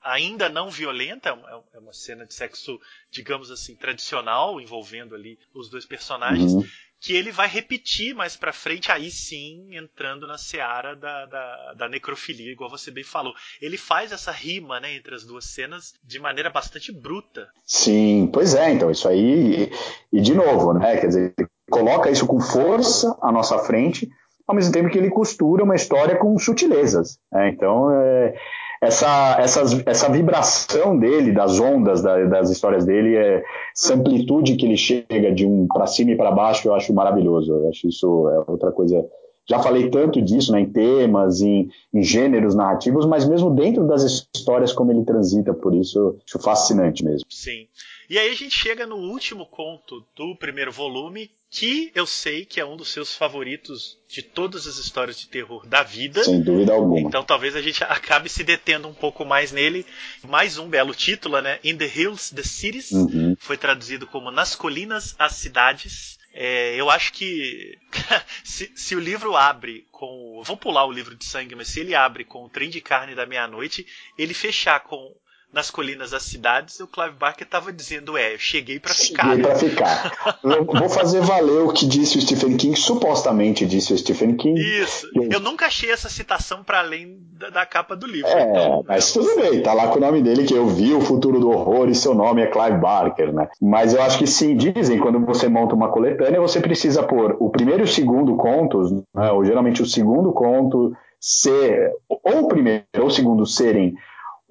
ainda 0.03 0.49
não 0.49 0.69
violenta, 0.69 1.29
é, 1.29 1.77
é 1.77 1.79
uma 1.79 1.93
cena 1.93 2.25
de 2.25 2.33
sexo, 2.33 2.79
digamos 3.09 3.49
assim, 3.49 3.75
tradicional, 3.75 4.59
envolvendo 4.59 5.15
ali 5.15 5.39
os 5.53 5.69
dois 5.69 5.85
personagens, 5.85 6.53
uhum. 6.53 6.63
que 6.99 7.13
ele 7.13 7.31
vai 7.31 7.47
repetir 7.47 8.13
mais 8.13 8.35
pra 8.35 8.51
frente, 8.51 8.91
aí 8.91 9.09
sim, 9.09 9.75
entrando 9.75 10.27
na 10.27 10.37
seara 10.37 10.95
da, 10.95 11.25
da, 11.25 11.73
da, 11.73 11.89
necrofilia, 11.89 12.51
igual 12.51 12.69
você 12.69 12.91
bem 12.91 13.03
falou. 13.03 13.33
Ele 13.61 13.77
faz 13.77 14.11
essa 14.11 14.31
rima 14.31 14.79
né, 14.79 14.95
entre 14.95 15.15
as 15.15 15.23
duas 15.23 15.45
cenas 15.45 15.93
de 16.03 16.19
maneira 16.19 16.49
bastante 16.49 16.91
bruta. 16.91 17.47
Sim, 17.65 18.29
pois 18.31 18.53
é, 18.53 18.71
então, 18.71 18.91
isso 18.91 19.07
aí, 19.07 19.71
e, 20.11 20.17
e 20.17 20.21
de 20.21 20.33
novo, 20.33 20.73
né, 20.73 20.97
quer 20.97 21.07
dizer, 21.07 21.33
coloca 21.69 22.11
isso 22.11 22.27
com 22.27 22.39
força 22.39 23.17
à 23.21 23.31
nossa 23.31 23.57
frente, 23.59 24.09
ao 24.45 24.55
mesmo 24.55 24.73
tempo 24.73 24.89
que 24.89 24.97
ele 24.97 25.09
costura 25.09 25.63
uma 25.63 25.75
história 25.75 26.17
com 26.17 26.37
sutilezas. 26.37 27.17
Né? 27.31 27.49
Então, 27.49 27.89
é, 27.91 28.35
essa, 28.83 29.37
essa, 29.39 29.61
essa 29.85 30.11
vibração 30.11 30.97
dele, 30.97 31.31
das 31.31 31.59
ondas 31.59 32.01
da, 32.01 32.23
das 32.25 32.49
histórias 32.49 32.85
dele, 32.85 33.15
é, 33.15 33.43
essa 33.75 33.95
amplitude 33.95 34.55
que 34.55 34.65
ele 34.65 34.77
chega 34.77 35.31
de 35.31 35.45
um 35.45 35.67
para 35.67 35.87
cima 35.87 36.11
e 36.11 36.17
para 36.17 36.31
baixo, 36.31 36.67
eu 36.67 36.73
acho 36.73 36.93
maravilhoso. 36.93 37.53
Eu 37.53 37.69
acho 37.69 37.87
isso 37.87 38.29
é 38.29 38.51
outra 38.51 38.71
coisa. 38.71 39.05
Já 39.47 39.59
falei 39.59 39.89
tanto 39.89 40.21
disso 40.21 40.51
né, 40.53 40.61
em 40.61 40.69
temas, 40.69 41.41
em, 41.41 41.69
em 41.93 42.01
gêneros 42.01 42.55
narrativos, 42.55 43.05
mas 43.05 43.27
mesmo 43.27 43.49
dentro 43.49 43.85
das 43.85 44.03
histórias, 44.03 44.71
como 44.71 44.91
ele 44.91 45.03
transita, 45.03 45.53
por 45.53 45.73
isso, 45.73 46.17
acho 46.25 46.39
fascinante 46.39 47.03
mesmo. 47.03 47.25
Sim. 47.29 47.67
E 48.09 48.17
aí 48.17 48.29
a 48.29 48.35
gente 48.35 48.51
chega 48.51 48.85
no 48.85 48.95
último 48.95 49.45
conto 49.45 50.05
do 50.15 50.35
primeiro 50.35 50.71
volume, 50.71 51.29
que 51.53 51.91
eu 51.93 52.07
sei 52.07 52.45
que 52.45 52.59
é 52.59 52.65
um 52.65 52.75
dos 52.75 52.91
seus 52.91 53.15
favoritos 53.15 53.99
de 54.09 54.23
todas 54.23 54.65
as 54.65 54.77
histórias 54.77 55.19
de 55.19 55.27
terror 55.27 55.63
da 55.67 55.83
vida. 55.83 56.23
Sem 56.23 56.41
dúvida 56.41 56.73
alguma. 56.73 56.99
Então 56.99 57.23
talvez 57.23 57.55
a 57.55 57.61
gente 57.61 57.83
acabe 57.83 58.27
se 58.27 58.43
detendo 58.43 58.87
um 58.87 58.93
pouco 58.93 59.23
mais 59.23 59.51
nele. 59.51 59.85
Mais 60.27 60.57
um 60.57 60.67
belo 60.67 60.95
título, 60.95 61.39
né? 61.41 61.59
In 61.63 61.77
the 61.77 61.85
Hills, 61.85 62.33
the 62.33 62.41
Cities. 62.41 62.89
Uhum. 62.91 63.35
Foi 63.39 63.55
traduzido 63.55 64.07
como 64.07 64.31
Nas 64.31 64.55
Colinas, 64.55 65.15
as 65.19 65.35
Cidades. 65.35 66.17
É, 66.33 66.75
eu 66.75 66.89
acho 66.89 67.13
que 67.13 67.77
se, 68.43 68.71
se, 68.75 68.95
o 68.95 68.99
livro 68.99 69.35
abre 69.35 69.85
com. 69.91 70.41
Vou 70.43 70.57
pular 70.57 70.85
o 70.87 70.91
livro 70.91 71.15
de 71.15 71.23
sangue, 71.23 71.53
mas 71.53 71.67
se 71.67 71.81
ele 71.81 71.93
abre 71.93 72.25
com 72.25 72.43
o 72.43 72.49
trem 72.49 72.71
de 72.71 72.81
carne 72.81 73.13
da 73.13 73.27
meia-noite, 73.27 73.85
ele 74.17 74.33
fechar 74.33 74.79
com 74.79 75.13
nas 75.53 75.69
colinas 75.69 76.11
das 76.11 76.23
cidades, 76.23 76.79
o 76.79 76.87
Clive 76.87 77.15
Barker 77.17 77.45
estava 77.45 77.71
dizendo: 77.71 78.17
É, 78.17 78.33
eu 78.33 78.39
cheguei 78.39 78.79
para 78.79 78.93
ficar. 78.93 79.29
Cheguei 79.29 79.43
para 79.43 79.55
ficar. 79.55 80.39
vou 80.41 80.89
fazer 80.89 81.21
valer 81.21 81.61
o 81.61 81.71
que 81.71 81.85
disse 81.85 82.17
o 82.17 82.21
Stephen 82.21 82.57
King, 82.57 82.75
supostamente 82.75 83.65
disse 83.65 83.93
o 83.93 83.97
Stephen 83.97 84.35
King. 84.35 84.59
Isso. 84.59 85.07
Eu, 85.13 85.33
eu 85.33 85.39
nunca 85.39 85.67
achei 85.67 85.91
essa 85.91 86.09
citação 86.09 86.63
para 86.63 86.79
além 86.79 87.19
da, 87.33 87.49
da, 87.51 87.65
capa 87.65 87.95
do 87.95 88.07
livro. 88.07 88.27
É, 88.29 88.49
então, 88.49 88.83
mas 88.87 89.13
tudo 89.13 89.35
bem, 89.35 89.61
tá 89.61 89.73
lá 89.73 89.87
com 89.89 89.97
o 89.97 90.01
nome 90.01 90.23
dele, 90.23 90.43
que 90.43 90.55
eu 90.55 90.67
vi 90.67 90.93
o 90.93 91.01
futuro 91.01 91.39
do 91.39 91.51
horror 91.51 91.87
e 91.87 91.95
seu 91.95 92.15
nome 92.15 92.41
é 92.41 92.47
Clive 92.47 92.79
Barker, 92.79 93.31
né? 93.31 93.47
Mas 93.61 93.93
eu 93.93 94.01
acho 94.01 94.17
que 94.17 94.25
sim, 94.25 94.57
dizem, 94.57 94.97
quando 94.97 95.19
você 95.19 95.47
monta 95.47 95.75
uma 95.75 95.89
coletânea, 95.89 96.41
você 96.41 96.59
precisa 96.59 97.03
pôr 97.03 97.37
o 97.39 97.49
primeiro 97.49 97.81
e 97.81 97.83
o 97.83 97.87
segundo 97.87 98.35
contos, 98.35 98.91
né, 98.91 99.31
ou 99.31 99.45
geralmente 99.45 99.83
o 99.83 99.85
segundo 99.85 100.33
conto 100.33 100.93
ser, 101.19 101.91
ou 102.09 102.39
o 102.39 102.47
primeiro 102.47 102.83
ou 102.97 103.05
o 103.05 103.11
segundo 103.11 103.45
serem 103.45 103.93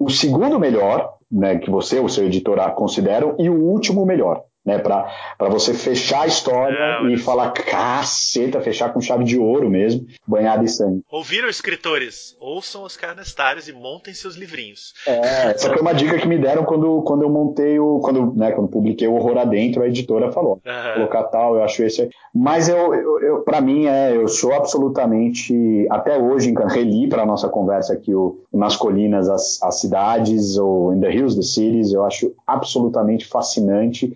o 0.03 0.09
segundo 0.09 0.59
melhor, 0.59 1.13
né, 1.31 1.57
que 1.57 1.69
você 1.69 1.99
ou 1.99 2.09
seu 2.09 2.25
editor 2.25 2.59
consideram, 2.71 3.35
e 3.39 3.49
o 3.49 3.55
último 3.55 4.05
melhor 4.05 4.43
né, 4.65 4.79
para 4.79 5.49
você 5.49 5.73
fechar 5.73 6.21
a 6.21 6.27
história 6.27 6.77
é, 6.77 7.11
e 7.11 7.17
falar, 7.17 7.51
caceta, 7.51 8.61
fechar 8.61 8.93
com 8.93 9.01
chave 9.01 9.23
de 9.23 9.37
ouro 9.37 9.69
mesmo, 9.69 10.05
banhado 10.25 10.63
em 10.63 10.67
sangue. 10.67 11.01
Ouviram, 11.11 11.49
escritores? 11.49 12.35
Ouçam 12.39 12.83
os 12.83 12.95
carnestários 12.95 13.67
e 13.67 13.73
montem 13.73 14.13
seus 14.13 14.35
livrinhos. 14.35 14.93
É, 15.05 15.51
essa 15.51 15.69
foi 15.69 15.81
uma 15.81 15.93
dica 15.93 16.17
que 16.17 16.27
me 16.27 16.37
deram 16.37 16.63
quando, 16.63 17.01
quando 17.01 17.23
eu 17.23 17.29
montei 17.29 17.79
o. 17.79 17.99
Quando, 17.99 18.33
né, 18.35 18.51
quando 18.51 18.69
publiquei 18.69 19.07
o 19.07 19.15
Horror 19.15 19.37
Adentro, 19.37 19.83
a 19.83 19.87
editora 19.87 20.31
falou. 20.31 20.61
Uhum. 20.65 20.93
Colocar 20.95 21.23
tal, 21.23 21.55
eu 21.55 21.63
acho 21.63 21.83
esse. 21.83 22.09
Mas 22.33 22.69
eu, 22.69 22.93
eu, 22.93 23.19
eu 23.21 23.41
para 23.41 23.59
mim, 23.59 23.85
é, 23.87 24.15
eu 24.15 24.27
sou 24.27 24.53
absolutamente. 24.53 25.87
Até 25.89 26.17
hoje, 26.17 26.53
reli 26.69 27.07
para 27.07 27.25
nossa 27.25 27.49
conversa 27.49 27.93
aqui 27.93 28.13
o 28.13 28.43
Nas 28.51 28.75
Colinas, 28.75 29.29
as, 29.29 29.61
as 29.61 29.79
Cidades, 29.79 30.57
ou 30.57 30.93
In 30.93 31.01
the 31.01 31.13
Hills, 31.13 31.35
the 31.35 31.41
Cities, 31.41 31.91
eu 31.91 32.03
acho 32.05 32.33
absolutamente 32.47 33.25
fascinante. 33.25 34.13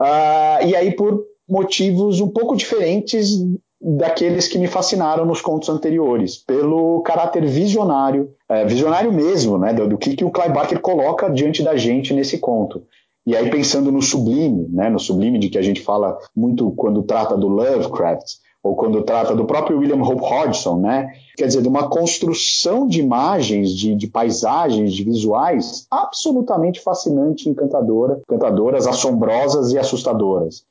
Uh, 0.00 0.66
e 0.66 0.76
aí, 0.76 0.92
por 0.94 1.24
motivos 1.48 2.20
um 2.20 2.28
pouco 2.28 2.56
diferentes 2.56 3.36
daqueles 3.80 4.48
que 4.48 4.58
me 4.58 4.66
fascinaram 4.66 5.26
nos 5.26 5.42
contos 5.42 5.68
anteriores, 5.68 6.38
pelo 6.38 7.02
caráter 7.02 7.44
visionário, 7.44 8.30
é, 8.48 8.64
visionário 8.64 9.12
mesmo, 9.12 9.58
né, 9.58 9.74
do, 9.74 9.86
do, 9.86 9.98
que, 9.98 10.16
que 10.16 10.24
o 10.24 10.30
Clive 10.30 10.54
Barker 10.54 10.80
coloca 10.80 11.28
diante 11.28 11.62
da 11.62 11.76
gente 11.76 12.14
nesse 12.14 12.38
conto. 12.38 12.82
E 13.26 13.36
aí 13.36 13.50
pensando 13.50 13.92
no 13.92 14.00
sublime, 14.00 14.68
né, 14.70 14.88
no 14.88 14.98
sublime 14.98 15.38
de 15.38 15.50
que 15.50 15.58
a 15.58 15.62
gente 15.62 15.82
fala 15.82 16.18
muito 16.34 16.70
quando 16.72 17.02
trata 17.02 17.36
do 17.36 17.48
Lovecraft, 17.48 18.24
ou 18.64 18.74
quando 18.74 19.02
trata 19.02 19.34
do 19.34 19.44
próprio 19.44 19.78
William 19.78 20.02
Hope 20.02 20.22
Hodgson, 20.24 20.78
né? 20.78 21.12
Quer 21.36 21.48
dizer, 21.48 21.60
de 21.60 21.68
uma 21.68 21.88
construção 21.90 22.86
de 22.86 22.98
imagens, 22.98 23.70
de, 23.70 23.94
de 23.94 24.06
paisagens, 24.06 24.94
de 24.94 25.04
visuais 25.04 25.86
absolutamente 25.90 26.80
fascinante, 26.80 27.46
encantadora, 27.46 28.22
encantadoras, 28.22 28.86
assombrosas 28.86 29.72
e 29.72 29.78
assustadoras. 29.78 30.64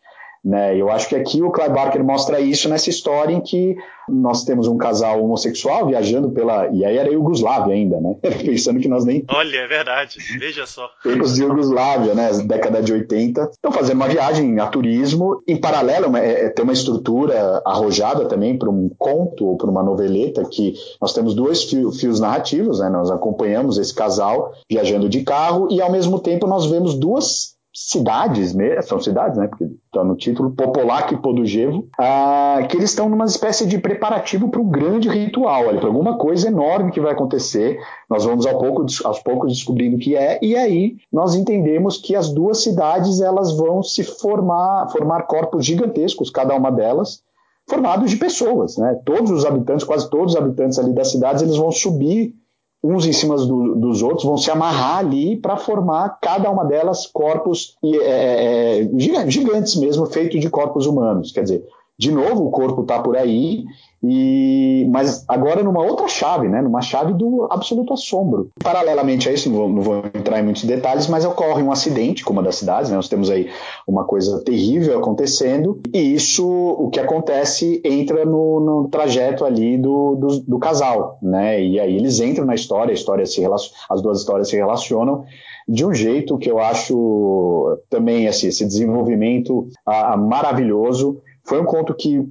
Né? 0.44 0.76
Eu 0.76 0.92
acho 0.92 1.08
que 1.08 1.16
aqui 1.16 1.42
o 1.42 1.52
Clive 1.52 1.70
Barker 1.70 2.04
mostra 2.04 2.42
isso 2.42 2.68
nessa 2.68 2.90
história 2.90 3.34
em 3.34 3.40
que 3.40 3.78
nós 4.10 4.44
temos 4.44 4.68
um 4.68 4.78
casal 4.78 5.24
homossexual 5.24 5.88
viajando 5.88 6.32
pela. 6.32 6.68
E 6.68 6.84
aí 6.84 6.98
era 6.98 7.10
Iugoslávia 7.10 7.74
ainda, 7.74 8.02
né? 8.02 8.16
Pensando 8.44 8.80
que 8.82 8.90
nós 8.90 9.06
nem. 9.06 9.24
Olha, 9.30 9.58
é 9.58 9.68
verdade, 9.68 10.18
veja 10.38 10.66
só. 10.66 10.90
Tempos 11.02 11.36
de 11.36 11.44
Iugoslávia, 11.44 12.14
né? 12.14 12.30
Década 12.46 12.82
de 12.82 12.92
80. 12.92 13.52
Estão 13.54 13.72
fazendo 13.72 13.96
uma 13.96 14.08
viagem 14.10 14.60
a 14.60 14.68
turismo. 14.68 15.42
Em 15.48 15.56
paralelo, 15.56 16.16
é, 16.18 16.46
é, 16.46 16.50
tem 16.50 16.64
uma 16.64 16.74
estrutura 16.74 17.62
arrojada 17.66 18.26
também 18.26 18.58
para 18.58 18.70
um 18.70 18.90
conto 18.98 19.46
ou 19.46 19.58
para 19.58 19.70
uma 19.70 19.82
noveleta 19.82 20.44
que 20.44 20.74
nós 21.02 21.14
temos 21.14 21.34
dois 21.34 21.64
fios 21.64 22.20
narrativos, 22.20 22.80
né? 22.80 22.90
Nós 22.90 23.10
acompanhamos 23.10 23.78
esse 23.78 23.94
casal 23.94 24.54
viajando 24.70 25.08
de 25.08 25.24
carro 25.24 25.68
e 25.72 25.82
ao 25.82 25.92
mesmo 25.92 26.20
tempo 26.20 26.48
nós 26.48 26.66
vemos 26.66 26.96
duas 26.96 27.53
cidades, 27.74 28.54
são 28.84 29.00
cidades, 29.00 29.38
né? 29.38 29.48
Porque 29.48 29.64
está 29.64 30.04
no 30.04 30.16
título, 30.16 30.52
Popolac 30.52 31.12
e 31.12 31.18
Podujevo, 31.18 31.88
ah, 31.98 32.60
que 32.70 32.78
eles 32.78 32.92
estão 32.92 33.10
numa 33.10 33.26
espécie 33.26 33.66
de 33.66 33.80
preparativo 33.80 34.50
para 34.50 34.62
um 34.62 34.70
grande 34.70 35.10
ritual, 35.10 35.66
para 35.66 35.88
alguma 35.88 36.18
coisa 36.18 36.48
enorme 36.48 36.92
que 36.92 37.02
vai 37.02 37.14
acontecer. 37.14 37.80
Nós 38.08 38.26
vamos 38.26 38.46
ao 38.46 38.60
pouco, 38.60 38.86
aos 39.04 39.20
poucos 39.20 39.54
descobrindo 39.54 39.96
o 39.96 40.00
que 40.00 40.16
é, 40.16 40.38
e 40.42 40.56
aí 40.56 40.98
nós 41.12 41.34
entendemos 41.34 41.98
que 41.98 42.16
as 42.16 42.32
duas 42.32 42.62
cidades 42.62 43.20
elas 43.20 43.52
vão 43.58 43.82
se 43.82 44.04
formar, 44.04 44.88
formar 44.92 45.24
corpos 45.24 45.66
gigantescos, 45.66 46.30
cada 46.30 46.56
uma 46.56 46.72
delas, 46.72 47.24
formados 47.68 48.12
de 48.12 48.18
pessoas, 48.18 48.78
né? 48.78 49.00
Todos 49.04 49.32
os 49.32 49.46
habitantes, 49.46 49.84
quase 49.84 50.08
todos 50.12 50.34
os 50.34 50.40
habitantes 50.40 50.78
ali 50.78 50.94
das 50.94 51.10
cidades, 51.10 51.42
eles 51.42 51.58
vão 51.58 51.72
subir 51.72 52.36
uns 52.84 53.06
em 53.06 53.14
cima 53.14 53.38
do, 53.38 53.76
dos 53.76 54.02
outros, 54.04 54.26
vão 54.26 54.38
se 54.38 54.52
amarrar 54.52 54.98
ali 54.98 55.38
para 55.38 55.56
formar 55.56 56.18
cada 56.22 56.50
uma 56.52 56.66
delas 56.66 57.08
corpos 57.08 57.78
é, 57.84 57.88
é, 57.98 58.82
é 58.82 58.90
gigantes 59.30 59.76
mesmo, 59.76 60.06
feitos 60.06 60.42
de 60.42 60.50
corpos 60.50 60.86
humanos. 60.86 61.32
Quer 61.32 61.44
dizer, 61.44 61.66
de 61.98 62.12
novo 62.12 62.46
o 62.46 62.52
corpo 62.52 62.82
está 62.82 63.00
por 63.00 63.16
aí 63.16 63.64
e, 64.04 64.86
mas 64.92 65.24
agora 65.30 65.64
numa 65.64 65.82
outra 65.82 66.10
chave, 66.10 66.50
né? 66.50 66.62
numa 66.62 66.82
chave 66.82 67.14
do 67.14 67.48
absoluto 67.50 67.94
assombro. 67.94 68.50
Paralelamente 68.62 69.30
a 69.30 69.32
isso, 69.32 69.50
não 69.50 69.58
vou, 69.58 69.70
não 69.70 69.82
vou, 69.82 69.98
entrar 70.14 70.40
em 70.40 70.44
muitos 70.44 70.66
detalhes, 70.66 71.08
mas 71.08 71.24
ocorre 71.24 71.64
um 71.64 71.72
acidente 71.72 72.26
com 72.26 72.34
uma 72.34 72.44
das 72.44 72.56
cidades, 72.56 72.90
né? 72.90 72.98
nós 72.98 73.08
temos 73.08 73.30
aí 73.30 73.50
uma 73.88 74.04
coisa 74.04 74.44
terrível 74.44 75.00
acontecendo, 75.00 75.80
e 75.94 76.16
isso, 76.16 76.46
o 76.46 76.90
que 76.90 77.00
acontece, 77.00 77.82
entra 77.86 78.26
no, 78.26 78.60
no 78.60 78.88
trajeto 78.90 79.46
ali 79.46 79.78
do, 79.78 80.16
do, 80.16 80.40
do, 80.42 80.60
casal, 80.60 81.18
né? 81.22 81.64
e 81.64 81.80
aí 81.80 81.96
eles 81.96 82.20
entram 82.20 82.46
na 82.46 82.56
história, 82.56 82.92
a 82.92 82.96
história 82.96 83.26
se 83.26 83.42
as 83.90 84.02
duas 84.02 84.20
histórias 84.20 84.50
se 84.50 84.56
relacionam, 84.58 85.24
de 85.66 85.86
um 85.86 85.94
jeito 85.94 86.38
que 86.38 86.52
eu 86.52 86.60
acho 86.60 87.80
também 87.90 88.28
assim, 88.28 88.48
esse 88.48 88.66
desenvolvimento 88.66 89.68
ah, 89.86 90.18
maravilhoso. 90.18 91.22
Foi 91.46 91.62
um 91.62 91.66
conto 91.66 91.94
que 91.94 92.28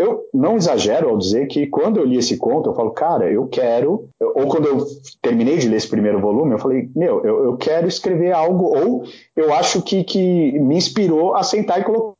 eu 0.00 0.24
não 0.32 0.56
exagero 0.56 1.10
ao 1.10 1.18
dizer 1.18 1.46
que 1.46 1.66
quando 1.66 1.98
eu 1.98 2.06
li 2.06 2.16
esse 2.16 2.38
conto, 2.38 2.70
eu 2.70 2.74
falo, 2.74 2.90
cara, 2.90 3.30
eu 3.30 3.46
quero. 3.46 4.08
Ou 4.18 4.48
quando 4.48 4.66
eu 4.66 4.86
terminei 5.20 5.58
de 5.58 5.68
ler 5.68 5.76
esse 5.76 5.88
primeiro 5.88 6.20
volume, 6.20 6.52
eu 6.52 6.58
falei, 6.58 6.88
meu, 6.96 7.22
eu, 7.22 7.44
eu 7.44 7.56
quero 7.58 7.86
escrever 7.86 8.32
algo, 8.32 8.64
ou 8.64 9.04
eu 9.36 9.52
acho 9.52 9.82
que, 9.82 10.02
que 10.02 10.58
me 10.58 10.76
inspirou 10.76 11.34
a 11.34 11.42
sentar 11.42 11.80
e 11.80 11.84
colocar 11.84 12.16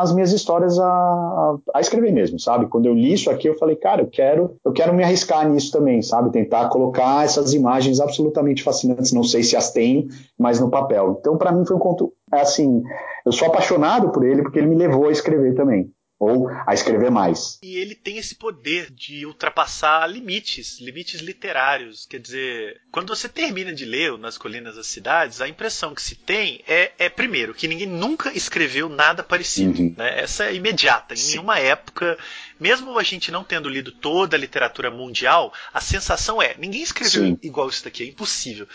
as 0.00 0.12
minhas 0.12 0.32
histórias 0.32 0.78
a, 0.78 0.84
a, 0.84 1.56
a, 1.74 1.80
escrever 1.80 2.10
mesmo, 2.12 2.40
sabe? 2.40 2.66
Quando 2.66 2.86
eu 2.86 2.94
li 2.94 3.12
isso 3.12 3.30
aqui, 3.30 3.48
eu 3.48 3.58
falei, 3.58 3.76
cara, 3.76 4.02
eu 4.02 4.08
quero, 4.08 4.56
eu 4.64 4.72
quero 4.72 4.92
me 4.92 5.04
arriscar 5.04 5.48
nisso 5.48 5.70
também, 5.70 6.02
sabe? 6.02 6.32
Tentar 6.32 6.68
colocar 6.68 7.24
essas 7.24 7.54
imagens 7.54 8.00
absolutamente 8.00 8.62
fascinantes, 8.64 9.12
não 9.12 9.22
sei 9.22 9.44
se 9.44 9.54
as 9.56 9.70
tenho, 9.70 10.08
mas 10.36 10.58
no 10.58 10.70
papel. 10.70 11.18
Então, 11.20 11.36
para 11.36 11.52
mim 11.52 11.64
foi 11.64 11.76
um 11.76 11.80
conto, 11.80 12.12
assim, 12.32 12.82
eu 13.24 13.30
sou 13.30 13.46
apaixonado 13.46 14.10
por 14.10 14.24
ele 14.24 14.42
porque 14.42 14.58
ele 14.58 14.68
me 14.68 14.76
levou 14.76 15.06
a 15.06 15.12
escrever 15.12 15.54
também 15.54 15.92
ou 16.20 16.50
a 16.66 16.74
escrever 16.74 17.10
mais. 17.10 17.58
E 17.62 17.78
ele 17.78 17.94
tem 17.94 18.18
esse 18.18 18.34
poder 18.34 18.90
de 18.90 19.24
ultrapassar 19.24 20.06
limites, 20.06 20.78
limites 20.78 21.22
literários. 21.22 22.04
Quer 22.04 22.20
dizer, 22.20 22.80
quando 22.92 23.08
você 23.08 23.26
termina 23.26 23.72
de 23.72 23.86
ler 23.86 24.18
Nas 24.18 24.36
Colinas 24.36 24.76
das 24.76 24.86
Cidades, 24.86 25.40
a 25.40 25.48
impressão 25.48 25.94
que 25.94 26.02
se 26.02 26.14
tem 26.14 26.62
é, 26.68 26.92
é 26.98 27.08
primeiro, 27.08 27.54
que 27.54 27.66
ninguém 27.66 27.86
nunca 27.86 28.36
escreveu 28.36 28.86
nada 28.90 29.22
parecido. 29.22 29.80
Uhum. 29.80 29.94
Né? 29.96 30.20
Essa 30.20 30.44
é 30.44 30.54
imediata. 30.54 31.14
Em 31.14 31.16
Sim. 31.16 31.30
nenhuma 31.30 31.58
época, 31.58 32.18
mesmo 32.60 32.98
a 32.98 33.02
gente 33.02 33.32
não 33.32 33.42
tendo 33.42 33.70
lido 33.70 33.90
toda 33.90 34.36
a 34.36 34.38
literatura 34.38 34.90
mundial, 34.90 35.54
a 35.72 35.80
sensação 35.80 36.42
é: 36.42 36.54
ninguém 36.58 36.82
escreveu 36.82 37.24
Sim. 37.24 37.38
igual 37.42 37.70
isso 37.70 37.82
daqui, 37.82 38.02
é 38.02 38.06
impossível. 38.06 38.68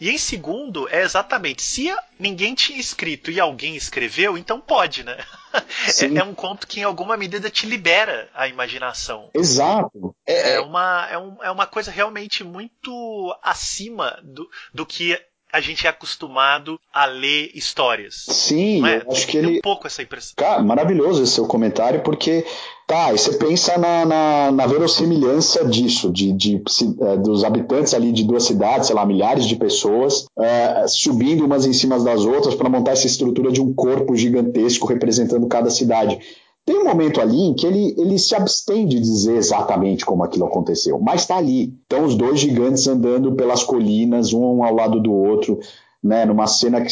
E 0.00 0.10
em 0.10 0.16
segundo, 0.16 0.88
é 0.88 1.02
exatamente, 1.02 1.62
se 1.62 1.94
ninguém 2.18 2.54
tinha 2.54 2.80
escrito 2.80 3.30
e 3.30 3.38
alguém 3.38 3.76
escreveu, 3.76 4.38
então 4.38 4.60
pode, 4.60 5.04
né? 5.04 5.16
É, 5.52 6.18
é, 6.18 6.22
um 6.22 6.32
conto 6.32 6.64
que 6.64 6.78
em 6.78 6.84
alguma 6.84 7.16
medida 7.16 7.50
te 7.50 7.66
libera 7.66 8.30
a 8.32 8.46
imaginação. 8.46 9.30
Exato. 9.34 10.14
É, 10.24 10.52
é 10.52 10.60
uma, 10.60 11.08
é, 11.10 11.18
um, 11.18 11.42
é 11.42 11.50
uma 11.50 11.66
coisa 11.66 11.90
realmente 11.90 12.44
muito 12.44 13.36
acima 13.42 14.16
do, 14.22 14.48
do 14.72 14.86
que 14.86 15.20
a 15.52 15.60
gente 15.60 15.86
é 15.86 15.90
acostumado 15.90 16.80
a 16.92 17.04
ler 17.04 17.50
histórias. 17.54 18.26
Sim, 18.28 18.86
é? 18.86 19.04
acho 19.10 19.26
que 19.26 19.38
ele. 19.38 19.58
um 19.58 19.60
pouco 19.60 19.86
essa 19.86 20.02
impressão. 20.02 20.34
Cara, 20.36 20.62
maravilhoso 20.62 21.22
esse 21.22 21.32
seu 21.32 21.46
comentário, 21.46 22.02
porque 22.02 22.46
Tá, 22.90 23.12
e 23.14 23.18
você 23.18 23.34
pensa 23.34 23.78
na, 23.78 24.04
na, 24.04 24.50
na 24.50 24.66
verossimilhança 24.66 25.64
disso, 25.64 26.10
de, 26.10 26.32
de, 26.32 26.58
de, 26.58 27.04
é, 27.04 27.16
dos 27.18 27.44
habitantes 27.44 27.94
ali 27.94 28.10
de 28.10 28.24
duas 28.24 28.42
cidades, 28.42 28.88
sei 28.88 28.96
lá, 28.96 29.06
milhares 29.06 29.44
de 29.44 29.54
pessoas, 29.54 30.24
é, 30.36 30.88
subindo 30.88 31.44
umas 31.44 31.64
em 31.66 31.72
cima 31.72 32.00
das 32.00 32.24
outras 32.24 32.56
para 32.56 32.68
montar 32.68 32.90
essa 32.90 33.06
estrutura 33.06 33.52
de 33.52 33.62
um 33.62 33.72
corpo 33.72 34.16
gigantesco 34.16 34.88
representando 34.88 35.46
cada 35.46 35.70
cidade. 35.70 36.18
Tem 36.66 36.80
um 36.80 36.84
momento 36.84 37.20
ali 37.20 37.40
em 37.40 37.54
que 37.54 37.64
ele, 37.64 37.94
ele 37.96 38.18
se 38.18 38.34
abstém 38.34 38.88
de 38.88 38.98
dizer 38.98 39.36
exatamente 39.36 40.04
como 40.04 40.24
aquilo 40.24 40.46
aconteceu, 40.46 40.98
mas 40.98 41.20
está 41.20 41.36
ali. 41.36 41.72
Então, 41.86 42.04
os 42.04 42.16
dois 42.16 42.40
gigantes 42.40 42.88
andando 42.88 43.36
pelas 43.36 43.62
colinas, 43.62 44.32
um 44.32 44.64
ao 44.64 44.74
lado 44.74 44.98
do 44.98 45.12
outro, 45.12 45.60
né, 46.02 46.24
numa 46.24 46.48
cena 46.48 46.80
que 46.80 46.90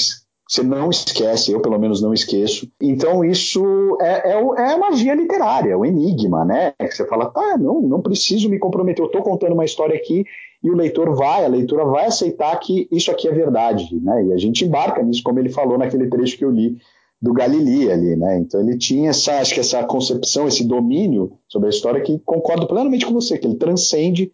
você 0.48 0.62
não 0.62 0.88
esquece, 0.88 1.52
eu 1.52 1.60
pelo 1.60 1.78
menos 1.78 2.00
não 2.00 2.14
esqueço. 2.14 2.66
Então 2.80 3.22
isso 3.22 3.98
é, 4.00 4.32
é, 4.32 4.72
é 4.72 4.76
magia 4.78 5.14
literária, 5.14 5.76
o 5.76 5.84
enigma, 5.84 6.42
né? 6.42 6.72
Que 6.78 6.90
você 6.90 7.06
fala, 7.06 7.26
tá, 7.26 7.58
não, 7.58 7.82
não 7.82 8.00
preciso 8.00 8.48
me 8.48 8.58
comprometer, 8.58 9.02
eu 9.04 9.08
estou 9.08 9.22
contando 9.22 9.52
uma 9.52 9.66
história 9.66 9.94
aqui 9.94 10.24
e 10.64 10.70
o 10.70 10.74
leitor 10.74 11.14
vai, 11.14 11.44
a 11.44 11.48
leitura 11.48 11.84
vai 11.84 12.06
aceitar 12.06 12.58
que 12.58 12.88
isso 12.90 13.10
aqui 13.10 13.28
é 13.28 13.32
verdade, 13.32 13.94
né? 14.02 14.24
E 14.24 14.32
a 14.32 14.38
gente 14.38 14.64
embarca 14.64 15.02
nisso, 15.02 15.22
como 15.22 15.38
ele 15.38 15.50
falou 15.50 15.76
naquele 15.76 16.08
trecho 16.08 16.38
que 16.38 16.44
eu 16.44 16.50
li 16.50 16.78
do 17.20 17.34
Galilei 17.34 17.92
ali, 17.92 18.16
né? 18.16 18.38
Então 18.38 18.58
ele 18.58 18.78
tinha 18.78 19.10
essa, 19.10 19.40
acho 19.40 19.52
que 19.52 19.60
essa 19.60 19.84
concepção, 19.84 20.48
esse 20.48 20.66
domínio 20.66 21.32
sobre 21.46 21.66
a 21.66 21.70
história 21.70 22.00
que 22.00 22.18
concordo 22.20 22.66
plenamente 22.66 23.04
com 23.04 23.12
você, 23.12 23.36
que 23.36 23.46
ele 23.46 23.56
transcende 23.56 24.32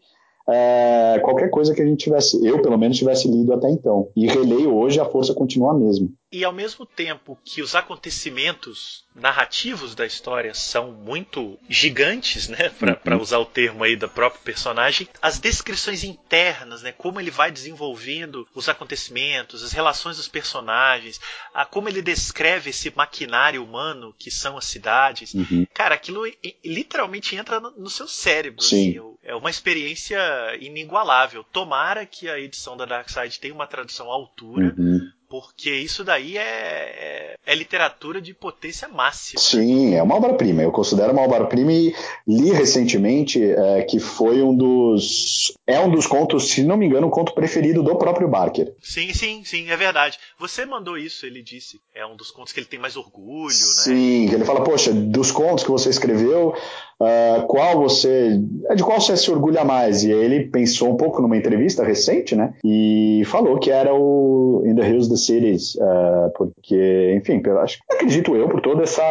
é, 0.49 1.19
qualquer 1.23 1.51
coisa 1.51 1.75
que 1.75 1.81
a 1.81 1.87
gente 1.87 2.05
tivesse, 2.05 2.45
eu 2.45 2.61
pelo 2.61 2.79
menos 2.79 2.99
tivesse 2.99 3.29
lido 3.29 3.53
até 3.53 3.71
então. 3.71 4.09
E 4.15 4.27
releio 4.27 4.75
hoje, 4.75 5.01
a 5.01 5.05
força 5.05 5.33
continua 5.35 5.71
a 5.71 5.75
mesma. 5.75 6.09
E 6.35 6.45
ao 6.45 6.53
mesmo 6.53 6.85
tempo 6.85 7.39
que 7.45 7.63
os 7.63 7.77
acontecimentos 7.77 9.05
narrativos 9.15 9.95
da 9.95 10.05
história 10.05 10.53
são 10.53 10.91
muito 10.91 11.57
gigantes, 11.69 12.49
né, 12.49 12.71
para 12.71 13.15
uhum. 13.15 13.23
usar 13.23 13.39
o 13.39 13.47
termo 13.47 13.85
aí 13.85 13.95
da 13.95 14.09
própria 14.09 14.43
personagem, 14.43 15.09
as 15.23 15.39
descrições 15.39 16.03
internas, 16.03 16.83
né, 16.83 16.91
como 16.91 17.21
ele 17.21 17.31
vai 17.31 17.53
desenvolvendo 17.53 18.49
os 18.53 18.69
acontecimentos, 18.69 19.63
as 19.63 19.71
relações 19.71 20.17
dos 20.17 20.27
personagens, 20.27 21.21
a, 21.55 21.65
como 21.65 21.89
ele 21.89 22.03
descreve 22.03 22.71
esse 22.71 22.93
maquinário 22.97 23.63
humano 23.63 24.13
que 24.19 24.29
são 24.29 24.59
as 24.59 24.65
cidades, 24.65 25.35
uhum. 25.35 25.65
cara, 25.73 25.95
aquilo 25.95 26.25
literalmente 26.65 27.37
entra 27.37 27.61
no, 27.61 27.71
no 27.71 27.89
seu 27.89 28.09
cérebro. 28.09 28.61
Sim. 28.65 28.99
Assim, 28.99 29.15
é 29.23 29.37
uma 29.37 29.51
experiência 29.51 30.19
inigualável. 30.59 31.45
Tomara 31.45 32.05
que 32.05 32.29
a 32.29 32.41
edição 32.41 32.77
da 32.77 32.85
Dark 32.85 33.09
Side 33.09 33.39
tenha 33.39 33.55
uma 33.55 33.69
tradução 33.69 34.11
à 34.11 34.15
altura. 34.15 34.75
Uhum 34.77 34.94
porque 35.29 35.71
isso 35.71 36.05
daí 36.05 36.37
é, 36.37 36.43
é, 36.43 37.35
é 37.47 37.55
literatura 37.55 38.21
de 38.21 38.35
potência 38.35 38.89
máxima. 38.89 39.41
Sim, 39.41 39.95
é 39.95 40.03
uma 40.03 40.17
obra-prima. 40.17 40.63
Eu 40.63 40.73
considero 40.73 41.13
uma 41.13 41.23
obra-prima 41.23 41.73
e 41.73 41.95
li 42.27 42.51
recentemente 42.51 43.43
é, 43.43 43.83
que 43.83 43.99
foi 43.99 44.43
um 44.43 44.55
dos. 44.55 45.53
É 45.67 45.81
um 45.81 45.91
dos 45.91 46.07
contos, 46.07 46.51
se 46.51 46.63
não 46.63 46.77
me 46.77 46.87
engano, 46.87 47.07
o 47.07 47.11
conto 47.11 47.35
preferido 47.35 47.83
do 47.83 47.97
próprio 47.97 48.29
Barker. 48.29 48.75
Sim, 48.81 49.13
sim, 49.13 49.43
sim, 49.45 49.71
é 49.71 49.77
verdade. 49.77 50.19
Você 50.39 50.65
mandou 50.65 50.99
isso, 50.99 51.27
ele 51.27 51.43
disse. 51.43 51.81
É 51.95 52.05
um 52.07 52.17
dos 52.17 52.31
contos 52.31 52.53
que 52.53 52.61
ele 52.61 52.67
tem 52.67 52.79
mais 52.79 52.97
orgulho, 52.97 53.49
né? 53.49 53.83
Sim, 53.83 54.27
que 54.29 54.35
ele 54.35 54.45
fala, 54.45 54.63
poxa, 54.63 54.93
dos 54.93 55.31
contos 55.31 55.65
que 55.65 55.71
você 55.71 55.91
escreveu, 55.91 56.55
uh, 57.01 57.47
qual 57.47 57.79
você. 57.79 58.39
De 58.75 58.83
qual 58.83 59.01
você 59.01 59.17
se 59.17 59.31
orgulha 59.31 59.65
mais? 59.65 60.05
E 60.05 60.13
aí 60.13 60.19
ele 60.19 60.47
pensou 60.49 60.93
um 60.93 60.97
pouco 60.97 61.23
numa 61.23 61.37
entrevista 61.37 61.85
recente, 61.85 62.35
né? 62.37 62.55
E 62.65 63.23
falou 63.27 63.59
que 63.59 63.71
era 63.71 63.95
o 63.95 64.63
In 64.67 64.75
the 64.75 64.89
Hills 64.89 65.09
the 65.09 65.17
Cities, 65.27 65.75
uh, 65.77 66.31
porque, 66.37 67.15
enfim, 67.17 67.43
acho, 67.63 67.79
acredito 67.91 68.37
eu, 68.37 68.49
por 68.49 68.61
toda 68.61 68.83
essa, 68.83 69.03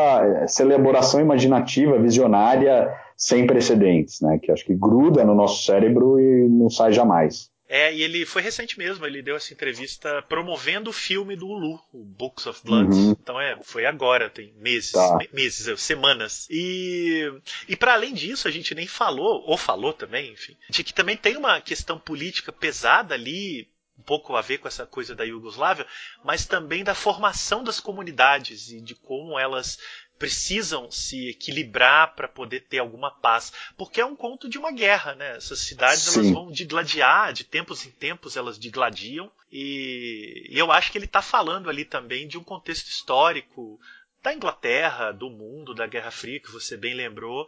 essa 0.43 0.63
elaboração 0.63 1.19
imaginativa, 1.21 1.97
visionária, 1.99 2.93
sem 3.15 3.47
precedentes, 3.47 4.21
né? 4.21 4.39
Que 4.41 4.51
acho 4.51 4.65
que 4.65 4.75
gruda 4.75 5.23
no 5.23 5.35
nosso 5.35 5.63
cérebro 5.65 6.19
e 6.19 6.47
não 6.49 6.69
sai 6.69 6.91
jamais. 6.91 7.51
É, 7.67 7.91
e 7.91 8.03
ele 8.03 8.23
foi 8.23 8.43
recente 8.43 8.77
mesmo, 8.77 9.03
ele 9.03 9.23
deu 9.23 9.35
essa 9.35 9.51
entrevista 9.51 10.21
promovendo 10.29 10.91
o 10.91 10.93
filme 10.93 11.35
do 11.35 11.47
Hulu, 11.47 11.79
o 11.91 12.03
Books 12.03 12.45
of 12.45 12.61
Blood. 12.63 12.93
Uhum. 12.93 13.11
Então 13.19 13.41
é, 13.41 13.57
foi 13.63 13.87
agora, 13.87 14.29
tem 14.29 14.53
meses, 14.57 14.91
tá. 14.91 15.17
meses, 15.33 15.81
semanas. 15.81 16.47
E, 16.51 17.33
e 17.67 17.75
para 17.75 17.93
além 17.93 18.13
disso, 18.13 18.47
a 18.47 18.51
gente 18.51 18.75
nem 18.75 18.85
falou, 18.85 19.43
ou 19.47 19.57
falou 19.57 19.91
também, 19.91 20.31
enfim, 20.33 20.55
de 20.69 20.83
que 20.83 20.93
também 20.93 21.17
tem 21.17 21.35
uma 21.35 21.59
questão 21.61 21.97
política 21.97 22.51
pesada 22.51 23.15
ali, 23.15 23.67
um 23.97 24.03
pouco 24.03 24.35
a 24.35 24.41
ver 24.41 24.57
com 24.57 24.67
essa 24.67 24.85
coisa 24.85 25.15
da 25.15 25.23
Iugoslávia, 25.23 25.87
mas 26.23 26.45
também 26.45 26.83
da 26.83 26.95
formação 26.95 27.63
das 27.63 27.79
comunidades 27.79 28.71
e 28.71 28.81
de 28.81 28.95
como 28.95 29.37
elas 29.37 29.79
precisam 30.17 30.89
se 30.89 31.29
equilibrar 31.29 32.15
para 32.15 32.27
poder 32.27 32.61
ter 32.61 32.79
alguma 32.79 33.11
paz, 33.11 33.51
porque 33.75 33.99
é 33.99 34.05
um 34.05 34.15
conto 34.15 34.47
de 34.47 34.57
uma 34.57 34.71
guerra, 34.71 35.15
né? 35.15 35.35
Essas 35.35 35.59
cidades 35.59 36.03
Sim. 36.03 36.19
elas 36.19 36.31
vão 36.31 36.51
digladiar, 36.51 37.33
de 37.33 37.43
tempos 37.43 37.85
em 37.85 37.91
tempos 37.91 38.37
elas 38.37 38.57
digladiam, 38.57 39.31
e, 39.51 40.47
e 40.49 40.57
eu 40.57 40.71
acho 40.71 40.91
que 40.91 40.97
ele 40.97 41.05
está 41.05 41.21
falando 41.21 41.69
ali 41.69 41.83
também 41.83 42.27
de 42.27 42.37
um 42.37 42.43
contexto 42.43 42.87
histórico 42.87 43.79
da 44.21 44.33
Inglaterra, 44.33 45.11
do 45.11 45.29
mundo, 45.29 45.73
da 45.73 45.85
Guerra 45.85 46.11
Fria, 46.11 46.39
que 46.39 46.51
você 46.51 46.77
bem 46.77 46.93
lembrou, 46.93 47.45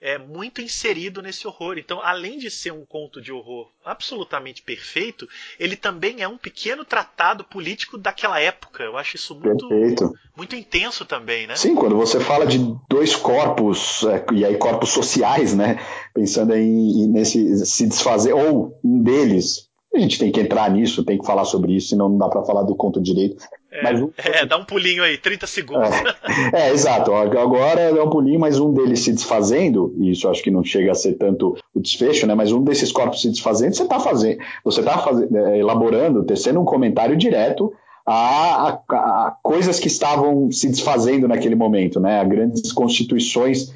é 0.00 0.16
muito 0.16 0.62
inserido 0.62 1.20
nesse 1.20 1.46
horror. 1.46 1.76
Então, 1.76 2.00
além 2.02 2.38
de 2.38 2.50
ser 2.50 2.72
um 2.72 2.84
conto 2.84 3.20
de 3.20 3.30
horror 3.30 3.68
absolutamente 3.84 4.62
perfeito, 4.62 5.28
ele 5.58 5.76
também 5.76 6.22
é 6.22 6.28
um 6.28 6.38
pequeno 6.38 6.84
tratado 6.84 7.44
político 7.44 7.98
daquela 7.98 8.40
época. 8.40 8.82
Eu 8.82 8.96
acho 8.96 9.16
isso 9.16 9.34
muito, 9.34 9.68
Perfeito. 9.68 10.12
muito 10.36 10.56
intenso 10.56 11.04
também, 11.04 11.46
né? 11.46 11.56
Sim, 11.56 11.74
quando 11.74 11.96
você 11.96 12.18
fala 12.18 12.46
de 12.46 12.58
dois 12.88 13.14
corpos, 13.14 14.04
é, 14.04 14.24
e 14.32 14.44
aí 14.44 14.56
corpos 14.56 14.90
sociais, 14.90 15.54
né? 15.54 15.78
Pensando 16.14 16.54
em, 16.54 17.06
nesse 17.08 17.66
se 17.66 17.86
desfazer, 17.86 18.32
ou 18.32 18.78
um 18.82 19.02
deles 19.02 19.68
a 19.92 19.98
gente 19.98 20.18
tem 20.20 20.30
que 20.30 20.40
entrar 20.40 20.70
nisso, 20.70 21.04
tem 21.04 21.18
que 21.18 21.26
falar 21.26 21.44
sobre 21.44 21.74
isso, 21.74 21.88
senão 21.88 22.08
não 22.08 22.16
dá 22.16 22.28
para 22.28 22.44
falar 22.44 22.62
do 22.62 22.76
conto 22.76 23.00
direito. 23.00 23.36
É, 23.70 23.82
mas 23.82 24.00
um... 24.00 24.10
é, 24.18 24.44
dá 24.44 24.56
um 24.56 24.64
pulinho 24.64 25.02
aí, 25.02 25.16
30 25.16 25.46
segundos. 25.46 25.90
É, 26.52 26.68
é, 26.68 26.72
exato. 26.72 27.12
Agora 27.14 27.92
dá 27.92 28.04
um 28.04 28.10
pulinho, 28.10 28.40
mas 28.40 28.58
um 28.58 28.72
deles 28.72 29.00
se 29.00 29.12
desfazendo, 29.12 29.94
e 29.98 30.10
isso 30.10 30.28
acho 30.28 30.42
que 30.42 30.50
não 30.50 30.64
chega 30.64 30.92
a 30.92 30.94
ser 30.94 31.14
tanto 31.14 31.56
o 31.74 31.80
desfecho, 31.80 32.26
né? 32.26 32.34
Mas 32.34 32.52
um 32.52 32.62
desses 32.62 32.90
corpos 32.90 33.22
se 33.22 33.28
desfazendo, 33.28 33.74
você 33.74 33.82
está 33.82 34.00
fazendo, 34.00 34.38
você 34.64 34.80
está 34.80 35.04
é, 35.32 35.58
elaborando, 35.58 36.24
tecendo 36.24 36.60
um 36.60 36.64
comentário 36.64 37.16
direto 37.16 37.72
a, 38.06 38.68
a, 38.68 38.96
a, 38.96 39.36
coisas 39.42 39.78
que 39.78 39.86
estavam 39.86 40.50
se 40.50 40.68
desfazendo 40.68 41.28
naquele 41.28 41.54
momento, 41.54 42.00
né? 42.00 42.20
A 42.20 42.24
grandes 42.24 42.72
constituições, 42.72 43.72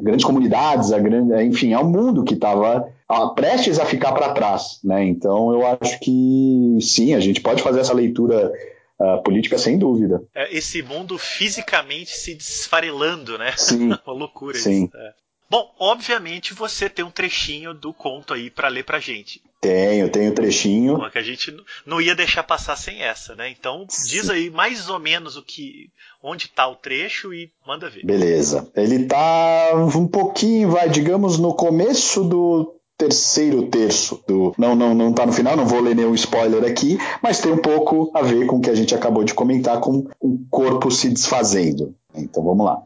grandes 0.00 0.24
comunidades, 0.24 0.92
a 0.92 0.98
grande, 0.98 1.40
enfim, 1.44 1.72
é 1.72 1.78
um 1.78 1.88
mundo 1.88 2.24
que 2.24 2.34
estava 2.34 2.88
prestes 3.36 3.78
a 3.78 3.84
ficar 3.84 4.12
para 4.12 4.32
trás, 4.32 4.80
né? 4.82 5.04
Então 5.04 5.52
eu 5.52 5.62
acho 5.66 6.00
que 6.00 6.78
sim, 6.80 7.14
a 7.14 7.20
gente 7.20 7.40
pode 7.40 7.62
fazer 7.62 7.80
essa 7.80 7.94
leitura 7.94 8.52
uh, 8.98 9.22
política 9.22 9.58
sem 9.58 9.78
dúvida. 9.78 10.22
É, 10.34 10.56
esse 10.56 10.82
mundo 10.82 11.18
fisicamente 11.18 12.10
se 12.10 12.34
desfarelando, 12.34 13.38
né? 13.38 13.54
Sim. 13.56 13.90
Uma 14.06 14.14
loucura 14.14 14.58
sim. 14.58 14.84
isso. 14.84 14.96
É. 14.96 15.14
Bom, 15.52 15.70
obviamente 15.78 16.54
você 16.54 16.88
tem 16.88 17.04
um 17.04 17.10
trechinho 17.10 17.74
do 17.74 17.92
conto 17.92 18.32
aí 18.32 18.48
para 18.48 18.68
ler 18.68 18.84
pra 18.84 18.98
gente. 18.98 19.42
Tenho, 19.60 20.08
tenho 20.08 20.34
trechinho. 20.34 20.96
Porque 20.96 21.18
a 21.18 21.22
gente 21.22 21.54
não 21.84 22.00
ia 22.00 22.14
deixar 22.14 22.42
passar 22.42 22.74
sem 22.74 23.02
essa, 23.02 23.34
né? 23.36 23.50
Então 23.50 23.86
diz 24.08 24.30
aí 24.30 24.48
mais 24.48 24.88
ou 24.88 24.98
menos 24.98 25.36
o 25.36 25.42
que, 25.42 25.90
onde 26.22 26.46
está 26.46 26.66
o 26.66 26.74
trecho 26.74 27.34
e 27.34 27.52
manda 27.66 27.90
ver. 27.90 28.04
Beleza. 28.04 28.72
Ele 28.74 29.04
tá 29.04 29.72
um 29.74 30.08
pouquinho, 30.08 30.70
vai, 30.70 30.88
digamos, 30.88 31.38
no 31.38 31.54
começo 31.54 32.24
do 32.24 32.74
terceiro 32.96 33.66
terço 33.66 34.22
do. 34.26 34.54
Não, 34.56 34.74
não, 34.74 34.94
não 34.94 35.12
tá 35.12 35.26
no 35.26 35.32
final, 35.32 35.56
não 35.56 35.66
vou 35.66 35.80
ler 35.80 35.96
nenhum 35.96 36.14
spoiler 36.14 36.64
aqui, 36.64 36.98
mas 37.22 37.40
tem 37.40 37.52
um 37.52 37.58
pouco 37.58 38.10
a 38.14 38.22
ver 38.22 38.46
com 38.46 38.56
o 38.56 38.60
que 38.60 38.70
a 38.70 38.74
gente 38.74 38.94
acabou 38.94 39.24
de 39.24 39.34
comentar, 39.34 39.80
com 39.80 40.06
o 40.20 40.38
corpo 40.50 40.90
se 40.90 41.08
desfazendo. 41.08 41.94
Então 42.14 42.42
vamos 42.42 42.64
lá. 42.64 42.82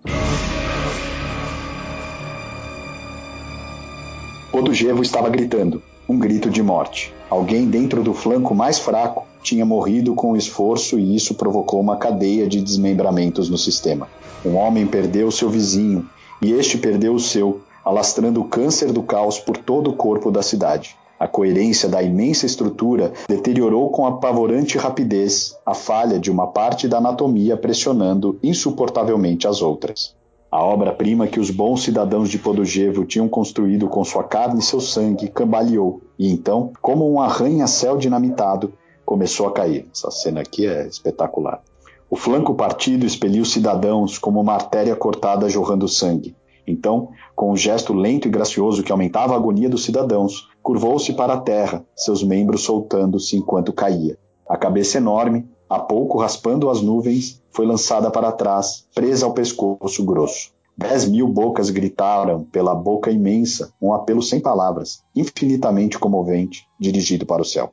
Podujevo 4.50 5.02
estava 5.02 5.28
gritando, 5.28 5.82
um 6.08 6.18
grito 6.18 6.48
de 6.48 6.62
morte. 6.62 7.12
Alguém 7.28 7.66
dentro 7.66 8.02
do 8.02 8.14
flanco 8.14 8.54
mais 8.54 8.78
fraco 8.78 9.26
tinha 9.42 9.66
morrido 9.66 10.14
com 10.14 10.36
esforço 10.36 10.98
e 10.98 11.14
isso 11.14 11.34
provocou 11.34 11.80
uma 11.80 11.96
cadeia 11.96 12.46
de 12.46 12.62
desmembramentos 12.62 13.50
no 13.50 13.58
sistema. 13.58 14.08
Um 14.44 14.56
homem 14.56 14.86
perdeu 14.86 15.30
seu 15.30 15.50
vizinho 15.50 16.08
e 16.40 16.52
este 16.52 16.78
perdeu 16.78 17.14
o 17.14 17.20
seu, 17.20 17.60
alastrando 17.86 18.40
o 18.40 18.48
câncer 18.48 18.90
do 18.90 19.00
caos 19.00 19.38
por 19.38 19.56
todo 19.56 19.90
o 19.90 19.96
corpo 19.96 20.28
da 20.28 20.42
cidade. 20.42 20.96
A 21.20 21.28
coerência 21.28 21.88
da 21.88 22.02
imensa 22.02 22.44
estrutura 22.44 23.12
deteriorou 23.28 23.90
com 23.90 24.04
apavorante 24.04 24.76
rapidez 24.76 25.56
a 25.64 25.72
falha 25.72 26.18
de 26.18 26.28
uma 26.28 26.48
parte 26.48 26.88
da 26.88 26.98
anatomia 26.98 27.56
pressionando 27.56 28.40
insuportavelmente 28.42 29.46
as 29.46 29.62
outras. 29.62 30.16
A 30.50 30.60
obra-prima 30.64 31.28
que 31.28 31.38
os 31.38 31.48
bons 31.48 31.84
cidadãos 31.84 32.28
de 32.28 32.38
Podojevo 32.38 33.04
tinham 33.04 33.28
construído 33.28 33.86
com 33.86 34.02
sua 34.02 34.24
carne 34.24 34.58
e 34.58 34.64
seu 34.64 34.80
sangue 34.80 35.28
cambaleou, 35.28 36.02
e 36.18 36.32
então, 36.32 36.72
como 36.82 37.08
um 37.08 37.20
arranha-céu 37.20 37.96
dinamitado, 37.96 38.72
começou 39.04 39.46
a 39.46 39.52
cair. 39.52 39.86
Essa 39.94 40.10
cena 40.10 40.40
aqui 40.40 40.66
é 40.66 40.88
espetacular. 40.88 41.62
O 42.10 42.16
flanco 42.16 42.52
partido 42.52 43.06
expeliu 43.06 43.44
cidadãos 43.44 44.18
como 44.18 44.40
uma 44.40 44.54
artéria 44.54 44.96
cortada 44.96 45.48
jorrando 45.48 45.86
sangue. 45.86 46.34
Então, 46.66 47.10
com 47.34 47.52
um 47.52 47.56
gesto 47.56 47.92
lento 47.92 48.26
e 48.26 48.30
gracioso 48.30 48.82
que 48.82 48.90
aumentava 48.90 49.34
a 49.34 49.36
agonia 49.36 49.68
dos 49.68 49.84
cidadãos, 49.84 50.48
curvou-se 50.62 51.12
para 51.12 51.34
a 51.34 51.40
terra, 51.40 51.84
seus 51.94 52.22
membros 52.22 52.62
soltando-se 52.62 53.36
enquanto 53.36 53.72
caía. 53.72 54.18
A 54.48 54.56
cabeça 54.56 54.98
enorme, 54.98 55.48
a 55.68 55.78
pouco 55.78 56.18
raspando 56.18 56.68
as 56.68 56.80
nuvens, 56.80 57.42
foi 57.50 57.66
lançada 57.66 58.10
para 58.10 58.32
trás, 58.32 58.86
presa 58.94 59.26
ao 59.26 59.32
pescoço 59.32 60.04
grosso. 60.04 60.54
Dez 60.78 61.08
mil 61.08 61.26
bocas 61.26 61.70
gritaram 61.70 62.44
pela 62.44 62.74
boca 62.74 63.10
imensa 63.10 63.72
um 63.80 63.94
apelo 63.94 64.22
sem 64.22 64.40
palavras, 64.40 65.02
infinitamente 65.14 65.98
comovente, 65.98 66.66
dirigido 66.78 67.24
para 67.24 67.40
o 67.40 67.46
céu. 67.46 67.72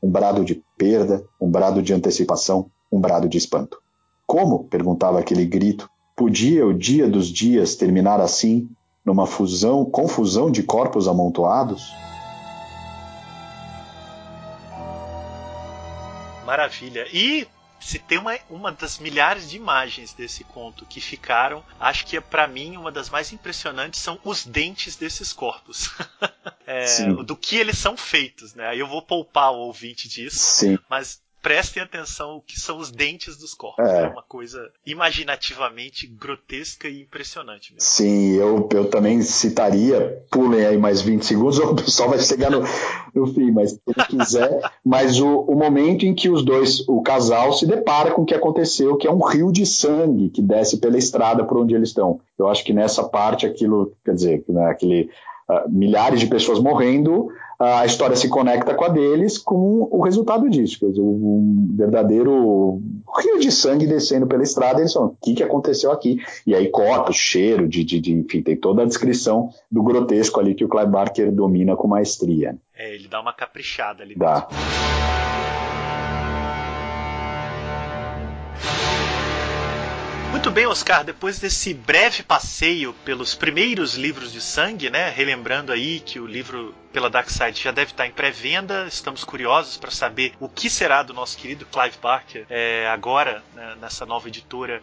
Um 0.00 0.08
brado 0.08 0.44
de 0.44 0.62
perda, 0.78 1.24
um 1.40 1.50
brado 1.50 1.82
de 1.82 1.92
antecipação, 1.92 2.70
um 2.92 3.00
brado 3.00 3.28
de 3.28 3.38
espanto. 3.38 3.78
Como, 4.26 4.64
perguntava 4.64 5.18
aquele 5.18 5.44
grito, 5.44 5.88
Podia 6.16 6.64
o 6.64 6.72
dia 6.72 7.08
dos 7.08 7.28
dias 7.28 7.74
terminar 7.74 8.20
assim, 8.20 8.68
numa 9.04 9.26
fusão, 9.26 9.84
confusão 9.84 10.50
de 10.50 10.62
corpos 10.62 11.08
amontoados? 11.08 11.92
Maravilha. 16.44 17.06
E 17.12 17.48
se 17.80 17.98
tem 17.98 18.18
uma, 18.18 18.38
uma 18.48 18.72
das 18.72 18.98
milhares 18.98 19.50
de 19.50 19.56
imagens 19.56 20.12
desse 20.12 20.44
conto 20.44 20.86
que 20.86 21.00
ficaram, 21.00 21.62
acho 21.78 22.06
que 22.06 22.16
é 22.16 22.20
para 22.20 22.46
mim 22.46 22.76
uma 22.76 22.92
das 22.92 23.10
mais 23.10 23.32
impressionantes 23.32 24.00
são 24.00 24.18
os 24.24 24.46
dentes 24.46 24.96
desses 24.96 25.32
corpos. 25.32 25.90
é, 26.66 27.12
do 27.24 27.36
que 27.36 27.56
eles 27.56 27.76
são 27.76 27.96
feitos, 27.96 28.54
né? 28.54 28.68
Aí 28.68 28.78
eu 28.78 28.86
vou 28.86 29.02
poupar 29.02 29.52
o 29.52 29.66
ouvinte 29.66 30.08
disso, 30.08 30.38
Sim. 30.38 30.78
mas 30.88 31.20
prestem 31.44 31.82
atenção 31.82 32.36
o 32.36 32.40
que 32.40 32.58
são 32.58 32.78
os 32.78 32.90
dentes 32.90 33.36
dos 33.36 33.52
corpos. 33.52 33.86
É, 33.86 34.04
é 34.04 34.08
uma 34.08 34.22
coisa 34.22 34.66
imaginativamente 34.86 36.06
grotesca 36.06 36.88
e 36.88 37.02
impressionante 37.02 37.70
mesmo. 37.74 37.86
Sim, 37.86 38.32
eu, 38.32 38.66
eu 38.72 38.88
também 38.88 39.20
citaria, 39.20 40.24
pulem 40.30 40.64
aí 40.64 40.78
mais 40.78 41.02
20 41.02 41.22
segundos, 41.22 41.58
o 41.60 41.74
pessoal 41.74 42.08
vai 42.08 42.18
chegar 42.18 42.50
no, 42.50 42.62
no 43.14 43.26
fim, 43.26 43.50
mas 43.50 43.72
se 43.72 43.80
ele 43.86 44.06
quiser, 44.06 44.58
mas 44.82 45.20
o, 45.20 45.40
o 45.40 45.54
momento 45.54 46.06
em 46.06 46.14
que 46.14 46.30
os 46.30 46.42
dois, 46.42 46.80
o 46.88 47.02
casal, 47.02 47.52
se 47.52 47.66
depara 47.66 48.12
com 48.12 48.22
o 48.22 48.26
que 48.26 48.34
aconteceu, 48.34 48.96
que 48.96 49.06
é 49.06 49.12
um 49.12 49.22
rio 49.22 49.52
de 49.52 49.66
sangue 49.66 50.30
que 50.30 50.40
desce 50.40 50.78
pela 50.78 50.96
estrada 50.96 51.44
por 51.44 51.58
onde 51.58 51.74
eles 51.74 51.90
estão. 51.90 52.20
Eu 52.38 52.48
acho 52.48 52.64
que 52.64 52.72
nessa 52.72 53.04
parte 53.04 53.44
aquilo, 53.44 53.92
quer 54.02 54.14
dizer, 54.14 54.42
né, 54.48 54.64
aquele 54.70 55.10
uh, 55.50 55.68
milhares 55.68 56.20
de 56.20 56.26
pessoas 56.26 56.58
morrendo, 56.58 57.28
a 57.58 57.84
história 57.86 58.16
se 58.16 58.28
conecta 58.28 58.74
com 58.74 58.84
a 58.84 58.88
deles 58.88 59.38
com 59.38 59.88
o 59.90 60.02
resultado 60.02 60.48
disso. 60.48 60.78
Quer 60.80 60.90
dizer, 60.90 61.00
um 61.00 61.68
verdadeiro 61.76 62.80
rio 63.22 63.38
de 63.38 63.52
sangue 63.52 63.86
descendo 63.86 64.26
pela 64.26 64.42
estrada. 64.42 64.80
Eles 64.80 64.92
falam: 64.92 65.10
o 65.10 65.16
que, 65.22 65.34
que 65.34 65.42
aconteceu 65.42 65.92
aqui? 65.92 66.20
E 66.46 66.54
aí 66.54 66.68
corta 66.68 67.10
o 67.10 67.14
cheiro, 67.14 67.68
de, 67.68 67.84
de, 67.84 68.00
de, 68.00 68.12
enfim, 68.12 68.42
tem 68.42 68.56
toda 68.56 68.82
a 68.82 68.86
descrição 68.86 69.50
do 69.70 69.82
grotesco 69.82 70.40
ali 70.40 70.54
que 70.54 70.64
o 70.64 70.68
Clive 70.68 70.90
Barker 70.90 71.32
domina 71.32 71.76
com 71.76 71.88
maestria. 71.88 72.56
É, 72.76 72.94
ele 72.94 73.08
dá 73.08 73.20
uma 73.20 73.32
caprichada 73.32 74.02
ali. 74.02 74.16
Dá. 74.16 74.48
Muito 80.44 80.54
bem, 80.56 80.66
Oscar, 80.66 81.02
depois 81.02 81.38
desse 81.38 81.72
breve 81.72 82.22
passeio 82.22 82.92
pelos 83.02 83.34
primeiros 83.34 83.94
livros 83.94 84.30
de 84.30 84.42
sangue, 84.42 84.90
né, 84.90 85.08
relembrando 85.08 85.72
aí 85.72 86.00
que 86.00 86.20
o 86.20 86.26
livro 86.26 86.74
pela 86.92 87.08
Dark 87.08 87.30
Side 87.30 87.62
já 87.62 87.70
deve 87.70 87.92
estar 87.92 88.06
em 88.06 88.10
pré-venda, 88.10 88.86
estamos 88.86 89.24
curiosos 89.24 89.78
para 89.78 89.90
saber 89.90 90.34
o 90.38 90.46
que 90.46 90.68
será 90.68 91.02
do 91.02 91.14
nosso 91.14 91.38
querido 91.38 91.64
Clive 91.64 91.96
Barker 91.96 92.44
é, 92.50 92.86
agora, 92.88 93.42
né, 93.54 93.74
nessa 93.80 94.04
nova 94.04 94.28
editora 94.28 94.82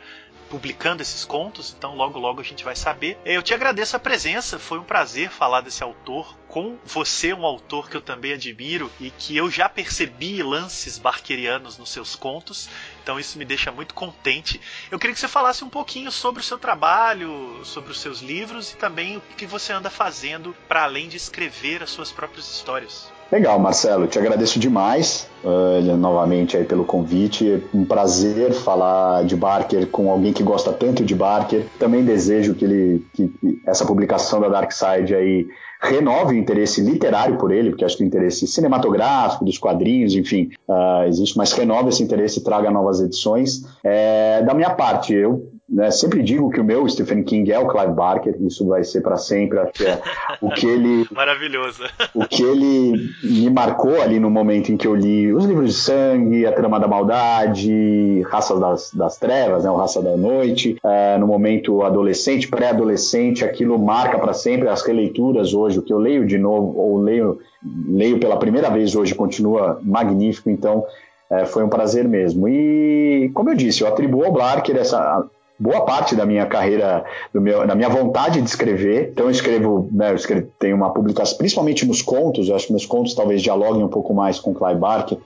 publicando 0.52 1.02
esses 1.02 1.24
contos, 1.24 1.74
então 1.78 1.96
logo 1.96 2.20
logo 2.20 2.42
a 2.42 2.44
gente 2.44 2.66
vai 2.66 2.76
saber. 2.76 3.18
Eu 3.24 3.42
te 3.42 3.54
agradeço 3.54 3.96
a 3.96 4.00
presença, 4.00 4.60
foi 4.60 4.78
um 4.78 4.84
prazer 4.84 5.30
falar 5.30 5.62
desse 5.62 5.82
autor 5.82 6.38
com 6.50 6.78
você, 6.84 7.34
um 7.34 7.46
autor 7.46 7.90
que 7.90 7.96
eu 7.96 8.02
também 8.02 8.34
admiro 8.34 8.92
e 9.00 9.10
que 9.10 9.38
eu 9.38 9.50
já 9.50 9.70
percebi 9.70 10.44
lances 10.44 10.98
barquerianos 10.98 11.78
nos 11.78 11.90
seus 11.90 12.14
contos, 12.14 12.68
então 13.02 13.18
isso 13.18 13.38
me 13.38 13.46
deixa 13.46 13.72
muito 13.72 13.94
contente. 13.94 14.60
Eu 14.92 15.00
queria 15.00 15.14
que 15.14 15.20
você 15.22 15.30
falasse 15.30 15.64
um 15.64 15.70
pouquinho 15.70 16.12
sobre 16.12 16.42
o 16.42 16.44
seu 16.44 16.60
trabalho, 16.60 17.64
sobre 17.64 17.92
os 17.92 18.02
seus 18.02 18.20
livros 18.20 18.74
e 18.74 18.76
também 18.76 19.16
o 19.16 19.22
que 19.22 19.46
você 19.46 19.72
anda 19.72 19.90
fazendo 19.90 20.54
para 20.68 20.84
além 20.84 21.08
de 21.08 21.16
escrever 21.16 21.82
as 21.82 21.90
suas 21.90 22.12
próprias 22.12 22.52
histórias. 22.52 23.11
Legal, 23.32 23.58
Marcelo, 23.60 24.08
te 24.08 24.20
agradeço 24.20 24.60
demais 24.60 25.26
uh, 25.42 25.96
novamente 25.96 26.58
aí 26.58 26.66
pelo 26.66 26.84
convite. 26.84 27.64
Um 27.74 27.86
prazer 27.86 28.52
falar 28.52 29.24
de 29.24 29.38
Barker 29.38 29.88
com 29.88 30.12
alguém 30.12 30.34
que 30.34 30.44
gosta 30.44 30.74
tanto 30.74 31.06
de 31.06 31.16
Barker. 31.16 31.66
Também 31.80 32.04
desejo 32.04 32.54
que 32.54 32.66
ele 32.66 33.06
que, 33.14 33.30
que 33.30 33.62
essa 33.66 33.86
publicação 33.86 34.42
da 34.42 34.50
Dark 34.50 34.74
Side 34.74 35.16
aí 35.16 35.48
renove 35.82 36.36
o 36.36 36.38
interesse 36.38 36.82
literário 36.82 37.38
por 37.38 37.52
ele, 37.52 37.70
porque 37.70 37.86
acho 37.86 37.96
que 37.96 38.04
o 38.04 38.06
interesse 38.06 38.46
cinematográfico, 38.46 39.46
dos 39.46 39.58
quadrinhos, 39.58 40.14
enfim, 40.14 40.50
uh, 40.68 41.08
existe, 41.08 41.38
mas 41.38 41.54
renove 41.54 41.88
esse 41.88 42.04
interesse 42.04 42.40
e 42.40 42.44
traga 42.44 42.70
novas 42.70 43.00
edições. 43.00 43.64
É, 43.82 44.44
da 44.44 44.54
minha 44.54 44.72
parte, 44.72 45.14
eu 45.14 45.50
né, 45.72 45.90
sempre 45.90 46.22
digo 46.22 46.50
que 46.50 46.60
o 46.60 46.64
meu 46.64 46.88
Stephen 46.90 47.24
King 47.24 47.50
é 47.50 47.58
o 47.58 47.68
Clive 47.68 47.94
Barker, 47.94 48.36
isso 48.42 48.68
vai 48.68 48.84
ser 48.84 49.00
para 49.00 49.16
sempre. 49.16 49.58
Acho 49.58 49.72
que 49.72 49.86
é 49.86 50.02
o 50.42 50.50
que 50.50 50.68
ele. 50.68 51.08
Maravilhoso. 51.16 51.84
O 52.14 52.26
que 52.26 52.44
ele 52.44 53.10
me 53.24 53.50
marcou 53.50 54.02
ali 54.02 54.20
no 54.20 54.30
momento 54.30 54.72
em 54.72 54.76
que 54.76 54.86
eu 54.86 54.94
li 54.94 55.32
os 55.32 55.46
livros 55.46 55.68
de 55.68 55.74
sangue, 55.74 56.46
A 56.46 56.52
Trama 56.52 56.80
da 56.80 56.88
Maldade, 56.88 58.22
Raça 58.24 58.60
das, 58.60 58.92
das 58.94 59.18
Trevas, 59.18 59.64
né, 59.64 59.72
o 59.72 59.78
Raça 59.78 60.02
da 60.02 60.18
Noite, 60.18 60.76
é, 60.84 61.18
no 61.18 61.26
momento 61.26 61.84
adolescente, 61.84 62.50
pré-adolescente, 62.50 63.46
aquilo 63.46 63.80
marca 63.80 64.20
para 64.20 64.34
sempre 64.34 64.68
as 64.68 64.82
releituras 64.82 65.54
hoje, 65.54 65.80
o 65.80 65.82
que 65.82 65.94
eu 65.94 66.00
leio 66.00 66.26
de 66.26 66.38
novo, 66.38 66.78
ou 66.78 66.98
leio, 66.98 67.40
leio 67.88 68.20
pela 68.20 68.38
primeira 68.38 68.70
vez 68.70 68.94
hoje, 68.94 69.16
continua 69.16 69.80
magnífico, 69.82 70.50
então. 70.50 70.84
É, 71.30 71.46
foi 71.46 71.64
um 71.64 71.70
prazer 71.70 72.06
mesmo. 72.10 72.46
E, 72.50 73.32
como 73.34 73.50
eu 73.50 73.56
disse, 73.56 73.84
eu 73.84 73.88
atribuo 73.88 74.26
ao 74.26 74.34
Barker 74.34 74.76
essa 74.76 75.26
boa 75.62 75.82
parte 75.82 76.16
da 76.16 76.26
minha 76.26 76.48
carreira, 76.48 77.06
meu, 77.32 77.68
da 77.68 77.76
minha 77.76 77.88
vontade 77.88 78.42
de 78.42 78.50
escrever. 78.50 79.10
Então 79.12 79.26
eu 79.26 79.32
escrevo, 79.32 79.88
né, 79.92 80.10
eu 80.10 80.16
escrevo, 80.16 80.48
tenho 80.58 80.76
uma 80.76 80.90
publicação, 80.90 81.38
principalmente 81.38 81.86
nos 81.86 82.02
contos, 82.02 82.50
eu 82.50 82.56
acho 82.56 82.66
que 82.66 82.74
meus 82.74 82.86
contos 82.86 83.14
talvez 83.14 83.44
dialoguem 83.44 83.84
um 83.84 83.88
pouco 83.88 84.12
mais 84.12 84.40
com 84.40 84.56
Clive 84.56 84.80
Barker, 84.80 85.20